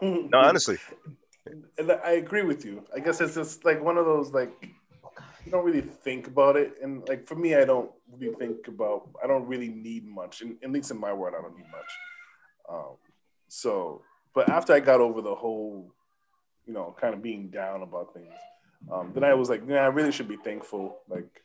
No, 0.30 0.38
honestly. 0.38 0.78
I 2.04 2.12
agree 2.12 2.42
with 2.42 2.64
you. 2.64 2.84
I 2.94 3.00
guess 3.00 3.20
it's 3.20 3.34
just 3.34 3.64
like 3.64 3.82
one 3.82 3.96
of 3.96 4.04
those 4.04 4.32
like 4.32 4.52
you 5.48 5.52
don't 5.52 5.64
really 5.64 5.80
think 5.80 6.26
about 6.26 6.56
it, 6.56 6.74
and 6.82 7.08
like 7.08 7.26
for 7.26 7.34
me, 7.34 7.54
I 7.54 7.64
don't 7.64 7.90
really 8.18 8.34
think 8.34 8.68
about. 8.68 9.08
I 9.22 9.26
don't 9.26 9.46
really 9.46 9.68
need 9.68 10.06
much, 10.06 10.42
and 10.42 10.56
at 10.62 10.70
least 10.70 10.90
in 10.90 11.00
my 11.00 11.12
world, 11.12 11.34
I 11.38 11.42
don't 11.42 11.56
need 11.56 11.70
much. 11.72 11.90
Um, 12.68 12.96
so, 13.48 14.02
but 14.34 14.50
after 14.50 14.74
I 14.74 14.80
got 14.80 15.00
over 15.00 15.22
the 15.22 15.34
whole, 15.34 15.94
you 16.66 16.74
know, 16.74 16.94
kind 17.00 17.14
of 17.14 17.22
being 17.22 17.48
down 17.48 17.82
about 17.82 18.12
things, 18.12 18.34
um, 18.92 19.12
then 19.14 19.24
I 19.24 19.32
was 19.34 19.48
like, 19.48 19.62
yeah, 19.66 19.84
I 19.84 19.86
really 19.86 20.12
should 20.12 20.28
be 20.28 20.36
thankful. 20.36 20.98
Like 21.08 21.42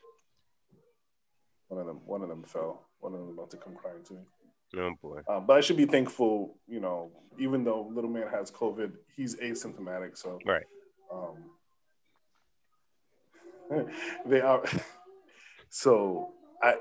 one 1.70 1.80
of 1.80 1.88
them, 1.88 2.01
one 2.06 2.22
of 2.22 2.30
them 2.30 2.43
fell. 2.43 2.88
One 2.99 3.14
of 3.14 3.20
them 3.20 3.30
about 3.30 3.51
to 3.51 3.58
come 3.58 3.76
crying 3.76 4.04
to 4.08 4.14
me. 4.14 4.20
Oh 4.76 4.91
boy. 5.01 5.21
Um, 5.28 5.45
but 5.45 5.57
I 5.57 5.61
should 5.61 5.78
be 5.78 5.86
thankful, 5.86 6.57
you 6.67 6.80
know, 6.80 7.11
even 7.38 7.63
though 7.63 7.91
little 7.93 8.09
man 8.09 8.28
has 8.32 8.51
COVID, 8.51 8.91
he's 9.15 9.36
asymptomatic. 9.36 10.17
So, 10.17 10.39
Right. 10.45 10.65
Um, 11.11 11.49
they 14.26 14.41
are. 14.41 14.63
So 15.76 16.30
I, 16.61 16.76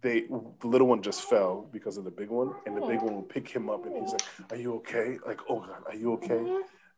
they 0.00 0.22
the 0.22 0.66
little 0.66 0.86
one 0.86 1.02
just 1.02 1.24
fell 1.28 1.68
because 1.70 1.98
of 1.98 2.04
the 2.04 2.10
big 2.10 2.30
one, 2.30 2.54
and 2.64 2.74
the 2.74 2.80
big 2.80 3.02
one 3.02 3.14
will 3.14 3.22
pick 3.22 3.46
him 3.46 3.68
up, 3.68 3.84
and 3.84 3.94
he's 3.94 4.12
like, 4.12 4.22
"Are 4.52 4.56
you 4.56 4.76
okay?" 4.76 5.18
Like, 5.26 5.40
"Oh 5.50 5.60
God, 5.60 5.82
are 5.86 5.94
you 5.94 6.14
okay?" 6.14 6.42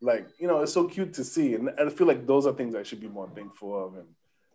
Like, 0.01 0.29
you 0.39 0.47
know, 0.47 0.61
it's 0.61 0.73
so 0.73 0.87
cute 0.87 1.13
to 1.15 1.25
see, 1.25 1.55
and 1.55 1.71
I 1.77 1.89
feel 1.89 2.07
like 2.07 2.25
those 2.25 2.47
are 2.47 2.53
things 2.53 2.77
I 2.77 2.85
should 2.85 3.01
be 3.01 3.09
more 3.09 3.29
thankful 3.35 3.87
of, 3.87 3.95
and 3.95 4.07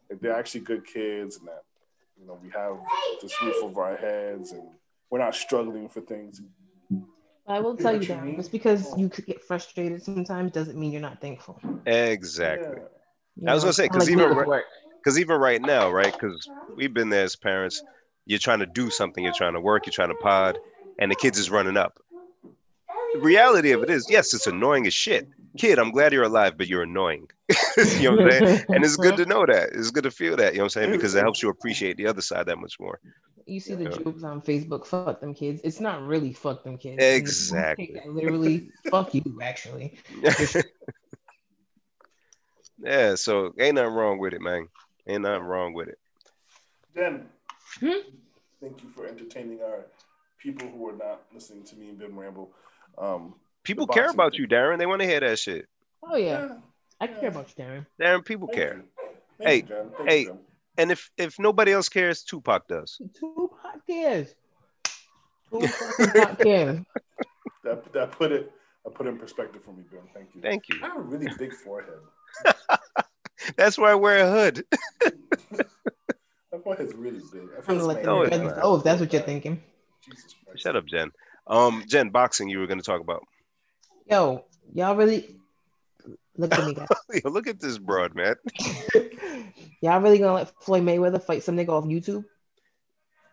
like, 0.09 0.21
they're 0.21 0.35
actually 0.35 0.61
good 0.61 0.85
kids, 0.85 1.35
and 1.35 1.49
that 1.49 1.63
you 2.17 2.25
know 2.25 2.39
we 2.41 2.49
have 2.51 2.77
this 3.21 3.33
roof 3.41 3.55
over 3.61 3.83
our 3.83 3.97
heads, 3.97 4.53
and 4.53 4.69
we're 5.09 5.19
not 5.19 5.35
struggling 5.35 5.89
for 5.89 6.01
things. 6.01 6.41
I 7.47 7.59
will 7.59 7.77
tell 7.77 7.93
you 7.93 7.99
what 7.99 8.07
you 8.07 8.15
that 8.15 8.25
mean? 8.25 8.35
just 8.35 8.51
because 8.51 8.93
oh. 8.93 8.97
you 8.97 9.09
could 9.09 9.25
get 9.25 9.41
frustrated 9.41 10.03
sometimes 10.03 10.51
doesn't 10.51 10.77
mean 10.77 10.91
you're 10.91 11.01
not 11.01 11.21
thankful. 11.21 11.59
Exactly. 11.85 12.81
Yeah. 13.37 13.51
I 13.51 13.53
was 13.53 13.63
gonna 13.63 13.73
say, 13.73 13.83
Kinda 13.83 13.99
'cause 13.99 14.09
like 14.09 14.11
even 14.17 14.29
me 14.29 14.35
with 14.35 14.47
right- 14.47 14.63
because 14.97 15.17
even 15.19 15.39
right 15.39 15.61
now, 15.61 15.89
right? 15.89 16.11
Because 16.11 16.49
we've 16.75 16.93
been 16.93 17.09
there 17.09 17.23
as 17.23 17.35
parents. 17.35 17.81
You're 18.25 18.39
trying 18.39 18.59
to 18.59 18.65
do 18.65 18.89
something. 18.89 19.23
You're 19.23 19.31
trying 19.31 19.53
to 19.53 19.61
work. 19.61 19.85
You're 19.85 19.93
trying 19.93 20.09
to 20.09 20.15
pod, 20.15 20.59
and 20.99 21.09
the 21.09 21.15
kids 21.15 21.39
is 21.39 21.49
running 21.49 21.77
up. 21.77 21.97
The 23.13 23.19
reality 23.19 23.71
of 23.71 23.83
it 23.83 23.89
is, 23.89 24.05
yes, 24.09 24.33
it's 24.33 24.47
annoying 24.47 24.85
as 24.85 24.93
shit. 24.93 25.29
Kid, 25.57 25.79
I'm 25.79 25.91
glad 25.91 26.11
you're 26.11 26.23
alive, 26.23 26.57
but 26.57 26.67
you're 26.67 26.83
annoying. 26.83 27.29
you 27.77 28.11
know 28.11 28.17
what 28.17 28.33
I'm 28.33 28.45
saying? 28.45 28.65
And 28.67 28.83
it's 28.83 28.97
good 28.97 29.15
to 29.17 29.25
know 29.25 29.45
that. 29.45 29.69
It's 29.71 29.91
good 29.91 30.03
to 30.03 30.11
feel 30.11 30.35
that. 30.35 30.53
You 30.53 30.57
know 30.57 30.65
what 30.65 30.75
I'm 30.75 30.81
saying? 30.81 30.91
Because 30.91 31.15
it 31.15 31.21
helps 31.21 31.41
you 31.41 31.47
appreciate 31.47 31.95
the 31.95 32.07
other 32.07 32.21
side 32.21 32.47
that 32.47 32.57
much 32.57 32.77
more. 32.79 32.99
You 33.47 33.59
see 33.61 33.75
the 33.75 33.85
Yeah. 33.85 33.97
jokes 34.03 34.23
on 34.23 34.41
Facebook, 34.41 34.85
fuck 34.85 35.21
them 35.21 35.33
kids. 35.33 35.61
It's 35.63 35.79
not 35.79 36.01
really 36.01 36.33
fuck 36.33 36.63
them 36.63 36.77
kids. 36.77 37.01
Exactly. 37.01 37.87
Take 37.87 37.95
that 37.95 38.09
Literally, 38.09 38.71
fuck 38.91 39.13
you, 39.13 39.23
actually. 39.41 39.97
yeah, 42.79 43.15
so 43.15 43.53
ain't 43.59 43.75
nothing 43.75 43.93
wrong 43.93 44.19
with 44.19 44.33
it, 44.33 44.41
man. 44.41 44.67
Ain't 45.07 45.21
nothing 45.21 45.43
wrong 45.45 45.73
with 45.73 45.87
it. 45.87 45.97
Jen, 46.95 47.27
Hmm? 47.79 48.09
thank 48.61 48.83
you 48.83 48.89
for 48.89 49.07
entertaining 49.07 49.61
our 49.61 49.85
people 50.37 50.67
who 50.67 50.89
are 50.89 50.95
not 50.95 51.21
listening 51.33 51.63
to 51.63 51.75
me 51.77 51.89
and 51.89 51.97
Ben 51.99 52.15
Ramble. 52.15 52.51
Um, 52.97 53.35
People 53.63 53.87
care 53.87 54.09
about 54.09 54.33
thing. 54.33 54.41
you, 54.41 54.47
Darren. 54.47 54.77
They 54.77 54.85
want 54.85 55.01
to 55.01 55.07
hear 55.07 55.19
that 55.21 55.39
shit. 55.39 55.67
Oh 56.03 56.15
yeah, 56.15 56.39
yeah, 56.47 56.55
I 57.01 57.07
care 57.07 57.29
about 57.29 57.49
you, 57.57 57.63
Darren. 57.63 57.85
Darren, 58.01 58.25
people 58.25 58.47
thank 58.47 58.55
care. 58.57 58.75
you. 58.75 58.83
Thank 59.37 59.49
Hey, 59.49 59.55
you, 59.57 59.91
Thank 59.97 60.09
hey. 60.09 60.19
you, 60.19 60.25
Jen. 60.27 60.37
And 60.77 60.91
if 60.91 61.09
if 61.17 61.39
nobody 61.39 61.71
else 61.73 61.89
cares, 61.89 62.23
Tupac 62.23 62.67
does. 62.67 63.01
Tupac 63.19 63.85
cares. 63.87 64.35
Tupac 65.51 66.39
cares. 66.43 66.79
That, 67.63 67.93
that 67.93 68.11
put 68.11 68.31
it 68.31 68.51
I 68.85 68.89
put 68.89 69.07
it 69.07 69.09
in 69.09 69.17
perspective 69.17 69.63
for 69.63 69.71
me, 69.73 69.83
Bim. 69.91 70.01
Thank 70.13 70.29
you. 70.35 70.41
Thank 70.41 70.69
you. 70.69 70.79
I 70.83 70.87
have 70.87 70.97
a 70.97 71.01
really 71.01 71.27
big 71.37 71.53
forehead. 71.53 71.99
That's 73.57 73.77
why 73.77 73.91
I 73.91 73.95
wear 73.95 74.19
a 74.25 74.31
hood. 74.31 74.65
My 76.51 76.59
forehead's 76.63 76.93
really 76.93 77.21
big. 77.31 77.49
I 77.57 77.61
feel 77.61 77.75
gonna 77.75 77.87
let 77.87 77.97
it's 77.97 78.05
them 78.05 78.15
No, 78.15 78.19
my- 78.19 78.25
it's 78.27 78.37
know. 78.37 78.43
not. 78.43 78.59
Oh, 78.61 78.75
if 78.77 78.83
that's 78.83 78.99
what 78.99 79.13
you're 79.13 79.21
thinking. 79.21 79.61
Jesus 80.03 80.33
Christ. 80.45 80.63
Shut 80.63 80.75
up, 80.75 80.85
Jen. 80.85 81.11
Um, 81.45 81.83
Jen, 81.87 82.09
boxing. 82.09 82.49
You 82.49 82.59
were 82.59 82.67
going 82.67 82.79
to 82.79 82.85
talk 82.85 83.01
about. 83.01 83.23
Yo, 84.09 84.45
y'all 84.73 84.95
really 84.95 85.35
look 86.37 86.53
at 86.53 86.65
me, 86.65 86.73
guys. 86.73 86.87
Yo, 87.23 87.29
look 87.29 87.47
at 87.47 87.59
this 87.59 87.77
broad, 87.77 88.15
man. 88.15 88.35
y'all 89.81 89.99
really 90.01 90.19
gonna 90.19 90.33
let 90.33 90.51
Floyd 90.63 90.83
Mayweather 90.83 91.21
fight 91.21 91.43
some 91.43 91.55
nigga 91.57 91.69
off 91.69 91.85
YouTube? 91.85 92.25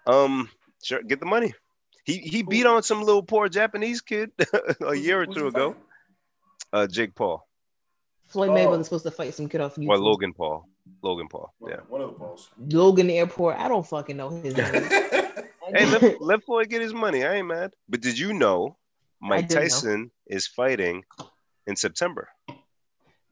Um, 0.07 0.51
sure, 0.83 1.03
get 1.03 1.21
the 1.21 1.27
money. 1.27 1.55
He 2.05 2.19
he 2.19 2.43
beat 2.43 2.67
on 2.67 2.83
some 2.83 3.03
little 3.03 3.23
poor 3.23 3.49
Japanese 3.49 4.01
kid 4.03 4.31
a 4.81 4.95
year 4.95 5.21
or 5.23 5.27
two 5.27 5.47
ago. 5.47 5.77
Uh, 6.73 6.87
Jake 6.87 7.15
Paul 7.15 7.47
Floyd 8.27 8.51
Oh. 8.51 8.55
Mayweather's 8.55 8.87
supposed 8.87 9.05
to 9.05 9.11
fight 9.11 9.33
some 9.35 9.49
kid 9.49 9.61
off 9.61 9.77
YouTube. 9.77 9.89
or 9.89 9.99
Logan 9.99 10.33
Paul. 10.35 10.69
Logan 11.03 11.29
Paul. 11.29 11.53
Yeah. 11.67 11.77
one 11.89 12.03
of 12.03 12.11
the 12.13 12.19
Pauls. 12.19 12.51
Logan 12.59 13.09
Airport. 13.09 13.57
I 13.59 13.69
don't 13.69 13.87
fucking 13.87 14.17
know 14.17 14.29
his 14.29 14.55
name. 14.57 14.73
Hey, 15.75 15.87
let, 15.87 16.21
let 16.21 16.45
Floyd 16.45 16.69
get 16.69 16.83
his 16.83 16.93
money. 16.93 17.25
I 17.25 17.37
ain't 17.37 17.47
mad. 17.47 17.73
But 17.89 18.03
did 18.03 18.19
you 18.19 18.35
know 18.35 18.77
Mike 19.21 19.49
did 19.49 19.55
know. 19.55 19.61
Tyson 19.63 20.11
is 20.27 20.47
fighting 20.47 21.05
in 21.67 21.75
September? 21.77 22.29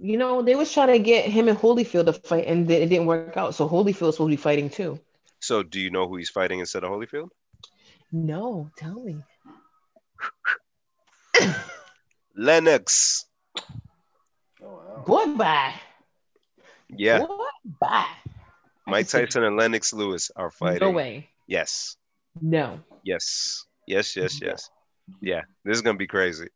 You 0.03 0.17
know, 0.17 0.43
they 0.43 0.57
was 0.57 0.73
trying 0.73 0.89
to 0.89 0.99
get 0.99 1.27
him 1.27 1.47
and 1.47 1.57
Holyfield 1.57 2.07
to 2.07 2.13
fight, 2.13 2.47
and 2.49 2.69
it 2.69 2.89
didn't 2.89 3.07
work 3.07 3.37
out. 3.37 3.55
So 3.55 3.69
Holyfield's 3.69 4.17
supposed 4.17 4.19
to 4.19 4.27
be 4.27 4.37
fighting 4.37 4.69
too. 4.69 4.99
So 5.39 5.63
do 5.63 5.79
you 5.79 5.91
know 5.91 6.09
who 6.09 6.17
he's 6.17 6.29
fighting 6.29 6.59
instead 6.59 6.83
of 6.83 6.91
Holyfield? 6.91 7.29
No, 8.11 8.69
tell 8.77 9.01
me. 9.01 9.23
Lennox. 12.37 13.27
Oh, 14.61 14.67
wow. 14.67 15.05
Boy, 15.07 15.27
bye. 15.35 15.75
Yeah. 16.91 17.21
Boy, 17.21 17.37
bye. 17.81 18.07
Mike 18.89 19.07
Tyson 19.07 19.45
and 19.45 19.57
Lennox 19.57 19.93
Lewis 19.93 20.33
are 20.35 20.51
fighting. 20.51 20.89
No 20.89 20.91
way. 20.91 21.29
Yes. 21.47 21.97
No. 22.41 22.81
Yes. 23.05 23.67
Yes, 23.87 24.17
yes, 24.17 24.41
yes. 24.43 24.69
Yeah. 25.21 25.43
This 25.65 25.77
is 25.77 25.83
gonna 25.83 25.97
be 25.97 26.09
crazy. 26.09 26.49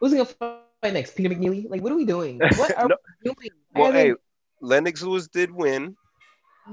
Who's 0.00 0.12
gonna 0.12 0.26
fight 0.26 0.60
next? 0.82 1.14
Peter 1.14 1.28
McNeeley? 1.28 1.68
Like, 1.68 1.74
what 1.82 1.84
are 1.84 1.90
we 1.90 1.98
doing? 1.98 2.38
What 2.56 2.72
are 2.76 2.88
No. 2.88 2.96
we 3.22 3.30
doing? 3.34 3.50
Well, 3.74 3.92
hey, 3.92 4.14
Lennox 4.60 5.02
Lewis 5.02 5.28
did 5.28 5.50
win 5.50 5.96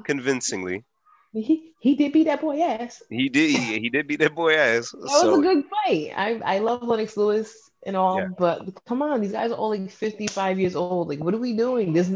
convincingly. 0.03 0.85
he, 1.33 1.73
he 1.79 1.95
did 1.95 2.13
beat 2.13 2.23
that 2.25 2.41
boy 2.41 2.61
ass. 2.61 3.01
He 3.09 3.29
did 3.29 3.49
he, 3.49 3.79
he 3.79 3.89
did 3.89 4.07
beat 4.07 4.19
that 4.19 4.33
boy 4.35 4.55
ass. 4.55 4.91
That 4.91 5.19
was 5.23 5.31
So 5.31 5.39
a 5.39 5.41
good 5.41 5.65
fight. 5.65 6.11
I, 6.15 6.39
I 6.55 6.59
love 6.59 6.83
Lennox 6.83 7.15
Lewis 7.17 7.69
and 7.85 7.95
all, 7.95 8.21
Yeah. 8.21 8.27
but 8.37 8.63
come 8.85 9.01
on, 9.01 9.21
these 9.21 9.31
guys 9.33 9.51
are 9.51 9.55
all 9.55 9.69
like 9.69 9.89
55 9.89 10.59
years 10.59 10.75
old. 10.75 11.09
Like, 11.09 11.19
what 11.19 11.33
are 11.33 11.37
we 11.39 11.53
doing? 11.53 11.93
This 11.93 12.09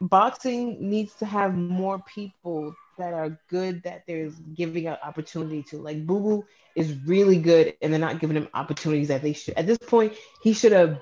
boxing 0.00 0.88
needs 0.90 1.14
to 1.16 1.26
have 1.26 1.54
more 1.54 1.98
people 2.00 2.74
that 2.98 3.12
are 3.12 3.38
good 3.48 3.82
that 3.84 4.04
there's 4.06 4.34
giving 4.54 4.86
an 4.86 4.96
opportunity 5.02 5.62
to. 5.64 5.78
Like 5.78 6.06
Boo 6.06 6.20
Boo 6.20 6.44
is 6.74 6.94
really 7.06 7.38
good, 7.38 7.74
and 7.80 7.92
they're 7.92 8.00
not 8.00 8.20
giving 8.20 8.36
him 8.36 8.48
opportunities 8.54 9.08
that 9.08 9.22
they 9.22 9.32
should. 9.32 9.54
At 9.54 9.66
this 9.66 9.78
point, 9.78 10.14
he 10.42 10.52
should 10.52 10.72
have 10.72 11.00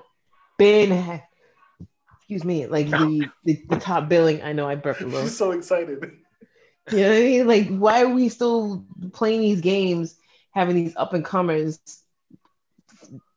been. 0.58 1.20
Excuse 2.18 2.44
me, 2.44 2.66
like 2.66 2.88
the, 2.88 3.28
the, 3.44 3.62
the 3.68 3.76
top 3.76 4.08
billing. 4.08 4.40
I 4.42 4.52
know 4.52 4.66
I 4.66 4.76
burped 4.76 5.02
a 5.02 5.04
little. 5.06 5.22
He's 5.22 5.36
so 5.36 5.50
excited. 5.50 6.12
You 6.90 6.98
know 6.98 7.08
what 7.08 7.16
I 7.16 7.20
mean? 7.20 7.46
Like, 7.46 7.68
why 7.68 8.02
are 8.02 8.08
we 8.08 8.28
still 8.28 8.84
playing 9.12 9.42
these 9.42 9.60
games, 9.60 10.16
having 10.52 10.74
these 10.74 10.96
up 10.96 11.12
and 11.12 11.24
comers 11.24 11.78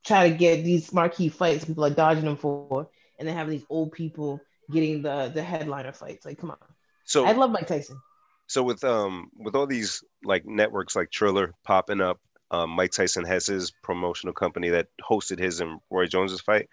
try 0.06 0.30
to 0.30 0.36
get 0.36 0.64
these 0.64 0.94
marquee 0.94 1.28
fights 1.28 1.66
people 1.66 1.84
are 1.84 1.90
dodging 1.90 2.26
them 2.26 2.38
for, 2.38 2.90
and 3.20 3.28
then 3.28 3.36
having 3.36 3.52
these 3.52 3.66
old 3.70 3.92
people 3.92 4.40
getting 4.72 5.02
the 5.02 5.32
the 5.34 5.44
headliner 5.44 5.92
fights? 5.92 6.26
Like, 6.26 6.40
come 6.40 6.52
on. 6.52 6.58
so 7.04 7.26
I 7.26 7.34
love 7.34 7.52
Mike 7.52 7.68
Tyson. 7.68 8.00
So 8.48 8.64
with 8.64 8.84
um 8.84 9.30
with 9.38 9.56
all 9.56 9.68
these 9.68 10.04
like 10.24 10.46
networks 10.46 10.96
like 10.96 11.12
Triller 11.12 11.54
popping 11.64 12.02
up, 12.02 12.20
um, 12.52 12.72
Mike 12.72 12.92
Tyson 12.92 13.26
has 13.26 13.46
his 13.48 13.72
promotional 13.84 14.34
company 14.34 14.70
that 14.70 14.88
hosted 15.02 15.40
his 15.40 15.60
and 15.62 15.80
Roy 15.92 16.08
Jones's 16.08 16.42
fight. 16.42 16.70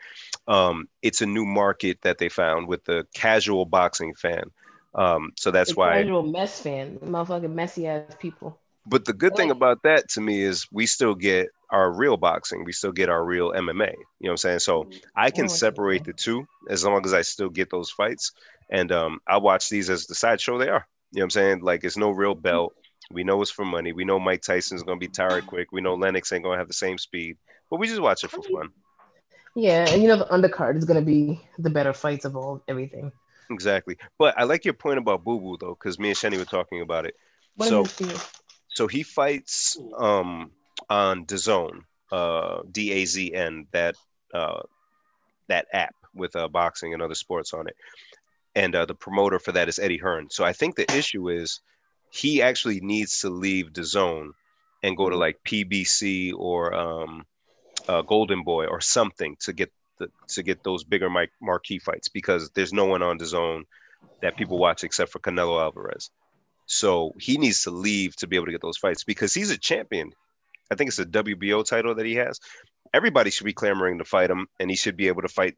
Um, 0.49 0.89
it's 1.03 1.23
a 1.23 1.27
new 1.27 1.45
market 1.47 1.99
that 2.03 2.19
they 2.19 2.29
found 2.29 2.69
with 2.69 2.85
the 2.85 3.07
casual 3.15 3.67
boxing 3.67 4.15
fan. 4.15 4.45
Um, 4.95 5.33
so 5.37 5.51
that's 5.51 5.75
the 5.75 5.77
why. 5.77 6.11
casual 6.11 6.23
mess 6.23 6.61
fan, 6.61 6.99
motherfucking 7.01 7.53
messy 7.53 7.87
ass 7.87 8.17
people. 8.19 8.59
But 8.87 9.05
the 9.05 9.13
good 9.13 9.37
thing 9.37 9.51
about 9.51 9.83
that 9.85 10.09
to 10.11 10.21
me 10.21 10.43
is 10.43 10.67
we 10.71 10.87
still 10.87 11.15
get 11.15 11.49
our 11.71 11.91
real 11.93 12.17
boxing. 12.17 12.65
We 12.65 12.73
still 12.73 12.93
get 12.93 13.09
our 13.09 13.25
real 13.25 13.53
MMA. 13.53 13.93
You 14.21 14.29
know 14.29 14.31
what 14.31 14.31
I'm 14.33 14.37
saying? 14.39 14.59
So 14.61 14.89
I 15.17 15.31
can 15.31 15.49
Oh, 15.49 15.49
separate 15.49 16.05
the 16.05 16.13
two 16.13 16.47
as 16.69 16.85
long 16.85 17.05
as 17.05 17.15
I 17.15 17.23
still 17.23 17.49
get 17.51 17.71
those 17.71 17.91
fights. 17.91 18.33
And 18.71 18.93
um, 18.93 19.21
I 19.27 19.39
watch 19.39 19.69
these 19.69 19.91
as 19.91 20.07
the 20.07 20.15
sideshow 20.15 20.59
they 20.59 20.69
are. 20.69 20.87
You 21.15 21.21
know 21.21 21.23
what 21.23 21.27
I'm 21.27 21.31
saying? 21.31 21.61
Like 21.61 21.85
it's 21.85 21.97
no 21.97 22.11
real 22.11 22.35
belt. 22.35 22.75
We 23.13 23.23
know 23.23 23.41
it's 23.41 23.51
for 23.51 23.65
money. 23.65 23.93
We 23.93 24.05
know 24.05 24.19
Mike 24.19 24.43
Tyson's 24.43 24.83
gonna 24.83 24.99
be 24.99 25.09
tired 25.09 25.47
quick. 25.47 25.71
We 25.73 25.81
know 25.81 25.95
Lennox 25.95 26.33
ain't 26.33 26.45
gonna 26.45 26.59
have 26.59 26.69
the 26.69 26.75
same 26.75 26.99
speed. 26.99 27.37
But 27.71 27.79
we 27.79 27.87
just 27.87 28.03
watch 28.03 28.25
it 28.25 28.31
for 28.31 28.43
fun. 28.43 28.71
Yeah, 29.55 29.89
and 29.89 30.03
you 30.03 30.09
know 30.09 30.17
the 30.17 30.27
undercard 30.27 30.77
is 30.77 30.85
gonna 30.85 31.03
be 31.03 31.41
the 31.59 31.71
better 31.71 31.93
fights 31.93 32.25
of 32.25 32.37
all 32.37 32.63
everything. 32.67 33.13
Exactly. 33.51 33.97
But 34.19 34.37
I 34.39 34.45
like 34.45 34.65
your 34.65 34.75
point 34.75 34.99
about 34.99 35.23
Boo 35.25 35.39
Boo 35.39 35.57
though, 35.61 35.77
because 35.79 35.99
me 35.99 36.09
and 36.09 36.17
Shenny 36.17 36.39
were 36.39 36.45
talking 36.45 36.81
about 36.81 37.07
it. 37.07 37.15
What 37.57 37.69
So- 37.69 37.85
so 38.71 38.89
he 38.89 39.05
fights 39.05 39.79
um 39.97 40.51
on 40.91 41.27
DAZN, 41.27 41.83
uh 42.11 42.63
D 42.73 42.91
A 42.93 43.05
Z 43.05 43.33
N, 43.33 43.67
that 43.71 43.95
uh 44.35 44.63
that 45.49 45.67
app 45.73 45.95
with 46.15 46.35
uh 46.35 46.49
boxing 46.49 46.93
and 46.95 47.03
other 47.03 47.15
sports 47.15 47.53
on 47.53 47.69
it. 47.69 47.77
And 48.57 48.75
uh, 48.75 48.87
the 48.87 48.95
promoter 48.95 49.39
for 49.39 49.53
that 49.53 49.69
is 49.69 49.79
Eddie 49.79 49.99
Hearn. 49.99 50.29
So 50.31 50.45
I 50.45 50.53
think 50.53 50.77
the 50.77 50.91
issue 50.97 51.29
is 51.29 51.61
he 52.11 52.41
actually 52.41 52.81
needs 52.81 53.21
to 53.21 53.31
leave 53.31 53.75
the 53.75 53.85
zone 53.85 54.33
and 54.83 54.97
go 54.97 55.09
to 55.09 55.17
like 55.17 55.39
PBC 55.45 56.33
or 56.37 56.75
um 56.75 57.25
uh, 57.89 58.03
Golden 58.03 58.43
Boy 58.45 58.67
or 58.67 58.81
something 58.81 59.37
to 59.41 59.53
get 59.53 59.71
the 59.99 60.09
to 60.29 60.43
get 60.43 60.63
those 60.63 60.85
bigger 60.85 61.11
mic- 61.11 61.33
marquee 61.41 61.79
fights 61.79 62.09
because 62.09 62.51
there's 62.51 62.73
no 62.73 62.85
one 62.85 63.03
on 63.03 63.19
the 63.19 63.27
zone 63.27 63.65
that 64.23 64.37
people 64.37 64.59
watch 64.59 64.85
except 64.85 65.11
for 65.13 65.19
Canelo 65.19 65.61
Alvarez. 65.61 66.11
So 66.67 67.13
he 67.19 67.37
needs 67.37 67.63
to 67.65 67.71
leave 67.71 68.17
to 68.17 68.27
be 68.27 68.37
able 68.37 68.47
to 68.47 68.53
get 68.53 68.63
those 68.63 68.79
fights 68.79 69.05
because 69.05 69.35
he's 69.35 69.51
a 69.51 69.59
champion. 69.59 70.13
I 70.71 70.77
think 70.77 70.89
it's 70.89 70.99
a 70.99 71.05
WBO 71.05 71.65
title 71.65 71.95
that 71.95 72.07
he 72.07 72.15
has. 72.15 72.41
Everybody 72.95 73.31
should 73.31 73.45
be 73.45 73.53
clamoring 73.53 73.99
to 73.99 74.05
fight 74.05 74.31
him, 74.31 74.47
and 74.61 74.71
he 74.71 74.77
should 74.77 74.97
be 74.97 75.09
able 75.09 75.23
to 75.23 75.29
fight 75.29 75.57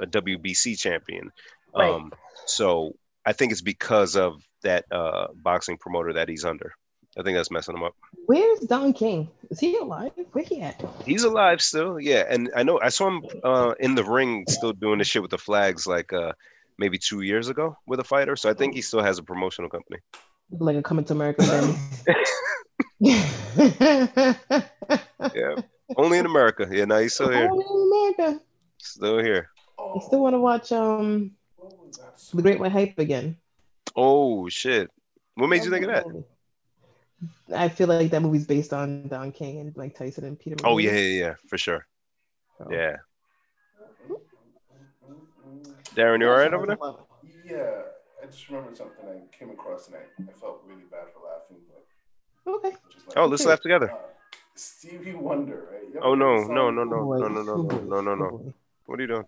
a 0.00 0.06
WBC 0.06 0.78
champion. 0.78 1.30
Right. 1.76 1.90
Um, 1.92 2.12
so 2.46 2.92
I 3.24 3.32
think 3.32 3.52
it's 3.52 3.60
because 3.62 4.16
of 4.16 4.42
that 4.62 4.84
uh, 4.90 5.28
boxing 5.34 5.76
promoter 5.78 6.12
that 6.14 6.28
he's 6.28 6.44
under. 6.44 6.72
I 7.18 7.22
think 7.22 7.36
that's 7.36 7.50
messing 7.50 7.74
him 7.74 7.82
up. 7.82 7.94
Where's 8.26 8.60
Don 8.60 8.92
King? 8.92 9.28
Is 9.50 9.58
he 9.58 9.76
alive? 9.78 10.12
Where 10.32 10.44
he 10.44 10.60
at? 10.60 10.82
He's 11.04 11.24
alive 11.24 11.62
still, 11.62 11.98
yeah. 11.98 12.24
And 12.28 12.50
I 12.54 12.62
know 12.62 12.78
I 12.82 12.90
saw 12.90 13.08
him 13.08 13.22
uh, 13.42 13.74
in 13.80 13.94
the 13.94 14.04
ring 14.04 14.44
still 14.48 14.72
doing 14.72 14.98
the 14.98 15.04
shit 15.04 15.22
with 15.22 15.30
the 15.30 15.38
flags 15.38 15.86
like 15.86 16.12
uh, 16.12 16.32
maybe 16.78 16.98
two 16.98 17.22
years 17.22 17.48
ago 17.48 17.74
with 17.86 18.00
a 18.00 18.04
fighter. 18.04 18.36
So 18.36 18.50
I 18.50 18.54
think 18.54 18.74
he 18.74 18.82
still 18.82 19.02
has 19.02 19.18
a 19.18 19.22
promotional 19.22 19.70
company. 19.70 19.98
Like 20.50 20.76
a 20.76 20.82
coming 20.82 21.06
to 21.06 21.14
America 21.14 21.42
then. 21.42 21.74
Yeah, 25.34 25.56
only 25.96 26.18
in 26.18 26.26
America. 26.26 26.66
Yeah, 26.70 26.84
no, 26.84 26.98
he's 26.98 27.14
still 27.14 27.30
here, 27.30 27.48
Only 27.50 27.64
in 27.64 28.14
America. 28.18 28.40
still 28.78 29.18
here. 29.18 29.50
I 29.78 30.00
still 30.06 30.20
want 30.20 30.34
to 30.34 30.40
watch 30.40 30.72
um 30.72 30.92
What 30.92 30.94
was 30.94 31.30
that? 31.30 31.45
The 32.34 32.42
Great 32.42 32.58
White 32.60 32.72
Hype 32.72 32.98
again. 32.98 33.36
Oh 33.94 34.48
shit! 34.48 34.90
What 35.34 35.48
made 35.48 35.64
you 35.64 35.70
think 35.70 35.84
of 35.86 35.90
that? 35.92 36.06
I 37.54 37.68
feel 37.68 37.88
like 37.88 38.10
that 38.10 38.20
movie's 38.20 38.46
based 38.46 38.72
on 38.72 39.08
Don 39.08 39.32
King 39.32 39.60
and 39.60 39.76
Mike 39.76 39.96
Tyson 39.96 40.24
and 40.24 40.38
Peter. 40.38 40.56
Oh 40.64 40.78
yeah, 40.78 40.92
yeah, 40.92 41.20
yeah, 41.24 41.34
for 41.48 41.56
sure. 41.58 41.86
So- 42.58 42.68
Yeah. 42.70 42.96
Darren, 45.94 46.20
you 46.20 46.28
all 46.28 46.36
right 46.36 46.52
over 46.52 46.66
there? 46.66 46.76
Yeah, 47.44 47.82
I 48.22 48.26
just 48.26 48.46
remembered 48.50 48.76
something 48.76 49.04
I 49.08 49.34
came 49.36 49.50
across 49.50 49.86
and 49.86 49.96
I, 49.96 50.00
I 50.30 50.32
felt 50.34 50.62
really 50.66 50.82
bad 50.90 51.06
for 51.14 51.20
laughing, 51.26 51.56
but 51.68 51.86
Okay. 52.52 52.68
Like- 53.06 53.16
Oh, 53.16 53.26
let's 53.26 53.46
laugh 53.46 53.60
together. 53.60 53.90
Uh, 53.90 53.96
Stevie 54.54 55.14
Wonder, 55.14 55.68
right? 55.72 56.02
Oh 56.02 56.10
heard 56.10 56.18
no, 56.18 56.44
no, 56.44 56.70
no, 56.70 56.84
no, 56.84 57.04
no, 57.14 57.28
no, 57.28 57.42
no, 57.42 57.52
oh 57.52 57.56
no, 57.80 58.00
no, 58.02 58.14
no, 58.14 58.24
oh 58.24 58.28
no. 58.44 58.54
What 58.84 58.98
are 58.98 59.02
you 59.02 59.08
doing? 59.08 59.26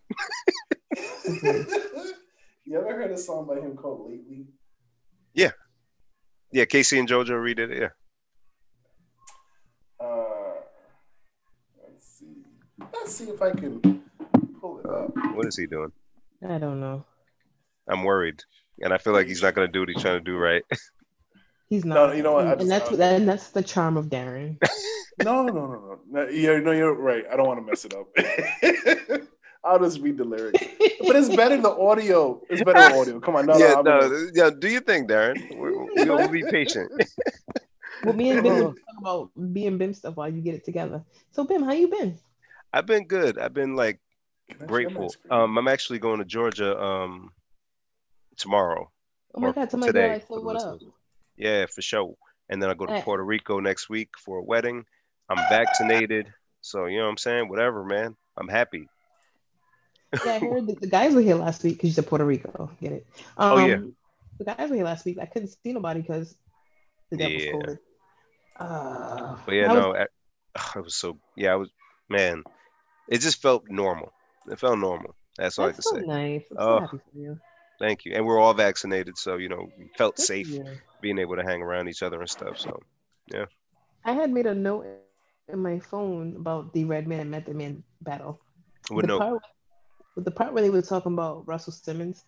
you 2.69 2.79
ever 2.79 2.95
heard 2.95 3.11
a 3.11 3.17
song 3.19 3.47
by 3.47 3.57
him 3.61 3.77
called 3.77 4.09
Lately? 4.11 4.47
Yeah, 5.35 5.51
Yeah, 6.53 6.65
K-Ci 6.65 6.99
and 6.99 7.09
JoJo 7.09 7.31
redid 7.31 7.71
it. 7.71 7.79
Yeah. 7.81 7.89
Uh, 10.01 10.55
let's 11.83 12.19
see. 12.19 12.43
Let's 12.93 13.15
see 13.15 13.25
if 13.25 13.41
I 13.43 13.51
can 13.51 13.81
pull 14.61 14.81
it 14.81 14.87
up. 14.87 15.13
What 15.35 15.47
is 15.47 15.57
he 15.57 15.67
doing? 15.67 15.93
I 16.49 16.59
don't 16.59 16.81
know. 16.81 17.05
I'm 17.89 18.05
worried, 18.05 18.43
and 18.81 18.93
I 18.93 18.99
feel 18.99 19.13
like 19.13 19.27
he's 19.27 19.43
not 19.43 19.55
gonna 19.55 19.69
do 19.69 19.81
what 19.81 19.89
he's 19.89 20.03
trying 20.03 20.19
to 20.19 20.25
do 20.25 20.37
right. 20.37 20.63
He's 21.71 21.85
No, 21.85 22.07
not. 22.07 22.17
you 22.17 22.23
know 22.23 22.33
what, 22.33 22.47
I 22.47 22.53
And 22.53 22.61
just- 22.61 22.71
that's 22.71 22.91
what 22.91 23.01
and 23.01 23.29
that's 23.29 23.51
the 23.51 23.63
charm 23.63 23.97
of 23.97 24.07
Darren. 24.07 24.57
No, 25.25 25.43
no, 25.43 25.53
no, 25.53 25.67
no. 25.67 25.99
no 26.25 26.29
yeah, 26.29 26.61
no, 26.61 26.71
you're 26.71 26.95
right. 26.95 27.25
I 27.31 27.35
don't 27.37 27.47
want 27.49 27.59
to 27.59 27.67
mess 27.67 27.85
it 27.85 27.93
up. 27.93 28.07
I'll 29.69 29.79
just 29.79 30.01
read 30.01 30.17
the 30.17 30.25
lyrics. 30.25 30.65
But 31.07 31.17
it's 31.17 31.29
better 31.29 31.59
the 31.61 31.71
audio. 31.71 32.43
It's 32.49 32.63
better 32.63 32.89
the 32.89 32.95
audio. 32.95 33.21
Come 33.21 33.37
on, 33.37 33.47
no, 33.47 33.59
yeah, 33.59 33.75
no, 33.85 34.09
no, 34.09 34.27
yeah. 34.35 34.51
Do 34.51 34.69
you 34.69 34.81
think, 34.81 35.11
Darren? 35.11 35.37
We'll, 35.51 35.89
we'll 36.17 36.29
be 36.29 36.43
patient. 36.43 36.91
well, 38.03 38.15
me 38.15 38.31
and 38.31 38.43
Bim 38.43 38.59
talk 38.59 38.77
about 38.99 39.31
B 39.53 39.67
and 39.67 39.79
Bim 39.79 39.93
stuff 39.93 40.17
while 40.17 40.29
you 40.29 40.41
get 40.41 40.55
it 40.55 40.65
together. 40.65 41.05
So 41.33 41.45
Bim, 41.45 41.63
how 41.63 41.73
you 41.73 41.89
been? 41.89 42.19
I've 42.73 42.87
been 42.87 43.07
good. 43.07 43.39
I've 43.39 43.55
been 43.55 43.77
like 43.77 44.01
Can 44.49 44.57
I 44.57 44.59
share 44.61 44.67
my 44.67 44.69
grateful. 44.69 45.15
Um, 45.31 45.59
I'm 45.59 45.69
actually 45.69 45.99
going 45.99 46.19
to 46.19 46.25
Georgia 46.25 46.79
um 46.81 47.31
tomorrow. 48.37 48.91
Oh 49.35 49.41
my 49.41 49.53
god, 49.53 49.71
tell 49.71 49.81
today, 49.81 50.09
girl 50.09 50.21
for 50.21 50.41
what 50.41 50.57
up. 50.57 50.81
Yeah, 51.37 51.67
for 51.67 51.83
sure. 51.83 52.15
And 52.49 52.63
then 52.63 52.71
I 52.71 52.75
go 52.75 52.87
to 52.87 52.93
Hey. 52.93 53.03
Puerto 53.03 53.23
Rico 53.23 53.61
next 53.61 53.91
week 53.91 54.11
for 54.19 54.39
a 54.39 54.43
wedding. 54.43 54.85
I'm 55.29 55.39
vaccinated, 55.51 56.33
so 56.63 56.87
you 56.87 56.99
know 56.99 57.05
what 57.05 57.11
I'm 57.11 57.19
saying. 57.19 57.49
Whatever, 57.49 57.85
man. 57.85 58.17
I'm 58.39 58.49
happy. 58.49 58.89
Yeah, 60.25 60.33
I 60.35 60.39
heard 60.39 60.67
that 60.69 60.81
the 60.81 60.87
guys 60.87 61.15
were 61.15 61.21
here 61.21 61.35
last 61.35 61.63
week 61.65 61.75
because 61.75 61.89
you 61.89 61.95
said 61.95 62.07
Puerto 62.07 62.25
Rico. 62.25 62.71
Get 62.81 62.93
it? 62.93 63.07
Um, 63.37 63.59
Oh, 63.59 63.67
yeah. 63.67 63.81
The 64.39 64.45
guys 64.45 64.71
were 64.71 64.77
here 64.77 64.85
last 64.85 65.05
week. 65.05 65.19
I 65.21 65.27
couldn't 65.27 65.49
see 65.49 65.73
nobody 65.73 66.01
because 66.01 66.37
the 67.11 67.17
devil's 67.19 67.45
Yeah. 67.45 67.53
COVID. 67.53 67.79
Uh, 68.59 69.37
But 69.45 69.53
yeah, 69.55 69.67
how 69.69 69.75
was- 69.75 69.83
no, 69.83 69.95
I, 69.97 70.07
I 70.77 70.81
was 70.81 70.95
so 70.97 71.19
yeah. 71.37 71.53
I 71.53 71.57
was 71.57 71.71
man. 72.09 72.43
It 73.09 73.19
just 73.21 73.41
felt 73.41 73.65
normal. 73.69 74.13
It 74.51 74.59
felt 74.59 74.79
normal. 74.79 75.15
That's 75.37 75.59
all 75.59 75.67
I 75.67 75.73
that's 75.73 75.91
can 75.91 76.01
so 76.01 76.01
say. 76.01 76.07
nice. 76.07 76.45
I'm 76.53 76.57
Oh, 76.59 76.79
so 76.79 76.81
happy 76.81 76.99
for 77.13 77.19
you. 77.19 77.39
Thank 77.79 78.05
you. 78.05 78.15
And 78.15 78.27
we're 78.27 78.41
all 78.41 78.55
vaccinated, 78.55 79.17
so 79.17 79.37
you 79.37 79.49
know, 79.49 79.69
felt 79.97 80.17
Good 80.17 80.25
safe 80.25 80.59
being 81.01 81.19
able 81.19 81.37
to 81.37 81.43
hang 81.45 81.63
around 81.63 81.89
each 81.89 82.03
other 82.03 82.21
and 82.21 82.29
stuff. 82.29 82.59
So 82.59 82.81
yeah. 83.33 83.45
I 84.05 84.13
had 84.13 84.31
made 84.31 84.47
a 84.47 84.55
note 84.55 84.87
in 85.49 85.59
my 85.61 85.79
phone 85.79 86.35
about 86.37 86.73
the 86.73 86.85
Redman 86.85 87.31
Method 87.31 87.55
Man 87.57 87.83
battle. 88.03 88.41
would 88.91 89.05
the 89.05 89.09
know. 89.09 89.19
part, 89.19 89.43
the 90.25 90.31
part 90.31 90.53
where 90.53 90.63
they 90.63 90.71
were 90.71 90.83
talking 90.83 91.13
about 91.13 91.47
Russell 91.47 91.73
Simmons, 91.73 92.25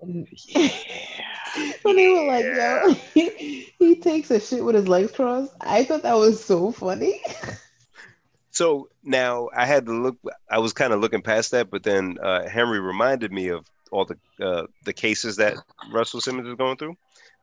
and 0.00 0.28
when 1.82 1.96
they 1.96 2.08
were 2.08 2.26
like, 2.26 2.44
"Yo, 2.44 2.94
he 3.78 3.96
takes 4.00 4.30
a 4.30 4.40
shit 4.40 4.64
with 4.64 4.74
his 4.74 4.88
legs 4.88 5.12
crossed," 5.12 5.52
I 5.60 5.84
thought 5.84 6.02
that 6.02 6.16
was 6.16 6.44
so 6.44 6.72
funny. 6.72 7.20
So 8.50 8.88
now 9.04 9.50
I 9.56 9.66
had 9.66 9.86
to 9.86 9.92
look. 9.92 10.18
I 10.50 10.58
was 10.58 10.72
kind 10.72 10.92
of 10.92 10.98
looking 10.98 11.22
past 11.22 11.52
that, 11.52 11.70
but 11.70 11.84
then 11.84 12.18
uh, 12.20 12.48
Henry 12.48 12.80
reminded 12.80 13.30
me 13.30 13.48
of 13.48 13.64
all 13.92 14.04
the 14.04 14.18
uh, 14.44 14.66
the 14.84 14.92
cases 14.92 15.36
that 15.36 15.54
Russell 15.92 16.20
Simmons 16.20 16.48
is 16.48 16.56
going 16.56 16.76
through, 16.76 16.96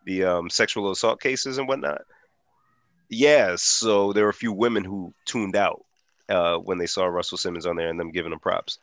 the 0.05 0.25
um, 0.25 0.49
sexual 0.49 0.91
assault 0.91 1.21
cases 1.21 1.57
and 1.57 1.69
whatnot. 1.69 2.01
Yeah, 3.07 3.55
so 3.55 4.11
there 4.11 4.25
were 4.25 4.29
a 4.29 4.33
few 4.33 4.51
women 4.51 4.83
who 4.83 5.13
tuned 5.23 5.55
out 5.55 5.85
uh, 6.27 6.57
when 6.57 6.79
they 6.79 6.87
saw 6.87 7.05
Russell 7.05 7.37
Simmons 7.37 7.65
on 7.65 7.77
there 7.77 7.87
and 7.87 7.97
them 7.97 8.11
giving 8.11 8.33
him 8.33 8.39
props. 8.39 8.79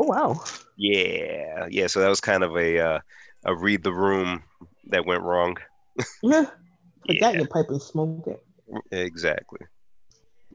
Oh 0.00 0.06
wow! 0.06 0.42
Yeah, 0.78 1.66
yeah. 1.70 1.86
So 1.86 2.00
that 2.00 2.08
was 2.08 2.22
kind 2.22 2.42
of 2.42 2.56
a 2.56 2.78
uh, 2.78 3.00
a 3.44 3.54
read 3.54 3.82
the 3.82 3.92
room 3.92 4.42
that 4.86 5.04
went 5.04 5.22
wrong. 5.22 5.58
Yeah, 6.22 6.46
put 7.06 7.16
Yeah. 7.16 7.20
that 7.20 7.34
in 7.34 7.40
your 7.40 7.48
pipe 7.48 7.66
and 7.68 7.82
smoke 7.82 8.26
it. 8.26 8.42
Exactly. 8.90 9.60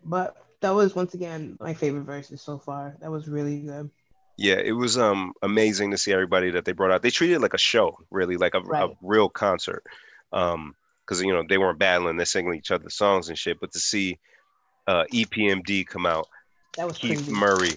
But 0.03 0.35
that 0.61 0.71
was 0.71 0.95
once 0.95 1.13
again 1.13 1.57
my 1.59 1.75
favorite 1.75 2.05
verses 2.05 2.41
so 2.41 2.57
far. 2.57 2.97
That 3.01 3.11
was 3.11 3.27
really 3.27 3.59
good. 3.59 3.91
Yeah, 4.39 4.55
it 4.55 4.71
was 4.71 4.97
um 4.97 5.33
amazing 5.43 5.91
to 5.91 5.97
see 5.97 6.11
everybody 6.11 6.49
that 6.49 6.65
they 6.65 6.71
brought 6.71 6.89
out. 6.91 7.03
They 7.03 7.11
treated 7.11 7.35
it 7.35 7.41
like 7.41 7.53
a 7.53 7.59
show, 7.59 7.95
really, 8.09 8.37
like 8.37 8.55
a, 8.55 8.61
a 8.61 8.89
real 9.03 9.29
concert. 9.29 9.83
Um, 10.33 10.75
because 11.05 11.21
you 11.21 11.31
know 11.31 11.43
they 11.47 11.59
weren't 11.59 11.77
battling, 11.77 12.17
they're 12.17 12.25
singing 12.25 12.55
each 12.55 12.71
other's 12.71 12.95
songs 12.95 13.29
and 13.29 13.37
shit. 13.37 13.59
But 13.59 13.73
to 13.73 13.79
see 13.79 14.17
uh 14.87 15.03
EPMD 15.13 15.85
come 15.85 16.07
out, 16.07 16.27
That 16.77 16.87
was 16.87 16.97
Keith 16.97 17.17
crazy. 17.17 17.31
Murray, 17.31 17.75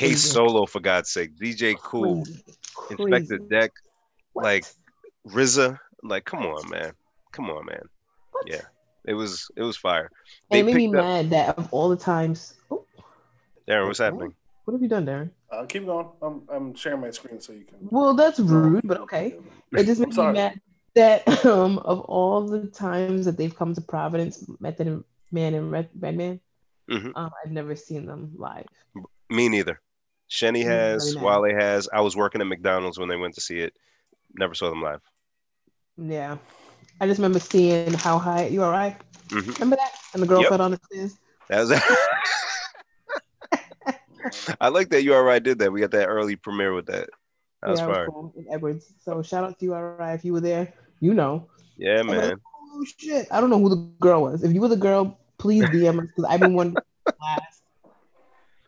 K 0.00 0.14
Solo 0.14 0.64
for 0.64 0.80
God's 0.80 1.10
sake, 1.10 1.36
DJ 1.36 1.76
Kool, 1.78 2.24
Crazy. 2.24 2.42
Inspectah 2.90 3.48
Deck, 3.50 3.70
What? 4.32 4.44
like 4.44 4.64
RZA, 5.28 5.78
like 6.02 6.24
come 6.24 6.46
on, 6.46 6.68
man, 6.70 6.92
come 7.32 7.50
on, 7.50 7.66
man. 7.66 7.82
What? 8.30 8.44
Yeah, 8.48 8.62
it 9.06 9.12
was 9.12 9.46
it 9.56 9.62
was 9.62 9.76
fire. 9.76 10.10
And 10.50 10.60
it 10.60 10.64
made 10.64 10.76
me 10.76 10.86
up- 10.88 10.92
mad 11.04 11.30
that 11.30 11.58
of 11.58 11.68
all 11.70 11.90
the 11.90 11.96
times. 11.96 12.54
Oh, 12.70 12.86
Darren, 13.68 13.86
what's 13.88 13.98
happening? 13.98 14.34
what 14.64 14.72
have 14.72 14.82
you 14.82 14.88
done, 14.88 15.04
Darren? 15.04 15.30
Uh, 15.52 15.66
keep 15.66 15.84
going. 15.84 16.08
I'm, 16.22 16.42
I'm 16.50 16.74
sharing 16.74 17.00
my 17.02 17.10
screen 17.10 17.40
so 17.40 17.52
you 17.52 17.64
can. 17.64 17.76
Well, 17.90 18.14
that's 18.14 18.40
rude, 18.40 18.82
but 18.84 19.00
okay. 19.00 19.36
It 19.72 19.84
just 19.84 20.00
I'm 20.00 20.08
makes 20.08 20.16
me 20.16 20.32
mad 20.32 20.60
that 20.94 21.28
um 21.44 21.78
of 21.80 22.00
all 22.00 22.46
the 22.48 22.66
times 22.68 23.26
that 23.26 23.36
they've 23.36 23.54
come 23.54 23.74
to 23.74 23.80
Providence, 23.82 24.48
Method 24.60 24.86
and 24.86 25.04
Man 25.30 25.52
and 25.54 25.70
Red, 25.70 25.90
Redman, 25.98 26.40
Mhm. 26.90 27.12
um, 27.14 27.30
I've 27.44 27.52
never 27.52 27.76
seen 27.76 28.06
them 28.06 28.32
live. 28.36 28.66
Me 29.28 29.48
neither. 29.48 29.78
Shenny 30.30 30.64
Mm, 30.64 30.68
has, 30.68 31.14
very 31.14 31.26
Wale 31.26 31.58
has. 31.58 31.88
I 31.92 32.00
was 32.00 32.16
working 32.16 32.40
at 32.40 32.46
McDonald's 32.46 32.98
when 32.98 33.08
they 33.08 33.16
went 33.16 33.34
to 33.34 33.40
see 33.40 33.58
it. 33.58 33.74
Never 34.34 34.54
saw 34.54 34.70
them 34.70 34.82
live. 34.82 35.00
Yeah, 35.96 36.38
I 37.00 37.06
just 37.06 37.18
remember 37.18 37.40
seeing 37.40 37.92
how 37.94 38.18
high 38.18 38.46
you 38.46 38.62
all 38.62 38.70
right. 38.70 38.96
Mhm. 39.28 39.54
Remember 39.54 39.76
that? 39.76 39.92
And 40.14 40.22
the 40.22 40.26
girl 40.26 40.42
Yep. 40.42 40.48
fell 40.48 40.62
on 40.62 40.70
the 40.72 40.80
stairs. 40.86 41.18
That 41.48 41.60
was. 41.60 41.72
I 44.60 44.68
like 44.68 44.90
that 44.90 45.02
URI 45.02 45.40
did 45.40 45.58
that. 45.58 45.72
We 45.72 45.80
got 45.80 45.90
that 45.92 46.06
early 46.06 46.36
premiere 46.36 46.74
with 46.74 46.86
that. 46.86 47.08
That 47.62 47.70
was 47.70 47.80
yeah, 47.80 47.86
fire. 47.86 48.06
cool. 48.06 48.32
in 48.36 48.46
Edwards. 48.50 48.92
So 49.04 49.22
shout 49.22 49.44
out 49.44 49.58
to 49.58 49.72
right. 49.72 50.14
If 50.14 50.24
you 50.24 50.32
were 50.32 50.40
there, 50.40 50.72
you 51.00 51.14
know. 51.14 51.48
Yeah, 51.76 52.00
I'm 52.00 52.08
like, 52.08 52.18
man. 52.18 52.40
Oh 52.72 52.84
shit! 52.98 53.26
I 53.30 53.40
don't 53.40 53.50
know 53.50 53.58
who 53.58 53.68
the 53.68 53.76
girl 54.00 54.22
was. 54.22 54.44
If 54.44 54.52
you 54.52 54.60
were 54.60 54.68
the 54.68 54.76
girl, 54.76 55.18
please 55.38 55.64
DM 55.64 56.00
us 56.00 56.06
because 56.06 56.24
I've 56.24 56.40
been 56.40 56.54
one 56.54 56.72
class 56.72 56.84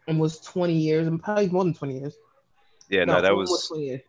almost 0.08 0.44
20 0.46 0.74
years, 0.74 1.06
and 1.06 1.22
probably 1.22 1.48
more 1.48 1.64
than 1.64 1.74
20 1.74 1.98
years. 1.98 2.16
Yeah, 2.88 3.04
no, 3.04 3.20
that 3.22 3.30
almost 3.32 3.50
was 3.50 3.68
20 3.68 3.84
years. 3.84 4.00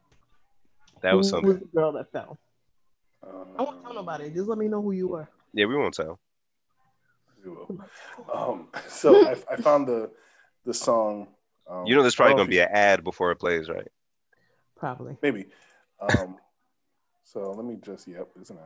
that 1.01 1.13
was 1.13 1.27
Who 1.27 1.31
something. 1.31 1.49
was 1.49 1.59
the 1.59 1.65
girl 1.67 1.91
that 1.93 2.11
fell? 2.11 2.39
Um, 3.25 3.47
I 3.57 3.61
won't 3.63 3.81
tell 3.83 3.93
nobody. 3.93 4.29
Just 4.29 4.47
let 4.49 4.57
me 4.57 4.67
know 4.67 4.81
who 4.81 4.91
you 4.91 5.07
were. 5.07 5.29
Yeah, 5.53 5.65
we 5.67 5.75
won't 5.75 5.93
tell. 5.93 6.19
we 7.43 7.51
will. 7.51 7.79
Um, 8.33 8.67
so 8.87 9.25
I, 9.25 9.31
I 9.51 9.55
found 9.55 9.87
the 9.87 10.11
the 10.65 10.73
song. 10.73 11.27
Um, 11.69 11.85
You 11.85 11.95
know, 11.95 12.01
there's 12.01 12.15
probably 12.15 12.35
gonna 12.35 12.49
be 12.49 12.59
an 12.59 12.69
ad 12.71 13.03
before 13.03 13.31
it 13.31 13.37
plays, 13.37 13.69
right? 13.69 13.87
Probably. 14.75 15.15
Maybe. 15.21 15.45
Um, 16.01 16.35
so 17.23 17.51
let 17.51 17.65
me 17.65 17.77
just, 17.81 18.05
yep, 18.07 18.27
it's 18.39 18.49
an 18.49 18.57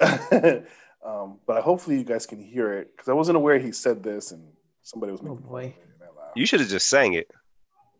ad. 0.00 0.64
um, 1.04 1.38
but 1.46 1.62
hopefully 1.62 1.98
you 1.98 2.04
guys 2.04 2.26
can 2.26 2.40
hear 2.40 2.72
it 2.74 2.92
because 2.96 3.08
I 3.08 3.12
wasn't 3.12 3.36
aware 3.36 3.58
he 3.58 3.72
said 3.72 4.02
this 4.04 4.30
and 4.30 4.52
somebody 4.82 5.10
was 5.12 5.20
Oh, 5.22 5.24
making 5.24 5.38
fun 5.38 5.44
of 5.46 5.50
boy. 5.50 5.64
it. 5.64 5.89
And 6.30 6.36
I 6.36 6.36
laughed. 6.36 6.36
You 6.38 6.46
should 6.46 6.60
have 6.60 6.68
just 6.68 6.88
sang 6.88 7.14
it. 7.14 7.30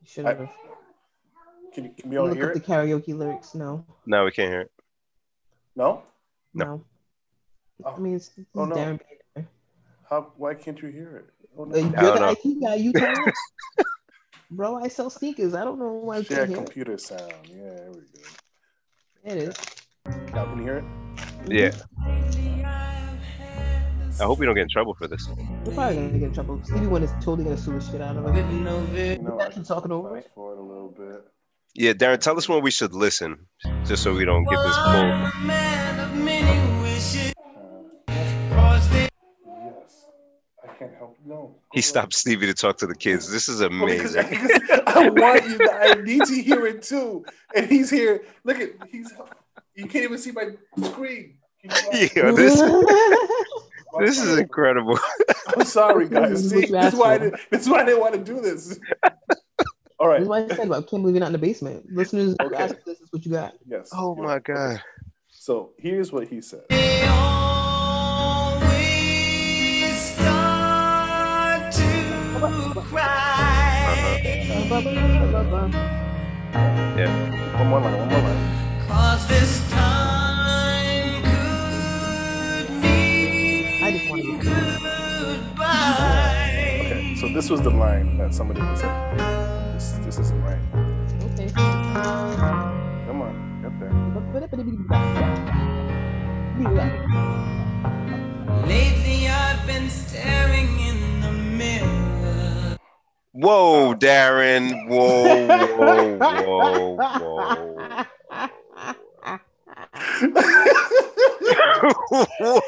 You 0.03 0.09
should 0.09 0.25
have. 0.27 0.49
Can, 1.75 1.85
you- 1.85 1.91
can 1.97 2.11
we 2.11 2.17
all 2.17 2.27
Look 2.29 2.37
hear 2.37 2.51
up 2.51 2.57
it? 2.57 2.65
the 2.65 2.73
karaoke 2.73 3.17
lyrics. 3.17 3.55
No, 3.55 3.85
No, 4.07 4.25
we 4.25 4.31
can't 4.33 4.51
hear 4.51 4.63
it. 4.63 4.73
No? 5.77 6.03
No. 6.55 6.65
no. 6.65 6.85
Oh. 7.85 7.95
I 7.97 7.99
mean, 7.99 8.17
it's, 8.17 8.31
it's 8.37 8.47
Oh, 8.55 8.65
no. 8.65 8.75
Darren 8.75 8.99
Baker. 9.35 9.49
How, 10.09 10.33
why 10.37 10.55
can't 10.55 10.81
you 10.83 10.89
hear 10.89 11.17
it? 11.17 11.27
Oh, 11.57 11.65
no. 11.65 11.77
You're 11.77 11.91
don't 11.91 12.15
the 12.15 12.21
know. 12.21 12.37
IT 12.45 12.61
guy. 12.61 12.75
You 12.75 12.93
tell 12.93 13.13
me. 13.27 13.33
Bro, 14.51 14.83
I 14.83 14.89
sell 14.89 15.09
sneakers. 15.11 15.55
I 15.55 15.65
don't 15.65 15.79
know 15.79 15.93
why 15.93 16.19
you 16.19 16.27
Yeah, 16.29 16.39
can't 16.39 16.49
hear 16.49 16.59
it. 16.59 16.65
computer 16.65 16.99
sound. 16.99 17.33
Yeah, 17.49 17.57
there 17.57 17.91
we 17.93 18.01
go. 18.01 19.33
It 19.33 19.37
is. 19.37 19.57
Now 20.35 20.45
can 20.47 20.59
you 20.59 20.65
hear 20.65 20.77
it? 20.79 20.85
Yeah. 21.49 22.30
I 24.19 24.25
hope 24.25 24.39
we 24.39 24.47
don't 24.47 24.55
get 24.55 24.63
in 24.63 24.69
trouble 24.69 24.95
for 24.95 25.07
this. 25.07 25.29
We're 25.65 25.73
probably 25.75 25.97
gonna 25.97 26.11
get 26.19 26.23
in 26.23 26.33
trouble. 26.35 26.61
Stevie 26.65 26.87
Wonder 26.87 27.07
is 27.07 27.13
totally 27.25 27.45
gonna 27.45 27.57
sue 27.57 27.79
the 27.79 27.85
shit 27.85 28.01
out 28.01 28.17
of 28.17 28.27
us. 28.27 28.37
You 28.37 28.61
know, 28.61 28.81
guys 28.87 29.19
I 29.41 29.45
keep 29.47 29.53
can 29.55 29.65
talking 29.65 29.93
over 29.93 30.15
fast 30.15 30.27
it. 30.27 30.33
forward 30.35 30.59
a 30.59 30.63
little 30.63 30.89
bit. 30.97 31.25
Yeah, 31.75 31.93
Darren, 31.93 32.19
tell 32.19 32.37
us 32.37 32.49
when 32.49 32.63
we 32.63 32.71
should 32.71 32.93
listen, 32.95 33.47
just 33.87 34.03
so 34.03 34.13
we 34.15 34.25
don't 34.25 34.45
get 34.45 34.59
this 34.63 34.77
full. 34.77 34.85
Uh, 34.87 35.31
yes. 39.47 40.07
I 40.65 40.67
can't 40.79 40.95
help. 40.99 41.17
No. 41.25 41.55
He 41.73 41.81
stopped 41.81 42.13
Stevie 42.15 42.47
to 42.47 42.55
talk 42.55 42.77
to 42.79 42.87
the 42.87 42.95
kids. 42.95 43.31
This 43.31 43.49
is 43.49 43.61
amazing. 43.61 44.27
because 44.31 44.61
I 44.87 45.09
want 45.09 45.45
you. 45.49 45.59
To, 45.59 45.73
I 45.73 45.95
need 46.03 46.25
to 46.25 46.43
hear 46.43 46.67
it 46.67 46.83
too. 46.83 47.25
And 47.55 47.67
he's 47.67 47.91
here. 47.91 48.25
Look 48.45 48.59
at 48.61 48.71
he's. 48.91 49.13
You 49.75 49.87
can't 49.87 50.05
even 50.05 50.19
see 50.19 50.33
my 50.33 50.51
screen. 50.89 51.37
Can 51.63 51.71
you- 51.93 52.09
Yeah, 52.17 52.31
this 52.33 52.61
This 53.99 54.19
is 54.23 54.39
incredible. 54.39 54.99
I'm 55.57 55.65
sorry, 55.65 56.09
guys. 56.09 56.49
This 56.51 56.67
See, 56.67 56.73
this, 56.73 56.93
is 56.95 56.99
why 56.99 57.15
I 57.15 57.19
didn't, 57.19 57.41
this 57.51 57.63
is 57.63 57.69
why 57.69 57.81
I 57.83 57.85
didn't 57.87 58.01
want 58.01 58.15
to 58.15 58.21
do 58.23 58.41
this. 58.41 58.79
All 59.99 60.09
right. 60.09 60.19
That's 60.21 60.29
why 60.29 60.45
I 60.45 60.49
said 60.49 60.67
about 60.67 60.89
can't 60.89 61.03
believe 61.03 61.15
you're 61.17 61.21
not 61.21 61.27
in 61.27 61.33
the 61.33 61.39
basement. 61.39 61.87
Listeners, 61.93 62.35
Okay. 62.41 62.69
this 62.87 63.01
is 63.01 63.09
what 63.11 63.25
you 63.27 63.33
got. 63.33 63.55
Yes. 63.67 63.91
Oh 63.93 64.17
Yeah. 64.17 64.23
my 64.23 64.39
god. 64.39 64.83
So 65.29 65.73
here's 65.79 66.13
what 66.13 66.29
he 66.29 66.41
said. 66.41 66.63
They 66.71 67.07
always 67.09 68.71
start 70.15 71.73
to 71.73 72.81
cry. 72.81 74.47
One 77.59 77.69
more 77.69 77.81
line. 77.81 77.99
One 77.99 78.09
more 78.09 78.21
line. 78.21 78.47
This 87.33 87.49
was 87.51 87.61
the 87.63 87.71
line 87.71 88.19
that 88.19 88.35
somebody 88.35 88.61
was 88.61 88.83
like, 88.83 89.19
"This, 89.75 89.93
this 90.05 90.19
isn't 90.19 90.43
right." 90.43 90.59
Okay. 91.33 91.49
Come 93.07 93.23
on, 93.23 93.63
get 93.63 93.79
there. 93.81 93.93
Lately 98.67 99.29
I've 99.29 99.67
been 99.67 99.89
staring 99.89 100.69
in 100.81 101.21
the 101.21 101.33
mirror. 101.33 102.77
Whoa, 103.33 103.95
Darren. 103.95 104.89
Whoa, 104.89 105.47
whoa, 105.47 106.17
whoa, 106.19 106.97
whoa. 106.97 108.07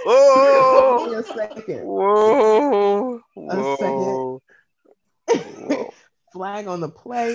whoa. 0.05 0.99
Give 0.99 1.13
me 1.13 1.19
a 1.19 1.23
second. 1.23 1.85
Whoa. 1.85 3.21
A 3.37 3.77
second. 3.77 3.79
Whoa. 3.79 4.43
Whoa. 5.35 5.95
Flag 6.33 6.67
on 6.67 6.81
the 6.81 6.89
play. 6.89 7.35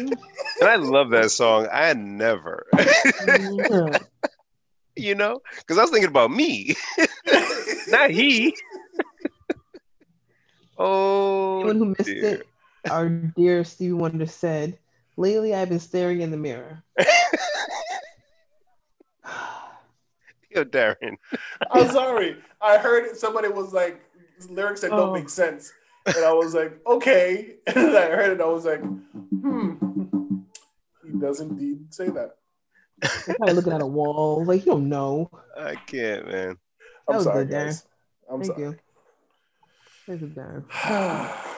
And 0.59 0.69
I 0.69 0.75
love 0.77 1.11
that 1.11 1.29
song. 1.29 1.67
I 1.71 1.93
never, 1.93 2.65
Mhm. 2.73 4.01
you 4.95 5.13
know, 5.13 5.39
because 5.57 5.77
I 5.77 5.81
was 5.81 5.91
thinking 5.91 6.09
about 6.09 6.31
me, 6.31 6.75
not 7.89 8.09
he. 8.09 8.55
oh, 10.79 11.59
Anyone 11.59 11.75
who 11.77 11.85
missed 11.85 12.05
dear. 12.05 12.25
it, 12.25 12.47
our 12.89 13.07
dear 13.09 13.63
Stevie 13.63 13.93
Wonder 13.93 14.25
said, 14.25 14.77
Lately 15.15 15.53
I've 15.53 15.69
been 15.69 15.79
staring 15.79 16.21
in 16.21 16.31
the 16.31 16.37
mirror. 16.37 16.83
Yo, 20.49 20.63
Darren. 20.63 21.17
I'm 21.71 21.89
sorry. 21.89 22.37
I 22.61 22.77
heard. 22.77 23.15
Somebody 23.17 23.49
was 23.49 23.73
like 23.73 24.01
lyrics 24.49 24.81
that 24.81 24.89
don't 24.91 25.09
Oh. 25.09 25.13
make 25.13 25.29
sense, 25.29 25.71
and 26.15 26.25
I 26.25 26.33
was 26.33 26.53
like, 26.53 26.79
okay. 26.87 27.55
And 27.67 27.95
I 27.97 28.09
heard 28.09 28.31
it. 28.39 28.41
I 28.41 28.45
was 28.45 28.65
like, 28.65 28.81
hmm. 28.81 29.73
He 31.05 31.19
does 31.19 31.39
indeed 31.41 31.93
say 31.93 32.09
that. 32.09 32.37
They're 33.25 33.35
kind 33.35 33.49
of 33.49 33.55
looking 33.55 33.73
at 33.73 33.81
a 33.81 33.85
wall. 33.87 34.43
Like, 34.45 34.65
you 34.65 34.71
don't 34.73 34.89
know. 34.89 35.29
I 35.57 35.75
can't, 35.75 36.27
man. 36.27 36.47
That 36.49 36.57
I'm 37.09 37.15
was 37.15 37.23
sorry, 37.25 37.45
good, 37.45 37.53
Darren. 37.53 37.65
guys. 37.65 37.85
I'm 38.31 38.41
Thank 38.41 38.51
sorry. 38.53 38.61
you. 38.63 38.75
Thank 40.05 40.21
you, 40.21 40.27
Darren. 40.27 41.33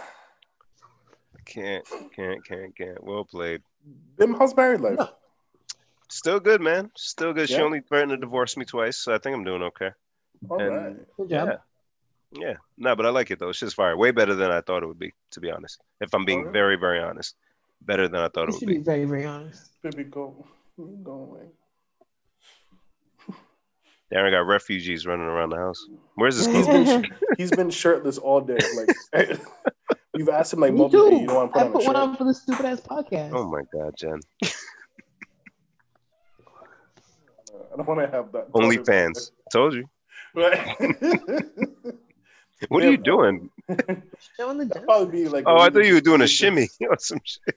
Can't, 1.46 1.84
can't, 2.16 2.46
can't, 2.46 2.76
can't. 2.76 3.04
Well 3.04 3.26
played. 3.26 3.62
Bim, 4.18 4.36
how's 4.36 4.56
married 4.56 4.82
life? 4.82 5.00
No. 5.00 5.10
Still 6.08 6.40
good, 6.40 6.62
man. 6.62 6.92
Still 6.96 7.34
good. 7.34 7.50
She 7.50 7.56
only 7.58 7.82
threatened 7.82 8.12
to 8.12 8.18
divorce 8.18 8.56
me 8.56 8.66
twice, 8.66 8.98
so 8.98 9.14
I 9.14 9.18
think 9.18 9.36
I'm 9.36 9.44
doing 9.44 9.64
okay. 9.64 9.90
All 10.48 10.62
And- 10.62 10.76
right. 10.76 10.96
Good 11.18 11.30
job. 11.30 11.48
Yeah. 11.50 11.58
Yeah. 12.32 12.56
No, 12.78 12.96
but 12.96 13.06
I 13.06 13.10
like 13.10 13.32
it 13.32 13.40
though. 13.40 13.50
It's 13.50 13.60
just 13.60 13.76
fire. 13.76 13.98
Way 13.98 14.12
better 14.12 14.36
than 14.36 14.52
I 14.52 14.62
thought 14.62 14.84
it 14.84 14.88
would 14.88 15.00
be, 15.00 15.14
to 15.32 15.40
be 15.40 15.50
honest. 15.52 15.80
If 16.02 16.14
I'm 16.14 16.26
being 16.26 16.40
oh, 16.40 16.44
Okay. 16.44 16.52
very, 16.52 16.76
very 16.76 17.00
honest. 17.00 17.36
Better 17.82 18.08
than 18.08 18.22
I 18.22 18.28
thought 18.30 18.50
You 18.50 18.56
it 18.56 18.60
should 18.60 18.68
would 18.68 18.74
be 18.74 18.78
be. 18.80 18.84
very, 18.84 19.06
very 19.06 19.26
honest. 19.26 19.72
Baby, 19.82 20.04
go. 20.04 20.46
Go 21.04 21.12
away. 21.12 21.48
Darren 24.14 24.32
got 24.32 24.46
refugees 24.48 25.06
running 25.08 25.26
around 25.26 25.50
the 25.50 25.58
house. 25.58 25.88
Where's 26.16 26.38
this 26.38 26.46
He's 26.48 26.66
going? 26.68 26.84
been 27.02 27.12
he's 27.38 27.52
been 27.52 27.70
shirtless 27.70 28.18
all 28.18 28.42
day. 28.42 28.58
Like 29.14 29.40
we've 30.14 30.30
asked 30.30 30.54
him 30.54 30.60
like 30.60 30.74
Me 30.74 30.80
multiple. 30.80 31.10
too. 31.10 31.16
You 31.18 31.28
don't 31.28 31.36
want 31.36 31.54
to 31.54 31.60
I 31.60 31.64
put 31.64 31.68
on 31.68 31.74
put 31.74 31.86
one 31.88 31.96
on 31.96 32.16
for 32.18 32.24
this 32.26 32.42
stupid 32.42 32.66
ass 32.66 32.82
podcast. 32.82 33.32
Oh 33.34 33.46
my 33.50 33.62
god, 33.74 33.94
Jen. 33.98 34.20
I 37.72 37.76
don't 37.78 37.88
want 37.88 38.00
to 38.02 38.08
have 38.16 38.32
that. 38.34 38.48
Only 38.54 38.78
fans. 38.78 39.32
Told 39.52 39.74
you. 39.74 39.90
Right. 40.36 40.76
What 42.68 42.84
are 42.84 42.86
Yeah, 42.88 42.92
you 42.92 42.98
doing? 42.98 43.50
Showing 44.38 44.58
the 44.58 44.66
That'd 44.66 44.84
probably 44.84 45.24
be 45.24 45.30
like. 45.30 45.46
Oh, 45.48 45.58
I 45.58 45.70
thought 45.70 45.86
you 45.86 45.94
were 45.94 46.02
doing 46.02 46.22
a 46.22 46.28
shimmy 46.28 46.68
or 46.90 46.98
some 47.00 47.22
shit. 47.24 47.56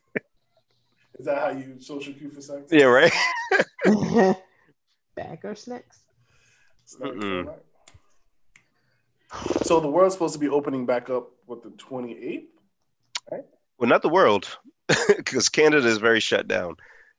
Is 1.19 1.27
that 1.27 1.39
how 1.39 1.51
you 1.51 1.77
social 1.81 2.13
cue 2.15 2.31
for 2.31 2.41
sex? 2.41 2.63
Yeah, 2.71 2.85
right? 2.85 3.13
gym. 3.85 4.35
Back 5.17 5.41
or 5.45 5.55
snacks. 5.55 5.99
Mm-mm. 7.01 7.53
So 9.65 9.81
the 9.81 9.89
world's 9.89 10.15
supposed 10.15 10.35
to 10.35 10.41
be 10.41 10.49
opening 10.49 10.87
back 10.87 11.11
up 11.11 11.31
with 11.47 11.63
the 11.63 11.71
28th. 11.71 12.45
right? 13.31 13.43
Well, 13.79 13.89
not 13.89 14.03
the 14.03 14.09
world, 14.09 14.59
because 15.17 15.49
Canada 15.49 15.87
is 15.89 15.99
very 15.99 16.21
shut 16.21 16.47
down. 16.49 16.77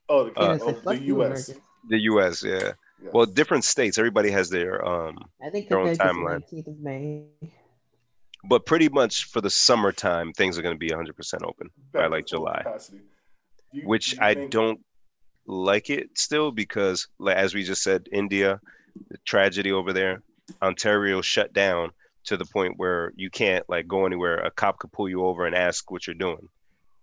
Oh, 0.09 0.25
the, 0.25 0.39
Uh, 0.39 0.57
oh, 0.61 0.71
the 0.71 0.99
U.S. 1.05 1.49
Americans." 1.49 1.59
The 1.89 1.99
U.S. 1.99 2.43
Yeah. 2.43 2.73
Yes. 3.01 3.11
Well, 3.13 3.25
different 3.25 3.63
states. 3.65 3.97
Everybody 3.97 4.31
has 4.31 4.49
their 4.49 4.85
um, 4.87 5.17
I 5.45 5.49
think 5.49 5.67
Their 5.69 5.79
own 5.79 5.95
Connecticut's 5.95 6.17
timeline. 6.17 6.49
the 6.49 6.55
19th 6.61 6.67
of 6.67 6.79
May. 6.79 7.23
But 8.43 8.65
pretty 8.65 8.89
much 8.89 9.25
for 9.25 9.41
the 9.41 9.49
summertime, 9.49 10.33
things 10.33 10.57
are 10.57 10.61
going 10.61 10.75
to 10.75 10.79
be 10.79 10.89
100% 10.89 11.43
open 11.43 11.69
by 11.91 12.07
like 12.07 12.25
July. 12.25 12.63
you- 13.71 13.87
which 13.87 14.13
you 14.13 14.19
I 14.21 14.33
think- 14.35 14.51
don't 14.51 14.79
like 15.45 15.89
it 15.89 16.17
still 16.17 16.51
because, 16.51 17.07
like 17.19 17.35
as 17.37 17.53
we 17.53 17.63
just 17.63 17.83
said, 17.83 18.07
India, 18.11 18.59
the 19.09 19.17
tragedy 19.25 19.71
over 19.71 19.91
there, 19.93 20.21
Ontario 20.61 21.21
shut 21.21 21.53
down 21.53 21.91
to 22.25 22.37
the 22.37 22.45
point 22.45 22.75
where 22.77 23.11
you 23.15 23.29
can't 23.29 23.67
like 23.69 23.87
go 23.87 24.05
anywhere. 24.05 24.37
A 24.37 24.51
cop 24.51 24.77
could 24.79 24.91
pull 24.91 25.09
you 25.09 25.25
over 25.25 25.45
and 25.45 25.55
ask 25.55 25.89
what 25.91 26.05
you're 26.07 26.13
doing. 26.13 26.47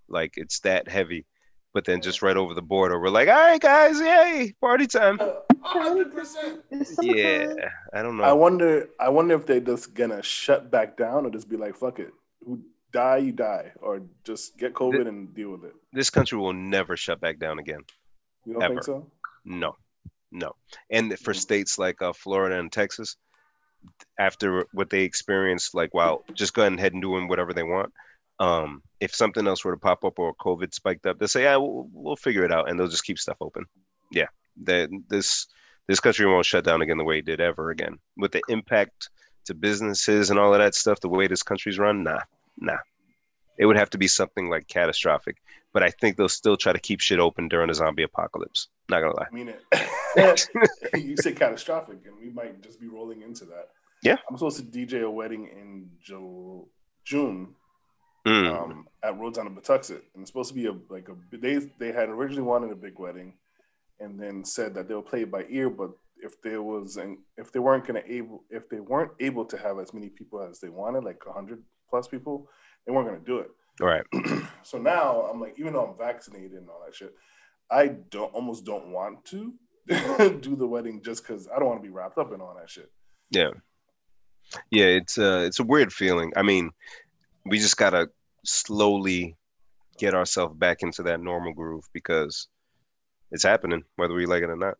Like 0.09 0.35
it's 0.37 0.61
that 0.61 0.89
heavy. 0.89 1.27
But 1.73 1.85
then 1.85 2.01
just 2.01 2.21
right 2.21 2.37
over 2.37 2.53
the 2.53 2.63
border, 2.63 3.01
we're 3.01 3.11
like, 3.11 3.29
all 3.29 3.35
right, 3.35 3.61
guys, 3.61 4.01
yay, 4.01 4.53
party 4.61 4.89
time. 4.89 5.21
Uh, 5.21 5.35
100%. 5.65 6.63
Yeah. 7.01 7.55
I 7.93 8.03
don't 8.03 8.17
know. 8.17 8.25
I 8.25 8.33
wonder. 8.33 8.89
I 8.99 9.09
wonder 9.09 9.35
if 9.35 9.47
they're 9.47 9.61
just 9.61 9.95
gonna 9.95 10.23
shut 10.23 10.71
back 10.71 10.97
down 10.97 11.27
or 11.27 11.31
just 11.31 11.49
be 11.49 11.57
like, 11.57 11.77
"Fuck 11.77 11.99
it, 11.99 12.13
who 12.45 12.61
die, 12.93 13.19
you 13.19 13.33
die," 13.33 13.73
or 13.81 14.03
just 14.25 14.59
get 14.59 14.75
COVID 14.75 15.07
and 15.07 15.35
deal 15.35 15.51
with 15.51 15.65
it. 15.65 15.75
This 15.93 16.11
country 16.11 16.39
will 16.39 16.53
never 16.53 16.97
shut 16.97 17.21
back 17.21 17.39
down 17.39 17.59
again. 17.59 17.81
You 18.45 18.55
don't 18.55 18.63
Ever. 18.63 18.75
think 18.75 18.85
so? 18.85 19.07
No, 19.45 19.77
no. 20.33 20.55
And 20.91 21.17
for 21.19 21.35
states 21.35 21.79
like 21.79 22.01
uh, 22.03 22.13
Florida 22.13 22.59
and 22.59 22.73
Texas, 22.73 23.17
after 24.19 24.67
what 24.73 24.91
they 24.91 25.03
experienced, 25.03 25.75
like, 25.75 25.93
wow, 25.95 26.23
just 26.35 26.55
go 26.55 26.67
ahead 26.67 26.93
and 26.93 27.03
doing 27.03 27.29
whatever 27.29 27.53
they 27.53 27.63
want. 27.63 27.93
Um, 28.41 28.83
if 29.01 29.15
something 29.15 29.47
else 29.47 29.65
were 29.65 29.73
to 29.73 29.79
pop 29.79 30.05
up 30.05 30.19
or 30.19 30.35
COVID 30.35 30.75
spiked 30.75 31.07
up, 31.07 31.19
they 31.19 31.27
say, 31.27 31.43
yeah, 31.43 31.57
we'll, 31.57 31.89
we'll 31.93 32.17
figure 32.17 32.45
it 32.45 32.53
out, 32.53 32.69
and 32.69 32.81
they'll 32.81 32.89
just 32.89 33.05
keep 33.05 33.19
stuff 33.19 33.37
open. 33.41 33.67
Yeah, 34.11 34.27
that 34.65 34.89
this 35.09 35.47
this 35.87 36.01
country 36.01 36.27
won't 36.27 36.47
shut 36.47 36.65
down 36.65 36.83
again 36.83 36.99
the 36.99 37.05
way 37.05 37.19
it 37.19 37.27
did 37.27 37.41
ever 37.41 37.71
again. 37.71 37.99
With 38.17 38.33
the 38.33 38.43
impact 38.49 39.11
to 39.45 39.55
businesses 39.55 40.31
and 40.31 40.39
all 40.39 40.55
of 40.55 40.61
that 40.61 40.75
stuff, 40.75 41.01
the 41.01 41.09
way 41.09 41.27
this 41.27 41.43
country's 41.43 41.79
run, 41.79 42.03
nah, 42.03 42.21
nah. 42.59 42.79
It 43.59 43.67
would 43.67 43.77
have 43.77 43.91
to 43.91 43.99
be 43.99 44.09
something 44.09 44.49
like 44.49 44.69
catastrophic. 44.69 45.37
But 45.73 45.83
I 45.83 45.91
think 45.91 46.17
they'll 46.17 46.29
still 46.29 46.57
try 46.57 46.73
to 46.73 46.79
keep 46.79 47.01
shit 47.01 47.21
open 47.21 47.49
during 47.49 47.71
a 47.71 47.75
zombie 47.75 48.03
apocalypse. 48.03 48.69
Not 48.89 49.03
gonna 49.03 49.17
lie. 49.17 49.27
I 49.31 49.35
mean 49.35 49.49
it. 49.49 50.49
you 51.05 51.17
say 51.17 51.33
catastrophic, 51.33 51.99
and 52.07 52.19
we 52.19 52.31
might 52.31 52.63
just 52.63 52.81
be 52.81 52.89
rolling 52.89 53.23
into 53.23 53.45
that. 53.47 53.69
Yeah. 54.03 54.17
I'm 54.29 54.37
supposed 54.37 54.57
to 54.57 54.63
DJ 54.63 55.03
a 55.03 55.11
wedding 55.11 55.47
in 55.47 55.91
Ju- 56.03 56.67
June 57.05 57.55
Mm. 58.27 58.63
um, 58.63 58.89
at 59.03 59.19
Rhodes 59.19 59.39
on 59.39 59.47
the 59.47 59.61
Pawtuxet, 59.61 60.03
and 60.15 60.23
it's 60.23 60.31
supposed 60.31 60.51
to 60.51 60.55
be 60.55 60.67
a 60.67 60.75
like 60.89 61.09
a 61.09 61.17
they 61.37 61.57
they 61.79 61.93
had 61.93 62.09
originally 62.09 62.43
wanted 62.43 62.71
a 62.71 62.77
big 62.77 62.99
wedding, 62.99 63.35
and 63.99 64.21
then 64.21 64.45
said 64.45 64.75
that 64.75 64.89
they'll 64.89 65.03
play 65.03 65.23
it 65.23 65.31
by 65.31 65.47
ear, 65.49 65.71
but 65.71 65.91
if 66.23 66.41
there 66.43 66.63
was 66.63 66.97
and 66.97 67.19
if 67.37 67.51
they 67.53 67.59
weren't 67.59 67.87
gonna 67.87 68.03
able 68.07 68.45
if 68.51 68.69
they 68.69 68.81
weren't 68.81 69.13
able 69.21 69.45
to 69.47 69.57
have 69.57 69.79
as 69.79 69.95
many 69.95 70.09
people 70.09 70.43
as 70.43 70.61
they 70.61 70.69
wanted, 70.69 71.05
like 71.05 71.23
hundred 71.27 71.63
plus 71.89 72.09
people, 72.09 72.49
they 72.87 72.93
weren't 72.93 73.09
gonna 73.09 73.21
do 73.21 73.39
it. 73.39 73.51
All 73.81 73.89
right. 73.89 74.05
so 74.63 74.79
now 74.79 75.23
I'm 75.23 75.41
like, 75.41 75.55
even 75.59 75.73
though 75.73 75.87
I'm 75.87 75.99
vaccinated 75.99 76.53
and 76.53 76.69
all 76.69 76.83
that 76.85 76.95
shit, 76.95 77.15
I 77.71 77.89
don't 78.11 78.33
almost 78.35 78.65
don't 78.65 78.89
want 78.93 79.25
to 79.27 79.55
do 80.41 80.57
the 80.57 80.67
wedding 80.67 81.03
just 81.03 81.27
because 81.27 81.49
I 81.49 81.59
don't 81.59 81.69
want 81.69 81.83
to 81.83 81.89
be 81.89 81.93
wrapped 81.93 82.19
up 82.19 82.33
in 82.33 82.41
all 82.41 82.55
that 82.59 82.71
shit. 82.71 82.91
Yeah. 83.31 83.51
Yeah, 84.71 84.87
it's 84.87 85.17
uh 85.17 85.45
it's 85.47 85.61
a 85.61 85.65
weird 85.65 85.93
feeling. 85.93 86.33
I 86.37 86.43
mean, 86.43 86.71
we 87.45 87.59
just 87.59 87.77
gotta 87.77 88.11
slowly 88.45 89.37
get 89.99 90.15
ourselves 90.15 90.57
back 90.57 90.79
into 90.83 91.03
that 91.05 91.21
normal 91.21 91.53
groove 91.53 91.85
because 91.93 92.49
it's 93.31 93.45
happening, 93.45 93.85
whether 93.97 94.15
we 94.15 94.27
like 94.27 94.43
it 94.43 94.51
or 94.51 94.57
not. 94.57 94.75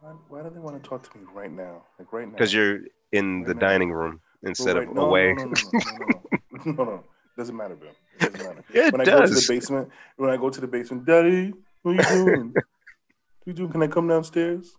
Why, 0.00 0.10
why 0.28 0.42
do 0.42 0.50
they 0.50 0.60
want 0.60 0.82
to 0.82 0.88
talk 0.88 1.10
to 1.10 1.18
me 1.18 1.24
right 1.34 1.50
now? 1.50 1.82
Like 1.98 2.12
right 2.12 2.26
now? 2.26 2.32
Because 2.32 2.52
you're 2.54 2.80
in 3.12 3.42
the 3.44 3.54
now. 3.54 3.60
dining 3.60 3.92
room 3.92 4.20
instead 4.42 4.76
Right- 4.76 4.88
of 4.88 4.94
no, 4.94 5.06
away. 5.06 5.34
No, 5.34 5.44
no, 5.44 5.50
no, 5.50 5.70
no, 5.72 6.22
no, 6.64 6.72
no, 6.72 6.84
no. 6.84 7.04
Doesn't 7.36 7.56
matter. 7.56 7.74
It 7.74 8.20
doesn't 8.20 8.42
matter. 8.42 8.64
It 8.74 8.92
when 8.92 9.00
I 9.00 9.04
go 9.04 9.24
to 9.24 9.32
the 9.34 9.46
basement, 9.48 9.88
when 10.16 10.30
I 10.30 10.36
go 10.36 10.50
to 10.50 10.60
the 10.60 10.66
basement, 10.66 11.04
Daddy, 11.04 11.54
what 11.82 11.92
are 11.92 11.94
you 11.94 12.24
doing? 12.24 12.52
what 12.52 13.46
you 13.46 13.52
doing? 13.52 13.70
Can 13.70 13.82
I 13.82 13.86
come 13.86 14.08
downstairs? 14.08 14.76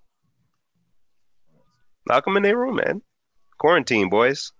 Lock 2.07 2.25
them 2.25 2.37
in 2.37 2.43
their 2.43 2.57
room, 2.57 2.75
man. 2.75 3.01
Quarantine, 3.59 4.09
boys. 4.09 4.51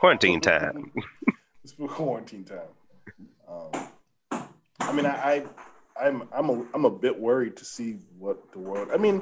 Quarantine 0.00 0.40
time. 0.40 0.92
It's 1.62 1.74
for 1.74 1.88
quarantine 1.88 2.42
time. 2.44 2.70
Um, 3.46 3.70
I 4.80 4.92
mean, 4.92 5.04
I, 5.04 5.44
I, 5.98 6.06
I'm, 6.06 6.22
I'm 6.32 6.48
a, 6.48 6.64
I'm 6.72 6.84
a 6.86 6.90
bit 6.90 7.20
worried 7.20 7.54
to 7.58 7.66
see 7.66 7.98
what 8.18 8.50
the 8.52 8.58
world. 8.58 8.88
I 8.94 8.96
mean, 8.96 9.20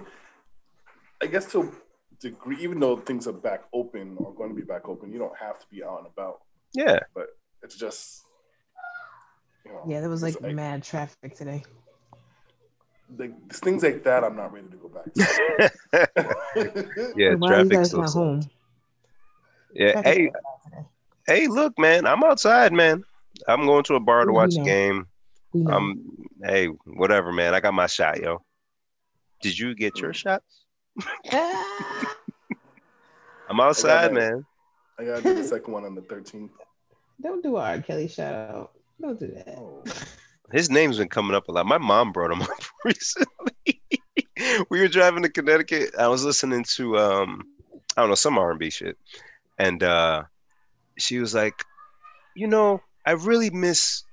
I 1.21 1.27
guess 1.27 1.51
to 1.53 1.73
degree, 2.21 2.59
even 2.61 2.79
though 2.79 2.97
things 2.97 3.27
are 3.27 3.33
back 3.33 3.65
open 3.73 4.15
or 4.19 4.33
going 4.33 4.51
to 4.51 4.55
be 4.55 4.63
back 4.63 4.89
open, 4.89 5.13
you 5.13 5.19
don't 5.19 5.37
have 5.37 5.59
to 5.59 5.67
be 5.69 5.83
out 5.83 5.99
and 5.99 6.07
about. 6.07 6.43
Yeah. 6.75 7.01
But 7.13 7.27
it's 7.65 7.75
just, 7.77 8.23
you 9.67 9.73
know, 9.73 9.83
Yeah, 9.85 9.99
there 10.01 10.09
was 10.09 10.23
like 10.23 10.37
it's 10.41 10.55
mad 10.55 10.85
traffic 10.85 11.35
today. 11.35 11.65
like 13.19 13.53
things 13.53 13.83
like 13.83 14.05
that. 14.05 14.23
I'm 14.23 14.37
not 14.37 14.53
ready 14.53 14.69
to 14.69 14.77
go 14.77 14.89
back. 14.89 15.13
To. 15.13 15.71
Yeah, 17.17 17.35
Why 17.35 17.55
are 17.55 17.63
you 17.65 17.69
traffic 17.69 17.73
guys 17.73 17.89
still 17.89 17.99
not 18.01 18.11
sucks. 18.11 18.15
home? 18.15 18.43
Yeah. 19.75 20.01
Hey, 20.03 20.27
was 20.27 20.33
bad 20.33 20.73
today. 20.73 20.87
hey, 21.27 21.47
look, 21.49 21.79
man. 21.79 22.07
I'm 22.07 22.23
outside, 22.25 22.73
man. 22.73 23.03
I'm 23.47 23.67
going 23.67 23.85
to 23.85 23.95
a 23.95 24.01
bar 24.01 24.25
to 24.25 24.33
We 24.33 24.37
watch 24.37 24.57
a 24.57 24.63
game. 24.65 25.07
We 25.53 25.61
know. 25.61 25.73
Um, 25.73 26.05
hey, 26.43 26.67
whatever, 26.87 27.33
man. 27.33 27.55
I 27.55 27.61
got 27.61 27.75
my 27.75 27.87
shot, 27.87 28.21
yo. 28.21 28.43
Did 29.41 29.59
you 29.59 29.75
get 29.75 29.99
your 30.01 30.13
shots? 30.13 30.65
I'm 33.49 33.61
outside, 33.61 34.09
that. 34.09 34.13
man. 34.15 34.45
I 34.99 35.05
gotta 35.05 35.23
do 35.23 35.35
the 35.35 35.45
second 35.49 35.73
one 35.73 35.85
on 35.85 35.95
the 35.95 36.03
13th. 36.03 36.51
Don't 37.23 37.43
do 37.43 37.57
a 37.57 37.61
R. 37.61 37.81
Kelly 37.81 38.09
shout 38.09 38.35
out. 38.35 38.73
Don't 39.01 39.19
do 39.19 39.29
that. 39.29 39.55
Oh, 39.59 39.83
His 40.53 40.71
name's 40.71 40.99
been 40.99 41.09
coming 41.09 41.35
up 41.37 41.49
a 41.49 41.53
lot. 41.53 41.67
My 41.67 41.79
mom 41.79 42.13
brought 42.13 42.33
him 42.33 42.43
up 42.43 42.51
recently. 42.85 43.81
we 44.71 44.81
were 44.81 44.89
driving 44.89 45.23
to 45.23 45.29
Connecticut. 45.29 45.95
I 45.99 46.09
was 46.09 46.25
listening 46.25 46.65
to 46.77 46.99
um, 46.99 47.45
I 47.97 48.03
don't 48.03 48.09
know, 48.11 48.15
some 48.17 48.39
R 48.39 48.51
and 48.51 48.59
B 48.59 48.71
shit, 48.71 48.97
and 49.59 49.83
uh, 49.83 50.25
she 50.99 51.19
was 51.19 51.35
like, 51.35 51.55
"You 52.35 52.47
know, 52.47 52.81
I 53.07 53.13
really 53.13 53.51
miss 53.51 54.05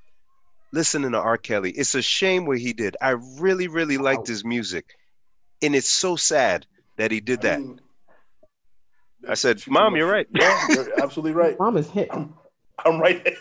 listening 0.73 1.11
to 1.11 1.19
R. 1.19 1.37
Kelly. 1.37 1.71
It's 1.71 1.95
a 1.95 2.01
shame 2.01 2.45
what 2.45 2.59
he 2.59 2.73
did. 2.73 2.97
I 3.01 3.11
really, 3.39 3.67
really 3.67 3.97
liked 3.97 4.27
his 4.27 4.43
music, 4.43 4.85
and 5.61 5.75
it's 5.75 5.89
so 5.89 6.15
sad 6.15 6.65
that 6.97 7.11
he 7.11 7.19
did 7.19 7.41
that." 7.41 7.59
I, 7.59 7.61
mean, 7.61 7.81
I 9.29 9.33
said, 9.35 9.61
"Mom, 9.67 9.95
you're 9.95 10.11
right. 10.11 10.27
Yeah, 10.31 10.67
you're 10.69 11.01
absolutely 11.01 11.33
right. 11.33 11.57
Mom 11.59 11.77
is 11.77 11.89
hit. 11.89 12.09
I'm, 12.11 12.33
I'm 12.85 12.99
right. 12.99 13.37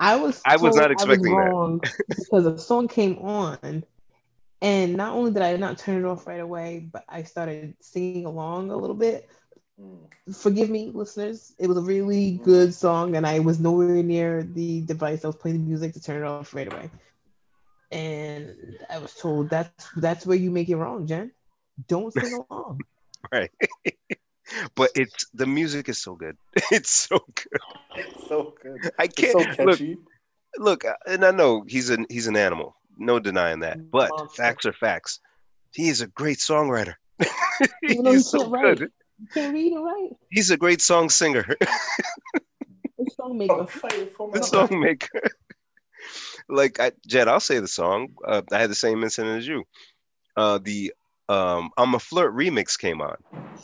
I 0.00 0.16
was 0.16 0.42
I 0.44 0.56
was 0.56 0.76
not 0.76 0.90
expecting 0.90 1.36
that. 1.36 1.50
wrong 1.50 1.80
because 2.08 2.46
a 2.46 2.58
song 2.58 2.88
came 2.88 3.18
on, 3.18 3.84
and 4.60 4.96
not 4.96 5.14
only 5.14 5.30
did 5.30 5.42
I 5.42 5.56
not 5.56 5.78
turn 5.78 6.04
it 6.04 6.06
off 6.06 6.26
right 6.26 6.40
away, 6.40 6.88
but 6.90 7.04
I 7.08 7.22
started 7.22 7.76
singing 7.80 8.26
along 8.26 8.70
a 8.70 8.76
little 8.76 8.96
bit. 8.96 9.28
Forgive 10.32 10.70
me, 10.70 10.90
listeners. 10.92 11.52
It 11.58 11.68
was 11.68 11.76
a 11.76 11.82
really 11.82 12.40
good 12.42 12.74
song, 12.74 13.14
and 13.14 13.26
I 13.26 13.40
was 13.40 13.60
nowhere 13.60 14.02
near 14.02 14.42
the 14.42 14.80
device 14.80 15.24
I 15.24 15.28
was 15.28 15.36
playing 15.36 15.58
the 15.58 15.68
music 15.68 15.92
to 15.94 16.00
turn 16.02 16.22
it 16.22 16.26
off 16.26 16.54
right 16.54 16.72
away. 16.72 16.90
And 17.92 18.78
I 18.90 18.98
was 18.98 19.14
told 19.14 19.50
that's 19.50 19.88
that's 19.96 20.26
where 20.26 20.36
you 20.36 20.50
make 20.50 20.68
it 20.68 20.76
wrong, 20.76 21.06
Jen. 21.06 21.30
Don't 21.88 22.12
sing 22.12 22.42
along. 22.50 22.80
Right. 23.30 23.50
but 24.74 24.90
it's 24.96 25.26
the 25.34 25.46
music 25.46 25.88
is 25.88 26.00
so 26.00 26.14
good. 26.14 26.36
It's 26.72 26.90
so 26.90 27.18
good. 27.34 27.60
It's 27.96 28.28
so 28.28 28.54
good. 28.60 28.90
I 28.98 29.06
can't 29.06 29.32
so 29.32 29.64
look. 29.64 29.78
catchy. 29.78 29.98
look, 30.58 30.84
uh, 30.84 30.94
and 31.06 31.24
I 31.24 31.30
know 31.30 31.64
he's 31.68 31.90
an 31.90 32.06
he's 32.08 32.26
an 32.26 32.36
animal, 32.36 32.76
no 32.98 33.20
denying 33.20 33.60
that. 33.60 33.90
But 33.90 34.10
Monster. 34.10 34.42
facts 34.42 34.66
are 34.66 34.72
facts. 34.72 35.20
He 35.72 35.88
is 35.88 36.00
a 36.00 36.06
great 36.08 36.38
songwriter. 36.38 36.94
Even 37.82 38.06
he 38.06 38.12
he's 38.12 38.30
so 38.30 38.40
can't 38.40 38.52
write. 38.52 38.78
good. 38.78 38.92
You 39.20 39.26
can't 39.32 39.54
read 39.54 39.72
and 39.72 39.84
write. 39.84 40.10
He's 40.30 40.50
a 40.50 40.56
great 40.56 40.82
song 40.82 41.08
singer, 41.10 41.44
The 42.98 43.10
song 43.14 43.38
maker. 43.38 43.54
Oh, 43.54 43.66
fight 43.66 44.12
for 44.12 44.28
my 44.28 44.38
the 44.38 44.44
song 44.44 44.80
maker. 44.80 45.20
like 46.48 46.80
I, 46.80 46.92
Jed, 47.06 47.28
I'll 47.28 47.40
say 47.40 47.58
the 47.58 47.68
song. 47.68 48.08
Uh, 48.26 48.42
I 48.52 48.58
had 48.58 48.70
the 48.70 48.74
same 48.74 49.02
incident 49.02 49.38
as 49.38 49.46
you. 49.46 49.64
Uh, 50.36 50.58
the 50.62 50.92
um, 51.28 51.70
"I'm 51.76 51.94
a 51.94 51.98
Flirt" 51.98 52.34
remix 52.34 52.78
came 52.78 53.00
on, 53.00 53.16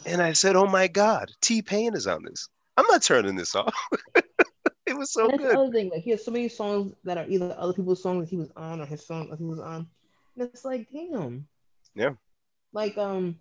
and 0.06 0.20
I 0.22 0.32
said, 0.32 0.56
"Oh 0.56 0.66
my 0.66 0.88
God, 0.88 1.30
T 1.40 1.62
Pain 1.62 1.94
is 1.94 2.06
on 2.06 2.22
this. 2.24 2.48
I'm 2.76 2.86
not 2.86 3.02
turning 3.02 3.36
this 3.36 3.54
off." 3.54 3.74
it 4.86 4.96
was 4.96 5.12
so 5.12 5.22
And 5.24 5.32
that's 5.32 5.42
the 5.42 5.48
good. 5.48 5.56
other 5.56 5.72
thing. 5.72 5.90
Like 5.90 6.02
he 6.02 6.10
has 6.10 6.24
so 6.24 6.30
many 6.30 6.48
songs 6.48 6.94
that 7.04 7.18
are 7.18 7.26
either 7.28 7.54
other 7.58 7.72
people's 7.72 8.02
songs 8.02 8.24
that 8.24 8.30
he 8.30 8.36
was 8.36 8.50
on 8.56 8.80
or 8.80 8.86
his 8.86 9.06
song 9.06 9.30
that 9.30 9.38
he 9.38 9.44
was 9.44 9.60
on. 9.60 9.86
And 10.36 10.48
it's 10.48 10.64
like, 10.64 10.88
damn. 10.92 11.46
Yeah. 11.94 12.12
Like 12.72 12.96
um, 12.98 13.38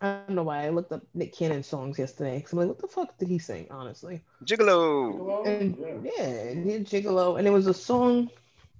I 0.00 0.22
don't 0.26 0.34
know 0.34 0.42
why 0.42 0.64
I 0.66 0.70
looked 0.70 0.92
up 0.92 1.02
Nick 1.14 1.34
Cannon 1.34 1.62
songs 1.62 1.98
yesterday. 1.98 2.40
Cause 2.40 2.52
I'm 2.52 2.58
like, 2.58 2.68
what 2.68 2.78
the 2.78 2.88
fuck 2.88 3.16
did 3.18 3.28
he 3.28 3.38
sing? 3.38 3.68
Honestly. 3.70 4.24
Gigolo. 4.44 5.46
And 5.46 5.76
Yeah. 5.78 6.10
yeah, 6.18 6.54
he 6.54 6.64
did 6.64 6.86
Gigolo, 6.86 7.38
and 7.38 7.46
it 7.46 7.50
was 7.50 7.66
a 7.66 7.74
song. 7.74 8.30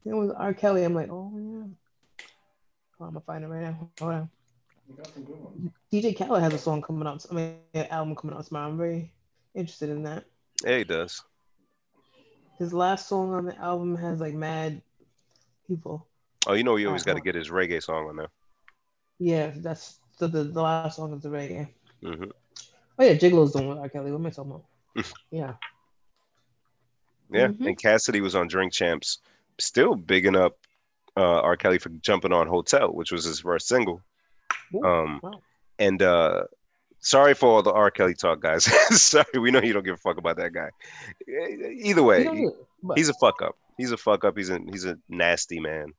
It 0.05 0.13
was 0.13 0.31
R. 0.33 0.53
Kelly. 0.53 0.83
I'm 0.83 0.95
like, 0.95 1.11
oh 1.11 1.33
yeah. 1.37 2.27
Oh, 3.01 3.05
I'm 3.05 3.13
gonna 3.15 3.21
find 3.21 3.45
it 3.45 3.49
right 3.49 3.63
now. 3.63 3.91
Hold 4.01 4.13
on. 4.13 4.31
You 4.89 4.97
got 4.97 5.07
some 5.15 5.25
good 5.25 5.41
ones. 5.41 5.71
DJ 5.93 6.17
Khaled 6.17 6.43
has 6.43 6.55
a 6.55 6.59
song 6.59 6.83
coming 6.83 7.07
out. 7.07 7.25
I 7.31 7.35
mean, 7.35 7.57
an 7.75 7.87
album 7.87 8.17
coming 8.17 8.37
out 8.37 8.45
tomorrow. 8.45 8.69
I'm 8.69 8.77
very 8.77 9.13
interested 9.55 9.91
in 9.91 10.03
that. 10.05 10.25
Yeah, 10.65 10.79
he 10.79 10.85
does. 10.85 11.23
His 12.59 12.73
last 12.73 13.09
song 13.09 13.33
on 13.33 13.47
the 13.47 13.57
album 13.59 13.97
has 13.97 14.21
like 14.21 14.35
mad 14.35 14.83
people. 15.67 16.07
Oh, 16.47 16.55
you 16.55 16.65
know, 16.65 16.77
he 16.77 16.87
always 16.87 17.05
got 17.05 17.15
to 17.15 17.21
get 17.21 17.35
his 17.35 17.51
reggae 17.51 17.83
song 17.83 18.09
on 18.09 18.17
there. 18.17 18.29
Yeah, 19.19 19.53
that's 19.55 19.99
the 20.23 20.29
the, 20.29 20.45
the 20.45 20.63
last 20.63 20.97
song 20.97 21.13
is 21.15 21.23
the 21.23 21.29
reggae. 21.29 21.69
hmm 22.03 22.25
Oh 22.99 23.05
yeah, 23.05 23.15
Gigolo's 23.15 23.53
doing 23.53 23.69
with 23.69 23.79
R. 23.79 23.89
Kelly. 23.89 24.13
What 24.13 24.19
am 24.19 24.27
I 24.27 24.31
talking 24.31 24.53
about? 24.53 25.13
yeah. 25.31 25.55
Yeah, 27.31 27.49
Mhm. 27.49 27.67
and 27.69 27.79
Cassidy 27.79 28.21
was 28.21 28.35
on 28.35 28.47
Drink 28.49 28.73
Champs, 28.73 29.19
still 29.59 29.95
bigging 29.95 30.37
up 30.37 30.59
uh, 31.17 31.41
R. 31.41 31.57
Kelly 31.57 31.79
for 31.79 31.89
jumping 32.01 32.33
on 32.33 32.47
Hotel, 32.47 32.89
which 32.93 33.11
was 33.13 33.25
his 33.25 33.41
first 33.41 33.67
single. 33.69 34.03
Ooh, 34.75 34.85
Um, 34.85 35.21
wow. 35.23 35.41
and 35.79 36.01
uh, 36.03 36.45
sorry 37.01 37.33
for 37.35 37.49
all 37.49 37.63
the 37.63 37.73
R. 37.73 37.91
Kelly 37.91 38.15
talk, 38.15 38.41
guys. 38.41 38.65
sorry, 39.01 39.25
we 39.39 39.51
know 39.51 39.61
you 39.63 39.73
don't 39.73 39.85
give 39.85 39.95
a 39.95 39.99
fuck 39.99 40.19
about 40.19 40.37
that 40.37 40.53
guy. 40.53 40.69
Either 41.29 42.03
way, 42.03 42.25
he- 42.25 42.31
do 42.31 42.49
it, 42.49 42.55
but- 42.83 42.99
he's 42.99 43.09
a 43.09 43.15
fuck 43.15 43.41
up. 43.43 43.57
He's 43.79 43.93
a 43.93 43.97
fuck 43.97 44.25
up. 44.25 44.37
He's 44.37 44.51
a 44.51 44.61
he's 44.71 44.85
a 44.85 44.99
nasty 45.09 45.59
man. 45.59 45.95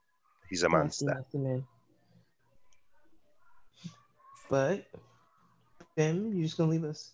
He's 0.50 0.62
a 0.62 0.70
Nasty, 0.70 0.78
monster. 1.06 1.06
nasty 1.06 1.38
man. 1.40 1.66
But 4.54 4.86
Tim, 5.98 6.32
you're 6.32 6.44
just 6.44 6.60
gonna 6.60 6.70
leave 6.70 6.84
us. 6.84 7.14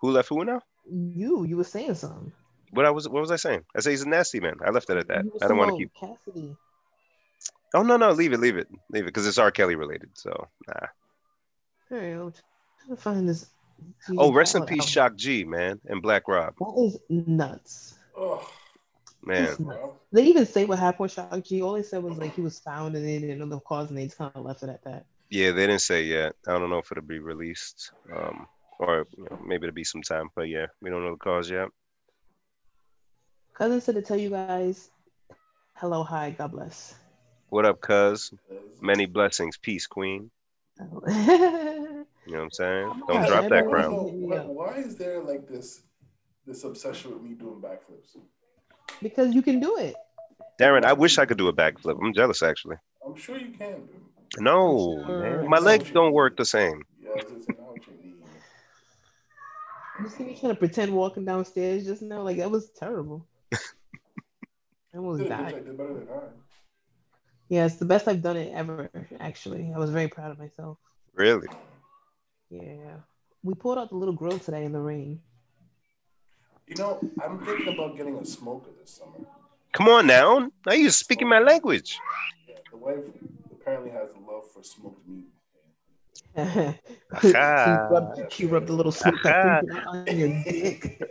Who 0.00 0.10
left 0.10 0.30
who 0.30 0.42
now? 0.42 0.62
You, 0.90 1.44
you 1.44 1.58
were 1.58 1.64
saying 1.64 1.96
something. 1.96 2.32
What 2.70 2.86
I 2.86 2.90
was 2.90 3.06
what 3.06 3.20
was 3.20 3.30
I 3.30 3.36
saying? 3.36 3.62
I 3.76 3.80
say 3.80 3.90
he's 3.90 4.04
a 4.04 4.08
nasty 4.08 4.40
man. 4.40 4.54
I 4.64 4.70
left 4.70 4.88
it 4.88 4.96
at 4.96 5.08
that. 5.08 5.26
I 5.42 5.48
don't 5.48 5.58
want 5.58 5.72
to 5.72 5.76
keep. 5.76 5.90
about 6.00 6.16
Cassidy. 6.24 6.56
Oh 7.74 7.82
no 7.82 7.98
no 7.98 8.10
leave 8.12 8.32
it 8.32 8.40
leave 8.40 8.56
it 8.56 8.68
leave 8.88 9.02
it 9.02 9.08
because 9.08 9.26
it's 9.26 9.36
R. 9.36 9.50
Kelly 9.50 9.74
related. 9.74 10.08
So 10.14 10.48
nah. 10.66 10.86
All 11.92 11.98
right, 11.98 12.12
I'm 12.14 12.32
trying 12.32 12.96
to 12.96 12.96
find 12.96 13.28
this. 13.28 13.50
Oh, 14.16 14.32
rest 14.32 14.54
in 14.54 14.62
peace, 14.62 14.78
album. 14.78 14.86
Shock 14.86 15.16
G, 15.16 15.44
man, 15.44 15.78
and 15.84 16.00
Black 16.00 16.26
Rob, 16.26 16.54
That 16.58 16.82
is 16.86 16.98
nuts. 17.10 17.98
Oh, 18.16 18.50
man. 19.22 19.54
Nuts. 19.58 19.60
They 20.10 20.22
even 20.22 20.46
say 20.46 20.64
what 20.64 20.78
happened 20.78 21.00
with 21.00 21.12
Shock 21.12 21.44
G. 21.44 21.60
All 21.60 21.74
they 21.74 21.82
said 21.82 22.02
was 22.02 22.16
like 22.16 22.34
he 22.34 22.40
was 22.40 22.60
found 22.60 22.96
and 22.96 23.06
they 23.06 23.18
didn't 23.18 23.46
the 23.46 23.60
cause 23.60 23.90
and 23.90 23.98
they 23.98 24.06
just 24.06 24.16
kind 24.16 24.32
of 24.34 24.42
left 24.42 24.62
it 24.62 24.70
at 24.70 24.82
that. 24.84 25.04
Yeah, 25.34 25.50
they 25.50 25.66
didn't 25.66 25.80
say 25.80 26.04
yet. 26.04 26.34
I 26.46 26.52
don't 26.52 26.70
know 26.70 26.78
if 26.78 26.92
it'll 26.92 27.02
be 27.02 27.18
released, 27.18 27.90
um, 28.14 28.46
or 28.78 29.04
you 29.18 29.26
know, 29.28 29.36
maybe 29.44 29.66
it'll 29.66 29.74
be 29.74 29.82
some 29.82 30.00
time. 30.00 30.28
But 30.36 30.42
yeah, 30.42 30.66
we 30.80 30.90
don't 30.90 31.02
know 31.04 31.10
the 31.10 31.16
cause 31.16 31.50
yet. 31.50 31.66
Cousin 33.52 33.80
said 33.80 33.96
to 33.96 34.02
tell 34.02 34.16
you 34.16 34.30
guys, 34.30 34.90
hello, 35.74 36.04
hi, 36.04 36.30
God 36.38 36.52
bless. 36.52 36.94
What 37.48 37.66
up, 37.66 37.80
cuz? 37.80 38.32
Many 38.80 39.06
blessings, 39.06 39.58
peace, 39.58 39.88
queen. 39.88 40.30
You 42.26 42.32
know 42.32 42.38
what 42.38 42.44
I'm 42.44 42.50
saying? 42.52 42.92
Don't 43.08 43.22
Yeah, 43.22 43.26
drop 43.26 43.48
that 43.48 43.66
crown. 43.66 43.92
Why, 43.92 44.38
why 44.38 44.74
is 44.76 44.96
there 44.96 45.20
like 45.20 45.48
this 45.48 45.82
this 46.46 46.62
obsession 46.62 47.12
with 47.12 47.22
me 47.22 47.34
doing 47.34 47.60
backflips? 47.60 48.16
because 49.02 49.34
you 49.34 49.42
can 49.42 49.58
do 49.58 49.76
it. 49.78 49.96
Darren, 50.60 50.84
I 50.84 50.92
wish 50.92 51.18
I 51.18 51.26
could 51.26 51.38
do 51.38 51.48
a 51.48 51.52
backflip. 51.52 51.98
I'm 52.00 52.14
jealous, 52.14 52.42
actually. 52.42 52.76
I'm 53.04 53.16
sure 53.16 53.36
you 53.36 53.50
can 53.50 53.84
do. 53.84 54.03
No, 54.38 55.02
uh, 55.04 55.08
man, 55.08 55.48
my 55.48 55.58
legs 55.58 55.90
don't 55.90 56.12
work 56.12 56.36
the 56.36 56.44
same. 56.44 56.84
Yeah, 57.00 57.10
I 57.10 57.14
was 57.14 57.24
just 57.24 57.46
saying, 57.46 57.58
I 57.58 57.62
know 57.62 57.68
what 57.68 57.86
you 60.02 60.08
see 60.10 60.24
me 60.24 60.36
trying 60.38 60.52
to 60.52 60.58
pretend 60.58 60.92
walking 60.92 61.24
downstairs 61.24 61.84
just 61.84 62.02
now? 62.02 62.22
Like 62.22 62.38
that 62.38 62.50
was 62.50 62.70
terrible. 62.70 63.26
I 63.52 63.58
almost 64.96 65.22
Did, 65.22 65.28
died. 65.28 65.64
did 65.64 65.76
better 65.76 65.94
than 65.94 66.08
I. 66.08 66.20
Yeah, 67.48 67.66
it's 67.66 67.76
the 67.76 67.84
best 67.84 68.08
I've 68.08 68.22
done 68.22 68.36
it 68.36 68.52
ever. 68.54 68.90
Actually, 69.20 69.72
I 69.74 69.78
was 69.78 69.90
very 69.90 70.08
proud 70.08 70.30
of 70.30 70.38
myself. 70.38 70.78
Really? 71.14 71.48
Yeah. 72.50 72.96
We 73.42 73.54
pulled 73.54 73.78
out 73.78 73.90
the 73.90 73.96
little 73.96 74.14
grill 74.14 74.38
today 74.38 74.64
in 74.64 74.72
the 74.72 74.80
rain. 74.80 75.20
You 76.66 76.76
know, 76.76 76.98
I'm 77.22 77.44
thinking 77.44 77.74
about 77.74 77.96
getting 77.96 78.16
a 78.16 78.24
smoker 78.24 78.70
this 78.80 78.90
summer. 78.90 79.26
Come 79.74 79.88
on 79.88 80.06
now. 80.06 80.50
Now 80.66 80.72
you're 80.72 80.90
speaking 80.90 81.28
my 81.28 81.40
language. 81.40 81.98
Yeah, 82.48 82.54
the 82.70 82.76
wife 82.78 83.04
apparently 83.52 83.90
has 83.90 84.08
a 84.10 84.18
love 84.20 84.23
for 84.54 84.62
smoked 84.62 85.06
meat. 85.08 85.24
she, 87.20 87.32
rubbed, 87.90 88.32
she 88.32 88.46
rubbed 88.46 88.68
a 88.68 88.72
little 88.72 88.92
smoke 88.92 89.24
on 89.24 90.04
your 90.08 90.42
dick. 90.44 91.02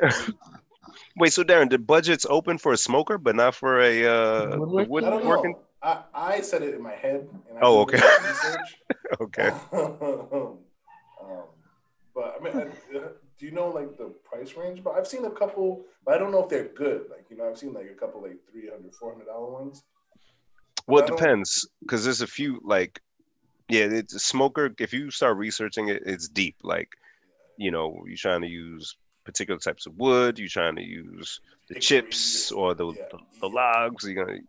Wait, 1.18 1.32
so 1.32 1.44
Darren, 1.44 1.70
the 1.70 1.78
budget's 1.78 2.26
open 2.30 2.58
for 2.58 2.72
a 2.72 2.78
smoker, 2.78 3.18
but 3.18 3.36
not 3.36 3.54
for 3.56 3.80
a 3.82 4.06
uh, 4.06 4.58
Woodworking? 4.58 5.06
I 5.06 5.10
don't 5.10 5.20
woodworking? 5.22 5.52
know. 5.52 5.62
I, 5.82 6.04
I 6.14 6.42
said 6.42 6.64
it 6.64 6.74
in 6.74 6.82
my 6.82 6.94
head. 6.94 7.28
And 7.50 7.58
I 7.58 7.62
Oh, 7.62 7.82
okay. 7.82 7.98
a 7.98 8.02
little 8.02 8.28
research. 8.28 8.78
Okay. 9.22 9.52
um, 9.74 10.58
but 12.16 12.36
I 12.40 12.44
mean, 12.44 12.56
I, 12.56 12.98
uh, 12.98 13.10
do 13.38 13.46
you 13.46 13.52
know 13.52 13.70
like 13.70 13.96
the 13.98 14.14
price 14.24 14.56
range? 14.58 14.84
But 14.84 14.94
I've 14.96 15.06
seen 15.06 15.26
a 15.26 15.30
couple, 15.30 15.86
but 16.06 16.16
I 16.16 16.18
don't 16.18 16.32
know 16.32 16.44
if 16.44 16.50
they're 16.50 16.70
good. 16.70 17.10
Like 17.12 17.28
you 17.30 17.38
know, 17.38 17.48
I've 17.48 17.58
seen 17.58 17.74
like 17.74 17.92
a 17.92 18.00
couple 18.00 18.24
like 18.24 18.38
300 18.52 18.96
400 18.96 19.26
dollar 19.26 19.52
ones. 19.52 19.84
Well, 20.88 21.04
it 21.04 21.08
depends 21.08 21.68
because 21.82 22.04
there's 22.04 22.22
a 22.22 22.28
few 22.28 22.60
like, 22.64 23.00
yeah, 23.74 23.86
it's 23.86 24.14
a 24.14 24.20
smoker. 24.20 24.72
If 24.80 24.94
you 24.94 25.10
start 25.10 25.38
researching 25.38 25.90
it, 25.90 26.04
it's 26.06 26.28
deep. 26.30 26.56
Like, 26.64 26.90
you 27.58 27.72
know, 27.72 28.04
you're 28.06 28.18
trying 28.18 28.42
to 28.42 28.48
use 28.48 28.96
particular 29.26 29.60
types 29.60 29.88
of 29.88 29.98
wood. 29.98 30.38
You're 30.38 30.48
trying 30.48 30.76
to 30.76 30.84
use 30.84 31.40
the 31.70 31.76
Hickory, 31.76 31.82
chips 31.82 32.52
or 32.52 32.76
the, 32.76 32.88
yeah, 32.88 33.04
the, 33.12 33.18
the 33.42 33.50
logs. 33.50 34.04
You're 34.06 34.26
gonna, 34.26 34.40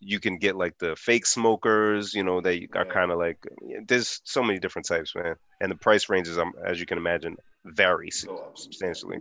you 0.00 0.20
can 0.20 0.38
get 0.38 0.56
like 0.56 0.78
the 0.78 0.96
fake 0.96 1.26
smokers. 1.26 2.14
You 2.14 2.24
know, 2.24 2.40
they 2.40 2.66
are 2.74 2.86
Yeah. 2.86 2.92
kind 2.92 3.10
of 3.10 3.18
like. 3.18 3.38
There's 3.86 4.22
so 4.24 4.42
many 4.42 4.58
different 4.58 4.88
types, 4.88 5.14
man, 5.14 5.36
and 5.60 5.70
the 5.70 5.76
price 5.76 6.08
ranges, 6.08 6.38
um, 6.38 6.52
as 6.64 6.80
you 6.80 6.86
can 6.86 6.96
imagine, 6.96 7.36
vary 7.66 8.10
su- 8.10 8.40
substantially. 8.54 9.18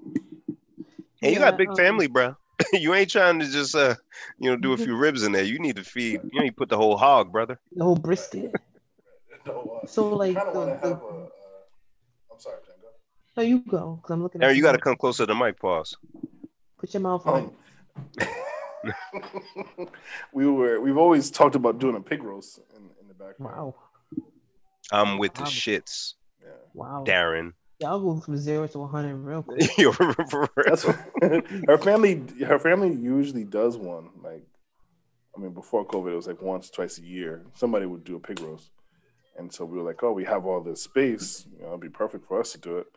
And 1.22 1.34
you 1.34 1.40
got 1.40 1.56
a 1.56 1.58
big 1.58 1.70
um, 1.70 1.76
family, 1.76 2.08
bro. 2.08 2.36
you 2.74 2.94
ain't 2.94 3.10
trying 3.10 3.40
to 3.40 3.48
just 3.48 3.76
uh, 3.76 3.96
you 4.40 4.50
know, 4.50 4.56
do 4.56 4.72
a 4.72 4.78
few 4.86 4.96
ribs 4.96 5.24
in 5.24 5.34
there. 5.34 5.44
You 5.44 5.60
need 5.60 5.76
to 5.76 5.84
feed. 5.84 6.22
You 6.32 6.40
need 6.42 6.52
to 6.52 6.56
put 6.56 6.70
the 6.70 6.78
whole 6.78 6.96
hog, 6.96 7.34
brother. 7.34 7.60
The 7.76 7.84
whole 7.84 7.98
brisket. 7.98 8.54
No, 9.48 9.80
uh, 9.84 9.88
So 9.88 10.10
like 10.16 10.36
kind 10.36 10.50
of 10.50 10.56
want 10.56 10.70
to 10.70 10.74
the, 10.82 10.90
have 10.90 11.00
the, 11.00 11.06
a. 11.06 11.10
Uh, 11.10 11.28
I'm 12.32 12.40
sorry, 12.40 12.56
Django. 12.58 13.38
no, 13.38 13.44
you 13.44 13.60
go 13.68 14.00
because 14.02 14.12
I'm 14.14 14.24
looking 14.24 14.42
at 14.44 14.56
you 14.56 14.62
got 14.62 14.74
to 14.74 14.78
come 14.80 14.96
closer 14.96 15.26
to 15.26 15.34
the 15.34 15.36
mic. 15.36 15.60
Pause. 15.60 15.98
Put 16.80 16.94
your 16.94 17.02
mouth 17.02 17.26
on. 17.28 17.52
Um, 18.22 18.28
we 20.34 20.48
were 20.48 20.80
we've 20.80 20.98
always 20.98 21.30
talked 21.32 21.56
about 21.56 21.80
doing 21.80 21.96
a 21.96 22.02
pig 22.02 22.24
roast 22.24 22.60
in, 22.76 22.84
in 23.02 23.08
the 23.08 23.14
back. 23.14 23.40
Wow. 23.40 23.76
I'm 24.92 25.18
with 25.18 25.34
the 25.34 25.44
shits, 25.44 26.14
Yeah. 26.42 26.50
Wow. 26.74 27.04
Darren. 27.08 27.54
Y'all 27.80 28.00
go 28.00 28.22
from 28.22 28.38
zero 28.38 28.68
to 28.68 28.80
100 28.80 29.16
real 29.16 29.44
quick. 29.48 29.78
You're 29.78 29.92
for 29.94 30.14
real. 30.32 30.50
That's 30.66 30.86
what, 30.86 30.98
her 31.68 31.78
family. 31.78 32.24
Her 32.46 32.60
family 32.60 32.94
usually 32.94 33.44
does 33.44 33.78
one. 33.78 34.10
Like, 34.24 34.46
I 35.36 35.42
mean, 35.42 35.52
before 35.54 35.86
COVID, 35.86 36.14
it 36.14 36.16
was 36.16 36.28
like 36.28 36.42
once, 36.42 36.70
twice 36.70 36.98
a 37.00 37.04
year. 37.04 37.44
Somebody 37.56 37.86
would 37.86 38.04
do 38.06 38.16
a 38.16 38.20
pig 38.20 38.40
roast, 38.42 38.70
and 39.38 39.52
so 39.54 39.66
we 39.66 39.78
were 39.78 39.84
like, 39.84 40.04
"Oh, 40.04 40.12
we 40.14 40.24
have 40.26 40.46
all 40.46 40.62
this 40.62 40.82
space. 40.84 41.46
You 41.54 41.62
know, 41.64 41.70
it'd 41.70 41.82
be 41.82 41.90
perfect 41.90 42.28
for 42.28 42.40
us 42.40 42.52
to 42.54 42.58
do 42.60 42.78
it." 42.78 42.88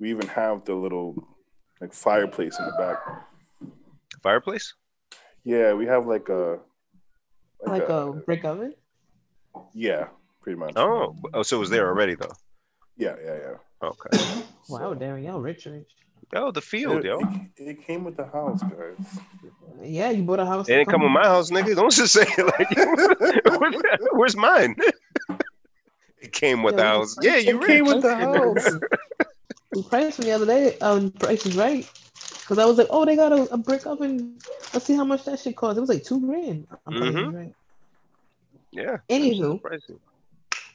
We 0.00 0.10
even 0.10 0.28
have 0.28 0.64
the 0.64 0.74
little 0.74 1.26
like 1.80 1.92
fireplace 1.92 2.58
in 2.58 2.64
the 2.66 2.72
back. 2.78 2.98
fireplace. 4.22 4.74
Yeah, 5.44 5.72
we 5.74 5.86
have 5.86 6.06
like 6.06 6.28
a 6.28 6.58
Like 7.66 7.88
a 7.88 8.12
brick 8.26 8.44
oven? 8.44 8.74
yeah, 9.74 10.08
pretty 10.42 10.58
much. 10.58 10.72
Oh, 10.76 11.16
oh, 11.34 11.42
so 11.42 11.56
it 11.56 11.60
was 11.60 11.70
there 11.70 11.82
mm-hmm. 11.84 11.96
already 11.96 12.14
though. 12.14 12.32
yeah, 12.96 13.16
yeah, 13.24 13.36
yeah. 13.44 13.88
Okay. 13.88 14.42
Wow, 14.68 14.92
Darren, 14.92 15.24
y'all 15.24 15.40
rich, 15.40 15.64
rich. 15.64 15.90
Oh, 16.34 16.46
yo, 16.46 16.50
the 16.52 16.60
field, 16.60 16.98
It, 16.98 17.06
yo. 17.06 17.20
it, 17.20 17.50
it 17.56 17.86
came 17.86 18.04
with 18.04 18.18
the 18.18 18.26
house, 18.26 18.60
guys. 18.62 19.18
Yeah, 19.82 20.10
you 20.10 20.22
bought 20.24 20.40
a 20.40 20.44
house. 20.44 20.68
It 20.68 20.76
didn't 20.76 20.90
come 20.90 21.00
with 21.02 21.10
my 21.10 21.24
house, 21.24 21.50
nigga. 21.50 21.74
Don't 21.74 21.90
just 21.90 22.12
say 22.12 22.26
it 22.36 22.44
like. 22.52 24.02
Where's 24.12 24.36
mine? 24.36 24.76
It 26.20 26.32
came 26.32 26.62
with 26.62 26.76
the 26.76 26.82
house. 26.82 27.16
Yeah, 27.22 27.36
you 27.36 27.60
It 27.60 27.66
came 27.66 27.84
with 27.84 28.02
the 28.02 28.16
house. 28.16 28.78
We 29.74 29.82
priced 29.82 30.20
the 30.20 30.32
other 30.32 30.46
day 30.46 30.78
on 30.80 31.10
Price 31.12 31.44
is 31.46 31.56
Right. 31.56 31.88
Because 32.40 32.58
I 32.58 32.64
was 32.64 32.78
like, 32.78 32.86
oh, 32.90 33.04
they 33.04 33.14
got 33.14 33.32
a, 33.32 33.42
a 33.52 33.58
brick 33.58 33.86
oven. 33.86 34.38
Let's 34.72 34.86
see 34.86 34.94
how 34.94 35.04
much 35.04 35.24
that 35.26 35.38
shit 35.38 35.54
cost. 35.56 35.76
It 35.76 35.80
was 35.80 35.90
like 35.90 36.04
two 36.04 36.20
grand. 36.20 36.66
on 36.86 36.94
Price 36.94 37.08
is 37.10 37.14
Mhm. 37.14 37.34
Right. 37.34 37.54
Yeah. 38.70 38.98
Anywho, 39.08 39.60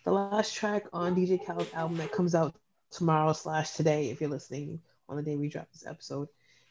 the 0.04 0.12
last 0.12 0.54
track 0.54 0.86
on 0.94 1.16
DJ 1.16 1.44
Khaled's 1.44 1.74
album 1.74 1.98
that 1.98 2.12
comes 2.12 2.36
out 2.36 2.56
tomorrow 2.92 3.34
slash 3.34 3.72
today, 3.72 4.10
if 4.10 4.22
you're 4.22 4.30
listening 4.30 4.80
on 5.10 5.18
the 5.18 5.24
day 5.24 5.36
we 5.36 5.50
drop 5.50 5.68
this 5.72 5.86
episode, 5.86 6.28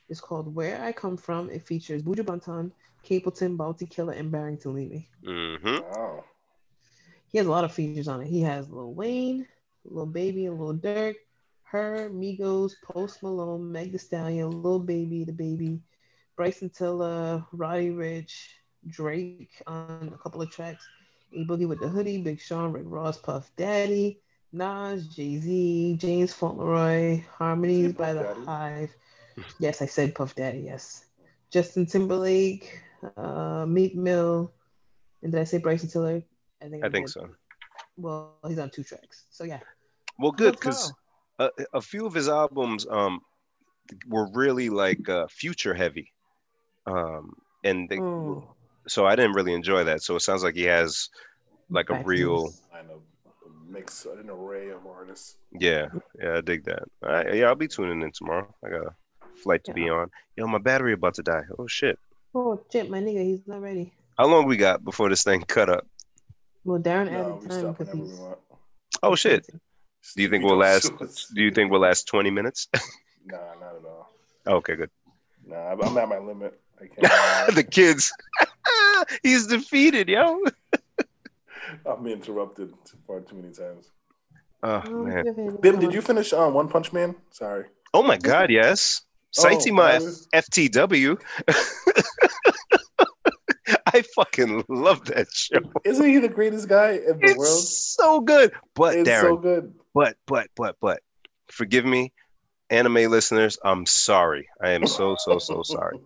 is 0.09 0.21
called 0.21 0.55
Where 0.55 0.81
I 0.83 0.93
Come 0.93 1.17
From. 1.17 1.51
It 1.51 1.67
features 1.67 2.03
Buju 2.03 2.25
Banton, 2.25 2.71
Capleton, 3.05 3.57
Bounty 3.57 3.87
Killer, 3.87 4.13
and 4.13 4.31
Barrington 4.31 4.75
Levy. 4.75 5.09
Mm-hmm. 5.25 5.79
Wow. 5.91 6.25
He 7.33 7.39
has 7.39 7.47
a 7.47 7.51
lot 7.51 7.65
of 7.65 7.73
features 7.73 8.09
on 8.09 8.21
it. 8.21 8.29
He 8.29 8.43
has 8.43 8.71
Lil 8.71 8.93
Wayne, 8.93 9.47
Lil 9.85 10.07
Baby, 10.07 10.47
and 10.47 10.61
Lil 10.61 10.75
Durk, 10.75 11.15
her, 11.63 12.11
Migos, 12.11 12.73
Post 12.85 13.23
Malone, 13.23 13.73
Meg 13.73 13.93
Thee 13.93 13.99
Stallion, 13.99 14.63
Lil 14.63 14.81
Baby, 14.81 15.25
The 15.25 15.33
Baby, 15.33 15.81
Bryson 16.37 16.69
Tiller, 16.69 17.45
Roddy 17.53 17.91
Ricch, 17.91 18.49
Drake 18.87 19.63
on 19.67 20.13
a 20.15 20.19
couple 20.19 20.43
of 20.43 20.51
tracks, 20.51 20.87
A 21.33 21.45
Boogie 21.47 21.67
with 21.69 21.81
the 21.81 21.89
Hoodie, 21.89 22.23
Big 22.23 22.41
Sean, 22.41 22.73
Rick 22.73 22.85
Ross, 22.87 23.17
Puff 23.17 23.51
Daddy, 23.57 24.21
Nas, 24.53 25.09
Jay 25.09 25.39
Z, 25.39 25.97
James 25.99 26.35
Fauntleroy, 26.35 27.23
Harmonies 27.39 27.95
by 27.95 28.13
the 28.13 28.23
Daddy? 28.25 28.45
Hive. 28.45 28.95
Yes, 29.59 29.81
I 29.81 29.87
said 29.87 30.15
Puff 30.15 30.35
Daddy. 30.35 30.61
Yes, 30.61 31.07
Justin 31.51 31.87
Timberlake, 31.87 32.79
uh, 33.17 33.65
Meek 33.67 33.95
Mill, 33.97 34.53
and 35.23 35.33
did 35.33 35.41
I 35.41 35.45
say 35.45 35.57
Bryson 35.57 35.89
Tiller? 35.89 36.23
I 36.63 36.69
think 36.69 36.85
I 36.85 36.89
think 36.89 37.09
so. 37.09 37.29
Well, 37.97 38.37
he's 38.47 38.59
on 38.59 38.71
two 38.71 38.85
tracks, 38.85 39.27
so 39.31 39.45
yeah. 39.45 39.61
Well, 40.19 40.33
good 40.33 40.53
because 40.55 40.93
a, 41.39 41.51
a 41.75 41.81
few 41.81 42.07
of 42.07 42.15
his 42.15 42.29
albums 42.29 42.87
um 42.89 43.21
were 44.09 44.29
really 44.33 44.69
like 44.69 45.09
uh, 45.09 45.27
future 45.29 45.75
heavy, 45.75 46.13
um, 46.87 47.33
and 47.65 47.89
they, 47.89 47.99
Mm. 47.99 48.45
so 48.89 49.07
I 49.07 49.17
didn't 49.17 49.33
really 49.33 49.55
enjoy 49.55 49.85
that. 49.85 50.03
So 50.03 50.17
it 50.17 50.21
sounds 50.21 50.43
like 50.45 50.55
he 50.55 50.65
has 50.65 51.09
like 51.71 51.91
a 51.91 51.95
Back 51.95 52.07
real 52.07 52.53
kind 52.73 52.91
of 52.91 53.01
mix, 53.69 54.07
an 54.07 54.31
array 54.31 54.71
of 54.71 54.87
artists. 54.87 55.37
yeah 55.59 55.87
yeah 56.21 56.39
I 56.39 56.41
dig 56.41 56.65
that. 56.65 56.85
All 57.03 57.13
right, 57.13 57.35
yeah, 57.35 57.47
I'll 57.47 57.55
be 57.57 57.69
tuning 57.69 58.03
in 58.03 58.13
tomorrow. 58.13 58.55
I 58.65 58.69
got 58.71 58.87
a 58.87 58.95
flight 59.43 59.65
to 59.65 59.73
be 59.73 59.89
on. 59.89 60.09
Yo, 60.37 60.47
my 60.47 60.59
battery 60.59 60.93
about 60.93 61.15
to 61.15 61.23
die. 61.23 61.43
Oh 61.59 61.67
shit! 61.67 61.99
Oh, 62.35 62.61
shit, 62.73 62.89
my 62.89 63.01
nigga, 63.01 63.23
he's 63.25 63.47
not 63.47 63.61
ready. 63.61 63.93
How 64.19 64.27
long 64.27 64.47
we 64.47 64.57
got 64.57 64.85
before 64.85 65.09
this 65.09 65.25
thing 65.25 65.43
cut 65.43 65.69
up? 65.69 65.87
Well, 66.65 66.81
Darren 66.81 67.11
No, 67.11 67.39
added 67.39 67.51
time 67.51 67.73
because 67.73 67.93
he's. 67.93 68.21
Oh 69.03 69.15
shit! 69.15 69.47
Do 70.17 70.23
you 70.23 70.29
think 70.29 70.45
We 70.45 70.51
we'll 70.51 70.59
last? 70.59 70.93
Do 71.35 71.43
you 71.43 71.51
think 71.51 71.71
we'll 71.71 71.81
last 71.81 72.07
twenty 72.07 72.31
minutes? 72.31 72.69
Nah, 73.25 73.37
not 73.61 73.77
at 73.77 73.85
all. 73.87 74.11
okay, 74.49 74.75
good. 74.75 74.91
Nah, 75.47 75.71
I'm 75.71 75.81
I'm 75.81 75.97
at 75.97 76.09
my 76.09 76.19
limit. 76.19 76.59
I 76.81 76.87
can't. 77.47 77.55
the 77.55 77.63
kids. 77.63 78.13
He's 79.23 79.47
defeated, 79.47 80.09
yo. 80.09 80.43
I'm 81.87 82.05
interrupted 82.09 82.75
far 83.07 83.21
too 83.21 83.37
many 83.37 83.53
times. 83.55 83.93
Oh 84.65 84.83
Oh, 84.87 85.05
man. 85.05 85.57
Bim, 85.61 85.79
did 85.79 85.95
you 85.95 86.01
finish 86.01 86.33
um, 86.33 86.53
One 86.55 86.69
Punch 86.69 86.93
Man? 86.93 87.15
Sorry. 87.31 87.67
Oh 87.95 88.03
my 88.03 88.17
God, 88.19 88.51
yes. 88.51 89.03
Oh, 89.39 89.73
my 89.73 89.93
I 89.93 89.99
was- 90.01 90.27
FTW. 90.35 91.21
I 93.95 94.03
fucking 94.15 94.65
love 94.69 95.05
that 95.07 95.29
show. 95.33 95.59
Isn't 95.85 96.09
he 96.09 96.19
the 96.19 96.29
greatest 96.29 96.69
guy 96.69 96.93
in 96.93 97.19
the 97.19 97.21
It's 97.23 97.39
world? 97.39 97.61
so 97.65 98.21
good. 98.21 98.53
But 98.75 98.97
It's 98.97 99.09
Darren, 99.09 99.21
so 99.23 99.37
good. 99.37 99.75
but 99.95 100.17
but 100.27 100.49
but 100.57 100.77
but 100.81 101.01
forgive 101.49 101.85
me, 101.85 102.13
anime 102.71 103.11
listeners. 103.11 103.59
I'm 103.65 103.87
sorry. 103.87 104.49
I 104.61 104.71
am 104.71 104.87
so 104.87 105.17
so 105.19 105.39
so 105.39 105.63
sorry. 105.63 105.99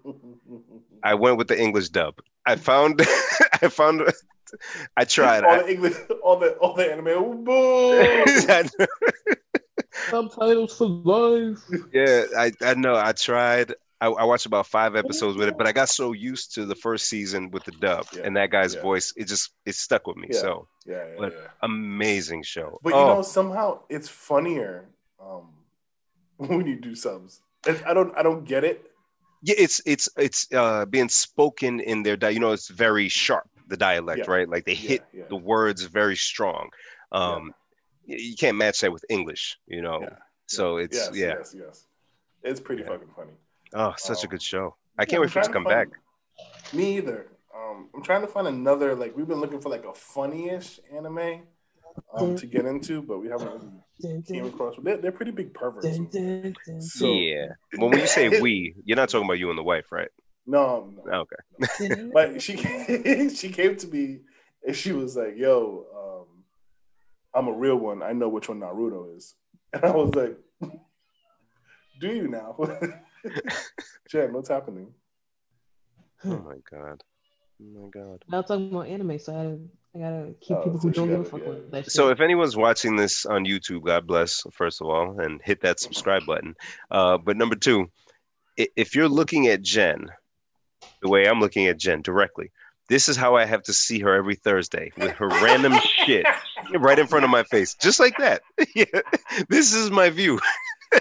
I 1.02 1.14
went 1.14 1.36
with 1.38 1.48
the 1.48 1.60
English 1.60 1.90
dub. 1.90 2.14
I 2.46 2.56
found 2.56 3.00
I 3.62 3.68
found 3.68 4.02
I 4.96 5.04
tried. 5.04 5.44
all 5.44 5.50
I, 5.50 5.62
the 5.62 5.70
English, 5.72 5.94
all 6.22 6.38
the 6.38 6.52
all 6.54 6.74
the 6.74 6.90
anime. 6.92 7.44
Boo! 7.44 8.24
Subtitles 10.10 10.76
for 10.76 10.86
life. 10.86 11.58
yeah, 11.92 12.24
I, 12.36 12.52
I 12.60 12.74
know. 12.74 12.94
I 12.96 13.12
tried. 13.12 13.74
I, 14.00 14.08
I 14.08 14.24
watched 14.24 14.46
about 14.46 14.66
five 14.66 14.94
episodes 14.94 15.36
with 15.36 15.48
it, 15.48 15.56
but 15.56 15.66
I 15.66 15.72
got 15.72 15.88
so 15.88 16.12
used 16.12 16.54
to 16.54 16.66
the 16.66 16.74
first 16.74 17.08
season 17.08 17.50
with 17.50 17.64
the 17.64 17.72
dub 17.72 18.06
Yeah, 18.12 18.22
and 18.24 18.36
that 18.36 18.50
guy's 18.50 18.74
yeah. 18.74 18.82
voice, 18.82 19.12
it 19.16 19.26
just 19.26 19.52
it 19.64 19.74
stuck 19.74 20.06
with 20.06 20.16
me. 20.16 20.28
Yeah. 20.30 20.40
So 20.40 20.68
yeah, 20.86 20.96
yeah, 20.96 21.14
But- 21.18 21.50
amazing 21.62 22.42
show. 22.42 22.78
But 22.82 22.90
you 22.90 22.96
oh, 22.96 23.14
know, 23.14 23.22
somehow 23.22 23.80
it's 23.88 24.08
funnier 24.08 24.86
um, 25.20 25.48
when 26.36 26.66
you 26.66 26.76
do 26.76 26.94
subs. 26.94 27.40
I 27.66 27.94
don't, 27.94 28.16
I 28.16 28.22
don't 28.22 28.44
get 28.44 28.62
it. 28.62 28.92
yeah, 29.42 29.56
it's 29.58 29.80
it's 29.86 30.08
it's 30.16 30.46
uh 30.52 30.86
being 30.86 31.08
spoken 31.08 31.80
in 31.80 32.02
their 32.04 32.16
di- 32.16 32.30
you 32.30 32.40
know 32.40 32.52
it's 32.52 32.68
very 32.68 33.08
sharp 33.08 33.48
the 33.66 33.76
dialect 33.76 34.28
right 34.28 34.48
like 34.48 34.64
they 34.64 34.74
hit 34.74 35.02
the 35.28 35.36
words 35.36 35.82
very 35.82 36.14
strong 36.14 36.70
um 37.10 37.52
you 38.06 38.36
can't 38.36 38.56
match 38.56 38.80
that 38.80 38.92
with 38.92 39.04
English, 39.08 39.58
you 39.66 39.82
know. 39.82 40.08
So 40.46 40.76
it's 40.76 40.96
yes, 40.96 41.10
yeah. 41.12 41.34
yes, 41.38 41.54
yes. 41.58 41.86
It's 42.42 42.60
pretty 42.60 42.84
fucking 42.84 43.08
funny. 43.16 43.32
Oh, 43.78 43.92
such 43.98 44.22
a 44.24 44.26
Um, 44.26 44.30
good 44.30 44.42
show. 44.42 44.74
I 44.98 45.04
can't 45.04 45.16
I'm 45.18 45.22
wait 45.22 45.30
for 45.30 45.40
it 45.40 45.44
to 45.44 45.52
come 45.52 45.64
back. 45.64 45.88
find- 45.88 46.74
Me 46.78 46.96
either. 46.96 47.28
Um, 47.54 47.90
I'm 47.94 48.02
trying 48.02 48.22
to 48.22 48.26
find 48.26 48.46
another 48.48 48.94
like 48.94 49.14
we've 49.16 49.28
been 49.28 49.40
looking 49.40 49.60
for 49.60 49.68
like 49.68 49.84
a 49.84 49.92
funny-ish 49.94 50.80
anime 50.92 51.42
um, 52.14 52.34
to 52.36 52.46
get 52.46 52.64
into, 52.64 53.02
but 53.02 53.18
we 53.18 53.28
haven't 53.28 53.50
really 54.00 54.22
came 54.22 54.46
across. 54.46 54.74
They're, 54.82 54.96
they're 54.96 55.12
pretty 55.12 55.30
big 55.32 55.52
perverts. 55.54 55.98
So 56.80 57.12
yeah. 57.12 57.48
Well, 57.78 57.90
when 57.90 58.00
you 58.00 58.06
say 58.06 58.40
we, 58.40 58.74
you're 58.84 58.96
not 58.96 59.08
talking 59.10 59.26
about 59.26 59.38
you 59.38 59.50
and 59.50 59.58
the 59.58 59.62
wife, 59.62 59.92
right? 59.92 60.08
no, 60.46 60.92
no. 60.96 61.02
Oh, 61.12 61.26
Okay. 61.26 62.10
but 62.12 62.40
she 62.42 62.54
came, 62.54 63.30
she 63.40 63.50
came 63.50 63.76
to 63.76 63.86
me 63.88 64.20
and 64.66 64.74
she 64.76 64.92
was 64.92 65.16
like, 65.16 65.36
"Yo, 65.36 65.86
um, 66.00 66.44
I'm 67.34 67.48
a 67.48 67.52
real 67.56 67.76
one. 67.76 68.02
I 68.02 68.12
know 68.12 68.28
which 68.28 68.48
one 68.48 68.60
Naruto 68.60 69.16
is." 69.16 69.34
And 69.72 69.84
I 69.84 69.90
was 69.90 70.14
like, 70.14 70.36
"Do 72.00 72.08
you 72.08 72.28
now?" 72.28 72.56
Jen, 74.10 74.32
what's 74.32 74.48
happening? 74.48 74.88
Oh 76.24 76.38
my 76.38 76.56
god. 76.70 77.02
Oh 77.60 77.82
my 77.82 77.88
god. 77.88 78.24
Now 78.28 78.42
talking 78.42 78.70
about 78.70 78.86
anime, 78.86 79.18
so 79.18 79.32
I 79.32 79.36
gotta, 79.36 79.58
I 79.94 79.98
gotta 79.98 80.34
keep 80.40 80.56
Oh, 80.58 80.62
people 80.62 80.80
so 80.80 80.88
who 80.88 80.94
don't 80.94 81.08
give 81.08 81.20
a 81.20 81.24
fuck 81.24 81.40
yeah. 81.42 81.48
with 81.48 81.70
that 81.70 81.84
shit. 81.84 81.92
So 81.92 82.08
if 82.10 82.20
anyone's 82.20 82.56
watching 82.56 82.96
this 82.96 83.26
on 83.26 83.44
YouTube, 83.44 83.84
God 83.84 84.06
bless, 84.06 84.42
first 84.52 84.80
of 84.80 84.88
all, 84.88 85.20
and 85.20 85.40
hit 85.44 85.60
that 85.62 85.80
subscribe 85.80 86.26
button. 86.26 86.54
Uh, 86.90 87.18
but 87.18 87.36
number 87.36 87.56
two, 87.56 87.90
if 88.56 88.94
you're 88.94 89.08
looking 89.08 89.48
at 89.48 89.62
Jen 89.62 90.08
the 91.02 91.08
way 91.08 91.26
I'm 91.26 91.40
looking 91.40 91.66
at 91.66 91.78
Jen 91.78 92.02
directly, 92.02 92.50
this 92.88 93.08
is 93.08 93.16
how 93.16 93.34
I 93.34 93.44
have 93.44 93.62
to 93.64 93.72
see 93.72 93.98
her 94.00 94.14
every 94.14 94.36
Thursday 94.36 94.92
with 94.96 95.10
her 95.12 95.28
random 95.28 95.74
shit 96.06 96.24
right 96.78 96.98
in 96.98 97.06
front 97.06 97.24
of 97.24 97.30
my 97.30 97.42
face, 97.42 97.74
just 97.74 97.98
like 98.00 98.16
that. 98.18 98.42
yeah, 98.74 98.84
this 99.48 99.74
is 99.74 99.90
my 99.90 100.08
view. 100.10 100.38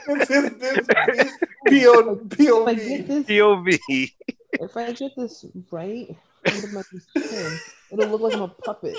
This 0.07 0.29
is- 0.29 0.57
this 0.57 0.77
is 0.79 1.31
P.O. 1.67 2.21
if 2.31 2.67
I 2.67 2.73
get 2.75 3.07
POV. 3.07 3.07
this, 3.07 3.25
POV. 3.27 4.11
if 4.53 4.77
I 4.77 4.91
get 4.93 5.11
this 5.15 5.45
right, 5.71 6.15
skin, 6.47 7.59
it'll 7.91 8.07
look 8.09 8.21
like 8.21 8.33
I'm 8.33 8.41
a 8.43 8.47
puppet. 8.47 8.97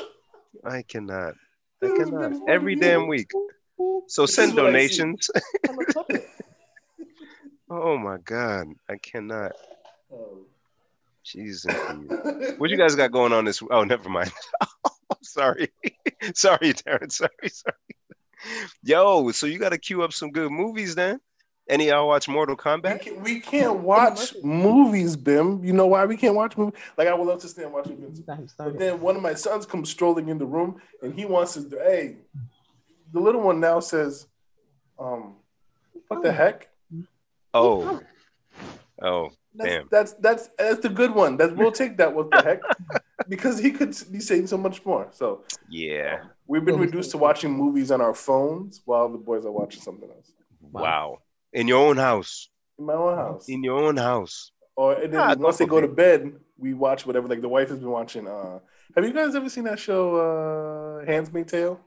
I 0.65 0.83
cannot. 0.83 1.35
I 1.83 1.89
cannot. 1.89 2.49
Every 2.49 2.75
damn 2.77 3.07
week. 3.09 3.31
So 4.09 4.27
send 4.27 4.55
what 4.55 4.67
I 4.75 4.87
see. 4.87 4.99
donations. 4.99 5.31
I'm 5.69 5.79
a 5.79 5.85
puppet. 5.93 6.29
Oh 7.69 7.99
my 7.99 8.19
god, 8.19 8.69
I 8.89 8.97
cannot. 8.97 9.51
Oh. 10.13 10.39
Jeez, 11.25 11.67
what 12.59 12.71
you 12.71 12.77
guys 12.77 12.95
got 12.95 13.11
going 13.11 13.33
on 13.33 13.45
this? 13.45 13.61
Oh, 13.73 13.83
never 13.83 14.09
mind. 14.09 14.31
sorry, 15.23 15.73
sorry, 16.35 16.73
Darren. 16.75 17.11
Sorry, 17.11 17.49
sorry. 17.49 17.75
Yo, 18.83 19.31
so 19.33 19.47
you 19.47 19.59
got 19.59 19.71
to 19.71 19.79
queue 19.79 20.03
up 20.03 20.13
some 20.13 20.31
good 20.31 20.51
movies 20.51 20.95
then. 20.95 21.21
Any 21.69 21.89
of 21.89 21.95
y'all 21.97 22.09
watch 22.09 22.29
Mortal 22.29 22.55
We 22.55 22.63
Kombat? 22.63 23.01
can't, 23.03 23.21
we 23.23 23.41
can't 23.41 23.81
watch 23.81 24.35
movies, 24.45 25.17
Bim. 25.17 25.65
You 25.65 25.73
know 25.73 25.89
why 25.89 26.05
we 26.07 26.17
can't 26.17 26.37
watch 26.37 26.57
movies? 26.57 26.79
Like 26.97 27.09
I 27.09 27.15
would 27.15 27.27
love 27.27 27.41
to 27.41 27.49
stand 27.49 27.73
watching 27.73 27.95
Invincible. 27.95 28.27
Got 28.27 28.39
him 28.39 28.49
But 28.57 28.79
then 28.79 29.01
one 29.01 29.17
of 29.17 29.23
my 29.23 29.35
sons 29.35 29.67
comes 29.67 29.91
strolling 29.91 30.29
in 30.29 30.39
the 30.39 30.47
room 30.47 30.81
and 31.03 31.13
he 31.13 31.25
wants 31.25 31.55
to 31.55 31.69
hey, 31.71 32.19
the 33.13 33.19
little 33.19 33.41
one 33.41 33.59
now 33.59 33.81
says, 33.81 34.27
um, 34.99 35.35
what 36.07 36.23
the 36.23 36.33
heck? 36.33 36.69
Oh, 37.53 38.01
oh, 39.03 39.31
That's 39.57 39.85
that's 39.91 40.13
that's 40.15 40.49
that's 40.59 40.81
the 40.81 40.89
good 40.89 41.15
one. 41.15 41.37
That 41.37 41.57
we'll 41.57 41.73
take 41.73 41.97
that 41.99 42.15
what 42.15 42.31
the 42.31 42.43
heck. 42.43 42.61
Because 43.29 43.59
he 43.59 43.73
could 43.73 43.97
be 44.13 44.21
saying 44.21 44.47
so 44.47 44.57
much 44.57 44.85
more. 44.85 45.09
So 45.11 45.43
yeah. 45.69 46.25
we've 46.47 46.65
been 46.65 46.79
reduced 46.79 47.11
to 47.13 47.19
watching 47.19 47.51
movies 47.51 47.91
on 47.91 48.01
our 48.01 48.15
phones 48.15 48.83
while 48.85 49.09
the 49.09 49.19
boys 49.19 49.45
are 49.45 49.51
watching 49.51 49.81
something 49.81 50.09
else. 50.09 50.31
Wow. 50.61 51.23
In 51.53 51.67
your 51.67 51.89
own 51.89 51.97
house. 51.97 52.49
In 52.79 52.85
my 52.85 52.93
own 52.93 53.17
house. 53.17 53.49
In 53.49 53.65
your 53.65 53.83
own 53.83 53.97
house. 53.97 54.53
Or 54.77 54.93
and 54.93 55.13
then 55.13 55.21
Ah, 55.21 55.35
once 55.37 55.57
they 55.57 55.67
go 55.67 55.81
to 55.81 55.89
bed, 55.89 56.35
we 56.59 56.75
watch 56.75 57.07
whatever. 57.07 57.27
Like 57.27 57.41
the 57.41 57.49
wife 57.49 57.71
has 57.71 57.79
been 57.79 57.91
watching. 57.91 58.29
Uh, 58.29 58.61
have 58.95 59.05
you 59.05 59.13
guys 59.13 59.35
ever 59.35 59.49
seen 59.49 59.65
that 59.65 59.79
show, 59.79 61.01
uh, 61.01 61.07
Handmaid's 61.07 61.51
Tale? 61.51 61.81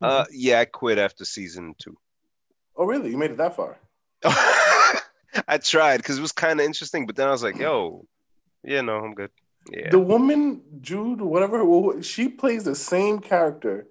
Uh, 0.00 0.24
yeah, 0.30 0.60
I 0.60 0.66
quit 0.66 0.98
after 0.98 1.24
season 1.24 1.74
two. 1.78 1.96
Oh, 2.76 2.84
really? 2.84 3.10
You 3.10 3.18
made 3.18 3.30
it 3.32 3.38
that 3.38 3.56
far? 3.56 3.78
I 5.48 5.58
tried 5.58 5.98
because 5.98 6.18
it 6.18 6.22
was 6.22 6.32
kind 6.32 6.60
of 6.60 6.66
interesting, 6.66 7.06
but 7.06 7.16
then 7.16 7.28
I 7.28 7.30
was 7.30 7.42
like, 7.42 7.56
yo, 7.56 8.06
yeah, 8.64 8.80
no, 8.80 8.96
I'm 8.96 9.14
good. 9.14 9.30
Yeah. 9.70 9.90
The 9.90 9.98
woman 9.98 10.62
Jude, 10.80 11.20
whatever, 11.20 12.02
she 12.02 12.28
plays 12.28 12.64
the 12.64 12.74
same 12.74 13.18
character, 13.18 13.86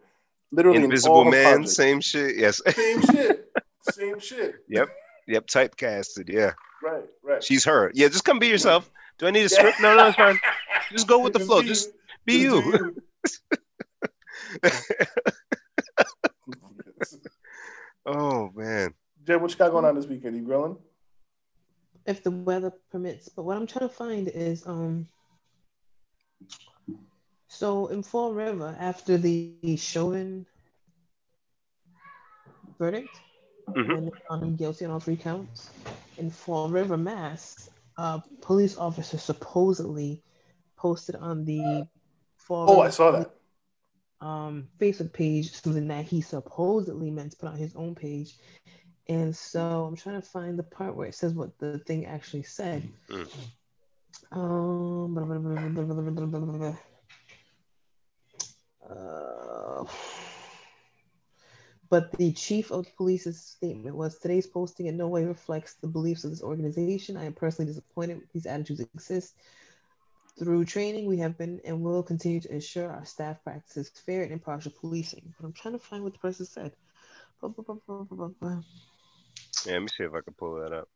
literally 0.51 0.83
Invisible 0.83 1.25
her 1.25 1.31
Man, 1.31 1.67
same 1.67 2.01
shit. 2.01 2.37
Yes. 2.37 2.61
same 2.73 3.01
shit, 3.01 3.51
same 3.91 4.19
shit. 4.19 4.55
yep. 4.67 4.89
Yep. 5.27 5.47
Typecasted. 5.47 6.27
Yeah. 6.27 6.53
Right, 6.81 7.03
right. 7.23 7.43
She's 7.43 7.63
her. 7.65 7.91
Yeah. 7.93 8.07
Just 8.07 8.25
come 8.25 8.39
be 8.39 8.47
yourself. 8.47 8.89
Do 9.19 9.27
I 9.27 9.31
need 9.31 9.43
a 9.43 9.49
script? 9.49 9.79
No, 9.79 9.95
no, 9.95 10.07
it's 10.07 10.17
fine. 10.17 10.39
Just 10.91 11.07
go 11.07 11.19
with 11.19 11.33
the 11.33 11.39
flow. 11.39 11.61
Just 11.61 11.91
be 12.25 12.39
you. 12.39 12.95
Oh 18.11 18.51
man. 18.55 18.93
Jen, 19.25 19.39
what 19.39 19.51
you 19.51 19.57
got 19.57 19.69
going 19.71 19.85
on 19.85 19.93
this 19.93 20.07
weekend? 20.07 20.35
You 20.35 20.41
grilling? 20.41 20.77
If 22.09 22.31
the 22.33 22.37
weather 22.37 22.73
permits. 22.93 23.29
But 23.29 23.45
what 23.45 23.57
I'm 23.57 23.67
trying 23.67 23.89
to 23.89 23.95
find 23.95 24.29
is 24.29 24.67
um 24.67 25.09
so 27.49 27.87
in 27.87 28.03
Fall 28.03 28.33
River 28.33 28.75
after 28.79 29.17
the 29.17 29.47
Chauvin 29.49 30.17
verdict, 32.79 33.21
Mhm. 33.75 33.93
when 33.93 34.05
they 34.05 34.11
found 34.29 34.43
him 34.43 34.55
guilty 34.57 34.85
on 34.85 34.91
all 34.91 34.99
three 34.99 35.17
counts, 35.17 35.71
in 36.17 36.29
Fall 36.29 36.69
River, 36.69 36.97
Mass, 36.97 37.69
a 37.97 38.21
police 38.41 38.77
officer 38.77 39.17
supposedly 39.17 40.23
posted 40.77 41.15
on 41.15 41.45
the 41.45 41.87
Fall 42.37 42.67
Oh, 42.67 42.79
River 42.79 42.83
I 42.83 42.89
saw 42.89 43.11
that. 43.11 43.31
um, 44.21 44.69
Facebook 44.79 45.13
page 45.13 45.51
something 45.51 45.87
that 45.89 46.05
he 46.05 46.21
supposedly 46.21 47.11
meant 47.11 47.31
to 47.31 47.37
put 47.37 47.49
on 47.49 47.57
his 47.57 47.75
own 47.75 47.95
page. 47.95 48.37
And 49.09 49.35
so 49.35 49.85
I'm 49.85 49.95
trying 49.95 50.21
to 50.21 50.27
find 50.27 50.57
the 50.59 50.63
part 50.63 50.95
where 50.95 51.07
it 51.07 51.15
says 51.15 51.33
what 51.33 51.57
the 51.59 51.79
thing 51.79 52.05
actually 52.05 52.43
said. 52.43 52.87
Uh, 58.87 59.85
but 61.89 62.11
the 62.17 62.31
chief 62.33 62.71
of 62.71 62.85
police's 62.97 63.41
statement 63.41 63.95
was 63.95 64.19
today's 64.19 64.45
posting 64.47 64.85
in 64.85 64.97
no 64.97 65.07
way 65.07 65.25
reflects 65.25 65.75
the 65.81 65.87
beliefs 65.87 66.23
of 66.23 66.29
this 66.29 66.43
organization. 66.43 67.17
I 67.17 67.25
am 67.25 67.33
personally 67.33 67.71
disappointed 67.71 68.21
these 68.33 68.45
attitudes 68.45 68.81
exist. 68.81 69.35
Through 70.37 70.65
training, 70.65 71.07
we 71.07 71.17
have 71.17 71.37
been 71.37 71.59
and 71.65 71.81
will 71.81 72.03
continue 72.03 72.41
to 72.41 72.53
ensure 72.53 72.91
our 72.91 73.05
staff 73.05 73.43
practices 73.43 73.89
fair 74.05 74.23
and 74.23 74.31
impartial 74.31 74.71
policing. 74.79 75.33
But 75.37 75.47
I'm 75.47 75.53
trying 75.53 75.73
to 75.73 75.79
find 75.79 76.03
what 76.03 76.13
the 76.13 76.19
person 76.19 76.45
said. 76.45 76.73
Yeah, 79.65 79.73
let 79.73 79.81
me 79.81 79.87
see 79.89 80.03
if 80.03 80.13
I 80.13 80.21
can 80.21 80.33
pull 80.33 80.61
that 80.61 80.73
up. 80.73 80.89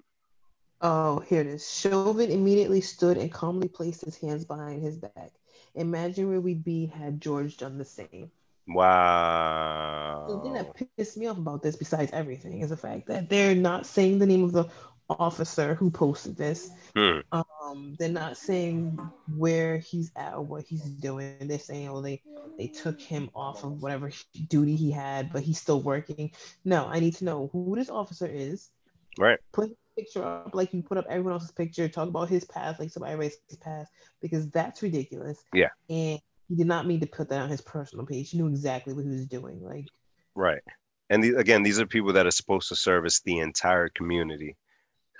Oh, 0.81 1.19
here 1.19 1.41
it 1.41 1.47
is. 1.47 1.71
Chauvin 1.71 2.29
immediately 2.29 2.81
stood 2.81 3.17
and 3.17 3.31
calmly 3.31 3.69
placed 3.69 4.03
his 4.03 4.17
hands 4.17 4.43
behind 4.45 4.81
his 4.81 4.97
back. 4.97 5.31
Imagine 5.75 6.29
where 6.29 6.41
we'd 6.41 6.63
be 6.63 6.87
had 6.87 7.21
George 7.21 7.57
done 7.57 7.77
the 7.77 7.85
same. 7.85 8.31
Wow. 8.67 10.25
The 10.27 10.39
thing 10.41 10.53
that 10.53 10.97
pissed 10.97 11.17
me 11.17 11.27
off 11.27 11.37
about 11.37 11.61
this, 11.61 11.75
besides 11.75 12.11
everything, 12.13 12.61
is 12.61 12.69
the 12.69 12.77
fact 12.77 13.07
that 13.07 13.29
they're 13.29 13.55
not 13.55 13.85
saying 13.85 14.19
the 14.19 14.25
name 14.25 14.43
of 14.43 14.51
the 14.51 14.65
officer 15.09 15.75
who 15.75 15.89
posted 15.91 16.37
this. 16.37 16.69
Hmm. 16.95 17.19
Um, 17.31 17.95
they're 17.99 18.09
not 18.09 18.37
saying 18.37 18.99
where 19.37 19.77
he's 19.77 20.11
at 20.15 20.33
or 20.33 20.41
what 20.41 20.63
he's 20.63 20.83
doing. 20.83 21.35
They're 21.41 21.59
saying, 21.59 21.89
oh, 21.89 22.01
they 22.01 22.21
they 22.57 22.67
took 22.67 22.99
him 22.99 23.29
off 23.35 23.63
of 23.63 23.81
whatever 23.81 24.11
duty 24.47 24.75
he 24.75 24.91
had, 24.91 25.31
but 25.33 25.43
he's 25.43 25.59
still 25.59 25.81
working. 25.81 26.31
No, 26.63 26.85
I 26.85 26.99
need 26.99 27.15
to 27.15 27.25
know 27.25 27.49
who 27.51 27.75
this 27.75 27.89
officer 27.89 28.27
is. 28.27 28.69
Right. 29.17 29.39
Put 29.51 29.69
his 29.69 29.77
picture 29.95 30.23
up 30.23 30.53
like 30.53 30.73
you 30.73 30.83
put 30.83 30.97
up 30.97 31.05
everyone 31.09 31.33
else's 31.33 31.51
picture. 31.51 31.87
Talk 31.87 32.09
about 32.09 32.29
his 32.29 32.45
past 32.45 32.79
like 32.79 32.91
somebody 32.91 33.15
raised 33.15 33.39
his 33.47 33.57
past 33.57 33.91
because 34.21 34.49
that's 34.49 34.81
ridiculous. 34.81 35.43
Yeah. 35.53 35.69
And 35.89 36.19
he 36.47 36.55
did 36.55 36.67
not 36.67 36.85
mean 36.85 36.99
to 36.99 37.07
put 37.07 37.29
that 37.29 37.41
on 37.41 37.49
his 37.49 37.61
personal 37.61 38.05
page. 38.05 38.31
He 38.31 38.37
knew 38.37 38.47
exactly 38.47 38.93
what 38.93 39.03
he 39.03 39.09
was 39.09 39.27
doing. 39.27 39.63
Like 39.63 39.87
Right. 40.35 40.61
And 41.09 41.23
the, 41.23 41.35
again, 41.35 41.63
these 41.63 41.79
are 41.79 41.85
people 41.85 42.13
that 42.13 42.25
are 42.25 42.31
supposed 42.31 42.69
to 42.69 42.75
service 42.75 43.21
the 43.21 43.39
entire 43.39 43.89
community. 43.89 44.55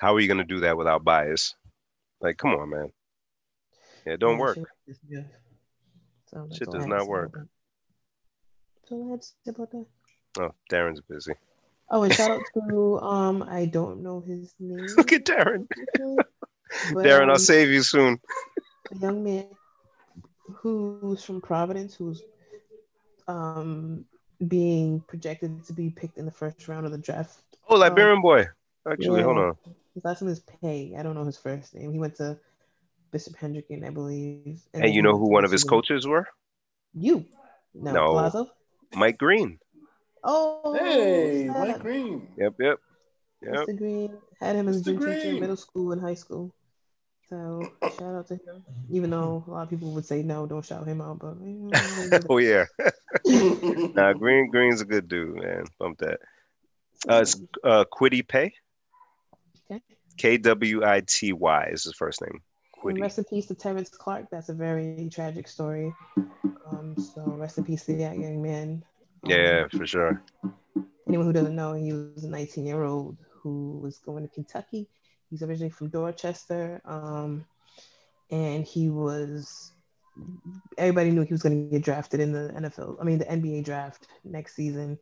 How 0.04 0.14
are 0.16 0.20
you 0.20 0.28
going 0.28 0.40
to 0.40 0.44
do 0.44 0.60
that 0.60 0.76
without 0.76 1.06
bias? 1.06 1.56
Like, 2.20 2.36
come 2.36 2.52
on, 2.52 2.70
man. 2.72 2.92
Yeah, 4.06 4.14
it 4.14 4.20
don't 4.20 4.38
work. 4.38 4.58
shit. 4.58 5.26
So 6.30 6.46
Shit 6.52 6.70
does 6.72 6.86
not 6.86 7.08
work. 7.08 7.30
about 7.30 7.44
that. 7.44 7.48
That's 8.90 9.02
I 9.02 9.12
had 9.12 9.22
to 9.22 9.28
say 9.28 9.50
about 9.52 9.72
that. 9.72 9.86
Oh, 10.42 10.52
Darren's 10.70 11.00
busy. 11.00 11.36
Oh, 11.90 12.04
and 12.04 12.14
shout 12.14 12.32
out 12.32 12.42
to 12.70 13.00
um, 13.00 13.44
I 13.44 13.64
don't 13.64 14.04
know 14.04 14.20
his 14.20 14.54
name. 14.60 14.86
Look 14.98 15.14
at 15.14 15.24
Darren. 15.24 15.70
Darren, 16.90 17.30
I'll 17.30 17.36
um, 17.36 17.38
save 17.38 17.70
you 17.70 17.82
soon. 17.82 18.20
a 18.92 18.98
young 18.98 19.24
man 19.24 19.48
who's 20.54 21.24
from 21.24 21.40
Providence, 21.40 21.96
who's 21.96 22.22
um 23.30 24.04
being 24.50 25.00
projected 25.08 25.64
to 25.68 25.72
be 25.72 25.90
picked 25.90 26.18
in 26.18 26.26
the 26.26 26.32
first 26.32 26.68
round 26.68 26.86
of 26.86 26.92
the 26.92 26.98
draft. 26.98 27.42
Oh, 27.70 27.78
Liberian 27.78 28.22
boy. 28.22 28.48
Actually, 28.86 29.24
hold 29.24 29.38
on. 29.38 29.56
His 29.94 30.06
last 30.06 30.22
name 30.22 30.32
is 30.32 30.40
Paye. 30.40 30.95
I 30.98 31.03
don't 31.03 31.15
know 31.15 31.26
his 31.26 31.38
first 31.38 31.76
name. 31.76 31.91
He 31.91 31.99
went 31.99 32.15
to 32.15 32.40
Bishop 33.11 33.38
Hendricken, 33.38 33.86
I 33.86 33.91
believe. 33.91 34.61
And 34.74 34.84
then 34.84 34.94
you 34.94 35.02
know 35.02 35.18
who 35.18 35.30
one 35.30 35.45
of 35.45 35.52
his 35.52 35.64
coaches 35.64 36.07
were? 36.07 36.28
You. 36.94 37.26
No. 37.74 37.94
No. 37.94 38.06
Palazzo? 38.07 38.49
Mike 38.95 39.18
Green. 39.18 39.60
Oh. 40.24 40.76
Hey, 40.80 41.45
snap. 41.45 41.68
Mike 41.68 41.80
Green. 41.80 42.28
Yep, 42.38 42.53
yep, 42.60 42.80
yep. 43.41 43.53
Mr. 43.53 43.78
Green 43.78 44.18
had 44.40 44.56
him 44.56 44.68
as 44.68 44.78
a 44.78 44.80
Mr. 44.80 44.86
gym 44.86 44.99
teacher 44.99 45.30
in 45.30 45.40
middle 45.40 45.57
school 45.57 45.91
and 45.91 46.02
high 46.02 46.14
school. 46.15 46.53
So 47.30 47.68
shout 47.82 48.15
out 48.15 48.28
to 48.28 48.36
him. 48.36 48.64
Even 48.91 49.10
though 49.10 49.44
a 49.48 49.52
lot 49.52 49.64
of 49.64 49.70
people 49.70 49.91
would 49.94 50.06
say 50.06 50.22
no, 50.22 50.45
don't 50.45 50.65
shout 50.65 50.88
him 50.88 51.02
out, 51.02 51.20
but 51.20 51.36
oh 52.30 52.38
yeah. 52.38 52.65
nah, 53.26 54.14
Green 54.14 54.49
Green's 54.49 54.82
a 54.82 54.86
good 54.86 55.07
dude, 55.07 55.36
man. 55.36 55.65
Bump 55.80 55.99
that. 55.99 56.20
Uh, 57.10 57.20
it's 57.22 57.41
uh, 57.64 57.86
Kwity 57.91 58.28
Paye. 58.28 58.53
Okay. 59.72 59.81
K 60.18 60.38
W 60.38 60.84
I 60.85 61.02
T 61.07 61.34
Y 61.34 61.69
is 61.72 61.84
his 61.84 61.95
first 61.95 62.22
name. 62.22 62.41
Kwity. 62.84 63.02
rest 63.02 63.18
in 63.18 63.23
peace 63.23 63.45
to 63.48 63.56
Terrence 63.56 63.90
Clarke. 63.90 64.27
That's 64.31 64.49
a 64.49 64.53
very 64.53 65.10
tragic 65.11 65.48
story. 65.48 65.94
Um, 66.68 66.95
so 66.98 67.22
rest 67.23 67.57
in 67.57 67.64
peace 67.64 67.85
to 67.85 67.95
that 67.98 68.18
young 68.18 68.41
man. 68.41 68.84
Um, 69.23 69.31
Yeah, 69.31 69.68
for 69.69 69.85
sure. 69.85 70.22
anyone 71.07 71.26
who 71.26 71.34
doesn't 71.34 71.56
know, 71.56 71.73
he 71.73 71.94
was 71.94 72.23
a 72.23 72.30
19 72.30 72.65
year 72.65 72.84
old 72.84 73.18
who 73.31 73.80
was 73.81 73.99
going 73.99 74.23
to 74.23 74.30
Kentucky. 74.30 74.88
He's 75.30 75.44
originally 75.44 75.72
from 75.72 75.90
Dorchester. 75.90 76.81
Um, 76.85 77.45
and 78.30 78.65
he 78.65 78.90
was, 78.90 79.72
everybody 80.77 81.11
knew 81.11 81.22
he 81.22 81.34
was 81.34 81.44
going 81.44 81.69
to 81.69 81.72
get 81.72 81.84
drafted 81.84 82.19
in 82.19 82.31
the 82.31 82.52
NFL, 82.56 82.98
I 82.99 83.03
mean, 83.03 83.19
the 83.19 83.26
NBA 83.26 83.64
draft 83.64 84.07
next 84.23 84.56
season 84.56 84.98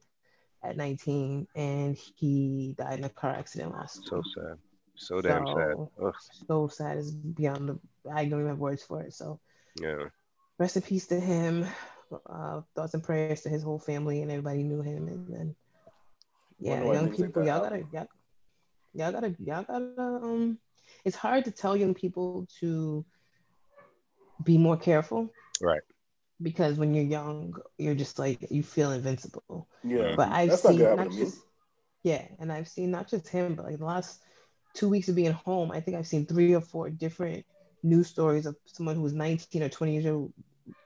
at 0.63 0.77
19. 0.77 1.47
And 1.55 1.97
he 1.97 2.75
died 2.77 2.99
in 2.99 3.05
a 3.05 3.09
car 3.09 3.31
accident 3.31 3.73
last 3.73 4.07
So 4.07 4.21
sad. 4.35 4.57
So 4.95 5.21
damn 5.21 5.47
sad. 5.47 5.55
So- 5.75 5.91
Ugh, 6.03 6.15
So 6.47 6.67
sad 6.67 6.97
is 6.97 7.11
beyond 7.11 7.69
the, 7.69 7.79
I 8.11 8.25
don't 8.25 8.39
even 8.39 8.49
have 8.49 8.59
words 8.59 8.83
for 8.83 9.01
it. 9.01 9.13
So 9.13 9.39
yeah. 9.79 10.05
rest 10.57 10.75
in 10.75 10.81
peace 10.83 11.07
to 11.07 11.19
him. 11.19 11.65
Uh, 12.25 12.61
thoughts 12.75 12.93
and 12.93 13.01
prayers 13.03 13.41
to 13.41 13.49
his 13.49 13.63
whole 13.63 13.79
family 13.79 14.21
and 14.21 14.29
everybody 14.29 14.63
knew 14.63 14.81
him. 14.81 15.07
And 15.07 15.27
then, 15.33 15.55
yeah, 16.59 16.83
young 16.83 17.09
people, 17.15 17.45
y'all 17.45 17.61
gotta, 17.61 17.85
y'all, 17.93 18.07
y'all 18.93 19.11
gotta, 19.13 19.35
y'all 19.39 19.63
gotta. 19.63 19.93
Um, 19.97 20.57
it's 21.05 21.15
hard 21.15 21.45
to 21.45 21.51
tell 21.51 21.77
young 21.77 21.93
people 21.93 22.47
to 22.59 23.05
be 24.43 24.57
more 24.57 24.75
careful, 24.75 25.29
Right. 25.61 25.81
Because 26.41 26.77
when 26.77 26.93
you're 26.93 27.03
young, 27.03 27.55
you're 27.77 27.95
just 27.95 28.17
like 28.17 28.47
you 28.49 28.63
feel 28.63 28.91
invincible. 28.91 29.67
Yeah, 29.83 30.15
But 30.15 30.29
I've 30.31 30.49
That's 30.49 30.61
seen 30.63 30.79
gonna 30.79 30.89
not, 30.89 30.97
happen 30.97 31.11
to 31.11 31.17
me. 31.17 31.25
just 31.25 31.41
yeah, 32.03 32.25
and 32.39 32.51
I've 32.51 32.67
seen 32.67 32.91
not 32.91 33.09
just 33.09 33.27
him, 33.27 33.55
but 33.55 33.65
like 33.65 33.77
the 33.77 33.85
last 33.85 34.21
two 34.73 34.89
weeks 34.89 35.09
of 35.09 35.15
being 35.15 35.33
home, 35.33 35.71
I 35.71 35.79
think 35.81 35.97
I've 35.97 36.07
seen 36.07 36.25
three 36.25 36.53
or 36.55 36.61
four 36.61 36.89
different 36.89 37.45
news 37.83 38.07
stories 38.07 38.45
of 38.45 38.55
someone 38.65 38.95
who 38.95 39.01
was 39.01 39.13
19 39.13 39.61
or 39.63 39.69
20 39.69 39.93
years 39.93 40.05
old 40.05 40.33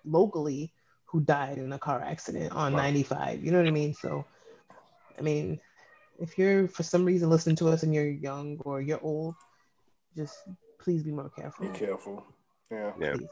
locally 0.03 0.73
who 1.05 1.21
died 1.21 1.57
in 1.57 1.71
a 1.71 1.79
car 1.79 2.01
accident 2.01 2.51
on 2.51 2.73
Wow. 2.73 2.79
95. 2.79 3.43
You 3.43 3.51
know 3.51 3.59
what 3.59 3.67
I 3.67 3.71
mean? 3.71 3.93
So, 3.93 4.25
I 5.17 5.21
mean, 5.21 5.59
if 6.19 6.37
you're 6.37 6.67
for 6.67 6.83
some 6.83 7.05
reason 7.05 7.29
listening 7.29 7.55
to 7.57 7.69
us 7.69 7.83
and 7.83 7.93
you're 7.93 8.07
young 8.07 8.59
or 8.65 8.81
you're 8.81 9.01
old, 9.01 9.35
just 10.15 10.35
please 10.79 11.03
be 11.03 11.11
more 11.11 11.29
careful. 11.29 11.67
be 11.69 11.77
careful. 11.77 12.25
Yeah. 12.71 12.91
Yeah. 12.99 13.13
Please. 13.13 13.29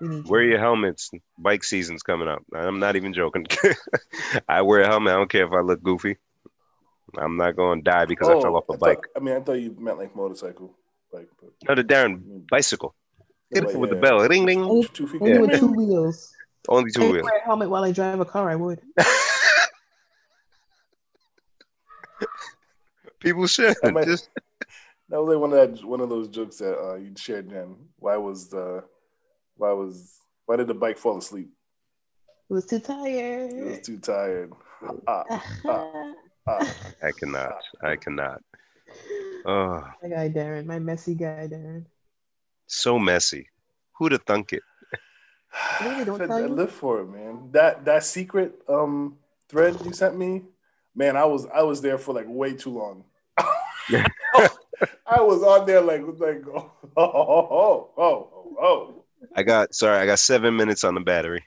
We 0.00 0.08
need 0.08 0.26
Wear 0.26 0.42
you. 0.42 0.50
your 0.50 0.58
helmets. 0.60 1.10
Bike 1.38 1.64
season's 1.64 2.02
coming 2.02 2.28
up. 2.28 2.42
I'm 2.54 2.78
not 2.78 2.94
even 2.96 3.12
joking. 3.12 3.46
I 4.48 4.62
wear 4.62 4.80
a 4.82 4.86
helmet. 4.86 5.12
I 5.12 5.16
don't 5.16 5.30
care 5.30 5.44
if 5.46 5.52
I 5.52 5.60
look 5.60 5.82
goofy. 5.82 6.16
I'm 7.16 7.36
not 7.36 7.56
going 7.56 7.82
to 7.82 7.90
die 7.90 8.04
because 8.04 8.28
I 8.28 8.40
fell 8.40 8.56
off 8.56 8.64
a 8.68 8.72
Oh, 8.74 8.76
bike. 8.76 8.98
Thought, 8.98 9.04
I 9.16 9.20
mean, 9.20 9.34
I 9.34 9.40
thought 9.40 9.54
you 9.54 9.74
meant 9.78 9.98
like 9.98 10.14
motorcycle, 10.14 10.76
like 11.12 11.28
but, 11.40 11.50
No, 11.68 11.74
the 11.74 11.82
Darren 11.84 12.46
bicycle. 12.50 12.94
Get 13.52 13.64
it 13.64 13.72
But 13.72 13.76
with 13.80 13.90
the 13.90 13.96
bell. 13.96 14.20
Ring, 14.28 14.44
ring. 14.44 14.62
Only, 14.62 14.86
two 14.88 15.06
feet. 15.06 15.22
only 15.22 15.38
with 15.38 15.58
two 15.58 15.68
wheels. 15.72 16.32
Only 16.68 16.90
two 16.90 17.00
didn't 17.00 17.12
wheels. 17.14 17.24
wear 17.24 17.38
a 17.38 17.44
helmet 17.44 17.70
while 17.70 17.82
I 17.82 17.92
drive 17.92 18.20
a 18.20 18.24
car. 18.26 18.50
I 18.50 18.56
would. 18.56 18.82
People 23.20 23.46
should. 23.46 23.74
I 23.82 23.90
might- 23.90 24.06
Just 24.06 24.28
That 25.08 25.20
was 25.22 25.28
like 25.34 25.38
one 25.40 25.52
of 25.52 25.58
that 25.76 25.84
one 25.84 26.00
of 26.00 26.08
those 26.10 26.28
jokes 26.28 26.56
that 26.58 26.78
uh, 26.78 26.94
you 26.96 27.12
shared. 27.16 27.48
Then 27.50 27.74
why 27.98 28.16
was 28.16 28.48
the 28.48 28.84
why 29.58 29.72
was 29.72 30.14
why 30.46 30.56
did 30.56 30.68
the 30.68 30.74
bike 30.74 30.96
fall 30.96 31.18
asleep? 31.18 31.50
It 32.48 32.52
was 32.54 32.64
too 32.64 32.78
tired. 32.78 33.52
It 33.52 33.64
was 33.64 33.80
too 33.80 33.98
tired. 33.98 34.52
Ah, 35.06 35.24
ah, 35.66 36.12
ah. 36.46 36.74
I 37.02 37.12
cannot. 37.12 37.60
I 37.82 37.96
cannot. 37.96 38.40
Oh, 39.44 39.84
my 40.02 40.08
guy 40.08 40.28
Darren, 40.30 40.64
my 40.64 40.78
messy 40.78 41.14
guy 41.14 41.48
Darren. 41.50 41.84
so 42.66 42.98
messy. 42.98 43.48
Who'd 43.98 44.12
have 44.12 44.22
thunk 44.22 44.52
it? 44.54 44.62
Really, 45.82 46.04
don't 46.04 46.22
I, 46.22 46.26
tell 46.26 46.36
I 46.36 46.40
you? 46.40 46.48
live 46.48 46.72
for 46.72 47.00
it, 47.00 47.08
man. 47.08 47.50
That 47.52 47.84
that 47.84 48.04
secret 48.04 48.54
um 48.68 49.18
thread 49.48 49.76
you 49.84 49.92
sent 49.92 50.16
me, 50.16 50.44
man. 50.94 51.16
I 51.16 51.24
was 51.24 51.46
I 51.46 51.62
was 51.62 51.82
there 51.82 51.98
for 51.98 52.14
like 52.14 52.26
way 52.28 52.54
too 52.54 52.70
long. 52.70 53.04
I 55.06 55.20
was 55.20 55.42
on 55.42 55.66
there 55.66 55.80
like 55.80 56.02
like 56.18 56.44
oh 56.54 56.70
oh 56.96 57.04
oh 57.06 57.48
oh 57.50 57.90
oh. 57.98 58.56
oh. 58.60 59.04
I 59.34 59.42
got 59.42 59.74
sorry. 59.74 59.98
I 59.98 60.06
got 60.06 60.18
seven 60.18 60.56
minutes 60.56 60.84
on 60.84 60.94
the 60.94 61.00
battery. 61.00 61.44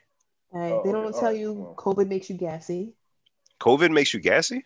All 0.54 0.60
right, 0.60 0.72
Oh, 0.74 0.84
they 0.84 0.92
don't 0.92 1.06
all 1.06 1.12
tell 1.20 1.32
right, 1.32 1.40
you. 1.40 1.74
COVID 1.78 2.08
makes 2.08 2.30
you 2.30 2.38
gassy. 2.38 2.94
COVID 3.62 3.92
makes 3.92 4.14
you 4.14 4.20
gassy. 4.20 4.66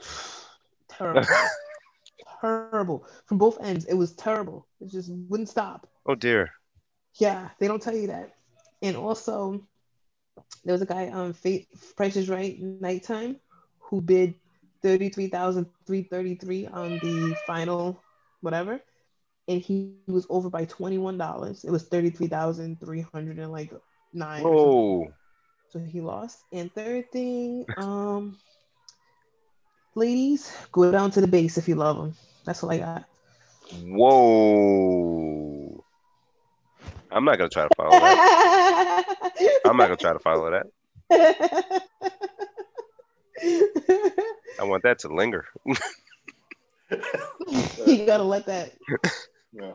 Terrible. 0.88 1.22
terrible. 2.40 3.06
From 3.26 3.38
both 3.38 3.58
ends, 3.60 3.84
it 3.84 3.94
was 3.94 4.12
terrible. 4.14 4.66
It 4.80 4.90
just 4.90 5.10
wouldn't 5.12 5.48
stop. 5.48 5.88
Oh 6.06 6.14
dear. 6.14 6.50
Yeah, 7.14 7.50
they 7.58 7.68
don't 7.68 7.82
tell 7.82 7.94
you 7.96 8.08
that. 8.08 8.34
And 8.82 8.96
also, 8.96 9.66
there 10.64 10.72
was 10.72 10.82
a 10.82 10.86
guy 10.86 11.10
on 11.10 11.32
Fa- 11.32 11.66
Price 11.96 12.16
is 12.16 12.28
Right 12.28 12.58
nighttime 12.60 13.36
who 13.78 14.00
bid 14.00 14.34
thirty 14.82 15.08
three 15.08 15.28
thousand 15.28 15.66
three 15.86 16.02
thirty 16.02 16.34
three 16.36 16.66
on 16.66 16.98
the 17.00 17.34
final 17.46 18.02
whatever, 18.40 18.80
and 19.48 19.60
he 19.60 19.94
was 20.06 20.26
over 20.28 20.50
by 20.50 20.66
twenty 20.66 20.98
one 20.98 21.18
dollars. 21.18 21.64
It 21.64 21.70
was 21.70 21.88
thirty 21.88 22.10
three 22.10 22.28
thousand 22.28 22.80
three 22.80 23.00
hundred 23.00 23.38
and 23.38 23.50
like 23.50 23.72
nine. 24.12 24.44
Whoa. 24.44 25.12
So 25.70 25.78
he 25.78 26.00
lost. 26.00 26.44
And 26.52 26.72
third 26.72 27.10
thing, 27.10 27.66
um, 27.76 28.38
ladies, 29.94 30.54
go 30.70 30.92
down 30.92 31.10
to 31.12 31.20
the 31.20 31.26
base 31.26 31.58
if 31.58 31.68
you 31.68 31.74
love 31.74 31.96
them. 31.96 32.14
That's 32.44 32.62
all 32.62 32.70
I 32.70 32.78
got. 32.78 33.04
Whoa. 33.82 35.84
I'm 37.10 37.24
not 37.24 37.38
gonna 37.38 37.50
try 37.50 37.66
to 37.66 37.74
follow 37.74 37.98
that. 37.98 39.60
I'm 39.64 39.76
not 39.76 39.86
gonna 39.86 39.96
try 39.96 40.12
to 40.12 40.18
follow 40.18 40.50
that. 40.50 40.66
I 44.60 44.64
want 44.64 44.82
that 44.82 44.98
to 45.00 45.08
linger. 45.08 45.46
you 47.86 48.06
gotta 48.06 48.24
let 48.24 48.46
that. 48.46 48.72
Yeah. 49.52 49.72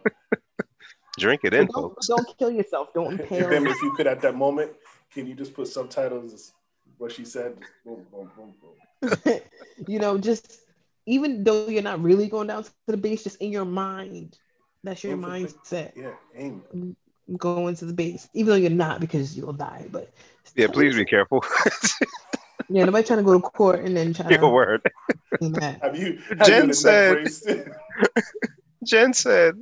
Drink 1.19 1.41
it 1.43 1.53
in, 1.53 1.67
Don't, 1.67 1.73
folks. 1.93 2.07
don't 2.07 2.37
kill 2.39 2.51
yourself. 2.51 2.93
Don't 2.93 3.13
If, 3.19 3.31
impale. 3.31 3.67
if 3.67 3.81
you 3.81 3.93
could 3.95 4.07
at 4.07 4.21
that 4.21 4.35
moment, 4.35 4.71
can 5.11 5.27
you 5.27 5.35
just 5.35 5.53
put 5.53 5.67
subtitles? 5.67 6.53
What 6.97 7.11
she 7.11 7.25
said. 7.25 7.55
Just 7.59 7.71
boom, 7.85 8.05
boom, 8.11 8.31
boom, 8.35 8.53
boom. 8.61 9.39
you 9.87 9.99
know, 9.99 10.17
just 10.17 10.59
even 11.05 11.43
though 11.43 11.67
you're 11.67 11.83
not 11.83 12.01
really 12.01 12.27
going 12.29 12.47
down 12.47 12.63
to 12.63 12.71
the 12.87 12.97
base, 12.97 13.23
just 13.23 13.41
in 13.41 13.51
your 13.51 13.65
mind, 13.65 14.37
that's 14.83 15.03
your 15.03 15.15
Don't 15.17 15.23
forget- 15.23 15.55
mindset. 15.65 15.91
Yeah, 15.95 16.11
aim. 16.35 16.63
Mm, 16.75 16.95
going 17.37 17.75
to 17.75 17.85
the 17.85 17.93
base, 17.93 18.27
even 18.33 18.49
though 18.51 18.55
you're 18.57 18.69
not, 18.69 18.99
because 18.99 19.35
you'll 19.37 19.53
die. 19.53 19.85
But 19.91 20.11
Yeah, 20.55 20.67
please 20.67 20.95
be 20.95 21.05
careful. 21.05 21.43
Yeah, 22.69 22.85
nobody 22.85 23.05
trying 23.05 23.19
to 23.19 23.23
go 23.23 23.33
to 23.33 23.41
court 23.41 23.81
and 23.81 23.95
then 23.95 24.13
try 24.13 24.29
Your 24.29 24.39
to 24.39 24.47
word. 24.47 24.81
that. 25.41 25.79
Have 25.83 25.97
you? 25.97 26.17
Have 26.29 26.47
Jen 26.47 26.47
you 26.47 26.55
in 26.55 26.63
a 26.63 26.67
neck 26.67 26.75
said- 26.75 27.13
brace? 27.13 27.45
Jen 28.85 29.13
said, 29.13 29.55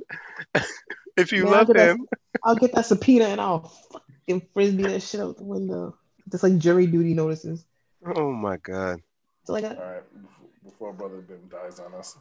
if 1.16 1.32
you 1.32 1.44
Yeah, 1.44 1.50
love 1.50 1.66
but 1.68 1.76
that's- 1.76 1.96
him, 1.96 2.06
I'll 2.44 2.56
get 2.56 2.72
that 2.74 2.86
subpoena 2.86 3.26
and 3.26 3.40
I'll 3.40 3.72
fucking 3.92 4.46
frisbee 4.52 4.84
that 4.84 5.00
shit 5.02 5.20
out 5.20 5.36
the 5.36 5.44
window. 5.44 5.96
Just 6.30 6.42
like 6.42 6.58
jury 6.58 6.86
duty 6.86 7.14
notices. 7.14 7.64
oh 8.16 8.32
my 8.32 8.56
God. 8.56 9.00
So 9.44 9.52
like, 9.52 9.64
All 9.64 9.70
right, 9.70 10.02
before, 10.22 10.48
before 10.64 10.92
brother 10.92 11.20
Ben 11.20 11.48
dies 11.48 11.78
on 11.80 11.94
us. 11.94 12.16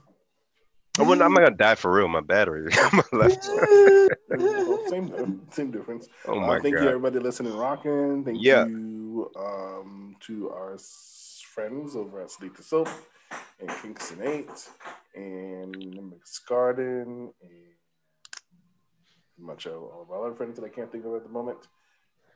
I 1.00 1.04
wouldn't- 1.04 1.22
I'm 1.22 1.34
not 1.34 1.44
gonna 1.44 1.56
die 1.56 1.76
for 1.76 1.92
real. 1.92 2.08
My 2.10 2.20
battery. 2.22 2.70
my 2.94 3.04
left 3.14 3.44
side. 3.44 4.10
Well, 4.30 4.90
same, 4.90 5.42
same 5.52 5.72
difference. 5.72 6.08
Oh 6.28 6.34
Uh, 6.40 6.48
my 6.48 6.60
thank 6.60 6.76
you 6.76 6.88
everybody 6.88 7.20
listening, 7.20 7.56
rocking. 7.56 8.24
Thank 8.26 8.40
Yeah. 8.42 8.66
you 8.66 9.32
um, 9.38 10.16
to 10.28 10.50
our 10.50 10.78
friends 11.46 11.96
over 11.96 12.22
at 12.22 12.30
Sleep 12.32 12.56
to 12.58 12.64
Soap 12.64 12.90
and 13.60 13.70
Kingston 13.82 14.22
Eight 14.24 14.70
and 15.16 15.76
Mix 16.10 16.40
Garden 16.40 17.34
and 17.42 17.52
much 19.38 19.66
of 19.66 19.74
all 19.74 20.04
of 20.04 20.12
our 20.12 20.28
other 20.28 20.36
friends 20.36 20.58
that 20.60 20.66
I 20.66 20.70
can't 20.70 20.92
think 20.92 21.06
of 21.06 21.16
at 21.16 21.24
the 21.24 21.30
moment. 21.30 21.58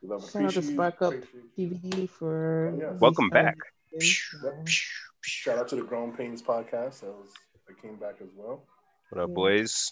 We 0.02 0.10
love 0.10 0.22
Shout 0.30 0.44
out 0.44 0.52
to 0.52 0.60
appreciate- 0.60 0.74
Spark 0.74 1.02
Up 1.02 1.14
appreciate- 1.14 1.56
DVD 1.58 2.10
for 2.10 2.72
Oh, 2.74 2.78
yeah. 2.80 2.92
Welcome 3.00 3.30
back. 3.30 3.56
celebrations. 3.92 4.90
Shout 5.22 5.58
out 5.58 5.68
to 5.70 5.76
the 5.76 5.84
Grown 5.84 6.12
Pains 6.16 6.42
podcast. 6.42 7.02
That 7.02 7.14
was 7.14 7.30
that 7.68 7.82
came 7.82 7.96
back 7.96 8.16
as 8.22 8.30
well. 8.36 8.64
What 9.10 9.22
up, 9.24 9.34
boys? 9.34 9.92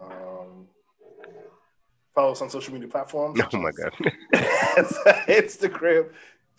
Um, 0.00 0.66
follow 2.14 2.32
us 2.32 2.42
on 2.42 2.50
social 2.50 2.72
media 2.74 2.88
platforms. 2.88 3.40
Oh 3.52 3.58
my 3.58 3.70
god. 3.72 3.92
Instagram, 5.28 6.10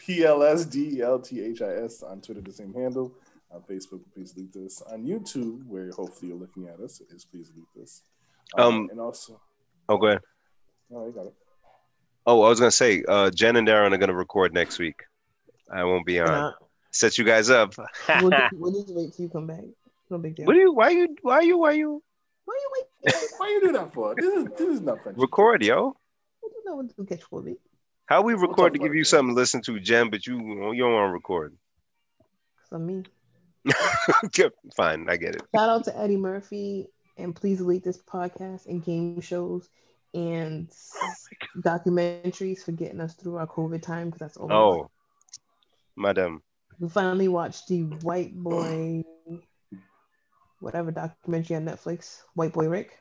PLSDLTHIS. 0.02 2.04
On 2.10 2.22
Twitter, 2.22 2.42
the 2.42 2.52
same 2.54 2.74
handle. 2.74 3.14
On 3.52 3.62
Facebook, 3.62 4.02
please 4.14 4.36
leave 4.38 4.52
this. 4.54 4.82
On 4.92 5.04
YouTube, 5.04 5.66
where 5.66 5.90
hopefully 5.92 6.30
you're 6.30 6.38
looking 6.40 6.68
at 6.68 6.80
us, 6.80 7.02
is 7.02 7.26
please 7.26 7.52
leave 7.56 7.66
this. 7.76 8.04
Um, 8.58 8.88
and 8.92 9.00
also, 9.00 9.42
Oh, 9.88 9.98
go 9.98 10.08
ahead. 10.08 10.22
oh, 10.94 11.06
you 11.08 11.12
got 11.12 11.26
it. 11.28 11.34
Oh, 12.28 12.44
I 12.44 12.50
was 12.50 12.60
gonna 12.60 12.70
say, 12.72 13.04
uh, 13.08 13.32
Jen 13.32 13.56
and 13.56 13.68
Darren 13.68 13.92
are 13.92 13.98
gonna 13.98 14.14
record 14.16 14.54
next 14.54 14.78
week. 14.78 15.02
I 15.72 15.84
won't 15.84 16.06
be 16.06 16.20
on. 16.20 16.28
Nah, 16.28 16.54
Set 16.92 17.18
you 17.18 17.24
guys 17.24 17.50
up. 17.50 17.74
we'll, 18.22 18.30
just, 18.30 18.54
we'll 18.54 18.72
just 18.72 18.94
wait 18.94 19.14
till 19.14 19.24
you 19.26 19.30
come 19.30 19.48
back. 19.48 19.64
No 20.12 20.18
big 20.20 20.36
deal. 20.36 20.46
what 20.46 20.54
do 20.54 20.60
you? 20.60 20.74
Why 20.74 20.90
you? 20.90 21.16
Why 21.22 21.42
you? 21.42 21.58
Why 21.58 21.72
you 21.72 22.04
Why 22.46 22.56
you 22.60 22.70
wait? 23.06 23.14
Why 23.38 23.48
you 23.50 23.62
do 23.62 23.72
that 23.74 23.94
for? 23.94 24.14
This 24.16 24.26
is 24.26 24.46
this 24.58 24.68
is 24.70 24.82
not 24.82 25.02
friendship. 25.02 25.22
record, 25.22 25.64
yo? 25.64 25.96
What 26.42 26.52
do 26.52 26.56
you 26.58 26.66
know 26.66 26.76
what 26.76 26.96
to 26.96 27.06
catch 27.06 27.22
COVID? 27.30 27.56
How 28.06 28.22
we 28.24 28.34
We'll 28.34 28.48
record 28.48 28.74
to 28.74 28.80
give 28.80 28.96
you 28.96 29.04
something 29.04 29.36
to 29.36 29.40
listen 29.40 29.62
to, 29.64 29.80
Jen, 29.80 30.10
but 30.10 30.26
you 30.28 30.38
you 30.74 30.84
don't 30.84 30.94
want 30.94 31.10
to 31.10 31.14
record? 31.14 31.56
Cause 32.18 32.70
I'm 32.74 32.86
me. 32.88 33.04
Fine, 34.76 35.10
I 35.10 35.18
get 35.18 35.36
it. 35.36 35.42
Shout 35.56 35.70
out 35.70 35.84
to 35.86 35.98
Eddie 35.98 36.18
Murphy 36.18 36.88
and 37.18 37.36
please 37.36 37.58
delete 37.58 37.84
this 37.84 38.02
podcast 38.02 38.66
and 38.66 38.84
game 38.84 39.22
shows 39.22 39.70
and 40.14 40.70
documentaries 41.58 42.64
for 42.64 42.72
getting 42.72 43.02
us 43.02 43.14
through 43.14 43.38
our 43.38 43.48
COVID 43.48 43.82
time 43.82 44.08
because 44.08 44.20
that's 44.20 44.38
over. 44.38 44.54
Oh, 44.54 44.90
madam. 45.96 46.42
We 46.80 46.90
finally 46.90 47.28
watched 47.28 47.68
the 47.68 47.84
White 47.84 48.36
Boy, 48.36 49.04
whatever 50.62 50.92
documentary 50.92 51.58
on 51.58 51.66
Netflix, 51.66 52.22
White 52.34 52.54
Boy 52.54 52.70
Rick. 52.70 52.98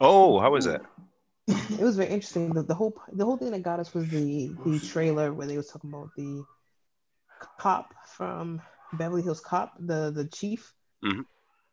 Oh, 0.00 0.38
how 0.40 0.50
was 0.50 0.64
that? 0.64 0.82
it 1.48 1.80
was 1.80 1.96
very 1.96 2.10
interesting. 2.10 2.52
The, 2.52 2.62
the 2.62 2.74
whole 2.74 3.00
the 3.12 3.24
whole 3.24 3.36
thing 3.36 3.52
that 3.52 3.62
got 3.62 3.80
us 3.80 3.94
was 3.94 4.08
the 4.10 4.54
the 4.66 4.80
trailer 4.80 5.32
where 5.32 5.46
they 5.46 5.56
was 5.56 5.68
talking 5.68 5.90
about 5.90 6.10
the 6.16 6.44
cop 7.56 7.94
from 8.04 8.60
Beverly 8.94 9.22
Hills 9.22 9.40
Cop, 9.40 9.74
the 9.78 10.10
the 10.10 10.26
chief. 10.26 10.74
Mhm. 11.04 11.24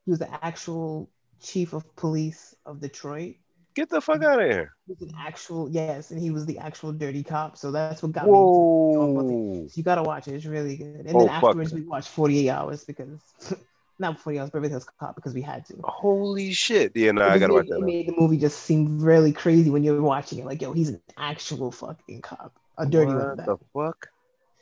He 0.05 0.11
was 0.11 0.19
the 0.19 0.45
actual 0.45 1.09
chief 1.39 1.73
of 1.73 1.95
police 1.95 2.55
of 2.65 2.79
Detroit. 2.79 3.35
Get 3.75 3.89
the 3.89 3.99
fuck 3.99 4.23
out 4.23 4.39
of 4.41 4.49
here! 4.49 4.71
He 4.87 4.93
was 4.93 5.01
an 5.01 5.15
actual 5.19 5.69
yes, 5.69 6.11
and 6.11 6.19
he 6.21 6.31
was 6.31 6.45
the 6.45 6.59
actual 6.59 6.93
dirty 6.93 7.23
cop. 7.23 7.57
So 7.57 7.71
that's 7.71 8.01
what 8.01 8.13
got 8.13 8.25
me. 8.27 8.39
into 8.39 9.69
So 9.69 9.73
you 9.77 9.83
gotta 9.83 10.03
watch 10.03 10.27
it. 10.27 10.35
It's 10.35 10.45
really 10.45 10.77
good. 10.77 11.05
And 11.05 11.15
Oh, 11.15 11.19
then 11.19 11.29
afterwards, 11.29 11.73
we 11.73 11.81
watched 11.81 12.07
48 12.09 12.49
Hours 12.49 12.85
because 12.85 13.19
not 13.99 14.19
40 14.19 14.39
Hours, 14.39 14.49
Beverly 14.51 14.69
Hills 14.69 14.87
Cop 14.99 15.15
because 15.15 15.33
we 15.33 15.41
had 15.41 15.65
to. 15.65 15.75
Holy 15.83 16.53
shit! 16.53 16.95
Yeah, 16.95 17.11
no, 17.11 17.25
I 17.25 17.37
gotta 17.37 17.53
watch 17.53 17.67
that. 17.67 17.75
it 17.75 17.79
now. 17.81 17.87
made 17.87 18.07
the 18.07 18.15
movie 18.17 18.37
just 18.37 18.59
seem 18.59 18.99
really 19.01 19.33
crazy 19.33 19.69
when 19.69 19.83
you're 19.83 20.01
watching 20.01 20.39
it. 20.39 20.45
Like, 20.45 20.61
yo, 20.61 20.71
he's 20.71 20.89
an 20.89 21.01
actual 21.17 21.71
fucking 21.71 22.21
cop, 22.21 22.53
a 22.77 22.85
dirty 22.85 23.11
one. 23.11 23.35
What 23.37 23.45
the 23.45 23.57
fuck? 23.73 24.07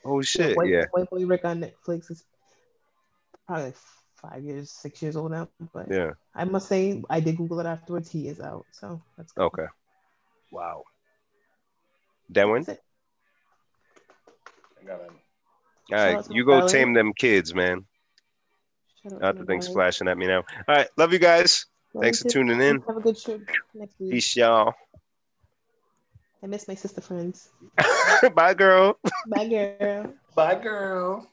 Oh 0.05 0.19
Yeah, 0.19 0.23
shit! 0.23 0.57
White, 0.57 0.69
Yeah, 0.69 0.85
White 0.91 1.09
Boy 1.09 1.25
Rick 1.25 1.45
on 1.45 1.61
Netflix 1.61 2.09
is 2.09 2.23
probably 3.48 3.65
like 3.65 3.78
five 4.22 4.44
years, 4.44 4.72
six 4.72 5.02
years 5.02 5.15
old 5.15 5.32
now. 5.32 5.49
But 5.74 5.91
yeah. 5.91 6.11
I 6.36 6.45
must 6.45 6.68
say, 6.68 7.03
I 7.10 7.20
did 7.20 7.38
Google 7.38 7.60
it 7.60 7.65
afterwards. 7.65 8.10
He 8.11 8.28
is 8.28 8.40
out, 8.40 8.65
so 8.72 9.02
that's 9.18 9.32
good. 9.34 9.44
Okay. 9.44 9.65
Wow. 10.52 10.84
That 12.30 12.48
one. 12.48 12.64
That's 12.64 12.80
it. 12.80 12.84
I 14.82 14.86
got 14.86 15.02
it. 15.02 15.11
All 15.91 15.98
Shout 15.98 16.07
right, 16.07 16.15
out 16.18 16.26
to 16.26 16.34
you 16.34 16.45
go 16.45 16.57
fellas. 16.60 16.72
tame 16.72 16.94
them 16.94 17.14
kids, 17.14 17.53
man. 17.53 17.86
Shout 19.02 19.14
out 19.14 19.22
Not 19.22 19.36
the 19.36 19.41
my 19.41 19.45
thing 19.45 19.60
guys. 19.60 19.68
splashing 19.68 20.07
at 20.07 20.18
me 20.18 20.28
now. 20.28 20.44
All 20.68 20.76
right, 20.76 20.88
love 20.98 21.11
you 21.11 21.20
guys. 21.20 21.65
Love 21.94 22.03
Thanks 22.03 22.20
you 22.20 22.30
for 22.30 22.34
too. 22.34 22.40
tuning 22.40 22.61
in. 22.61 22.82
Have 22.88 22.98
a 22.98 23.02
good 23.02 23.22
trip 23.22 23.41
next 23.74 23.99
week. 23.99 24.11
Peace, 24.11 24.36
y'all. 24.36 24.74
I 26.41 26.48
miss 26.48 26.68
my 26.68 26.76
sister 26.76 27.02
friends. 27.02 27.49
Bye, 28.36 28.53
girl. 28.53 28.98
Bye, 29.28 29.48
girl. 29.48 30.14
Bye, 30.36 30.56
girl. 30.56 31.30